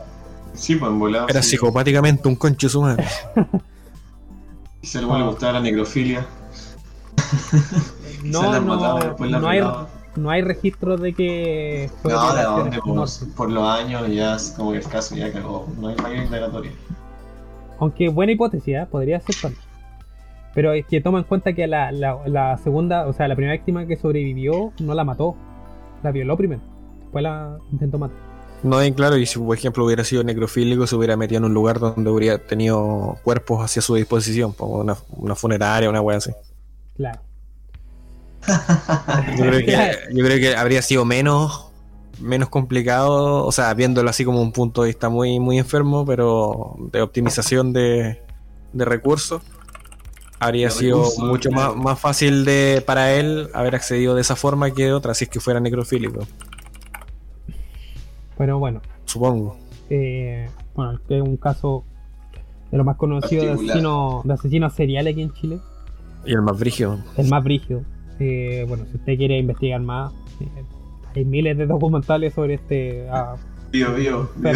Sí, 0.54 0.78
pues 0.78 0.90
en 0.90 1.00
volado. 1.00 1.28
Era 1.28 1.42
sí. 1.42 1.50
psicopáticamente 1.50 2.30
un 2.30 2.38
concho 2.38 2.70
su 2.70 2.82
madre. 2.82 3.04
A 3.36 4.98
algo 5.00 5.18
le 5.18 5.26
gustaba 5.26 5.52
la 5.54 5.60
necrofilia. 5.60 6.26
No, 8.24 8.44
la 8.54 8.60
no, 8.62 8.66
mataba 8.68 9.00
y 9.02 9.08
después 9.08 9.32
la 9.32 9.40
no 9.40 9.48
hay, 9.50 9.62
no 10.16 10.30
hay 10.30 10.42
registro 10.44 10.96
de 10.96 11.14
que 11.14 11.90
fue 12.02 12.14
No, 12.14 12.34
de 12.36 12.44
dónde, 12.44 12.78
por, 12.78 12.88
muerte. 12.96 13.26
por 13.36 13.50
los 13.52 13.68
años 13.68 14.08
ya 14.10 14.36
es 14.36 14.54
como 14.56 14.72
que 14.72 14.78
el 14.78 14.88
caso 14.88 15.16
ya 15.16 15.34
cagó. 15.34 15.68
No 15.78 15.90
hay 15.90 15.96
mayor 15.98 16.24
indagatoria. 16.26 16.72
Aunque 17.82 18.10
buena 18.10 18.32
hipótesis, 18.32 18.76
¿eh? 18.76 18.88
podría 18.90 19.20
ser 19.20 19.36
también. 19.42 19.64
Pero 20.54 20.72
es 20.74 20.86
que 20.86 21.02
toma 21.02 21.18
en 21.18 21.26
cuenta 21.26 21.54
que 21.54 21.66
la, 21.66 21.92
la, 21.92 22.20
la 22.28 22.58
segunda, 22.60 23.08
o 23.08 23.14
sea, 23.14 23.28
la 23.28 23.36
primera 23.36 23.54
víctima 23.54 23.88
que 23.88 23.96
sobrevivió 23.96 24.72
no 24.80 24.94
la 24.94 25.04
mató. 25.04 25.36
La 26.04 26.12
violó 26.12 26.38
primero. 26.38 26.62
Después 27.00 27.24
la 27.24 27.58
intentó 27.72 27.98
matar. 27.98 28.18
No, 28.62 28.84
y 28.86 28.92
claro, 28.92 29.18
y 29.18 29.26
si 29.26 29.40
por 29.40 29.58
ejemplo 29.58 29.84
hubiera 29.84 30.04
sido 30.04 30.24
necrofílico, 30.24 30.86
se 30.86 30.96
hubiera 30.96 31.18
metido 31.18 31.40
en 31.40 31.46
un 31.46 31.56
lugar 31.56 31.80
donde 31.80 32.08
hubiera 32.12 32.38
tenido 32.38 33.18
cuerpos 33.24 33.66
hacia 33.66 33.82
su 33.82 33.96
disposición, 33.96 34.54
como 34.54 34.76
una, 34.76 34.96
una 35.10 35.34
funeraria, 35.34 35.90
una 35.90 36.02
wea 36.02 36.18
así. 36.18 36.32
Claro. 36.96 37.20
Yo 39.38 39.46
creo 39.46 39.60
que, 39.60 40.16
yo 40.16 40.26
creo 40.26 40.40
que 40.40 40.56
habría 40.56 40.82
sido 40.82 41.06
menos, 41.06 41.71
menos 42.20 42.50
complicado, 42.50 43.46
o 43.46 43.52
sea, 43.52 43.74
viéndolo 43.74 44.10
así 44.10 44.24
como 44.26 44.42
un 44.42 44.52
punto 44.52 44.82
de 44.84 44.88
vista 44.90 45.10
muy, 45.10 45.40
muy 45.40 45.58
enfermo, 45.58 46.06
pero 46.06 46.76
de 46.92 47.02
optimización 47.02 47.74
de, 47.74 48.22
de 48.74 48.86
recursos. 48.86 49.42
Habría 50.40 50.68
De 50.68 50.72
sido 50.74 50.98
recursos, 50.98 51.24
mucho 51.24 51.52
más, 51.52 51.76
más 51.76 52.00
fácil 52.00 52.46
de 52.46 52.84
para 52.86 53.14
él 53.14 53.50
haber 53.54 53.76
accedido 53.76 54.16
de 54.16 54.22
esa 54.22 54.36
forma 54.36 54.72
que 54.72 54.86
de 54.86 54.94
otra, 54.94 55.14
si 55.14 55.26
es 55.26 55.30
que 55.30 55.40
fuera 55.40 55.60
necrofílico, 55.60 56.22
Pero 58.38 58.60
bueno, 58.60 58.82
supongo. 59.06 59.58
eh, 59.90 60.50
bueno, 60.76 61.00
que 61.08 61.18
es 61.18 61.22
un 61.22 61.38
caso 61.38 61.84
de 62.72 62.78
lo 62.78 62.84
más 62.84 62.96
conocido 62.98 63.44
de 63.44 63.50
Particular. 63.50 63.72
asesino, 63.78 64.22
de 64.24 64.34
asesinos 64.34 64.74
seriales 64.74 65.12
aquí 65.14 65.22
en 65.22 65.34
Chile. 65.34 65.60
Y 66.26 66.32
el 66.34 66.42
más 66.42 66.58
brígido. 66.60 67.00
El 67.18 67.30
más 67.30 67.44
brígido. 67.44 67.84
Eh, 68.20 68.66
bueno, 68.68 68.86
si 68.90 68.98
usted 68.98 69.18
quiere 69.18 69.38
investigar 69.38 69.82
más, 69.82 70.12
eh, 70.40 70.48
hay 71.16 71.26
miles 71.26 71.58
de 71.58 71.66
documentales 71.68 72.34
sobre 72.34 72.56
este 72.56 73.08
ah, 73.12 73.36
Bio, 73.72 73.94
bio, 73.94 74.30
bio, 74.36 74.52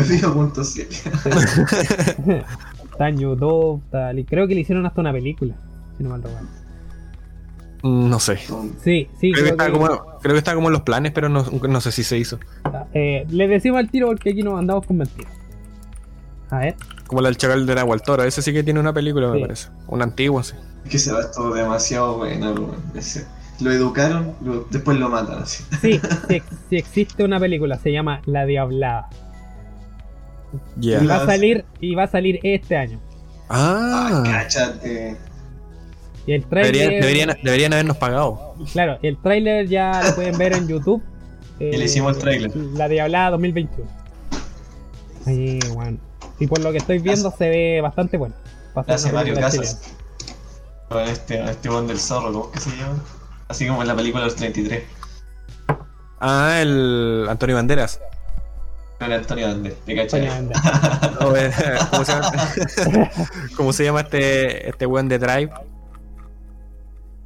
está 2.92 3.10
en 3.10 3.18
YouTube, 3.18 3.82
tal, 3.92 4.20
y 4.20 4.24
creo 4.26 4.48
que 4.48 4.56
le 4.56 4.62
hicieron 4.62 4.86
hasta 4.86 5.02
una 5.02 5.12
película, 5.12 5.56
si 5.98 6.04
no 6.04 6.10
mal 6.10 6.24
recuerdo. 6.24 6.48
Mm, 7.84 8.10
No 8.10 8.20
sé. 8.20 8.38
Sí, 8.84 9.08
sí, 9.20 9.32
Creo 9.32 9.44
que, 9.46 9.50
está 9.52 9.68
que- 9.68 9.72
como, 9.74 9.88
creo 10.22 10.34
que 10.34 10.38
está 10.38 10.56
como 10.56 10.68
en 10.68 10.74
los 10.74 10.82
planes, 10.82 11.12
pero 11.14 11.30
no, 11.30 11.44
no 11.44 11.82
sé 11.82 11.92
si 11.92 12.04
se 12.04 12.18
hizo. 12.18 12.40
Eh, 12.94 13.26
le 13.30 13.48
decimos 13.48 13.80
al 13.80 13.90
tiro 13.90 14.08
porque 14.08 14.32
aquí 14.32 14.42
nos 14.44 14.58
andamos 14.60 14.86
con 14.86 14.98
mentiras. 14.98 15.32
A 16.50 16.60
ver, 16.60 16.76
Como 17.08 17.22
la 17.22 17.30
del 17.30 17.38
chacal 17.38 17.66
de 17.66 17.74
Agua 17.80 17.96
al 17.96 18.02
Toro. 18.02 18.24
Ese 18.24 18.42
sí 18.42 18.54
que 18.54 18.64
tiene 18.64 18.80
una 18.80 18.94
película, 18.94 19.30
me 19.32 19.40
parece. 19.42 19.70
Una 19.88 20.04
antigua, 20.06 20.44
sí. 20.44 20.54
Es 20.86 20.92
que 20.92 21.00
se 21.00 21.12
va 21.12 21.30
todo 21.32 21.54
demasiado 21.54 22.18
bueno. 22.18 22.54
Ese- 22.96 23.26
Lo 23.62 23.72
educaron, 23.72 24.36
lo- 24.42 24.66
después 24.70 24.98
lo 24.98 25.10
matan 25.10 25.44
así. 25.44 25.64
sí, 25.82 26.00
sí, 26.30 26.42
sí 26.70 26.76
existe 26.78 27.24
una 27.24 27.40
película, 27.40 27.78
se 27.80 27.92
llama 27.92 28.22
La 28.26 28.46
Diablada. 28.46 29.10
Y 30.82 31.06
va 31.06 31.24
a 31.24 31.26
salir, 31.26 31.66
y 31.82 31.96
va 31.96 32.04
a 32.04 32.08
salir 32.08 32.40
este 32.44 32.76
año. 32.78 33.00
Ah, 33.50 34.10
Ah, 34.10 34.24
cáchate. 34.26 35.18
Y 36.28 36.34
el 36.34 36.44
trailer, 36.46 36.74
deberían, 36.74 37.02
deberían, 37.02 37.38
deberían 37.44 37.74
habernos 37.74 37.98
pagado. 37.98 38.56
claro, 38.74 38.98
el 39.04 39.18
tráiler 39.22 39.68
ya 39.68 40.02
lo 40.04 40.16
pueden 40.16 40.38
ver 40.38 40.54
en 40.54 40.68
YouTube. 40.68 41.02
eh, 41.60 41.72
Y 41.74 41.78
le 41.78 41.86
hicimos 41.86 42.16
el 42.16 42.22
trailer. 42.22 42.56
La 42.56 42.88
Diablada 42.88 43.32
2021. 43.32 43.90
Ahí, 45.28 45.60
bueno. 45.74 45.98
Y 46.40 46.48
por 46.48 46.60
lo 46.60 46.72
que 46.72 46.80
estoy 46.80 47.00
viendo 47.00 47.32
se 47.32 47.50
ve 47.50 47.80
bastante 47.82 48.18
bueno. 48.18 48.36
Ser 48.98 49.12
una 49.12 49.22
Mario 49.22 49.36
Casas. 49.36 49.82
Este, 51.08 51.44
este 51.50 51.70
buen 51.70 51.88
del 51.88 52.00
zorro, 52.00 52.32
¿cómo 52.32 52.46
es 52.46 52.52
que 52.64 52.70
se 52.72 52.78
llama? 52.78 53.02
Así 53.48 53.68
como 53.68 53.82
en 53.82 53.88
la 53.88 53.96
película 53.96 54.22
de 54.24 54.28
los 54.30 54.36
33. 54.36 54.84
Ah, 56.20 56.58
el 56.62 57.28
Antonio 57.30 57.56
Banderas. 57.56 58.00
Con 58.98 59.12
el 59.12 59.20
Antonio 59.20 59.48
Banderas, 59.48 59.78
¿te 59.86 59.96
cachai? 59.96 60.26
Eh, 61.36 61.52
¿Cómo 61.92 62.04
se 62.06 62.14
llama, 62.14 62.32
¿Cómo 63.58 63.74
se 63.74 63.84
llama 63.84 64.02
este, 64.02 64.70
este 64.70 64.86
weón 64.86 65.08
de 65.10 65.20
Drive? 65.20 65.52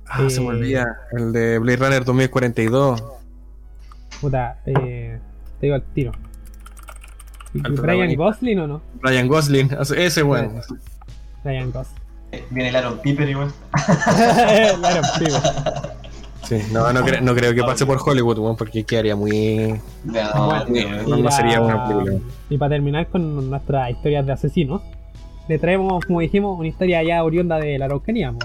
Ah, 0.08 0.28
se 0.30 0.40
me 0.42 0.48
Eh. 0.48 0.50
olvida. 0.50 0.98
El 1.12 1.32
de 1.32 1.60
Blade 1.60 1.78
Runner 1.78 2.04
2042. 2.06 3.04
Puta, 4.20 4.58
eh, 4.66 5.20
te 5.60 5.66
digo 5.68 5.76
al 5.76 5.84
tiro. 5.94 6.12
¿Y 7.54 7.66
Al 7.66 7.74
Brian. 7.74 8.16
Gosling 8.16 8.60
o 8.60 8.68
no? 8.68 8.82
Ryan 9.02 9.28
Gosling. 9.28 9.70
Ese 9.96 10.24
weón. 10.24 10.62
Ryan 11.44 11.72
Gosling. 11.72 12.00
Eh, 12.32 12.46
Viene 12.50 12.70
el 12.70 12.76
Aaron 12.76 13.00
Piper 13.00 13.30
igual. 13.30 13.52
sí, 15.18 15.26
weón. 15.26 15.42
Sí, 16.50 16.58
no, 16.72 16.92
no, 16.92 17.02
cre- 17.02 17.22
no 17.22 17.36
creo 17.36 17.54
que 17.54 17.62
pase 17.62 17.86
por 17.86 18.00
Hollywood, 18.04 18.58
porque 18.58 18.84
quedaría 18.84 19.16
muy. 19.16 19.80
No, 20.04 20.66
Bueno, 20.68 21.18
no 21.18 21.32
sería 21.32 21.62
una 21.62 21.88
película. 21.88 22.18
Y 22.50 22.58
para 22.58 22.72
terminar 22.72 23.08
con 23.08 23.52
nuestras 23.52 23.92
historias 23.92 24.26
de 24.26 24.32
asesinos, 24.32 24.82
le 25.48 25.60
traemos, 25.60 26.04
como 26.06 26.22
dijimos, 26.22 26.58
una 26.58 26.68
historia 26.68 27.04
ya 27.04 27.24
oriunda 27.24 27.58
de 27.58 27.78
la 27.78 27.86
Araucanía. 27.86 28.32
po. 28.32 28.40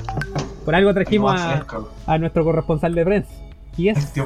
Por 0.67 0.75
algo 0.75 0.93
trajimos 0.93 1.35
a, 2.07 2.19
nuestro 2.19 2.45
corresponsal 2.45 2.95
de 2.95 3.05
prensa. 3.05 3.31
Y 3.77 3.89
es 3.89 3.97
Este 3.99 4.23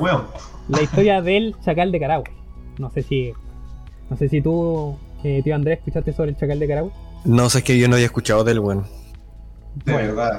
la 0.68 0.82
historia 0.82 1.22
del 1.22 1.54
chacal 1.64 1.92
de 1.92 2.00
Carahue. 2.00 2.24
No 2.78 2.90
sé 2.90 3.02
si. 3.02 3.32
No 4.10 4.16
sé 4.16 4.28
si 4.28 4.42
tú, 4.42 4.96
eh, 5.22 5.40
tío 5.44 5.54
Andrés, 5.54 5.78
escuchaste 5.78 6.12
sobre 6.12 6.30
el 6.30 6.36
chacal 6.36 6.58
de 6.58 6.66
Carahue. 6.66 6.90
No 7.24 7.48
sé, 7.48 7.58
es 7.58 7.64
que 7.64 7.78
yo 7.78 7.86
no 7.88 7.94
había 7.94 8.06
escuchado 8.06 8.42
del 8.42 8.58
weón. 8.58 8.84
De 9.84 9.92
Bueno. 9.92 10.08
verdad. 10.16 10.38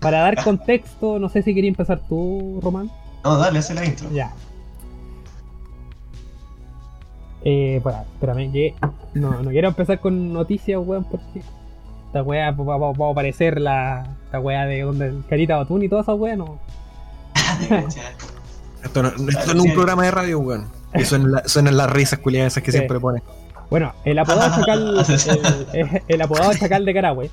Para 0.00 0.20
dar 0.20 0.42
contexto, 0.44 1.18
no 1.18 1.28
sé 1.28 1.42
si 1.42 1.54
quería 1.54 1.68
empezar 1.70 2.00
tú, 2.08 2.60
Román. 2.62 2.90
No, 3.24 3.36
dale, 3.38 3.58
hace 3.58 3.74
la 3.74 3.84
intro. 3.84 4.08
Ya. 4.12 4.32
Eh, 7.44 7.80
para, 7.82 8.02
espérame, 8.02 8.50
que 8.52 8.74
no, 9.14 9.40
no 9.42 9.50
quiero 9.50 9.68
empezar 9.68 10.00
con 10.00 10.32
noticias, 10.32 10.80
weón, 10.84 11.04
porque 11.04 11.40
esta 12.06 12.22
weá 12.22 12.50
va, 12.50 12.76
va- 12.76 12.92
va 12.92 13.08
a 13.08 13.10
aparecer 13.12 13.60
la 13.60 14.06
esta 14.24 14.40
weá 14.40 14.66
de 14.66 14.82
donde 14.82 15.06
el 15.06 15.24
Carita 15.28 15.56
Batún 15.56 15.82
y 15.84 15.88
toda 15.88 16.02
esa 16.02 16.14
weá, 16.14 16.34
no. 16.36 16.58
Esto 18.82 19.02
no, 19.02 19.08
esto 19.08 19.54
no 19.54 19.60
es 19.62 19.66
un 19.66 19.74
programa 19.74 20.04
de 20.04 20.10
radio, 20.12 20.38
weón. 20.38 20.68
Y 20.94 21.04
suenan, 21.04 21.32
la- 21.32 21.72
las 21.72 21.90
risas 21.90 22.18
culiadas 22.20 22.52
esas 22.52 22.62
que 22.62 22.70
Sí. 22.72 22.78
siempre 22.78 23.00
pone. 23.00 23.22
Bueno, 23.70 23.92
el 24.04 24.18
apodado 24.18 24.54
chacal, 24.60 25.04
el, 25.72 25.80
el- 25.80 26.02
el 26.06 26.22
apodado 26.22 26.52
chacal 26.54 26.84
de 26.84 26.94
Carahue, 26.94 27.30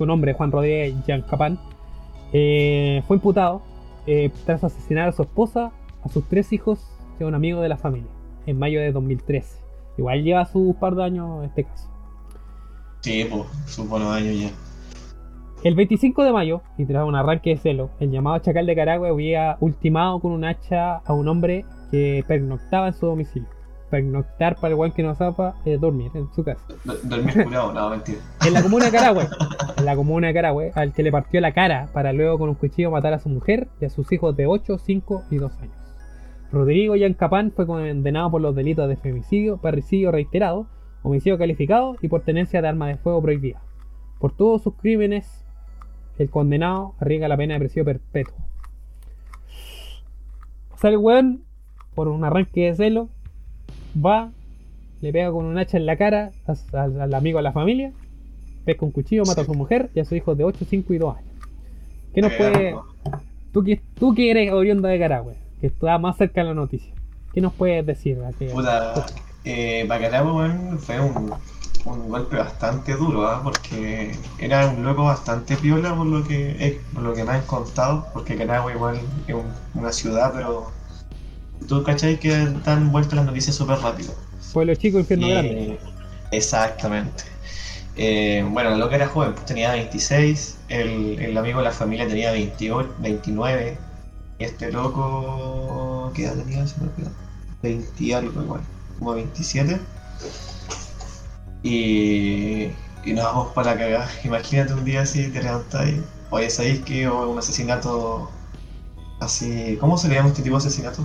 su 0.00 0.06
nombre 0.06 0.32
Juan 0.32 0.50
Rodríguez 0.50 0.94
Yancapán, 1.06 1.58
eh, 2.32 3.02
fue 3.06 3.18
imputado 3.18 3.60
eh, 4.06 4.30
tras 4.46 4.64
asesinar 4.64 5.10
a 5.10 5.12
su 5.12 5.20
esposa, 5.20 5.72
a 6.02 6.08
sus 6.08 6.26
tres 6.26 6.54
hijos 6.54 6.90
y 7.18 7.24
a 7.24 7.26
un 7.26 7.34
amigo 7.34 7.60
de 7.60 7.68
la 7.68 7.76
familia 7.76 8.08
en 8.46 8.58
mayo 8.58 8.80
de 8.80 8.92
2013. 8.92 9.58
Igual 9.98 10.24
lleva 10.24 10.46
sus 10.46 10.74
par 10.76 10.94
de 10.94 11.04
años 11.04 11.44
este 11.44 11.64
caso. 11.64 11.90
Sí, 13.00 13.26
pues, 13.30 13.42
sus 13.66 13.86
buenos 13.90 14.08
años 14.08 14.40
ya. 14.40 14.48
El 15.64 15.74
25 15.74 16.24
de 16.24 16.32
mayo, 16.32 16.62
y 16.78 16.86
tras 16.86 17.06
un 17.06 17.14
arranque 17.14 17.50
de 17.50 17.56
celo, 17.58 17.90
el 18.00 18.10
llamado 18.10 18.38
Chacal 18.38 18.64
de 18.64 18.74
Caragua 18.74 19.10
había 19.10 19.58
ultimado 19.60 20.18
con 20.20 20.32
un 20.32 20.46
hacha 20.46 20.96
a 20.96 21.12
un 21.12 21.28
hombre 21.28 21.66
que 21.90 22.24
pernoctaba 22.26 22.86
en 22.86 22.94
su 22.94 23.04
domicilio. 23.04 23.50
Pernoctar 23.90 24.54
para 24.56 24.68
el 24.68 24.76
guan 24.76 24.92
que 24.92 25.02
no 25.02 25.14
zapa 25.16 25.56
es 25.64 25.80
dormir 25.80 26.10
en 26.14 26.32
su 26.32 26.44
casa. 26.44 26.64
Do- 26.84 26.94
Dormir 27.02 27.44
curado, 27.44 27.72
no, 27.72 27.90
mentira. 27.90 28.18
En 28.46 28.52
la 28.54 28.62
comuna 28.62 28.84
de 28.86 28.90
Carahue, 28.92 29.26
en 29.78 29.84
la 29.84 29.96
comuna 29.96 30.26
de 30.28 30.34
Carahue, 30.34 30.72
al 30.74 30.92
que 30.92 31.02
le 31.02 31.10
partió 31.10 31.40
la 31.40 31.52
cara 31.52 31.88
para 31.92 32.12
luego 32.12 32.38
con 32.38 32.48
un 32.48 32.54
cuchillo 32.54 32.90
matar 32.90 33.12
a 33.14 33.18
su 33.18 33.28
mujer 33.28 33.68
y 33.80 33.86
a 33.86 33.90
sus 33.90 34.10
hijos 34.12 34.36
de 34.36 34.46
8, 34.46 34.78
5 34.78 35.24
y 35.30 35.36
2 35.38 35.52
años. 35.60 35.74
Rodrigo 36.52 36.94
Yancapán 36.96 37.50
fue 37.52 37.66
condenado 37.66 38.30
por 38.30 38.40
los 38.40 38.54
delitos 38.54 38.88
de 38.88 38.96
femicidio, 38.96 39.56
parricidio 39.58 40.10
reiterado, 40.12 40.66
homicidio 41.02 41.38
calificado 41.38 41.96
y 42.00 42.08
por 42.08 42.22
tenencia 42.22 42.60
de 42.62 42.68
arma 42.68 42.88
de 42.88 42.96
fuego 42.96 43.20
prohibida. 43.22 43.60
Por 44.18 44.32
todos 44.36 44.62
sus 44.62 44.74
crímenes, 44.74 45.44
el 46.18 46.28
condenado 46.30 46.94
arriesga 47.00 47.28
la 47.28 47.36
pena 47.36 47.54
de 47.54 47.60
presidio 47.60 47.84
perpetuo. 47.84 48.34
O 50.74 50.76
sea, 50.78 50.90
el 50.90 50.96
weón, 50.98 51.42
por 51.94 52.08
un 52.08 52.24
arranque 52.24 52.66
de 52.66 52.74
celo, 52.74 53.08
va, 53.94 54.32
le 55.00 55.12
pega 55.12 55.32
con 55.32 55.44
un 55.46 55.58
hacha 55.58 55.78
en 55.78 55.86
la 55.86 55.96
cara 55.96 56.32
al- 56.72 57.00
al 57.00 57.14
amigo 57.14 57.38
de 57.38 57.42
la 57.44 57.52
familia, 57.52 57.92
pesca 58.64 58.86
un 58.86 58.92
cuchillo, 58.92 59.26
mata 59.26 59.42
a 59.42 59.44
su 59.46 59.54
mujer 59.54 59.90
y 59.94 60.00
a 60.00 60.04
sus 60.04 60.14
hijos 60.18 60.36
de 60.38 60.44
8, 60.44 60.64
5 60.68 60.94
y 60.94 60.98
2 60.98 61.16
años. 61.16 61.26
¿Qué 62.14 62.22
nos 62.22 62.32
puede, 62.32 62.74
tú 63.52 63.62
que, 63.64 63.82
tú 63.98 64.14
que 64.14 64.30
eres 64.30 64.52
oriundo 64.52 64.88
de 64.88 64.98
Carahue, 64.98 65.34
que 65.60 65.68
está 65.68 65.98
más 65.98 66.16
cerca 66.16 66.42
de 66.42 66.48
la 66.48 66.54
noticia, 66.54 66.94
qué 67.32 67.40
nos 67.40 67.54
puedes 67.54 67.84
decir? 67.86 68.18
Puta, 68.52 69.06
eh, 69.44 69.84
Bacalao, 69.88 70.78
fue 70.78 71.00
un, 71.00 71.32
un 71.84 72.08
golpe 72.08 72.36
bastante 72.36 72.94
duro, 72.96 73.26
¿ah? 73.26 73.40
Porque 73.42 74.12
era 74.38 74.68
un 74.68 74.84
loco 74.84 75.04
bastante 75.04 75.56
piola 75.56 75.94
por 75.96 76.06
lo 76.06 76.24
que, 76.24 76.50
eh, 76.58 76.80
por 76.92 77.02
lo 77.02 77.14
que 77.14 77.24
me 77.24 77.32
han 77.32 77.46
contado, 77.46 78.06
porque 78.12 78.36
Caragua 78.36 78.72
igual 78.72 79.00
es 79.26 79.34
un- 79.34 79.52
una 79.74 79.92
ciudad, 79.92 80.32
pero 80.34 80.72
tú 81.68 81.82
cachai 81.82 82.18
que 82.18 82.30
dan 82.64 82.90
vueltas 82.92 83.14
las 83.14 83.26
noticias 83.26 83.56
súper 83.56 83.78
rápido. 83.78 84.14
Pueblo 84.52 84.74
chico, 84.74 84.98
infierno 84.98 85.26
Y- 85.26 85.30
grande. 85.30 85.80
Exactamente. 86.32 87.24
Eh, 87.96 88.44
bueno, 88.48 88.72
el 88.72 88.78
loco 88.78 88.94
era 88.94 89.06
joven, 89.08 89.32
pues 89.34 89.44
tenía 89.46 89.72
26, 89.72 90.56
el, 90.68 91.18
el 91.18 91.36
amigo 91.36 91.58
de 91.58 91.64
la 91.64 91.72
familia 91.72 92.06
tenía 92.08 92.30
28, 92.30 92.94
29, 92.98 93.76
y 94.38 94.44
este 94.44 94.70
loco, 94.72 96.12
¿qué 96.14 96.24
edad 96.24 96.36
tenía? 96.36 96.66
Se 96.66 96.80
me 96.80 96.86
olvidó. 96.88 97.10
20 97.62 98.04
y 98.04 98.12
algo 98.12 98.40
igual, 98.42 98.60
como 98.98 99.14
27. 99.14 99.78
Y, 101.62 102.68
y 103.04 103.12
nos 103.12 103.24
vamos 103.24 103.52
para 103.52 103.74
la 103.74 103.78
cagada. 103.78 104.10
Imagínate 104.24 104.72
un 104.72 104.84
día 104.84 105.02
así, 105.02 105.28
te 105.28 105.42
levantas 105.42 105.88
y, 105.88 106.02
oye, 106.30 106.48
¿sabéis 106.48 106.80
que 106.80 107.08
hubo 107.08 107.28
un 107.30 107.38
asesinato 107.38 108.30
así? 109.20 109.76
¿Cómo 109.80 109.98
se 109.98 110.08
le 110.08 110.14
llama 110.14 110.28
este 110.30 110.42
tipo 110.42 110.56
de 110.58 110.66
asesinato? 110.66 111.04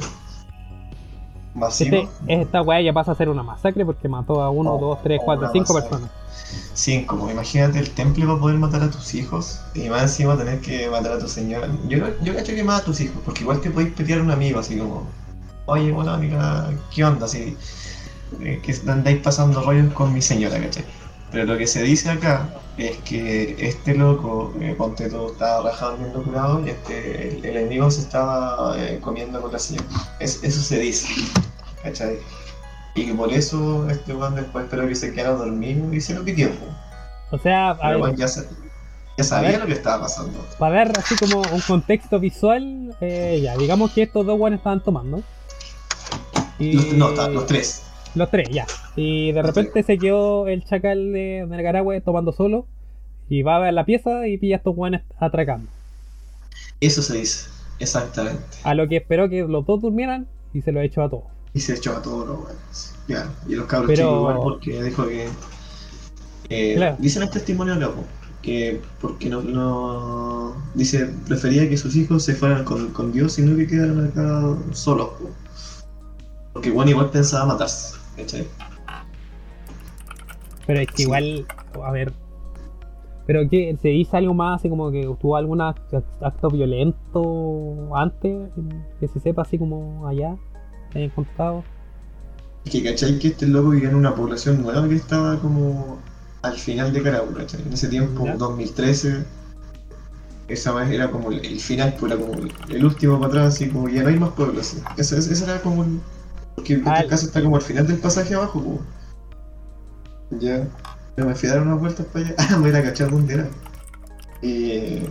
Masivo. 1.55 1.95
Este, 1.97 2.41
esta 2.41 2.61
weá 2.61 2.81
ya 2.81 2.93
pasa 2.93 3.11
a 3.13 3.15
ser 3.15 3.29
una 3.29 3.43
masacre 3.43 3.85
porque 3.85 4.07
mató 4.07 4.41
a 4.41 4.49
uno, 4.49 4.73
Oh, 4.73 4.79
dos, 4.79 5.01
tres, 5.03 5.19
oh, 5.21 5.25
cuatro, 5.25 5.45
una 5.45 5.51
cinco 5.53 5.73
masacre. 5.73 5.89
personas. 5.89 6.11
Cinco, 6.73 7.17
pues 7.17 7.31
imagínate 7.33 7.79
el 7.79 7.89
temple 7.91 8.25
para 8.25 8.39
poder 8.39 8.57
matar 8.57 8.83
a 8.83 8.91
tus 8.91 9.13
hijos 9.15 9.61
y 9.73 9.89
más 9.89 10.03
encima 10.03 10.37
tener 10.37 10.59
que 10.59 10.89
matar 10.89 11.13
a 11.13 11.19
tu 11.19 11.27
señora. 11.27 11.67
Yo, 11.87 11.97
yo 12.21 12.35
cacho 12.35 12.53
que 12.53 12.63
más 12.63 12.81
a 12.81 12.85
tus 12.85 12.99
hijos, 13.01 13.21
porque 13.23 13.41
igual 13.41 13.61
te 13.61 13.71
podéis 13.71 13.93
pedir 13.93 14.19
a 14.19 14.21
un 14.21 14.31
amigo 14.31 14.59
así 14.59 14.77
como, 14.77 15.03
oye, 15.65 15.91
bueno 15.91 16.11
amiga, 16.11 16.69
¿qué 16.93 17.05
onda? 17.05 17.25
Así, 17.25 17.57
eh, 18.41 18.59
que 18.61 18.75
andáis 18.91 19.21
pasando 19.21 19.61
rollos 19.61 19.93
con 19.93 20.13
mi 20.13 20.21
señora, 20.21 20.59
¿cachai? 20.59 20.83
Pero 21.35 21.47
lo 21.51 21.57
que 21.57 21.67
se 21.67 21.83
dice 21.83 22.09
acá 22.09 22.47
es 22.77 22.95
que 22.99 23.57
este 23.59 23.93
loco, 23.93 24.53
eh, 24.61 24.73
ponte 24.77 25.09
tú, 25.09 25.27
estaba 25.33 25.69
rajando 25.69 25.97
viendo 25.97 26.23
curado 26.23 26.65
y 26.65 26.69
este, 26.69 27.27
el, 27.27 27.43
el 27.45 27.57
enemigo 27.57 27.91
se 27.91 27.99
estaba 28.03 28.73
eh, 28.79 28.99
comiendo 29.01 29.41
con 29.41 29.51
la 29.51 29.59
señora. 29.59 29.85
Es- 30.21 30.41
eso 30.45 30.61
se 30.61 30.79
dice, 30.79 31.07
¿cachai? 31.83 32.19
Y 32.95 33.07
que 33.07 33.13
por 33.13 33.33
eso 33.33 33.85
este 33.89 34.13
weón 34.15 34.35
después 34.35 34.63
espero 34.63 34.87
que 34.87 34.95
se 34.95 35.11
quedara 35.13 35.35
dormido 35.35 35.93
y 35.93 35.99
se 35.99 36.13
lo 36.13 36.23
pidió. 36.23 36.51
O 37.31 37.37
sea, 37.37 37.71
a 37.71 37.77
Pero 37.79 37.89
ver, 37.89 37.97
weón 37.99 38.15
ya, 38.15 38.27
ya 39.17 39.23
sabía 39.25 39.49
ver. 39.51 39.59
lo 39.59 39.65
que 39.65 39.73
estaba 39.73 40.03
pasando. 40.03 40.39
para 40.57 40.75
dar 40.85 40.97
así 40.97 41.17
como 41.17 41.41
un 41.51 41.61
contexto 41.67 42.17
visual, 42.17 42.95
eh, 43.01 43.41
ya, 43.43 43.57
digamos 43.57 43.91
que 43.91 44.03
estos 44.03 44.25
dos 44.25 44.39
weones 44.39 44.59
estaban 44.59 44.81
tomando. 44.81 45.21
Y... 46.59 46.71
Los, 46.71 46.93
no, 46.93 47.09
los 47.11 47.45
tres. 47.45 47.81
Los 48.15 48.31
tres, 48.31 48.49
ya. 48.49 48.65
Y 48.95 49.31
de 49.33 49.41
repente 49.41 49.83
se 49.83 49.97
quedó 49.97 50.47
el 50.47 50.63
chacal 50.63 51.11
de, 51.11 51.45
Nicaragua 51.49 51.99
tomando 52.01 52.31
solo. 52.31 52.65
Y 53.27 53.41
va 53.41 53.55
a 53.57 53.59
ver 53.59 53.73
la 53.73 53.85
pieza 53.85 54.27
y 54.27 54.37
pilla 54.37 54.55
a 54.55 54.57
estos 54.57 54.75
weones 54.77 55.01
atracando. 55.19 55.67
Eso 56.79 57.01
se 57.01 57.17
dice, 57.17 57.49
exactamente. 57.79 58.39
A 58.63 58.73
lo 58.75 58.87
que 58.87 58.97
esperó 58.97 59.29
que 59.29 59.41
los 59.41 59.65
dos 59.65 59.81
durmieran 59.81 60.27
y 60.53 60.61
se 60.61 60.71
lo 60.71 60.79
echó 60.81 61.03
a 61.03 61.09
todos. 61.09 61.23
Y 61.53 61.59
se 61.59 61.73
echó 61.73 61.95
a 61.95 62.01
todos 62.01 62.27
los 62.27 62.37
weones. 62.39 62.95
Ya, 63.07 63.29
y 63.47 63.55
los 63.55 63.65
cabros 63.65 63.87
Pero- 63.87 64.03
chicos 64.03 64.19
igual 64.19 64.37
porque 64.43 64.83
dijo 64.83 65.07
que. 65.07 65.27
eh, 66.49 66.73
Claro. 66.75 66.95
Dicen 66.99 67.23
este 67.23 67.39
testimonio 67.39 67.75
loco. 67.75 68.03
Que 68.41 68.79
porque 69.01 69.27
no, 69.27 69.41
no. 69.41 70.55
Dice, 70.75 71.09
prefería 71.27 71.67
que 71.67 71.77
sus 71.77 71.95
hijos 71.95 72.23
se 72.23 72.35
fueran 72.35 72.63
con, 72.63 72.89
con 72.89 73.11
Dios 73.11 73.39
y 73.39 73.41
no 73.41 73.57
que 73.57 73.65
quedaran 73.65 74.05
acá 74.07 74.55
solos. 74.71 75.09
po. 75.19 75.29
Porque 76.53 76.69
bueno, 76.69 76.91
igual 76.91 77.09
pensaba 77.09 77.45
matarse. 77.47 77.95
¿Cachai? 78.17 78.47
Pero 80.67 80.79
es 80.79 80.87
que 80.87 80.97
Sí. 80.97 81.03
igual, 81.03 81.45
a 81.83 81.91
ver. 81.91 82.11
Pero 83.27 83.49
que 83.49 83.75
se 83.81 83.87
dice 83.89 84.17
algo 84.17 84.33
más, 84.35 84.59
así 84.59 84.69
como 84.69 84.91
que 84.91 85.01
tuvo 85.19 85.35
algún 85.35 85.59
act- 85.59 86.03
acto 86.21 86.49
violento 86.49 87.95
antes, 87.95 88.49
que 88.99 89.07
se 89.07 89.19
sepa 89.19 89.41
así 89.43 89.57
como 89.57 90.07
allá, 90.07 90.35
¿Te 90.91 90.99
hayan 90.99 91.09
contado? 91.11 91.63
Es 92.63 92.71
que, 92.71 92.83
¿cachai? 92.83 93.19
Que 93.19 93.29
este 93.29 93.47
loco 93.47 93.71
vivía 93.71 93.89
en 93.89 93.95
una 93.95 94.15
población 94.15 94.61
nueva 94.61 94.87
que 94.87 94.95
estaba 94.95 95.37
como 95.39 95.97
al 96.43 96.53
final 96.55 96.93
de 96.93 97.01
Carahue, 97.01 97.33
¿cachai? 97.33 97.61
En 97.63 97.73
ese 97.73 97.87
tiempo, 97.89 98.23
Ya. 98.25 98.35
2013, 98.37 99.25
esa 100.47 100.71
vez 100.73 100.89
era 100.91 101.09
como 101.11 101.31
el, 101.31 101.43
el 101.45 101.59
final, 101.59 101.95
pues 101.99 102.11
era 102.13 102.21
como 102.21 102.33
el, 102.69 102.85
último 102.85 103.15
para 103.19 103.27
atrás, 103.27 103.55
así 103.55 103.69
como 103.69 103.89
ya 103.89 104.03
no 104.03 104.09
hay 104.09 104.19
más 104.19 104.29
pueblos. 104.29 104.77
ese- 104.97 105.17
ese 105.17 105.43
era 105.43 105.59
como 105.61 105.83
el. 105.83 105.99
Porque 106.55 106.81
Ah, 106.85 106.97
esta 106.97 107.07
casa 107.09 107.25
está 107.25 107.41
como 107.43 107.55
al 107.57 107.61
final 107.61 107.85
del 107.87 107.97
pasaje 107.99 108.33
abajo, 108.33 108.63
como. 108.63 108.79
Ya. 110.39 110.67
Pero 111.15 111.27
me 111.27 111.35
fui 111.35 111.49
a 111.49 111.53
dar 111.53 111.61
unas 111.61 111.79
vueltas 111.79 112.05
para 112.07 112.25
allá. 112.25 112.35
Ah, 112.49 112.57
me 112.57 112.69
era 112.69 112.79
a 112.79 112.83
cachar 112.83 113.11
dónde 113.11 113.33
era. 113.35 113.47
Y. 114.41 115.03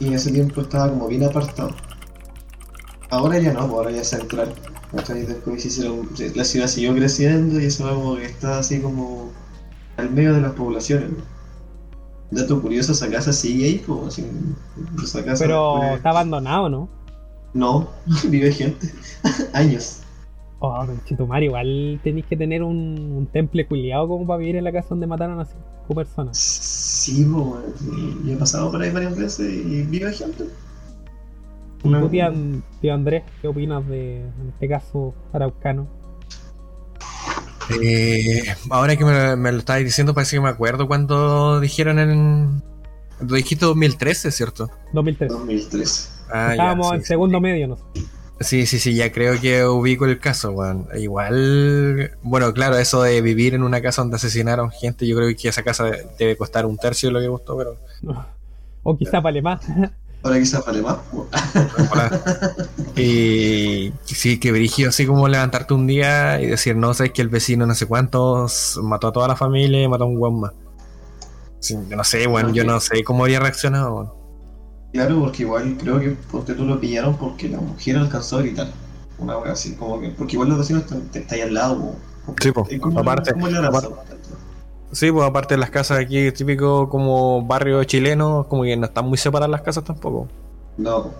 Y 0.00 0.06
en 0.08 0.14
ese 0.14 0.32
tiempo 0.32 0.62
estaba 0.62 0.88
como 0.90 1.06
bien 1.08 1.24
apartado. 1.24 1.70
Ahora 3.10 3.38
ya 3.38 3.52
no, 3.52 3.60
ahora 3.60 3.90
ya 3.90 4.00
es 4.00 4.08
central. 4.08 4.52
la 4.92 6.44
ciudad 6.44 6.66
siguió 6.66 6.94
creciendo 6.94 7.60
y 7.60 7.66
eso 7.66 7.88
como 7.88 8.16
que 8.16 8.24
está 8.24 8.58
así 8.58 8.80
como 8.80 9.30
al 9.96 10.10
medio 10.10 10.34
de 10.34 10.40
las 10.40 10.52
poblaciones. 10.52 11.10
Dato 12.30 12.60
curioso, 12.62 12.92
esa 12.92 13.10
casa 13.10 13.32
sigue 13.32 13.66
ahí, 13.66 13.78
como 13.80 14.08
esa 14.08 14.22
casa 15.24 15.44
Pero 15.44 15.74
después- 15.74 15.96
está 15.98 16.10
abandonado, 16.10 16.68
¿no? 16.70 16.88
No, 17.54 17.88
vive 18.28 18.52
gente. 18.52 18.92
Años. 19.52 19.98
Oh, 20.64 20.86
Chitumar, 21.04 21.42
igual 21.42 21.98
tenéis 22.04 22.24
que 22.26 22.36
tener 22.36 22.62
un, 22.62 22.76
un 23.16 23.26
temple 23.26 23.66
culiado 23.66 24.06
como 24.06 24.26
para 24.26 24.38
vivir 24.38 24.56
en 24.56 24.64
la 24.64 24.70
casa 24.72 24.90
donde 24.90 25.08
mataron 25.08 25.40
a 25.40 25.44
cinco 25.44 25.94
personas. 25.94 26.38
Sí, 26.38 27.24
sí, 27.24 28.16
yo 28.24 28.32
he 28.32 28.36
pasado 28.36 28.70
por 28.70 28.80
ahí 28.80 28.90
varias 28.92 29.16
veces 29.16 29.52
y 29.52 29.82
vive 29.82 30.12
gente. 30.12 30.44
¿Y 31.82 31.88
Una- 31.88 32.00
tú, 32.00 32.08
tío, 32.10 32.26
An- 32.26 32.62
tío 32.80 32.94
Andrés, 32.94 33.24
qué 33.40 33.48
opinas 33.48 33.84
de, 33.88 34.20
en 34.20 34.48
este 34.50 34.68
caso, 34.68 35.12
araucano? 35.32 35.88
Eh, 37.80 38.42
ahora 38.70 38.96
que 38.96 39.04
me, 39.04 39.34
me 39.36 39.50
lo 39.52 39.58
estabas 39.58 39.82
diciendo, 39.84 40.14
parece 40.14 40.36
que 40.36 40.40
me 40.42 40.48
acuerdo 40.48 40.86
cuando 40.86 41.58
dijeron 41.60 41.98
en. 41.98 42.62
Lo 43.20 43.34
dijiste 43.36 43.64
2013, 43.66 44.30
¿cierto? 44.30 44.68
2003. 44.92 45.30
2013. 45.32 46.08
Ah, 46.32 46.48
ya, 46.48 46.52
Estábamos 46.52 46.88
sí, 46.88 46.94
en 46.94 47.00
sí. 47.02 47.06
segundo 47.06 47.40
medio, 47.40 47.68
no 47.68 47.76
sé. 47.76 47.82
Sí, 48.40 48.66
sí, 48.66 48.78
sí, 48.78 48.94
ya 48.94 49.12
creo 49.12 49.40
que 49.40 49.64
ubico 49.64 50.04
el 50.04 50.18
caso, 50.18 50.50
weón. 50.52 50.88
Igual, 50.98 52.12
bueno, 52.22 52.52
claro, 52.52 52.76
eso 52.78 53.02
de 53.02 53.20
vivir 53.20 53.54
en 53.54 53.62
una 53.62 53.80
casa 53.80 54.02
donde 54.02 54.16
asesinaron 54.16 54.70
gente, 54.70 55.06
yo 55.06 55.16
creo 55.16 55.34
que 55.36 55.48
esa 55.48 55.62
casa 55.62 55.90
debe 56.18 56.36
costar 56.36 56.66
un 56.66 56.76
tercio 56.76 57.08
de 57.08 57.12
lo 57.12 57.20
que 57.20 57.28
costó, 57.28 57.56
pero. 57.56 57.76
O 58.84 58.96
quizá 58.96 59.20
vale 59.20 59.40
más. 59.40 59.60
Ahora 60.24 60.40
quizás 60.40 60.64
vale 60.64 60.82
más. 60.82 60.98
Y 62.96 63.92
sí, 64.04 64.38
que 64.40 64.50
brígido 64.50 64.88
así 64.88 65.06
como 65.06 65.28
levantarte 65.28 65.74
un 65.74 65.86
día 65.86 66.40
y 66.40 66.46
decir, 66.46 66.74
no, 66.76 66.92
sabes 66.94 67.12
que 67.12 67.22
el 67.22 67.28
vecino 67.28 67.64
no 67.64 67.74
sé 67.76 67.86
cuántos 67.86 68.78
mató 68.82 69.08
a 69.08 69.12
toda 69.12 69.28
la 69.28 69.36
familia 69.36 69.82
y 69.82 69.88
mató 69.88 70.04
a 70.04 70.06
un 70.08 70.16
guan 70.16 70.40
más. 70.40 70.52
Sí, 71.60 71.76
yo 71.88 71.96
no 71.96 72.02
sé, 72.02 72.26
bueno, 72.26 72.52
yo 72.52 72.64
no 72.64 72.80
sé 72.80 73.04
cómo 73.04 73.22
habría 73.22 73.38
reaccionado. 73.38 74.21
Claro, 74.92 75.20
porque 75.20 75.42
igual 75.42 75.76
creo 75.80 75.98
que 76.00 76.16
porque 76.30 76.52
tú 76.54 76.64
lo 76.66 76.78
pillaron 76.78 77.16
porque 77.16 77.48
la 77.48 77.58
mujer 77.58 77.96
alcanzó 77.96 78.38
a 78.38 78.42
gritar. 78.42 78.68
Una 79.18 79.38
wea 79.38 79.52
así, 79.52 79.74
como 79.74 80.00
que. 80.00 80.08
Porque 80.10 80.34
igual 80.34 80.50
los 80.50 80.58
vecinos 80.58 80.82
están, 80.82 81.02
te- 81.08 81.20
están 81.20 81.36
ahí 81.36 81.42
al 81.42 81.54
lado. 81.54 81.94
Sí, 82.40 82.52
po, 82.52 82.66
Es 82.68 82.78
como- 82.80 83.00
aparte- 83.00 83.32
Sí, 84.92 85.10
pues 85.10 85.26
aparte 85.26 85.54
de 85.54 85.58
las 85.58 85.70
casas 85.70 85.98
aquí, 85.98 86.30
típico 86.32 86.88
como 86.90 87.42
barrio 87.46 87.82
chileno, 87.84 88.46
como 88.48 88.64
que 88.64 88.76
no 88.76 88.84
están 88.86 89.06
muy 89.06 89.16
separadas 89.16 89.50
las 89.50 89.62
casas 89.62 89.84
tampoco. 89.84 90.28
No. 90.76 91.10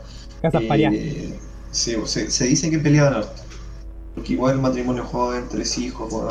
Casas 0.42 0.62
Eh. 0.92 1.38
Sí, 1.70 1.96
se, 2.04 2.30
se 2.30 2.44
dice 2.44 2.68
que 2.70 2.78
peleaban 2.78 3.14
harto. 3.14 3.42
Porque 4.14 4.34
igual 4.34 4.56
el 4.56 4.60
matrimonio 4.60 5.04
joven, 5.04 5.46
tres 5.50 5.78
hijos, 5.78 6.12
weón. 6.12 6.28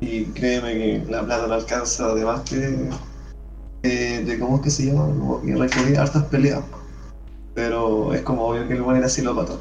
Y 0.00 0.24
créeme 0.24 0.72
que 0.74 1.04
la 1.08 1.24
plata 1.24 1.46
no 1.46 1.54
alcanza, 1.54 2.06
además 2.06 2.40
que. 2.40 2.88
Eh, 3.82 4.22
de 4.26 4.38
cómo 4.38 4.56
es 4.56 4.62
que 4.62 4.70
se 4.70 4.86
llama, 4.86 5.06
como 5.06 5.42
que 5.42 5.54
requería 5.56 6.02
hartas 6.02 6.24
peleas. 6.24 6.62
Pero 7.54 8.14
es 8.14 8.22
como 8.22 8.46
obvio 8.46 8.66
que 8.66 8.74
el 8.74 8.82
weón 8.82 8.96
era 8.96 9.08
silópata. 9.08 9.54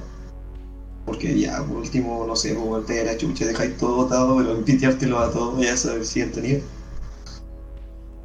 Porque 1.05 1.37
ya, 1.37 1.57
por 1.63 1.77
último, 1.77 2.25
no 2.27 2.35
sé, 2.35 2.55
como 2.55 2.79
te 2.81 3.03
la 3.03 3.17
chucha, 3.17 3.45
dejáis 3.45 3.75
todo 3.77 3.95
botado, 3.97 4.37
pero 4.37 4.55
en 4.55 4.63
piteártelo 4.63 5.19
a 5.19 5.31
todo, 5.31 5.59
ya 5.61 5.73
es 5.73 5.83
el 5.85 6.05
siguiente 6.05 6.41
nivel. 6.41 6.63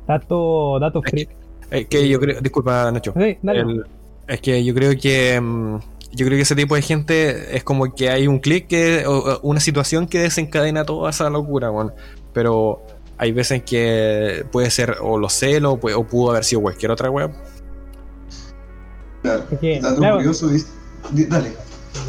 Dato, 0.07 0.79
dato 0.79 1.03
Es 1.05 1.11
free. 1.11 1.29
Es 1.71 1.87
que 1.89 2.09
yo 2.09 2.21
creo, 2.21 2.41
disculpa 2.41 2.91
Nacho, 2.93 3.13
Sí, 3.17 3.39
dale. 3.43 3.61
El- 3.61 3.85
es 4.29 4.41
que 4.41 4.65
yo 4.65 4.75
creo 4.75 4.93
que 5.01 5.41
mm, 5.41 5.77
yo 6.13 6.27
creo 6.27 6.37
que 6.37 6.43
ese 6.43 6.55
tipo 6.57 6.75
de 6.75 6.83
gente 6.83 7.57
es 7.57 7.65
como 7.65 7.93
que 7.95 8.11
hay 8.11 8.27
un 8.29 8.39
clic 8.39 8.67
que 8.69 9.05
o- 9.07 9.41
una 9.43 9.61
situación 9.61 10.07
que 10.07 10.21
desencadena 10.21 10.85
toda 10.85 11.11
esa 11.11 11.29
locura, 11.31 11.71
weón. 11.71 11.93
Pero 12.33 12.83
hay 13.19 13.33
veces 13.33 13.63
que 13.63 14.45
puede 14.53 14.71
ser 14.71 14.97
o 15.01 15.19
los 15.19 15.33
celos 15.33 15.75
o, 15.75 15.81
puede- 15.81 15.97
o 15.97 16.05
pudo 16.05 16.31
haber 16.33 16.45
sido 16.45 16.63
cualquier 16.63 16.91
otra 16.91 17.11
web. 17.11 17.31
Claro. 19.23 19.43
Es 19.51 19.59
que, 19.59 19.81
Dato 19.81 19.97
claro, 19.97 20.17
curioso, 20.17 20.49
dale. 21.29 21.53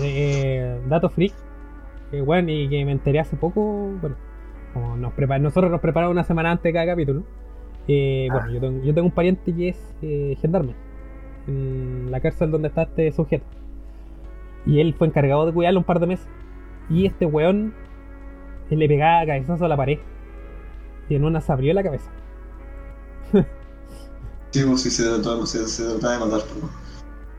eh, 0.02 0.80
dato 0.88 1.10
freak. 1.10 1.34
Que 2.12 2.22
bueno, 2.22 2.52
y 2.52 2.70
que 2.70 2.86
me 2.86 2.92
enteré 2.92 3.20
hace 3.20 3.36
poco. 3.36 3.62
Bueno, 4.02 4.16
como 4.74 4.96
nos 4.98 5.14
prepar- 5.14 5.42
nosotros 5.42 5.72
nos 5.72 5.82
preparamos 5.82 6.14
una 6.14 6.24
semana 6.24 6.52
antes 6.52 6.64
de 6.64 6.74
cada 6.74 6.86
capítulo. 6.86 7.24
Eh, 7.88 8.28
Bueno, 8.32 8.52
yo 8.52 8.60
tengo, 8.60 8.84
yo 8.84 8.94
tengo 8.94 9.08
un 9.08 9.14
pariente 9.14 9.54
que 9.54 9.70
es 9.70 9.78
eh, 10.02 10.38
gendarme. 10.42 10.76
En 11.48 12.12
la 12.12 12.20
cárcel 12.20 12.52
donde 12.52 12.68
está 12.68 12.84
este 12.84 13.12
sujeto. 13.12 13.46
Y 14.66 14.80
él 14.82 14.94
fue 14.98 15.08
encargado 15.08 15.46
de 15.46 15.54
cuidarlo 15.54 15.80
un 15.80 15.86
par 15.86 16.00
de 16.00 16.08
meses. 16.08 16.28
Y 16.90 17.06
este 17.06 17.26
weón 17.26 17.74
él 18.70 18.80
le 18.80 18.88
pegaba 18.88 19.26
cabezazo 19.26 19.66
a 19.66 19.68
la 19.70 19.78
pared. 19.78 20.00
Y 21.10 21.16
en 21.16 21.24
una 21.26 21.42
se 21.42 21.52
abrió 21.52 21.74
la 21.74 21.84
cabeza. 21.84 22.10
Sí, 24.52 24.64
pues 24.66 24.82
sí, 24.82 24.90
se 24.90 25.04
trataba, 25.04 25.46
se, 25.46 25.68
se 25.68 25.84
trataba 25.84 26.14
de 26.14 26.20
matar. 26.20 26.42
pues. 26.48 26.72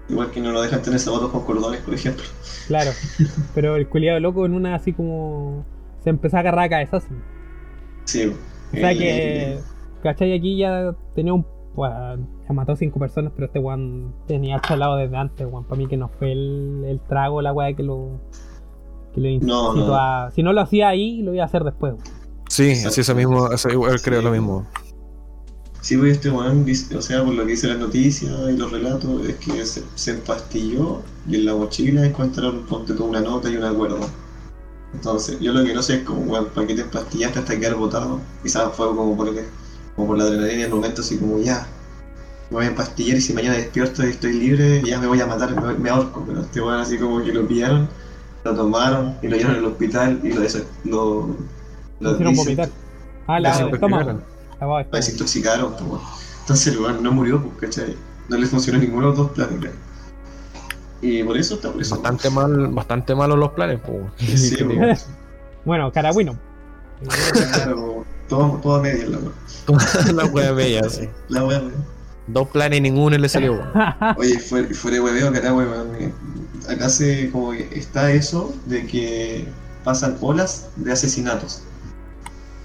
Igual 0.08 0.30
que 0.30 0.40
no 0.40 0.52
lo 0.52 0.62
dejan 0.62 0.80
tener 0.82 0.98
zapatos 1.00 1.30
con 1.30 1.44
cordones, 1.44 1.80
por 1.82 1.94
ejemplo. 1.94 2.24
Claro. 2.66 2.90
Pero 3.54 3.76
el 3.76 3.88
culiado 3.88 4.20
loco 4.20 4.46
en 4.46 4.54
una 4.54 4.74
así 4.74 4.92
como. 4.92 5.64
Se 6.02 6.10
empezó 6.10 6.36
a 6.36 6.40
agarrar 6.40 6.64
a 6.64 6.68
cabezazo. 6.68 7.08
Sí. 8.04 8.26
O 8.72 8.76
sea 8.76 8.92
eh, 8.92 8.98
que, 8.98 9.58
¿cachai? 10.02 10.32
Aquí 10.34 10.56
ya 10.58 10.94
tenía 11.14 11.34
un. 11.34 11.46
Bueno, 11.74 12.26
ya 12.46 12.52
mató 12.54 12.74
cinco 12.76 12.98
personas, 12.98 13.32
pero 13.36 13.46
este 13.46 13.60
weón 13.60 14.12
tenía 14.26 14.56
hacha 14.56 14.74
al 14.74 14.80
lado 14.80 14.96
desde 14.96 15.16
antes, 15.16 15.46
weón. 15.46 15.64
Para 15.64 15.78
mí 15.78 15.86
que 15.86 15.96
no 15.96 16.08
fue 16.08 16.32
el, 16.32 16.84
el 16.86 17.00
trago, 17.00 17.42
la 17.42 17.52
weá 17.52 17.72
que 17.74 17.82
lo. 17.82 18.20
que 19.14 19.20
lo 19.20 19.28
incitó 19.28 19.74
No, 19.74 19.86
no. 19.86 19.94
a. 19.94 20.30
Si 20.32 20.42
no 20.42 20.52
lo 20.52 20.60
hacía 20.60 20.88
ahí, 20.88 21.22
lo 21.22 21.34
iba 21.34 21.42
a 21.42 21.46
hacer 21.46 21.64
después. 21.64 21.94
weón. 21.94 22.17
Sí, 22.59 22.90
sí, 22.90 23.01
eso 23.01 23.14
mismo, 23.14 23.51
eso 23.52 23.68
igual 23.70 24.01
creo 24.02 24.20
lo 24.22 24.30
mismo. 24.32 24.66
Sí, 25.80 25.97
pues 25.97 26.12
este 26.16 26.30
weón, 26.30 26.66
o 26.97 27.02
sea, 27.02 27.24
por 27.24 27.35
lo 27.35 27.44
que 27.44 27.52
dice 27.52 27.68
las 27.68 27.78
noticias 27.78 28.32
y 28.51 28.56
los 28.56 28.70
relatos, 28.72 29.26
es 29.28 29.36
que 29.36 29.64
se, 29.64 29.85
se 29.94 30.10
empastilló 30.12 31.02
y 31.26 31.36
en 31.36 31.47
la 31.47 31.55
mochila 31.55 32.05
encontraron, 32.05 32.66
ponte 32.66 32.94
tú, 32.94 33.05
una 33.06 33.20
nota 33.20 33.48
y 33.51 33.56
una 33.56 33.72
cuerda. 33.72 34.14
Entonces, 34.94 35.39
yo 35.40 35.52
lo 35.52 35.64
que 35.64 35.74
no 35.74 35.82
sé 35.82 35.97
es 35.98 36.05
como, 36.05 36.22
weón, 36.22 36.51
¿para 36.55 36.66
qué 36.66 36.74
te 36.76 36.82
empastillaste 36.82 37.40
hasta 37.40 37.59
quedar 37.60 37.76
botado? 37.76 38.20
Quizás 38.43 38.74
fue 38.76 38.89
como 38.89 39.16
por, 39.16 39.28
el- 39.28 39.47
como 39.97 40.09
por 40.09 40.18
la 40.18 40.24
adrenalina 40.24 40.62
del 40.64 40.72
momento, 40.72 41.02
así 41.02 41.18
como, 41.18 41.40
ya, 41.40 41.66
me 42.51 42.56
voy 42.56 42.64
a 42.66 42.68
empastillar 42.68 43.18
y 43.18 43.20
si 43.20 43.35
mañana 43.35 43.56
despierto 43.56 44.06
y 44.06 44.10
estoy 44.10 44.32
libre, 44.35 44.82
ya 44.85 44.98
me 45.01 45.06
voy 45.06 45.20
a 45.20 45.26
matar, 45.26 45.55
me, 45.60 45.74
me 45.74 45.90
ahorco. 45.90 46.24
Pero 46.26 46.43
este 46.43 46.60
weón 46.60 46.80
así 46.80 46.98
como 46.98 47.22
que 47.24 47.32
lo 47.32 47.47
pillaron, 47.47 47.89
lo 48.44 48.55
tomaron 48.55 49.18
y 49.22 49.28
lo 49.28 49.36
llevaron 49.36 49.59
al 49.59 49.66
hospital 49.66 50.20
y 50.24 50.30
lo, 50.32 50.43
lo, 50.85 51.36
Lo 52.00 52.12
hicieron 52.12 52.34
vomitar. 52.36 52.68
Ah, 53.26 53.40
la 53.40 53.50
estómago. 53.50 54.20
La 54.60 54.84
desintoxicaron, 54.92 55.74
pues. 55.76 56.02
Entonces 56.40 56.72
el 56.74 56.78
weón 56.80 57.02
no 57.02 57.12
murió, 57.12 57.42
pues, 57.42 57.56
¿cachai? 57.72 57.96
No 58.28 58.36
le 58.38 58.46
funcionó 58.46 58.78
ninguno 58.78 59.10
de 59.12 59.16
los 59.16 59.16
dos 59.18 59.30
planes, 59.32 59.54
¿cachai? 59.56 59.78
Y 61.00 61.22
por 61.22 61.36
eso 61.36 61.54
está 61.54 61.70
por 61.70 61.80
eso. 61.80 61.94
Bastante 61.94 62.30
mal, 62.30 62.68
bastante 62.68 63.14
malos 63.14 63.38
los 63.38 63.50
planes, 63.52 63.80
pues. 63.84 63.98
Sí, 64.40 64.56
pues, 64.64 65.06
Bueno, 65.64 65.92
Caragüino. 65.92 66.38
claro, 67.52 68.04
todo, 68.28 68.58
todo 68.62 68.76
a 68.76 68.80
media 68.82 69.06
la 69.08 69.18
weón. 69.18 70.16
la 70.16 70.24
wea 70.26 70.52
bella, 70.52 70.88
sí. 70.88 71.08
La 71.28 71.44
weón. 71.44 71.72
Dos 72.26 72.48
planes 72.48 72.78
y 72.78 72.82
ninguno 72.82 73.16
le 73.16 73.28
salió. 73.28 73.60
Oye, 74.16 74.38
fuera, 74.38 74.68
fuera 74.74 74.96
de 74.96 75.00
hueveo, 75.02 75.28
acá, 75.28 75.52
weón. 75.54 75.94
eh, 75.98 76.12
Acá 76.68 76.88
se 76.90 77.30
como 77.30 77.52
que 77.52 77.68
está 77.72 78.10
eso 78.12 78.54
de 78.66 78.86
que 78.86 79.46
pasan 79.84 80.18
olas 80.20 80.68
de 80.76 80.92
asesinatos. 80.92 81.62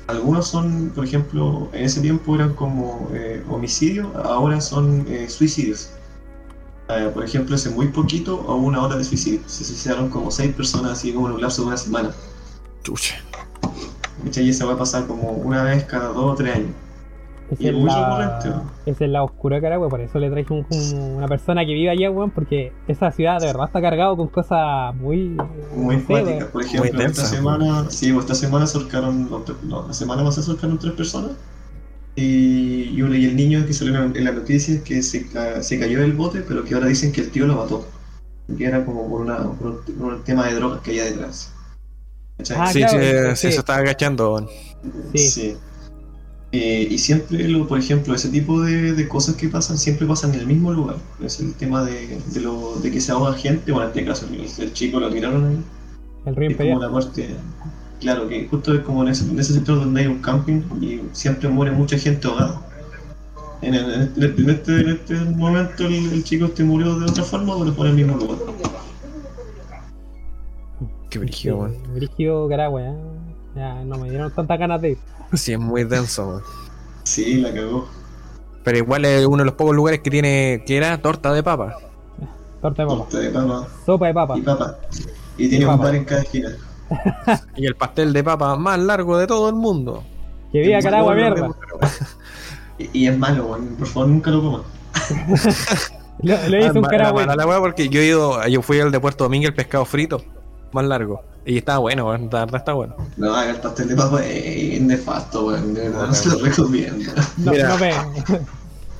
Algunos 0.07 0.47
son, 0.47 0.91
por 0.93 1.05
ejemplo, 1.05 1.69
en 1.71 1.85
ese 1.85 2.01
tiempo 2.01 2.35
eran 2.35 2.53
como 2.53 3.09
eh, 3.13 3.43
homicidios, 3.49 4.07
ahora 4.15 4.59
son 4.59 5.05
eh, 5.07 5.29
suicidios. 5.29 5.91
Eh, 6.89 7.09
por 7.13 7.23
ejemplo, 7.23 7.55
hace 7.55 7.69
muy 7.69 7.87
poquito 7.87 8.41
hubo 8.41 8.55
una 8.55 8.83
ola 8.83 8.97
de 8.97 9.03
suicidios. 9.03 9.49
Se 9.49 9.63
suicidaron 9.63 10.09
como 10.09 10.29
seis 10.29 10.53
personas 10.53 10.93
así 10.93 11.13
como 11.13 11.27
en 11.29 11.35
un 11.35 11.41
lapso 11.41 11.61
de 11.61 11.69
una 11.69 11.77
semana. 11.77 12.11
Chucha. 12.83 13.15
Y 14.35 14.49
esa 14.49 14.65
va 14.65 14.73
a 14.73 14.77
pasar 14.77 15.07
como 15.07 15.31
una 15.31 15.63
vez 15.63 15.85
cada 15.85 16.07
dos 16.07 16.33
o 16.33 16.35
tres 16.35 16.55
años. 16.55 16.71
Es 17.53 17.61
Y 17.61 17.67
es 17.67 17.73
la-. 17.73 18.63
Es 18.85 19.01
oscuro 19.23 19.55
de 19.55 19.61
Caragua, 19.61 19.89
por 19.89 20.01
eso 20.01 20.19
le 20.19 20.29
un- 20.53 20.65
un- 20.69 21.15
una 21.17 21.27
persona 21.27 21.65
que 21.65 21.73
vive 21.73 21.89
allá, 21.89 22.11
weón, 22.11 22.31
porque 22.31 22.71
esa 22.87 23.11
ciudad 23.11 23.39
de 23.39 23.47
verdad 23.47 23.65
está 23.67 23.81
cargado 23.81 24.17
con 24.17 24.27
cosas 24.27 24.93
muy... 24.95 25.37
Muy 25.75 25.97
no 25.97 26.01
sé. 26.01 26.45
Por 26.51 26.63
ejemplo, 26.63 27.01
esta 27.01 27.25
semana, 27.25 27.85
sí, 27.89 28.11
pues, 28.11 28.25
esta 28.25 28.35
semana 28.35 28.67
se 28.67 28.77
ahorcaron, 28.77 29.29
no, 29.63 29.87
la 29.87 29.93
semana 29.93 30.23
pasada 30.23 30.43
se 30.43 30.51
ahorcaron 30.51 30.77
tres 30.79 30.93
personas. 30.93 31.31
Y, 32.15 32.89
y, 32.95 33.01
uno- 33.01 33.15
y 33.15 33.25
el 33.25 33.35
niño 33.35 33.65
que 33.65 33.73
salió 33.73 33.95
en 33.95 34.11
la- 34.13 34.19
en 34.19 34.25
la 34.25 34.31
noticia 34.31 34.75
es 34.75 34.81
que 34.83 35.01
se, 35.01 35.25
se 35.63 35.79
cayó 35.79 35.99
del 36.01 36.13
bote, 36.13 36.41
pero 36.47 36.63
que 36.63 36.75
ahora 36.75 36.87
dicen 36.87 37.11
que 37.11 37.21
el 37.21 37.31
tío 37.31 37.47
lo 37.47 37.55
mató. 37.55 37.87
Que 38.57 38.65
era 38.65 38.85
como 38.85 39.09
por, 39.09 39.21
una, 39.21 39.37
por 39.37 39.67
un, 39.67 39.77
por 39.97 40.13
un 40.15 40.23
tema 40.23 40.45
de 40.47 40.55
drogas 40.55 40.81
que 40.81 40.91
había 40.91 41.05
detrás. 41.05 41.51
Ah, 42.55 42.67
sí, 42.67 42.79
claro, 42.79 42.99
sí, 42.99 43.35
sí. 43.35 43.47
sí, 43.47 43.51
se 43.53 43.59
estaba 43.59 43.79
agachando. 43.79 44.33
weón. 44.33 44.47
Sí. 45.15 45.55
Eh, 46.55 46.87
y 46.89 46.99
siempre, 46.99 47.47
lo, 47.49 47.67
por 47.67 47.79
ejemplo, 47.79 48.13
ese 48.13 48.29
tipo 48.29 48.61
de, 48.61 48.93
de 48.93 49.07
cosas 49.07 49.35
que 49.35 49.49
pasan, 49.49 49.75
siempre 49.77 50.05
pasan 50.05 50.35
en 50.35 50.41
el 50.41 50.45
mismo 50.47 50.71
lugar. 50.71 50.97
Es 51.23 51.39
el 51.39 51.53
tema 51.55 51.83
de, 51.83 52.19
de, 52.31 52.41
lo, 52.41 52.75
de 52.75 52.91
que 52.91 53.01
se 53.01 53.11
ahoga 53.11 53.33
gente. 53.33 53.71
Bueno, 53.71 53.89
en 53.89 53.97
este 53.97 54.05
caso, 54.05 54.27
el, 54.31 54.45
el 54.63 54.71
chico 54.73 54.99
lo 54.99 55.09
tiraron 55.09 55.45
ahí. 55.47 55.57
El 56.27 56.35
río 56.35 56.49
Es 56.51 56.55
como 56.57 56.69
Imperial. 56.69 56.79
la 56.81 56.89
muerte. 56.89 57.29
Claro, 57.99 58.27
que 58.27 58.47
justo 58.47 58.73
es 58.75 58.81
como 58.81 59.01
en 59.01 59.07
ese, 59.09 59.23
en 59.29 59.39
ese 59.39 59.53
sector 59.53 59.79
donde 59.79 60.01
hay 60.01 60.07
un 60.07 60.19
camping 60.19 60.61
y 60.79 61.01
siempre 61.13 61.49
muere 61.49 61.71
mucha 61.71 61.97
gente 61.97 62.27
ahogada. 62.27 62.61
En, 63.63 63.73
el- 63.73 64.11
en 64.15 64.23
este, 64.23 64.41
en 64.43 64.49
este- 64.49 64.79
en 64.81 64.89
este 64.89 65.15
momento 65.15 65.87
el, 65.87 66.11
el 66.11 66.23
chico 66.23 66.45
este 66.45 66.63
murió 66.63 66.99
de 66.99 67.05
otra 67.05 67.23
forma, 67.23 67.57
pero 67.57 67.73
fue 67.73 67.89
en 67.89 67.97
el 67.97 68.05
mismo 68.05 68.17
lugar. 68.21 68.37
Qué 71.09 71.19
brígido, 71.19 71.57
weón. 71.57 71.71
Sí, 71.73 71.79
Brígido 71.95 72.47
Caragua, 72.49 72.81
¿eh? 72.83 72.93
Ya 73.55 73.73
no 73.83 73.97
me 73.97 74.09
dieron 74.09 74.31
tantas 74.31 74.57
ganas 74.59 74.81
de 74.81 74.91
ir. 74.91 74.97
Sí, 75.33 75.53
es 75.53 75.59
muy 75.59 75.83
denso, 75.83 76.27
weón. 76.27 76.43
Sí, 77.03 77.35
la 77.41 77.51
cagó. 77.53 77.87
Pero 78.63 78.77
igual 78.77 79.03
es 79.05 79.25
uno 79.25 79.37
de 79.39 79.45
los 79.45 79.55
pocos 79.55 79.75
lugares 79.75 80.01
que 80.01 80.11
tiene, 80.11 80.63
que 80.65 80.77
era 80.77 81.01
torta 81.01 81.33
de 81.33 81.41
papa. 81.43 81.75
Torta 82.61 82.83
de 82.83 82.87
papa. 82.87 83.01
Torta 83.09 83.19
de 83.19 83.29
papa 83.31 83.67
Sopa 83.85 84.07
de 84.07 84.13
papa. 84.13 84.37
y 84.37 84.41
papa. 84.41 84.77
Y 85.37 85.49
tiene 85.49 85.65
Y 85.65 85.67
un 85.67 85.77
bar 85.79 85.95
en 85.95 86.05
cada 86.05 86.21
esquina. 86.21 86.49
Y 87.55 87.65
el 87.65 87.75
pastel 87.75 88.13
de 88.13 88.23
papa 88.23 88.55
más 88.55 88.77
largo 88.79 89.17
de 89.17 89.25
todo 89.27 89.49
el 89.49 89.55
mundo. 89.55 90.03
Que 90.51 90.61
viva 90.61 90.79
Caragua, 90.79 91.15
mierda. 91.15 91.49
Y, 92.79 93.03
y 93.03 93.07
es 93.07 93.17
malo, 93.17 93.45
weón. 93.47 93.75
por 93.75 93.87
favor 93.87 94.09
nunca 94.09 94.31
lo 94.31 94.41
coman. 94.41 94.61
Lo, 96.21 96.47
lo 96.49 96.57
hizo 96.59 96.69
Ah, 96.69 96.79
un 96.79 96.83
Caragua. 96.83 97.25
mala 97.25 97.59
porque 97.59 97.89
yo 97.89 97.99
he 98.01 98.05
ido, 98.05 98.47
yo 98.47 98.61
fui 98.61 98.79
al 98.79 98.91
de 98.91 98.99
Puerto 98.99 99.23
Domingo 99.25 99.47
el 99.47 99.53
pescado 99.53 99.83
frito, 99.85 100.23
más 100.71 100.85
largo. 100.85 101.21
Y 101.45 101.57
estaba 101.57 101.79
bueno, 101.79 102.07
weón, 102.07 102.29
la 102.31 102.39
verdad 102.45 102.55
está 102.61 102.73
bueno. 102.73 102.95
No, 103.17 103.41
el 103.41 103.55
pastel 103.57 103.89
de 103.89 103.95
papa 103.95 104.25
es 104.25 104.81
nefasto, 104.81 105.47
weón. 105.47 105.73
De 105.73 105.89
verdad, 105.89 106.07
no 106.07 106.13
se 106.13 106.29
lo 106.29 106.37
recomiendo. 106.39 107.11
No, 107.37 107.51
Mira. 107.51 107.69
no 107.69 107.77
me. 107.77 107.93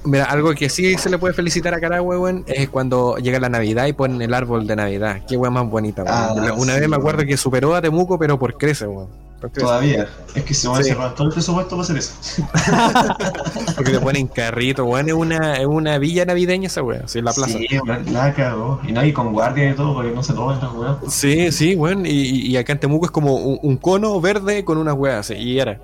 Mira, 0.05 0.25
algo 0.25 0.53
que 0.53 0.67
sí 0.67 0.97
se 0.97 1.09
le 1.09 1.17
puede 1.17 1.33
felicitar 1.33 1.73
a 1.73 1.79
Caragua, 1.79 2.19
weón, 2.19 2.43
es 2.47 2.67
cuando 2.67 3.15
llega 3.17 3.39
la 3.39 3.47
Navidad 3.47 3.85
y 3.85 3.93
ponen 3.93 4.21
el 4.21 4.33
árbol 4.33 4.67
de 4.67 4.75
Navidad. 4.75 5.21
Qué 5.25 5.37
weón 5.37 5.53
más 5.53 5.69
bonita, 5.69 6.03
weón. 6.03 6.13
Ah, 6.17 6.33
Una- 6.33 6.73
sí, 6.73 6.79
vez 6.81 6.81
me 6.81 6.87
weón. 6.87 6.93
acuerdo 6.95 7.25
que 7.25 7.37
superó 7.37 7.73
a 7.73 7.81
Temuco, 7.81 8.19
pero 8.19 8.37
por 8.37 8.57
crece, 8.57 8.85
weón. 8.85 9.07
Todavía. 9.49 10.07
Es 10.35 10.43
que 10.43 10.53
se 10.53 10.67
van 10.67 10.79
a 10.79 10.83
Sí. 10.83 10.89
cerrar 10.89 11.15
todo 11.15 11.27
el 11.27 11.33
presupuesto 11.33 11.71
para 11.71 11.83
hacer 11.83 11.97
eso. 11.97 12.13
Porque 13.75 13.91
le 13.91 13.99
ponen 13.99 14.27
carrito, 14.27 14.85
weón. 14.85 15.07
Es 15.07 15.13
una, 15.13 15.55
es 15.57 15.65
una 15.65 15.97
villa 15.97 16.25
navideña 16.25 16.67
esa 16.67 16.81
weón, 16.83 17.07
sí, 17.07 17.19
en 17.19 17.25
la 17.25 17.33
plaza. 17.33 17.57
Sí, 17.57 17.67
weón, 17.85 18.13
la 18.13 18.33
cagó. 18.33 18.79
Y 18.87 18.91
no, 18.91 19.03
y 19.05 19.11
con 19.13 19.33
guardia 19.33 19.69
y 19.69 19.73
todo, 19.73 19.93
porque 19.93 20.11
no 20.11 20.23
se 20.23 20.33
roban 20.33 20.59
las 20.61 20.73
weas. 20.73 20.97
Sí, 21.13 21.51
sí, 21.51 21.75
weón. 21.75 22.05
Y, 22.05 22.09
y- 22.51 22.57
acá 22.57 22.73
en 22.73 22.79
Temuco 22.79 23.05
es 23.05 23.11
como 23.11 23.35
un, 23.35 23.59
un 23.61 23.77
cono 23.77 24.19
verde 24.21 24.63
con 24.63 24.77
unas 24.77 24.95
weas 24.95 25.19
así. 25.31 25.33
Y 25.35 25.59
era. 25.59 25.79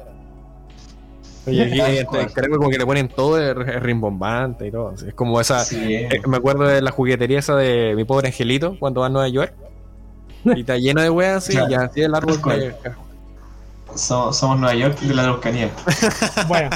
Y 1.47 1.61
aquí 1.81 2.05
cual. 2.05 2.31
Caragua 2.31 2.57
como 2.57 2.69
que 2.69 2.77
le 2.77 2.85
ponen 2.85 3.07
todo 3.09 3.39
es 3.39 3.55
rimbombante 3.81 4.67
y 4.67 4.71
todo. 4.71 4.93
Es 4.93 5.13
como 5.15 5.41
esa. 5.41 5.63
Sí, 5.65 5.95
eh, 5.95 6.21
me 6.27 6.37
acuerdo 6.37 6.63
de 6.65 6.81
la 6.81 6.91
juguetería 6.91 7.39
esa 7.39 7.55
de 7.55 7.93
mi 7.95 8.03
pobre 8.03 8.27
angelito 8.27 8.75
cuando 8.79 9.01
va 9.01 9.07
a 9.07 9.09
Nueva 9.09 9.27
York. 9.29 9.53
Y 10.45 10.59
está 10.61 10.77
lleno 10.77 11.01
de 11.01 11.09
weas 11.09 11.37
así. 11.37 11.53
Claro. 11.53 11.71
Y 11.71 11.73
así 11.75 12.01
el 12.01 12.13
árbol. 12.13 12.39
De- 12.41 12.75
somos, 13.95 14.37
somos 14.37 14.59
Nueva 14.59 14.75
York 14.75 14.99
de 14.99 15.13
la 15.13 15.23
Araucanía. 15.23 15.71
Bueno, 16.47 16.75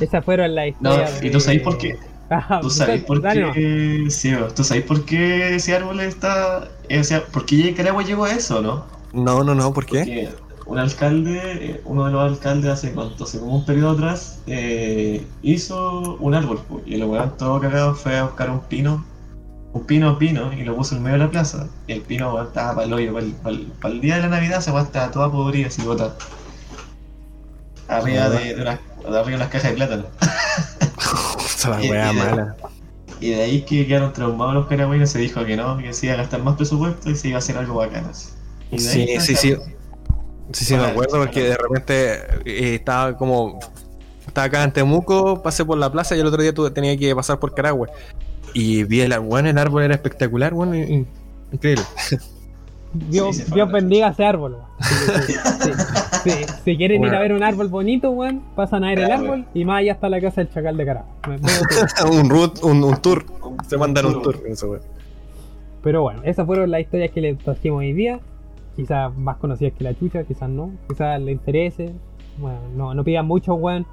esas 0.00 0.24
fueron 0.24 0.54
las 0.54 0.66
No, 0.80 1.06
historias. 1.06 1.22
¿y 1.22 1.30
tú 1.30 1.40
sabes 1.40 1.62
por 1.62 1.78
qué? 1.78 1.98
Ah, 2.30 2.60
¿Tú 2.60 2.70
sabes 2.70 3.04
por 3.04 3.22
no. 3.34 3.52
qué? 3.52 4.06
Sí, 4.10 4.32
¿tú 4.54 4.64
sabes 4.64 4.84
por 4.84 5.04
qué 5.04 5.54
ese 5.56 5.74
árbol 5.76 6.00
está. 6.00 6.70
eh, 6.88 7.00
O 7.00 7.04
sea, 7.04 7.24
¿por 7.26 7.44
qué 7.46 7.74
Caragua 7.74 8.02
llegó 8.02 8.24
a 8.24 8.32
eso, 8.32 8.62
no? 8.62 8.86
No, 9.12 9.44
no, 9.44 9.54
no, 9.54 9.72
¿por 9.72 9.86
qué? 9.86 10.06
Porque 10.06 10.38
un 10.64 10.78
alcalde, 10.78 11.40
eh, 11.72 11.80
uno 11.84 12.06
de 12.06 12.12
los 12.12 12.22
alcaldes 12.32 12.70
hace 12.70 12.92
cuánto, 12.94 13.24
hace 13.24 13.38
como 13.40 13.56
un 13.56 13.64
periodo 13.66 13.90
atrás, 13.92 14.42
eh, 14.46 15.30
hizo 15.42 16.16
un 16.18 16.34
árbol, 16.34 16.66
y 16.86 16.94
el 16.94 17.04
weón 17.04 17.36
todo 17.36 17.60
cagado 17.60 17.94
fue 17.94 18.16
a 18.18 18.24
buscar 18.24 18.50
un 18.50 18.60
pino, 18.60 19.04
un 19.72 19.86
pino 19.86 20.18
pino, 20.18 20.52
y 20.52 20.64
lo 20.64 20.76
puso 20.76 20.96
en 20.96 21.02
medio 21.02 21.18
de 21.18 21.24
la 21.24 21.30
plaza. 21.30 21.68
Y 21.86 21.92
el 21.92 22.02
pino 22.02 22.40
estaba 22.42 22.74
para 22.76 22.86
el 22.86 22.92
hoyo, 22.94 23.12
para 23.42 23.56
el, 23.94 24.00
día 24.00 24.16
de 24.16 24.22
la 24.22 24.28
Navidad 24.28 24.60
se 24.60 24.70
estaba 24.78 25.10
toda 25.10 25.30
podrida, 25.30 25.68
así 25.68 25.82
botada. 25.82 26.16
Arriba 27.96 28.28
de, 28.30 28.54
de, 28.54 28.62
unas- 28.62 28.78
de 29.10 29.18
arriba 29.18 29.36
unas 29.36 29.48
cajas 29.48 29.70
de 29.70 29.76
plátano. 29.76 30.04
Esa 31.44 31.70
la 31.70 31.84
Y- 31.84 31.90
wea 31.90 32.12
mala. 32.12 32.56
Y 33.20 33.30
de 33.30 33.42
ahí 33.42 33.62
que 33.62 33.86
quedaron 33.86 34.12
traumados 34.12 34.54
los 34.54 34.66
caragüeyos, 34.66 35.08
se 35.10 35.18
dijo 35.20 35.44
que 35.44 35.56
no, 35.56 35.78
que 35.78 35.92
se 35.92 36.06
iba 36.06 36.14
a 36.14 36.18
gastar 36.18 36.42
más 36.42 36.56
presupuesto 36.56 37.08
y 37.08 37.14
se 37.14 37.28
iba 37.28 37.36
a 37.36 37.38
hacer 37.38 37.56
algo 37.56 37.76
bacano. 37.76 38.08
así. 38.10 38.30
Y 38.72 38.82
de 38.82 38.90
ahí 38.90 39.20
Sí, 39.20 39.36
sí, 39.36 39.36
sí. 39.36 39.56
Sí, 40.52 40.64
sí, 40.64 40.74
me 40.74 40.84
acuerdo 40.86 41.18
porque 41.18 41.44
de 41.44 41.56
repente 41.56 42.14
eh, 42.44 42.74
estaba 42.74 43.16
como. 43.16 43.60
Estaba 44.26 44.46
acá 44.46 44.64
en 44.64 44.72
Temuco, 44.72 45.42
pasé 45.42 45.64
por 45.64 45.78
la 45.78 45.90
plaza 45.90 46.16
y 46.16 46.20
el 46.20 46.26
otro 46.26 46.42
día 46.42 46.52
tuve, 46.52 46.70
tenía 46.70 46.96
que 46.96 47.14
pasar 47.14 47.38
por 47.38 47.54
Caragua. 47.54 47.88
Y 48.54 48.82
vi 48.84 49.00
el, 49.02 49.18
bueno, 49.20 49.48
el 49.50 49.56
árbol 49.58 49.82
era 49.84 49.94
espectacular, 49.94 50.52
bueno, 50.52 50.74
y- 50.76 50.80
y- 50.82 51.06
increíble. 51.52 51.84
Dios, 52.92 53.36
Sí, 53.36 53.44
Dios 53.54 53.70
bendiga 53.72 54.08
ese 54.08 54.24
árbol. 54.24 54.58
Sí, 54.80 55.72
Si 56.64 56.76
quieren 56.76 57.04
ir 57.04 57.14
a 57.14 57.20
ver 57.20 57.32
un 57.32 57.42
árbol 57.42 57.68
bonito, 57.68 58.10
weón, 58.10 58.42
pasan 58.54 58.84
a 58.84 58.88
ver 58.88 59.00
el 59.00 59.10
árbol 59.10 59.46
y 59.54 59.64
más 59.64 59.80
allá 59.80 59.92
está 59.92 60.08
la 60.08 60.20
casa 60.20 60.42
del 60.42 60.50
chacal 60.50 60.76
de 60.76 60.84
me- 60.84 61.00
un, 62.20 62.30
root, 62.30 62.62
un, 62.62 62.82
un 62.84 62.96
tour. 62.96 63.24
Se 63.68 63.76
mandan 63.76 64.06
un 64.06 64.22
tour. 64.22 64.40
Eso. 64.46 64.78
Pero 65.82 66.02
bueno, 66.02 66.22
esas 66.24 66.46
fueron 66.46 66.70
las 66.70 66.80
historias 66.80 67.10
que 67.10 67.20
les 67.20 67.38
trajimos 67.38 67.80
hoy 67.80 67.92
día. 67.92 68.20
Quizás 68.76 69.14
más 69.16 69.36
conocidas 69.36 69.74
que 69.76 69.84
la 69.84 69.94
chucha, 69.94 70.24
quizás 70.24 70.48
no. 70.48 70.70
Quizás 70.88 71.20
le 71.20 71.32
interese. 71.32 71.92
Bueno, 72.38 72.58
no, 72.74 72.94
no 72.94 73.04
pidan 73.04 73.26
mucho, 73.26 73.54
weón. 73.54 73.86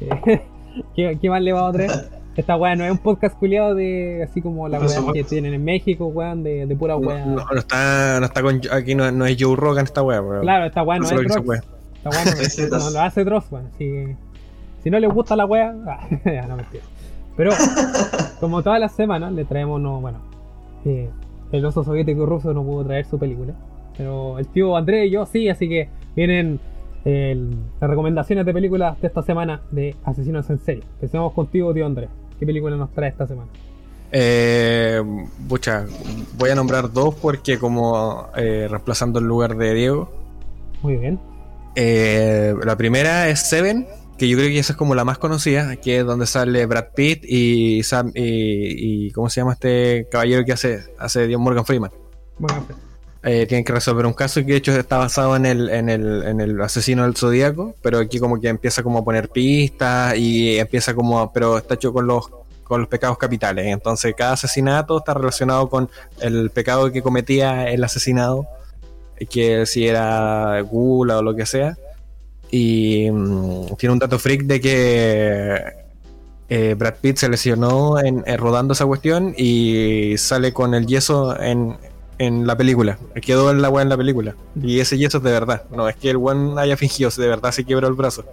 ¿Qué, 0.94 1.18
qué 1.20 1.30
más 1.30 1.42
le 1.42 1.52
va 1.52 1.68
a 1.68 1.72
traer? 1.72 1.90
Esta 2.38 2.56
weón 2.56 2.78
no 2.78 2.84
es 2.84 2.92
un 2.92 2.98
podcast 2.98 3.36
culiado 3.36 3.74
de 3.74 4.22
así 4.22 4.40
como 4.40 4.68
la 4.68 4.78
weá 4.78 5.12
que 5.12 5.24
tienen 5.24 5.54
en 5.54 5.64
México, 5.64 6.06
weón, 6.06 6.44
de, 6.44 6.66
de 6.66 6.76
pura 6.76 6.96
weá. 6.96 7.26
no, 7.26 7.44
no 7.44 7.58
está, 7.58 8.20
no 8.20 8.26
está 8.26 8.42
con. 8.42 8.60
Aquí 8.70 8.94
no, 8.94 9.10
no 9.10 9.26
es 9.26 9.36
Joe 9.40 9.56
Rogan 9.56 9.84
esta 9.84 10.02
weá, 10.04 10.22
weón. 10.22 10.42
Claro, 10.42 10.66
esta 10.66 10.84
weá 10.84 11.00
no 11.00 11.04
es 11.04 11.10
Dross. 11.10 11.24
Esta 11.26 11.40
weá 11.40 12.70
no, 12.78 12.90
lo 12.92 13.00
hace 13.00 13.24
Dross, 13.24 13.44
weón. 13.50 13.68
Que, 13.76 14.14
si 14.84 14.88
no 14.88 15.00
les 15.00 15.12
gusta 15.12 15.34
la 15.34 15.46
weá, 15.46 15.74
ah, 15.88 16.06
ya, 16.24 16.46
no 16.46 16.54
mentira. 16.56 16.84
Pero, 17.36 17.50
como 18.40 18.62
todas 18.62 18.78
las 18.78 18.92
semanas, 18.92 19.32
le 19.32 19.44
traemos, 19.44 19.80
no, 19.80 20.00
bueno, 20.00 20.18
eh, 20.84 21.10
el 21.50 21.64
oso 21.64 21.82
soviético 21.82 22.24
ruso 22.24 22.54
no 22.54 22.62
pudo 22.62 22.84
traer 22.84 23.04
su 23.04 23.18
película. 23.18 23.54
Pero 23.96 24.38
el 24.38 24.46
tío 24.46 24.76
Andrés 24.76 25.08
y 25.08 25.10
yo 25.10 25.26
sí, 25.26 25.48
así 25.48 25.68
que 25.68 25.88
vienen 26.14 26.60
el- 27.04 27.50
las 27.80 27.90
recomendaciones 27.90 28.46
de 28.46 28.52
películas 28.54 29.00
de 29.00 29.08
esta 29.08 29.22
semana 29.24 29.60
de 29.72 29.96
Asesinos 30.04 30.48
en 30.50 30.60
Serie. 30.60 30.84
Empecemos 30.94 31.32
contigo, 31.32 31.74
tío 31.74 31.84
Andrés. 31.84 32.08
¿Qué 32.38 32.46
película 32.46 32.76
nos 32.76 32.92
trae 32.92 33.10
esta 33.10 33.26
semana? 33.26 33.48
Eh, 34.10 35.02
pucha, 35.48 35.86
voy 36.36 36.50
a 36.50 36.54
nombrar 36.54 36.92
dos 36.92 37.14
porque, 37.16 37.58
como 37.58 38.28
eh, 38.36 38.66
reemplazando 38.70 39.18
el 39.18 39.26
lugar 39.26 39.56
de 39.56 39.74
Diego. 39.74 40.10
Muy 40.82 40.96
bien. 40.96 41.18
Eh, 41.74 42.54
la 42.64 42.76
primera 42.76 43.28
es 43.28 43.40
Seven, 43.40 43.86
que 44.16 44.28
yo 44.28 44.36
creo 44.36 44.48
que 44.48 44.58
esa 44.58 44.72
es 44.72 44.76
como 44.76 44.94
la 44.94 45.04
más 45.04 45.18
conocida, 45.18 45.76
que 45.76 45.98
es 45.98 46.06
donde 46.06 46.26
sale 46.26 46.64
Brad 46.66 46.88
Pitt 46.94 47.24
y 47.24 47.82
Sam 47.82 48.12
y, 48.14 49.06
y 49.06 49.10
¿cómo 49.12 49.28
se 49.28 49.40
llama 49.40 49.52
este 49.52 50.08
caballero 50.10 50.44
que 50.44 50.52
hace 50.52 50.84
hace 50.98 51.26
Dios 51.26 51.40
Morgan 51.40 51.64
Freeman? 51.64 51.90
Bueno, 52.38 52.64
Eh, 53.30 53.44
tienen 53.46 53.62
que 53.62 53.74
resolver 53.74 54.06
un 54.06 54.14
caso 54.14 54.40
que 54.40 54.52
de 54.52 54.56
hecho 54.56 54.72
está 54.72 54.96
basado 54.96 55.36
en 55.36 55.44
el, 55.44 55.68
en 55.68 55.90
el, 55.90 56.22
en 56.22 56.40
el 56.40 56.58
asesino 56.62 57.02
del 57.02 57.14
zodíaco, 57.14 57.74
pero 57.82 57.98
aquí 57.98 58.18
como 58.18 58.40
que 58.40 58.48
empieza 58.48 58.82
como 58.82 59.00
a 59.00 59.04
poner 59.04 59.28
pistas 59.28 60.16
y 60.16 60.56
empieza 60.58 60.94
como, 60.94 61.30
pero 61.30 61.58
está 61.58 61.74
hecho 61.74 61.92
con 61.92 62.06
los 62.06 62.30
con 62.64 62.80
los 62.80 62.88
pecados 62.88 63.18
capitales. 63.18 63.66
Entonces 63.66 64.14
cada 64.16 64.32
asesinato 64.32 64.96
está 64.96 65.12
relacionado 65.12 65.68
con 65.68 65.90
el 66.22 66.48
pecado 66.48 66.90
que 66.90 67.02
cometía 67.02 67.68
el 67.70 67.84
asesinado, 67.84 68.46
que 69.28 69.66
si 69.66 69.86
era 69.86 70.58
gula 70.62 71.18
o 71.18 71.22
lo 71.22 71.36
que 71.36 71.44
sea. 71.44 71.76
Y 72.50 73.10
mm, 73.10 73.76
tiene 73.76 73.92
un 73.92 73.98
dato 73.98 74.18
freak 74.18 74.44
de 74.44 74.58
que 74.58 75.62
eh, 76.48 76.74
Brad 76.78 76.94
Pitt 77.02 77.18
se 77.18 77.28
lesionó 77.28 77.98
en 78.00 78.24
rodando 78.38 78.72
esa 78.72 78.86
cuestión 78.86 79.34
y 79.36 80.14
sale 80.16 80.54
con 80.54 80.72
el 80.72 80.86
yeso 80.86 81.38
en, 81.38 81.76
en 82.18 82.46
la 82.46 82.56
película. 82.56 82.98
Quedó 83.22 83.50
en 83.50 83.62
la 83.62 83.68
weá 83.70 83.82
en 83.82 83.88
la 83.88 83.96
película. 83.96 84.34
Y 84.60 84.80
ese 84.80 84.98
yeso 84.98 85.18
es 85.18 85.24
de 85.24 85.30
verdad. 85.30 85.62
No 85.70 85.88
es 85.88 85.96
que 85.96 86.10
el 86.10 86.16
one 86.16 86.60
haya 86.60 86.76
fingido, 86.76 87.10
de 87.16 87.28
verdad 87.28 87.52
se 87.52 87.64
quebró 87.64 87.86
el 87.88 87.94
brazo. 87.94 88.24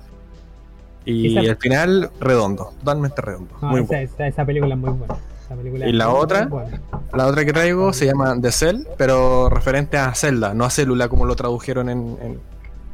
Y 1.06 1.38
el 1.38 1.56
final, 1.58 2.10
redondo, 2.20 2.74
totalmente 2.80 3.22
redondo. 3.22 3.54
No, 3.62 3.68
muy 3.70 3.82
esa, 3.82 3.88
bueno. 3.88 4.04
esa- 4.04 4.28
esa 4.28 4.46
película 4.46 4.74
es 4.74 4.80
muy 4.82 4.90
buena. 4.92 5.16
Película 5.48 5.88
¿Y 5.88 5.92
la 5.94 6.10
otra? 6.10 6.48
buena. 6.48 6.82
La 7.14 7.28
otra 7.28 7.46
que 7.46 7.54
traigo 7.54 7.94
se 7.94 8.08
llama 8.08 8.36
The 8.42 8.52
Cell, 8.52 8.78
pero 8.98 9.48
referente 9.50 9.96
a 9.98 10.14
celda, 10.16 10.56
no 10.56 10.66
a 10.66 10.72
célula 10.72 11.08
como 11.08 11.26
lo 11.26 11.36
tradujeron 11.36 11.88
en, 11.90 12.18
en, 12.24 12.40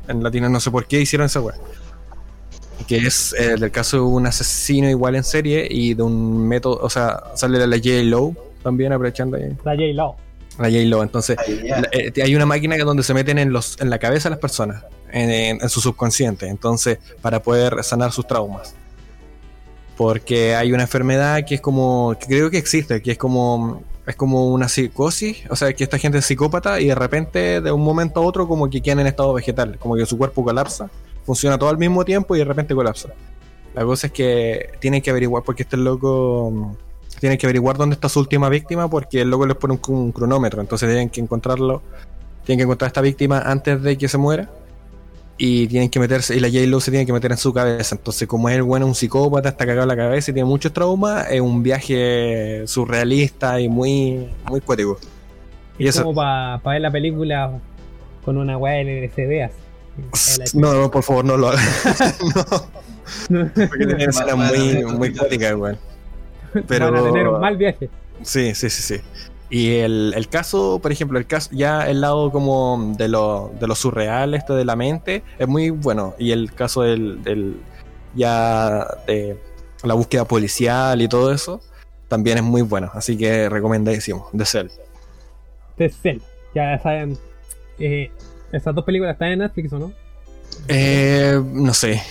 en 0.10 0.22
latino. 0.24 0.50
No 0.50 0.60
sé 0.60 0.70
por 0.70 0.86
qué 0.86 1.00
hicieron 1.00 1.28
esa 1.28 1.40
weá. 1.40 1.56
Que 2.88 2.98
es 2.98 3.34
eh, 3.40 3.56
del 3.58 3.72
caso 3.72 3.96
de 3.98 4.04
un 4.04 4.28
asesino 4.28 4.90
igual 4.90 5.16
en 5.16 5.24
serie 5.24 5.66
y 5.70 5.94
de 5.94 6.04
un 6.04 6.46
método, 6.46 6.80
o 6.82 6.90
sea, 6.90 7.24
sale 7.36 7.66
la 7.66 7.78
J. 7.78 8.04
Lowe 8.04 8.36
también 8.64 8.92
aprovechando 8.92 9.38
ahí. 9.38 9.56
La 9.64 9.72
J-Lo. 9.74 10.16
La 10.60 10.66
J. 10.70 10.80
Lowe, 10.86 11.02
entonces 11.04 11.38
la- 11.64 11.88
eh, 11.92 12.12
hay 12.24 12.36
una 12.36 12.46
máquina 12.46 12.76
que 12.76 12.84
donde 12.84 13.04
se 13.04 13.14
meten 13.14 13.38
en 13.40 13.52
los 13.54 13.80
en 13.82 13.90
la 13.90 14.00
cabeza 14.00 14.30
de 14.30 14.32
las 14.36 14.40
personas, 14.40 14.84
en, 15.12 15.30
en- 15.32 15.62
en 15.62 15.70
su 15.70 15.80
subconsciente, 15.82 16.48
entonces 16.48 17.00
para 17.22 17.42
poder 17.42 17.84
sanar 17.84 18.12
sus 18.12 18.28
traumas. 18.28 18.76
Porque 19.98 20.56
hay 20.56 20.72
una 20.74 20.84
enfermedad 20.84 21.46
que 21.46 21.56
es 21.56 21.62
como, 21.62 22.16
que 22.20 22.26
creo 22.28 22.50
que 22.50 22.58
existe, 22.58 23.02
que 23.02 23.12
es 23.12 23.18
como 23.18 23.84
es 24.08 24.16
como 24.16 24.52
una 24.52 24.68
psicosis, 24.68 25.44
o 25.50 25.56
sea, 25.56 25.74
que 25.74 25.84
esta 25.84 26.00
gente 26.00 26.18
es 26.18 26.26
psicópata 26.26 26.82
y 26.82 26.88
de 26.88 26.96
repente 26.96 27.62
de 27.62 27.72
un 27.72 27.84
momento 27.84 28.20
a 28.20 28.24
otro 28.24 28.48
como 28.48 28.68
que 28.70 28.82
quedan 28.82 29.00
en 29.00 29.08
estado 29.08 29.32
vegetal, 29.32 29.78
como 29.78 29.96
que 29.96 30.06
su 30.08 30.18
cuerpo 30.18 30.44
colapsa, 30.44 30.90
funciona 31.24 31.58
todo 31.60 31.70
al 31.70 31.78
mismo 31.78 32.04
tiempo 32.04 32.36
y 32.36 32.40
de 32.40 32.46
repente 32.46 32.74
colapsa. 32.74 33.10
La 33.76 33.86
cosa 33.86 34.08
es 34.08 34.14
que 34.14 34.72
tienen 34.80 35.02
que 35.04 35.12
averiguar 35.12 35.44
porque 35.44 35.64
este 35.64 35.78
loco 35.78 36.76
tienen 37.20 37.38
que 37.38 37.46
averiguar 37.46 37.78
dónde 37.78 37.94
está 37.96 38.10
su 38.10 38.20
última 38.20 38.50
víctima 38.50 38.90
porque 38.90 39.22
el 39.22 39.30
loco 39.30 39.46
les 39.46 39.58
pone 39.58 39.74
un, 39.74 39.96
un 39.96 40.12
cronómetro, 40.12 40.62
entonces 40.62 40.90
tienen 40.90 41.10
que 41.10 41.22
encontrarlo, 41.22 41.82
tienen 42.46 42.60
que 42.60 42.64
encontrar 42.64 42.88
a 42.88 42.90
esta 42.90 43.02
víctima 43.02 43.40
antes 43.40 43.82
de 43.82 43.98
que 43.98 44.08
se 44.08 44.18
muera 44.18 44.50
y 45.38 45.68
tienen 45.68 45.90
que 45.90 46.00
meterse, 46.00 46.36
y 46.36 46.40
la 46.40 46.50
J-Lo 46.50 46.80
se 46.80 46.92
tiene 46.92 47.06
que 47.06 47.14
meter 47.14 47.32
en 47.32 47.38
su 47.38 47.52
cabeza, 47.52 47.96
entonces 47.96 48.28
como 48.28 48.48
es 48.50 48.56
el 48.56 48.64
bueno 48.64 48.86
un 48.86 48.94
psicópata, 48.94 49.50
está 49.50 49.66
cagado 49.66 49.84
en 49.84 49.88
la 49.88 49.96
cabeza 49.96 50.30
y 50.30 50.34
tiene 50.36 50.48
muchos 50.48 50.72
traumas, 50.72 51.28
es 51.32 51.42
un 51.42 51.64
viaje 51.64 52.64
surrealista 52.68 53.60
y 53.60 53.68
muy, 53.68 54.30
muy 54.48 54.62
cuático. 54.62 55.00
Y 55.80 55.88
Es 55.88 55.96
eso, 55.96 56.04
como 56.04 56.16
para 56.16 56.58
ver 56.64 56.82
la 56.82 56.92
película 56.92 57.60
con 58.24 58.38
una 58.38 58.56
weá 58.58 58.82
LCD 58.82 59.44
así. 59.44 60.58
no, 60.58 60.74
no, 60.74 60.92
por 60.92 61.02
favor, 61.02 61.26
no 61.26 61.38
lo 61.38 61.48
hagas. 61.48 62.16
no, 62.36 62.72
No. 63.30 63.50
porque 63.56 63.86
tiene 63.86 64.04
escenas 64.06 64.38
muy, 64.38 64.84
muy 64.86 65.14
cuáticas, 65.14 65.56
weón. 65.56 65.78
Pero 66.68 66.86
Van 66.92 66.96
a 66.96 67.04
tener 67.04 67.28
un 67.28 67.40
mal 67.40 67.58
viaje. 67.58 67.90
Sí, 68.22 68.54
sí, 68.56 68.70
sí, 68.70 68.82
sí. 68.82 69.02
Y 69.50 69.78
el, 69.80 70.14
el 70.16 70.30
caso, 70.30 70.80
por 70.82 70.92
ejemplo, 70.92 71.20
el 71.20 71.28
caso, 71.28 71.50
ya 71.52 71.90
el 71.90 72.00
lado 72.02 72.32
como 72.32 72.94
de 72.98 73.10
lo, 73.10 73.52
de 73.60 73.68
lo 73.68 73.76
surreal, 73.76 74.34
este 74.34 74.54
de 74.54 74.64
la 74.64 74.76
mente, 74.78 75.24
es 75.38 75.48
muy 75.48 75.70
bueno. 75.72 76.16
Y 76.18 76.32
el 76.32 76.54
caso 76.54 76.84
del, 76.84 77.22
del 77.24 77.58
ya 78.16 78.88
de 79.08 79.38
la 79.84 79.94
búsqueda 79.94 80.24
policial 80.26 81.02
y 81.02 81.08
todo 81.10 81.34
eso, 81.34 81.60
también 82.08 82.38
es 82.38 82.44
muy 82.44 82.62
bueno. 82.62 82.92
Así 82.94 83.18
que 83.18 83.50
recomendadísimo, 83.50 84.30
The 84.38 84.46
Cell. 84.46 84.68
The 85.78 85.90
Cell. 85.90 86.20
Ya 86.56 86.80
saben. 86.80 87.18
eh, 87.80 88.10
esas 88.54 88.76
dos 88.76 88.86
películas 88.86 89.14
están 89.14 89.30
en 89.30 89.40
Netflix 89.40 89.74
o 89.74 89.80
no? 89.80 89.94
Eh, 90.68 91.42
no 91.54 91.74
sé. 91.74 92.02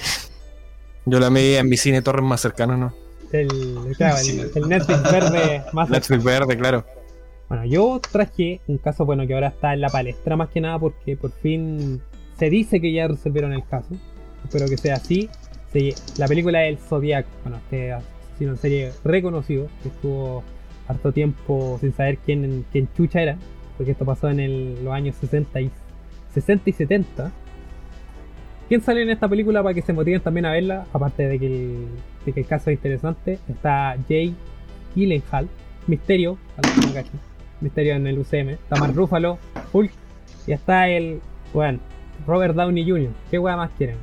Yo 1.07 1.19
la 1.21 1.29
vi 1.31 1.55
en 1.55 1.69
mi 1.69 1.77
cine 1.77 2.03
torres 2.03 2.25
más 2.25 2.41
cercano, 2.41 2.77
¿no? 2.77 2.93
El, 3.33 3.49
claro, 3.97 4.17
Sí. 4.19 4.41
el, 4.41 4.51
el 4.63 4.69
Netflix 4.69 5.03
verde 5.13 5.63
más 5.73 5.89
Netflix 5.91 6.25
verde, 6.25 6.57
claro. 6.57 6.85
Bueno, 7.49 7.65
yo 7.65 8.01
traje 8.11 8.61
un 8.69 8.79
caso 8.79 9.05
bueno 9.05 9.27
que 9.27 9.35
ahora 9.35 9.49
está 9.49 9.73
en 9.75 9.81
la 9.81 9.89
palestra 9.89 10.37
más 10.37 10.49
que 10.51 10.61
nada 10.61 10.79
porque 10.79 11.17
por 11.17 11.33
fin 11.33 12.01
se 12.39 12.49
dice 12.51 12.81
que 12.81 12.93
ya 12.93 13.09
resolvieron 13.09 13.53
el 13.53 13.65
caso. 13.67 13.89
Espero 14.45 14.67
que 14.67 14.77
sea 14.77 14.95
así. 14.97 15.29
Se- 15.73 15.95
la 16.19 16.27
película 16.27 16.61
del 16.61 16.79
Zodiac, 16.79 17.27
bueno, 17.43 17.59
este 17.59 17.93
asesino 17.93 18.53
en 18.53 18.57
serie 18.59 18.93
reconocido, 19.05 19.69
que 19.83 19.89
estuvo 19.89 20.43
harto 20.89 21.13
tiempo 21.13 21.77
sin 21.81 21.93
saber 21.95 22.19
quién, 22.19 22.65
quién 22.73 22.89
chucha 22.97 23.21
era, 23.23 23.37
porque 23.77 23.93
esto 23.93 24.05
pasó 24.05 24.29
en 24.31 24.41
el- 24.41 24.85
los 24.85 24.93
años 24.93 25.15
60 25.21 25.61
y, 25.61 25.71
60 26.35 26.71
y 26.71 26.73
70. 26.73 27.31
¿Quién 28.71 28.83
sale 28.83 29.03
en 29.03 29.11
esta 29.11 29.27
película 29.29 29.65
para 29.65 29.75
que 29.75 29.83
se 29.83 29.93
motiven 29.93 30.21
también 30.21 30.47
a 30.47 30.53
verla? 30.53 30.87
Aparte 30.93 31.27
de 31.27 31.41
que 31.41 31.47
el, 31.49 31.87
de 32.25 32.33
que 32.33 32.39
el 32.39 32.47
caso 32.47 32.71
es 32.71 32.77
interesante, 32.77 33.41
está 33.49 33.97
Jay 34.09 34.33
Gyllenhaal, 34.95 35.49
Misterio. 35.89 36.39
Misterio 37.61 37.97
en 37.97 38.07
el 38.07 38.17
UCM, 38.21 38.51
está 38.51 38.77
Mark 38.77 38.95
Ruffalo, 38.95 39.39
Hulk, 39.73 39.91
y 40.47 40.53
está 40.53 40.89
el, 40.89 41.21
bueno, 41.53 41.81
Robert 42.29 42.55
Downey 42.55 42.89
Jr. 42.89 43.11
¿Qué 43.29 43.41
weá 43.41 43.57
más 43.57 43.71
quieren? 43.77 43.97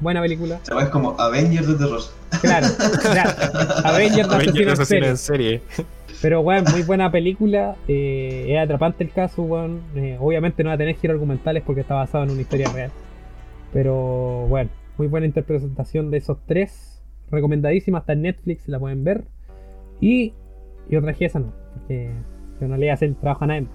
Buena 0.00 0.22
película. 0.22 0.54
Esta 0.56 0.74
weá 0.76 0.86
es 0.86 0.90
como 0.90 1.10
Avenger 1.20 1.66
de 1.66 1.74
terror. 1.74 2.00
Claro, 2.40 2.66
claro. 3.02 3.30
Avengers 3.84 4.28
de 4.30 4.34
Avengers 4.34 4.34
asesino 4.34 4.70
en 4.70 4.70
asesino 4.70 4.84
serie. 4.86 5.08
en 5.10 5.16
serie. 5.18 5.62
Pero, 6.22 6.40
weón, 6.40 6.64
muy 6.72 6.82
buena 6.84 7.12
película. 7.12 7.76
eh, 7.86 8.46
es 8.48 8.58
atrapante 8.58 9.04
el 9.04 9.10
caso, 9.12 9.42
weón. 9.42 9.82
eh, 9.94 10.16
obviamente 10.18 10.64
no 10.64 10.70
va 10.70 10.74
a 10.76 10.78
tener 10.78 10.96
giros 10.96 11.16
argumentales 11.16 11.62
porque 11.66 11.82
está 11.82 11.94
basado 11.94 12.24
en 12.24 12.30
una 12.30 12.40
historia 12.40 12.70
real. 12.72 12.90
Pero, 13.76 14.46
bueno, 14.48 14.70
muy 14.96 15.06
buena 15.06 15.26
interpretación 15.26 16.10
de 16.10 16.16
esos 16.16 16.38
tres. 16.46 17.02
Recomendadísima, 17.30 17.98
está 17.98 18.14
en 18.14 18.22
Netflix, 18.22 18.66
la 18.68 18.80
pueden 18.80 19.04
ver. 19.04 19.24
Y 20.00 20.32
yo 20.88 21.02
traje 21.02 21.26
esa, 21.26 21.40
no, 21.40 21.52
porque 21.74 22.10
yo 22.58 22.68
no 22.68 22.78
le 22.78 22.90
hacer 22.90 23.10
el 23.10 23.16
trabajo 23.16 23.44
a 23.44 23.48
nadie. 23.48 23.66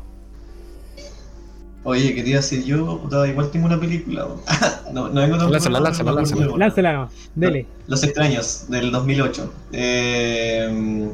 Oye, 1.84 2.16
quería 2.16 2.38
decir 2.38 2.64
yo, 2.64 3.08
igual 3.28 3.52
tengo 3.52 3.68
una 3.68 3.80
película. 3.80 4.28
no, 4.92 5.10
no 5.10 5.22
vengo 5.22 5.38
tan 5.38 5.52
Lánzala, 5.52 5.80
lánzala, 5.80 6.12
lánzala. 6.14 6.58
Láncela 6.58 6.94
nomás, 6.94 7.30
dele. 7.36 7.68
Los 7.86 8.04
extraños, 8.04 8.66
del 8.70 8.92
2008. 8.92 9.54
Eh... 9.72 11.12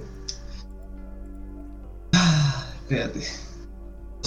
Espérate. 2.84 3.46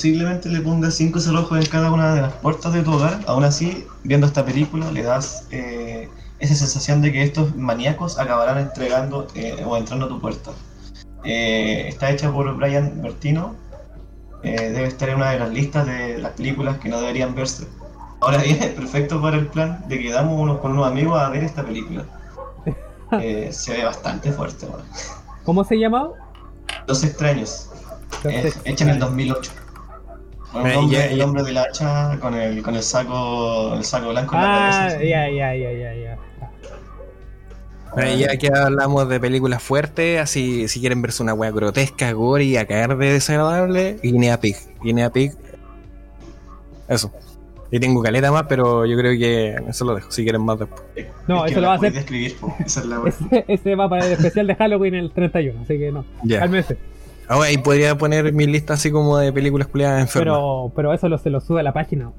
Posiblemente 0.00 0.48
le 0.48 0.62
pongas 0.62 0.94
5 0.94 1.20
cerrojos 1.20 1.58
en 1.58 1.66
cada 1.66 1.92
una 1.92 2.14
de 2.14 2.22
las 2.22 2.32
puertas 2.32 2.72
de 2.72 2.82
tu 2.82 2.94
hogar. 2.94 3.20
Aún 3.26 3.44
así, 3.44 3.86
viendo 4.02 4.26
esta 4.26 4.42
película, 4.46 4.90
le 4.90 5.02
das 5.02 5.46
eh, 5.50 6.08
esa 6.38 6.54
sensación 6.54 7.02
de 7.02 7.12
que 7.12 7.22
estos 7.22 7.54
maníacos 7.54 8.18
acabarán 8.18 8.56
entregando 8.56 9.26
eh, 9.34 9.62
o 9.62 9.76
entrando 9.76 10.06
a 10.06 10.08
tu 10.08 10.18
puerta. 10.18 10.52
Eh, 11.22 11.84
está 11.86 12.10
hecha 12.10 12.32
por 12.32 12.50
Brian 12.56 13.02
Bertino. 13.02 13.54
Debe 14.42 14.86
estar 14.86 15.10
en 15.10 15.16
una 15.16 15.32
de 15.32 15.38
las 15.38 15.50
listas 15.50 15.86
de 15.86 16.16
las 16.16 16.32
películas 16.32 16.78
que 16.78 16.88
no 16.88 16.98
deberían 16.98 17.34
verse. 17.34 17.66
Ahora 18.20 18.38
bien, 18.42 18.56
es 18.62 18.70
perfecto 18.70 19.20
para 19.20 19.36
el 19.36 19.48
plan 19.48 19.84
de 19.86 19.98
que 19.98 20.10
damos 20.10 20.40
unos, 20.40 20.60
con 20.60 20.72
unos 20.72 20.86
amigos 20.86 21.20
a 21.20 21.28
ver 21.28 21.44
esta 21.44 21.62
película. 21.62 22.06
Se 23.50 23.72
ve 23.76 23.84
bastante 23.84 24.32
fuerte. 24.32 24.64
weón. 24.64 24.80
¿Cómo 25.44 25.62
se 25.62 25.76
llamaba? 25.76 26.12
Los 26.86 27.04
Extraños. 27.04 27.68
hecha 28.64 28.84
en 28.84 28.90
el 28.92 28.98
2008. 28.98 29.52
Eh, 30.52 30.58
el, 30.72 30.76
hombre, 30.76 31.12
el 31.12 31.20
hombre 31.22 31.42
del 31.44 31.56
hacha 31.58 32.18
con 32.20 32.34
el, 32.34 32.62
con 32.62 32.74
el 32.74 32.82
saco 32.82 33.74
el 33.74 33.84
saco 33.84 34.08
blanco 34.10 34.34
en 34.34 34.40
la 34.42 34.56
Ah, 34.68 34.88
cabeza. 34.88 35.04
ya, 35.04 35.28
ya, 35.30 35.54
ya, 35.54 35.72
ya, 35.72 35.94
ya. 35.94 36.18
Bueno, 37.94 38.16
ya 38.16 38.36
que 38.36 38.48
hablamos 38.54 39.08
de 39.08 39.18
películas 39.18 39.62
fuertes, 39.62 40.20
así 40.20 40.68
si 40.68 40.78
quieren 40.80 41.02
verse 41.02 41.22
una 41.22 41.34
wea 41.34 41.50
grotesca, 41.50 42.12
gore 42.12 42.44
y 42.44 42.56
a 42.56 42.66
caer 42.66 42.96
de 42.96 43.12
desagradable, 43.12 43.98
Guinea 44.02 44.38
Pig. 44.40 44.56
Guinea 44.82 45.10
Pig. 45.10 45.32
Eso. 46.88 47.12
Y 47.72 47.78
tengo 47.78 48.02
caleta 48.02 48.32
más, 48.32 48.44
pero 48.48 48.84
yo 48.86 48.96
creo 48.96 49.16
que 49.16 49.54
eso 49.68 49.84
lo 49.84 49.94
dejo, 49.94 50.10
si 50.10 50.22
quieren 50.24 50.42
más 50.42 50.58
después. 50.58 50.82
No, 51.28 51.44
Es 51.44 51.44
que 51.46 51.50
eso 51.52 51.60
lo 51.60 51.62
la 51.62 51.68
va 51.68 51.74
a 51.74 51.76
hacer- 51.78 51.92
describir, 51.92 52.36
po. 52.38 52.54
Esa 52.64 52.80
es 52.80 52.86
la 52.86 52.98
wea. 53.00 53.12
Ese, 53.12 53.44
ese 53.46 53.74
va 53.76 53.88
para 53.88 54.06
el 54.06 54.12
especial 54.12 54.46
de 54.48 54.54
Halloween 54.56 54.94
el 54.94 55.12
31, 55.12 55.60
así 55.62 55.78
que 55.78 55.92
no. 55.92 56.04
Ya. 56.24 56.40
Cálmese. 56.40 56.76
Ahora 57.30 57.46
ahí 57.48 57.58
podría 57.58 57.96
poner 57.96 58.32
mi 58.32 58.46
lista 58.46 58.74
así 58.74 58.90
como 58.90 59.16
de 59.16 59.32
películas 59.32 59.68
culiadas 59.68 60.00
enfermas. 60.00 60.34
Pero, 60.36 60.72
pero 60.74 60.92
eso 60.92 61.08
lo, 61.08 61.16
se 61.16 61.30
lo 61.30 61.40
sube 61.40 61.60
a 61.60 61.62
la 61.62 61.72
página. 61.72 62.10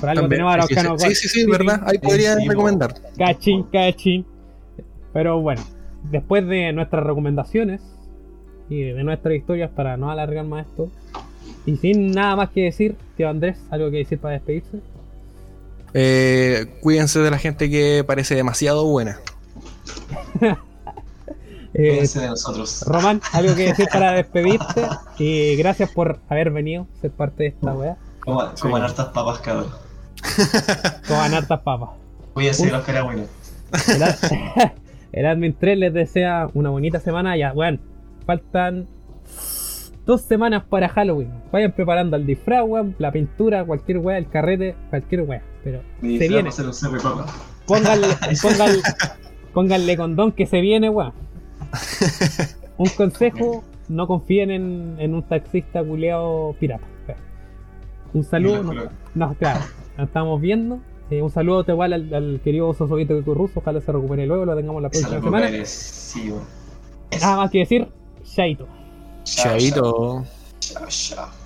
Por 0.00 0.08
algo 0.08 0.22
También. 0.22 0.38
tenemos 0.38 0.50
a 0.50 0.54
Araucano 0.54 0.98
sí, 0.98 1.08
sí, 1.14 1.14
sí, 1.14 1.28
sí, 1.28 1.46
verdad. 1.50 1.82
Ahí 1.86 1.98
podría 1.98 2.34
Sí, 2.36 2.48
recomendar. 2.48 2.94
Cachín, 3.16 3.62
cachín. 3.72 4.26
Pero 5.12 5.40
bueno, 5.40 5.62
después 6.10 6.46
de 6.48 6.72
nuestras 6.72 7.04
recomendaciones 7.04 7.80
y 8.68 8.82
de 8.82 9.04
nuestras 9.04 9.34
historias, 9.36 9.70
para 9.70 9.96
no 9.96 10.10
alargar 10.10 10.44
más 10.44 10.66
esto, 10.66 10.88
y 11.66 11.76
sin 11.76 12.10
nada 12.10 12.34
más 12.36 12.50
que 12.50 12.62
decir, 12.64 12.96
tío 13.16 13.28
Andrés, 13.28 13.56
algo 13.70 13.90
que 13.90 13.98
decir 13.98 14.18
para 14.18 14.34
despedirse. 14.34 14.80
Eh, 15.94 16.66
cuídense 16.80 17.20
de 17.20 17.30
la 17.30 17.38
gente 17.38 17.70
que 17.70 18.04
parece 18.06 18.34
demasiado 18.34 18.84
buena. 18.86 19.18
Eh, 21.74 22.06
de 22.14 22.26
nosotros. 22.26 22.82
Román, 22.86 23.20
algo 23.32 23.54
que 23.54 23.66
decir 23.68 23.88
para 23.92 24.12
despedirte. 24.14 24.82
Y 25.18 25.56
gracias 25.56 25.90
por 25.90 26.18
haber 26.28 26.50
venido, 26.50 26.86
ser 27.00 27.10
parte 27.12 27.44
de 27.44 27.48
esta 27.50 27.72
weá. 27.72 27.96
Coman, 28.20 28.50
coman 28.60 28.82
hartas 28.82 29.06
papas, 29.08 29.38
cabrón. 29.40 29.68
Con 31.08 31.16
hartas 31.34 31.60
papas. 31.60 31.90
Cuídense 32.34 32.66
de 32.66 32.72
los 32.72 32.84
caragüinos. 32.84 33.26
El, 33.88 34.02
ad- 34.02 34.16
el 35.12 35.26
Admin 35.26 35.54
3 35.58 35.78
les 35.78 35.94
desea 35.94 36.48
una 36.54 36.70
bonita 36.70 37.00
semana. 37.00 37.36
Ya, 37.36 37.52
bueno, 37.52 37.78
faltan 38.26 38.86
dos 40.06 40.22
semanas 40.22 40.64
para 40.68 40.88
Halloween. 40.88 41.30
Vayan 41.52 41.72
preparando 41.72 42.16
el 42.16 42.26
disfraz, 42.26 42.64
weón, 42.66 42.94
la 42.98 43.12
pintura, 43.12 43.64
cualquier 43.64 43.98
weá, 43.98 44.18
el 44.18 44.28
carrete, 44.28 44.74
cualquier 44.90 45.22
weá. 45.22 45.42
Pero 45.62 45.82
Mi 46.00 46.18
se 46.18 46.28
viene. 46.28 46.48
a. 46.50 47.26
Pónganle, 47.66 48.08
pónganle, 48.42 48.82
Pónganle 49.54 49.96
condón 49.96 50.32
que 50.32 50.46
se 50.46 50.60
viene, 50.60 50.88
weón. 50.88 51.12
Un 52.78 52.88
consejo, 52.88 53.62
no 53.88 54.06
confíen 54.06 54.50
en, 54.50 54.96
en 54.98 55.14
un 55.14 55.22
taxista 55.22 55.82
culeado 55.84 56.54
pirata. 56.58 56.86
Un 58.12 58.24
saludo, 58.24 58.62
Ni 58.64 58.80
no, 59.14 59.34
claro, 59.34 59.60
nos 59.96 60.06
estamos 60.08 60.40
viendo. 60.40 60.80
Eh, 61.10 61.22
un 61.22 61.30
saludo 61.30 61.64
igual 61.66 61.92
al, 61.92 62.14
al 62.14 62.40
querido 62.42 62.68
oso 62.68 62.86
soviético 62.88 63.34
ruso, 63.34 63.60
ojalá 63.60 63.80
se 63.80 63.90
recupere 63.92 64.26
luego, 64.26 64.44
lo 64.44 64.56
tengamos 64.56 64.82
la 64.82 64.88
próxima 64.88 65.10
Salud 65.10 65.24
semana. 65.24 65.50
Nada 67.20 67.36
más 67.36 67.50
que 67.50 67.58
decir, 67.58 67.88
Shaito. 68.24 68.66
Chaito. 69.24 70.24
Chao, 70.60 70.86
chao. 70.88 71.39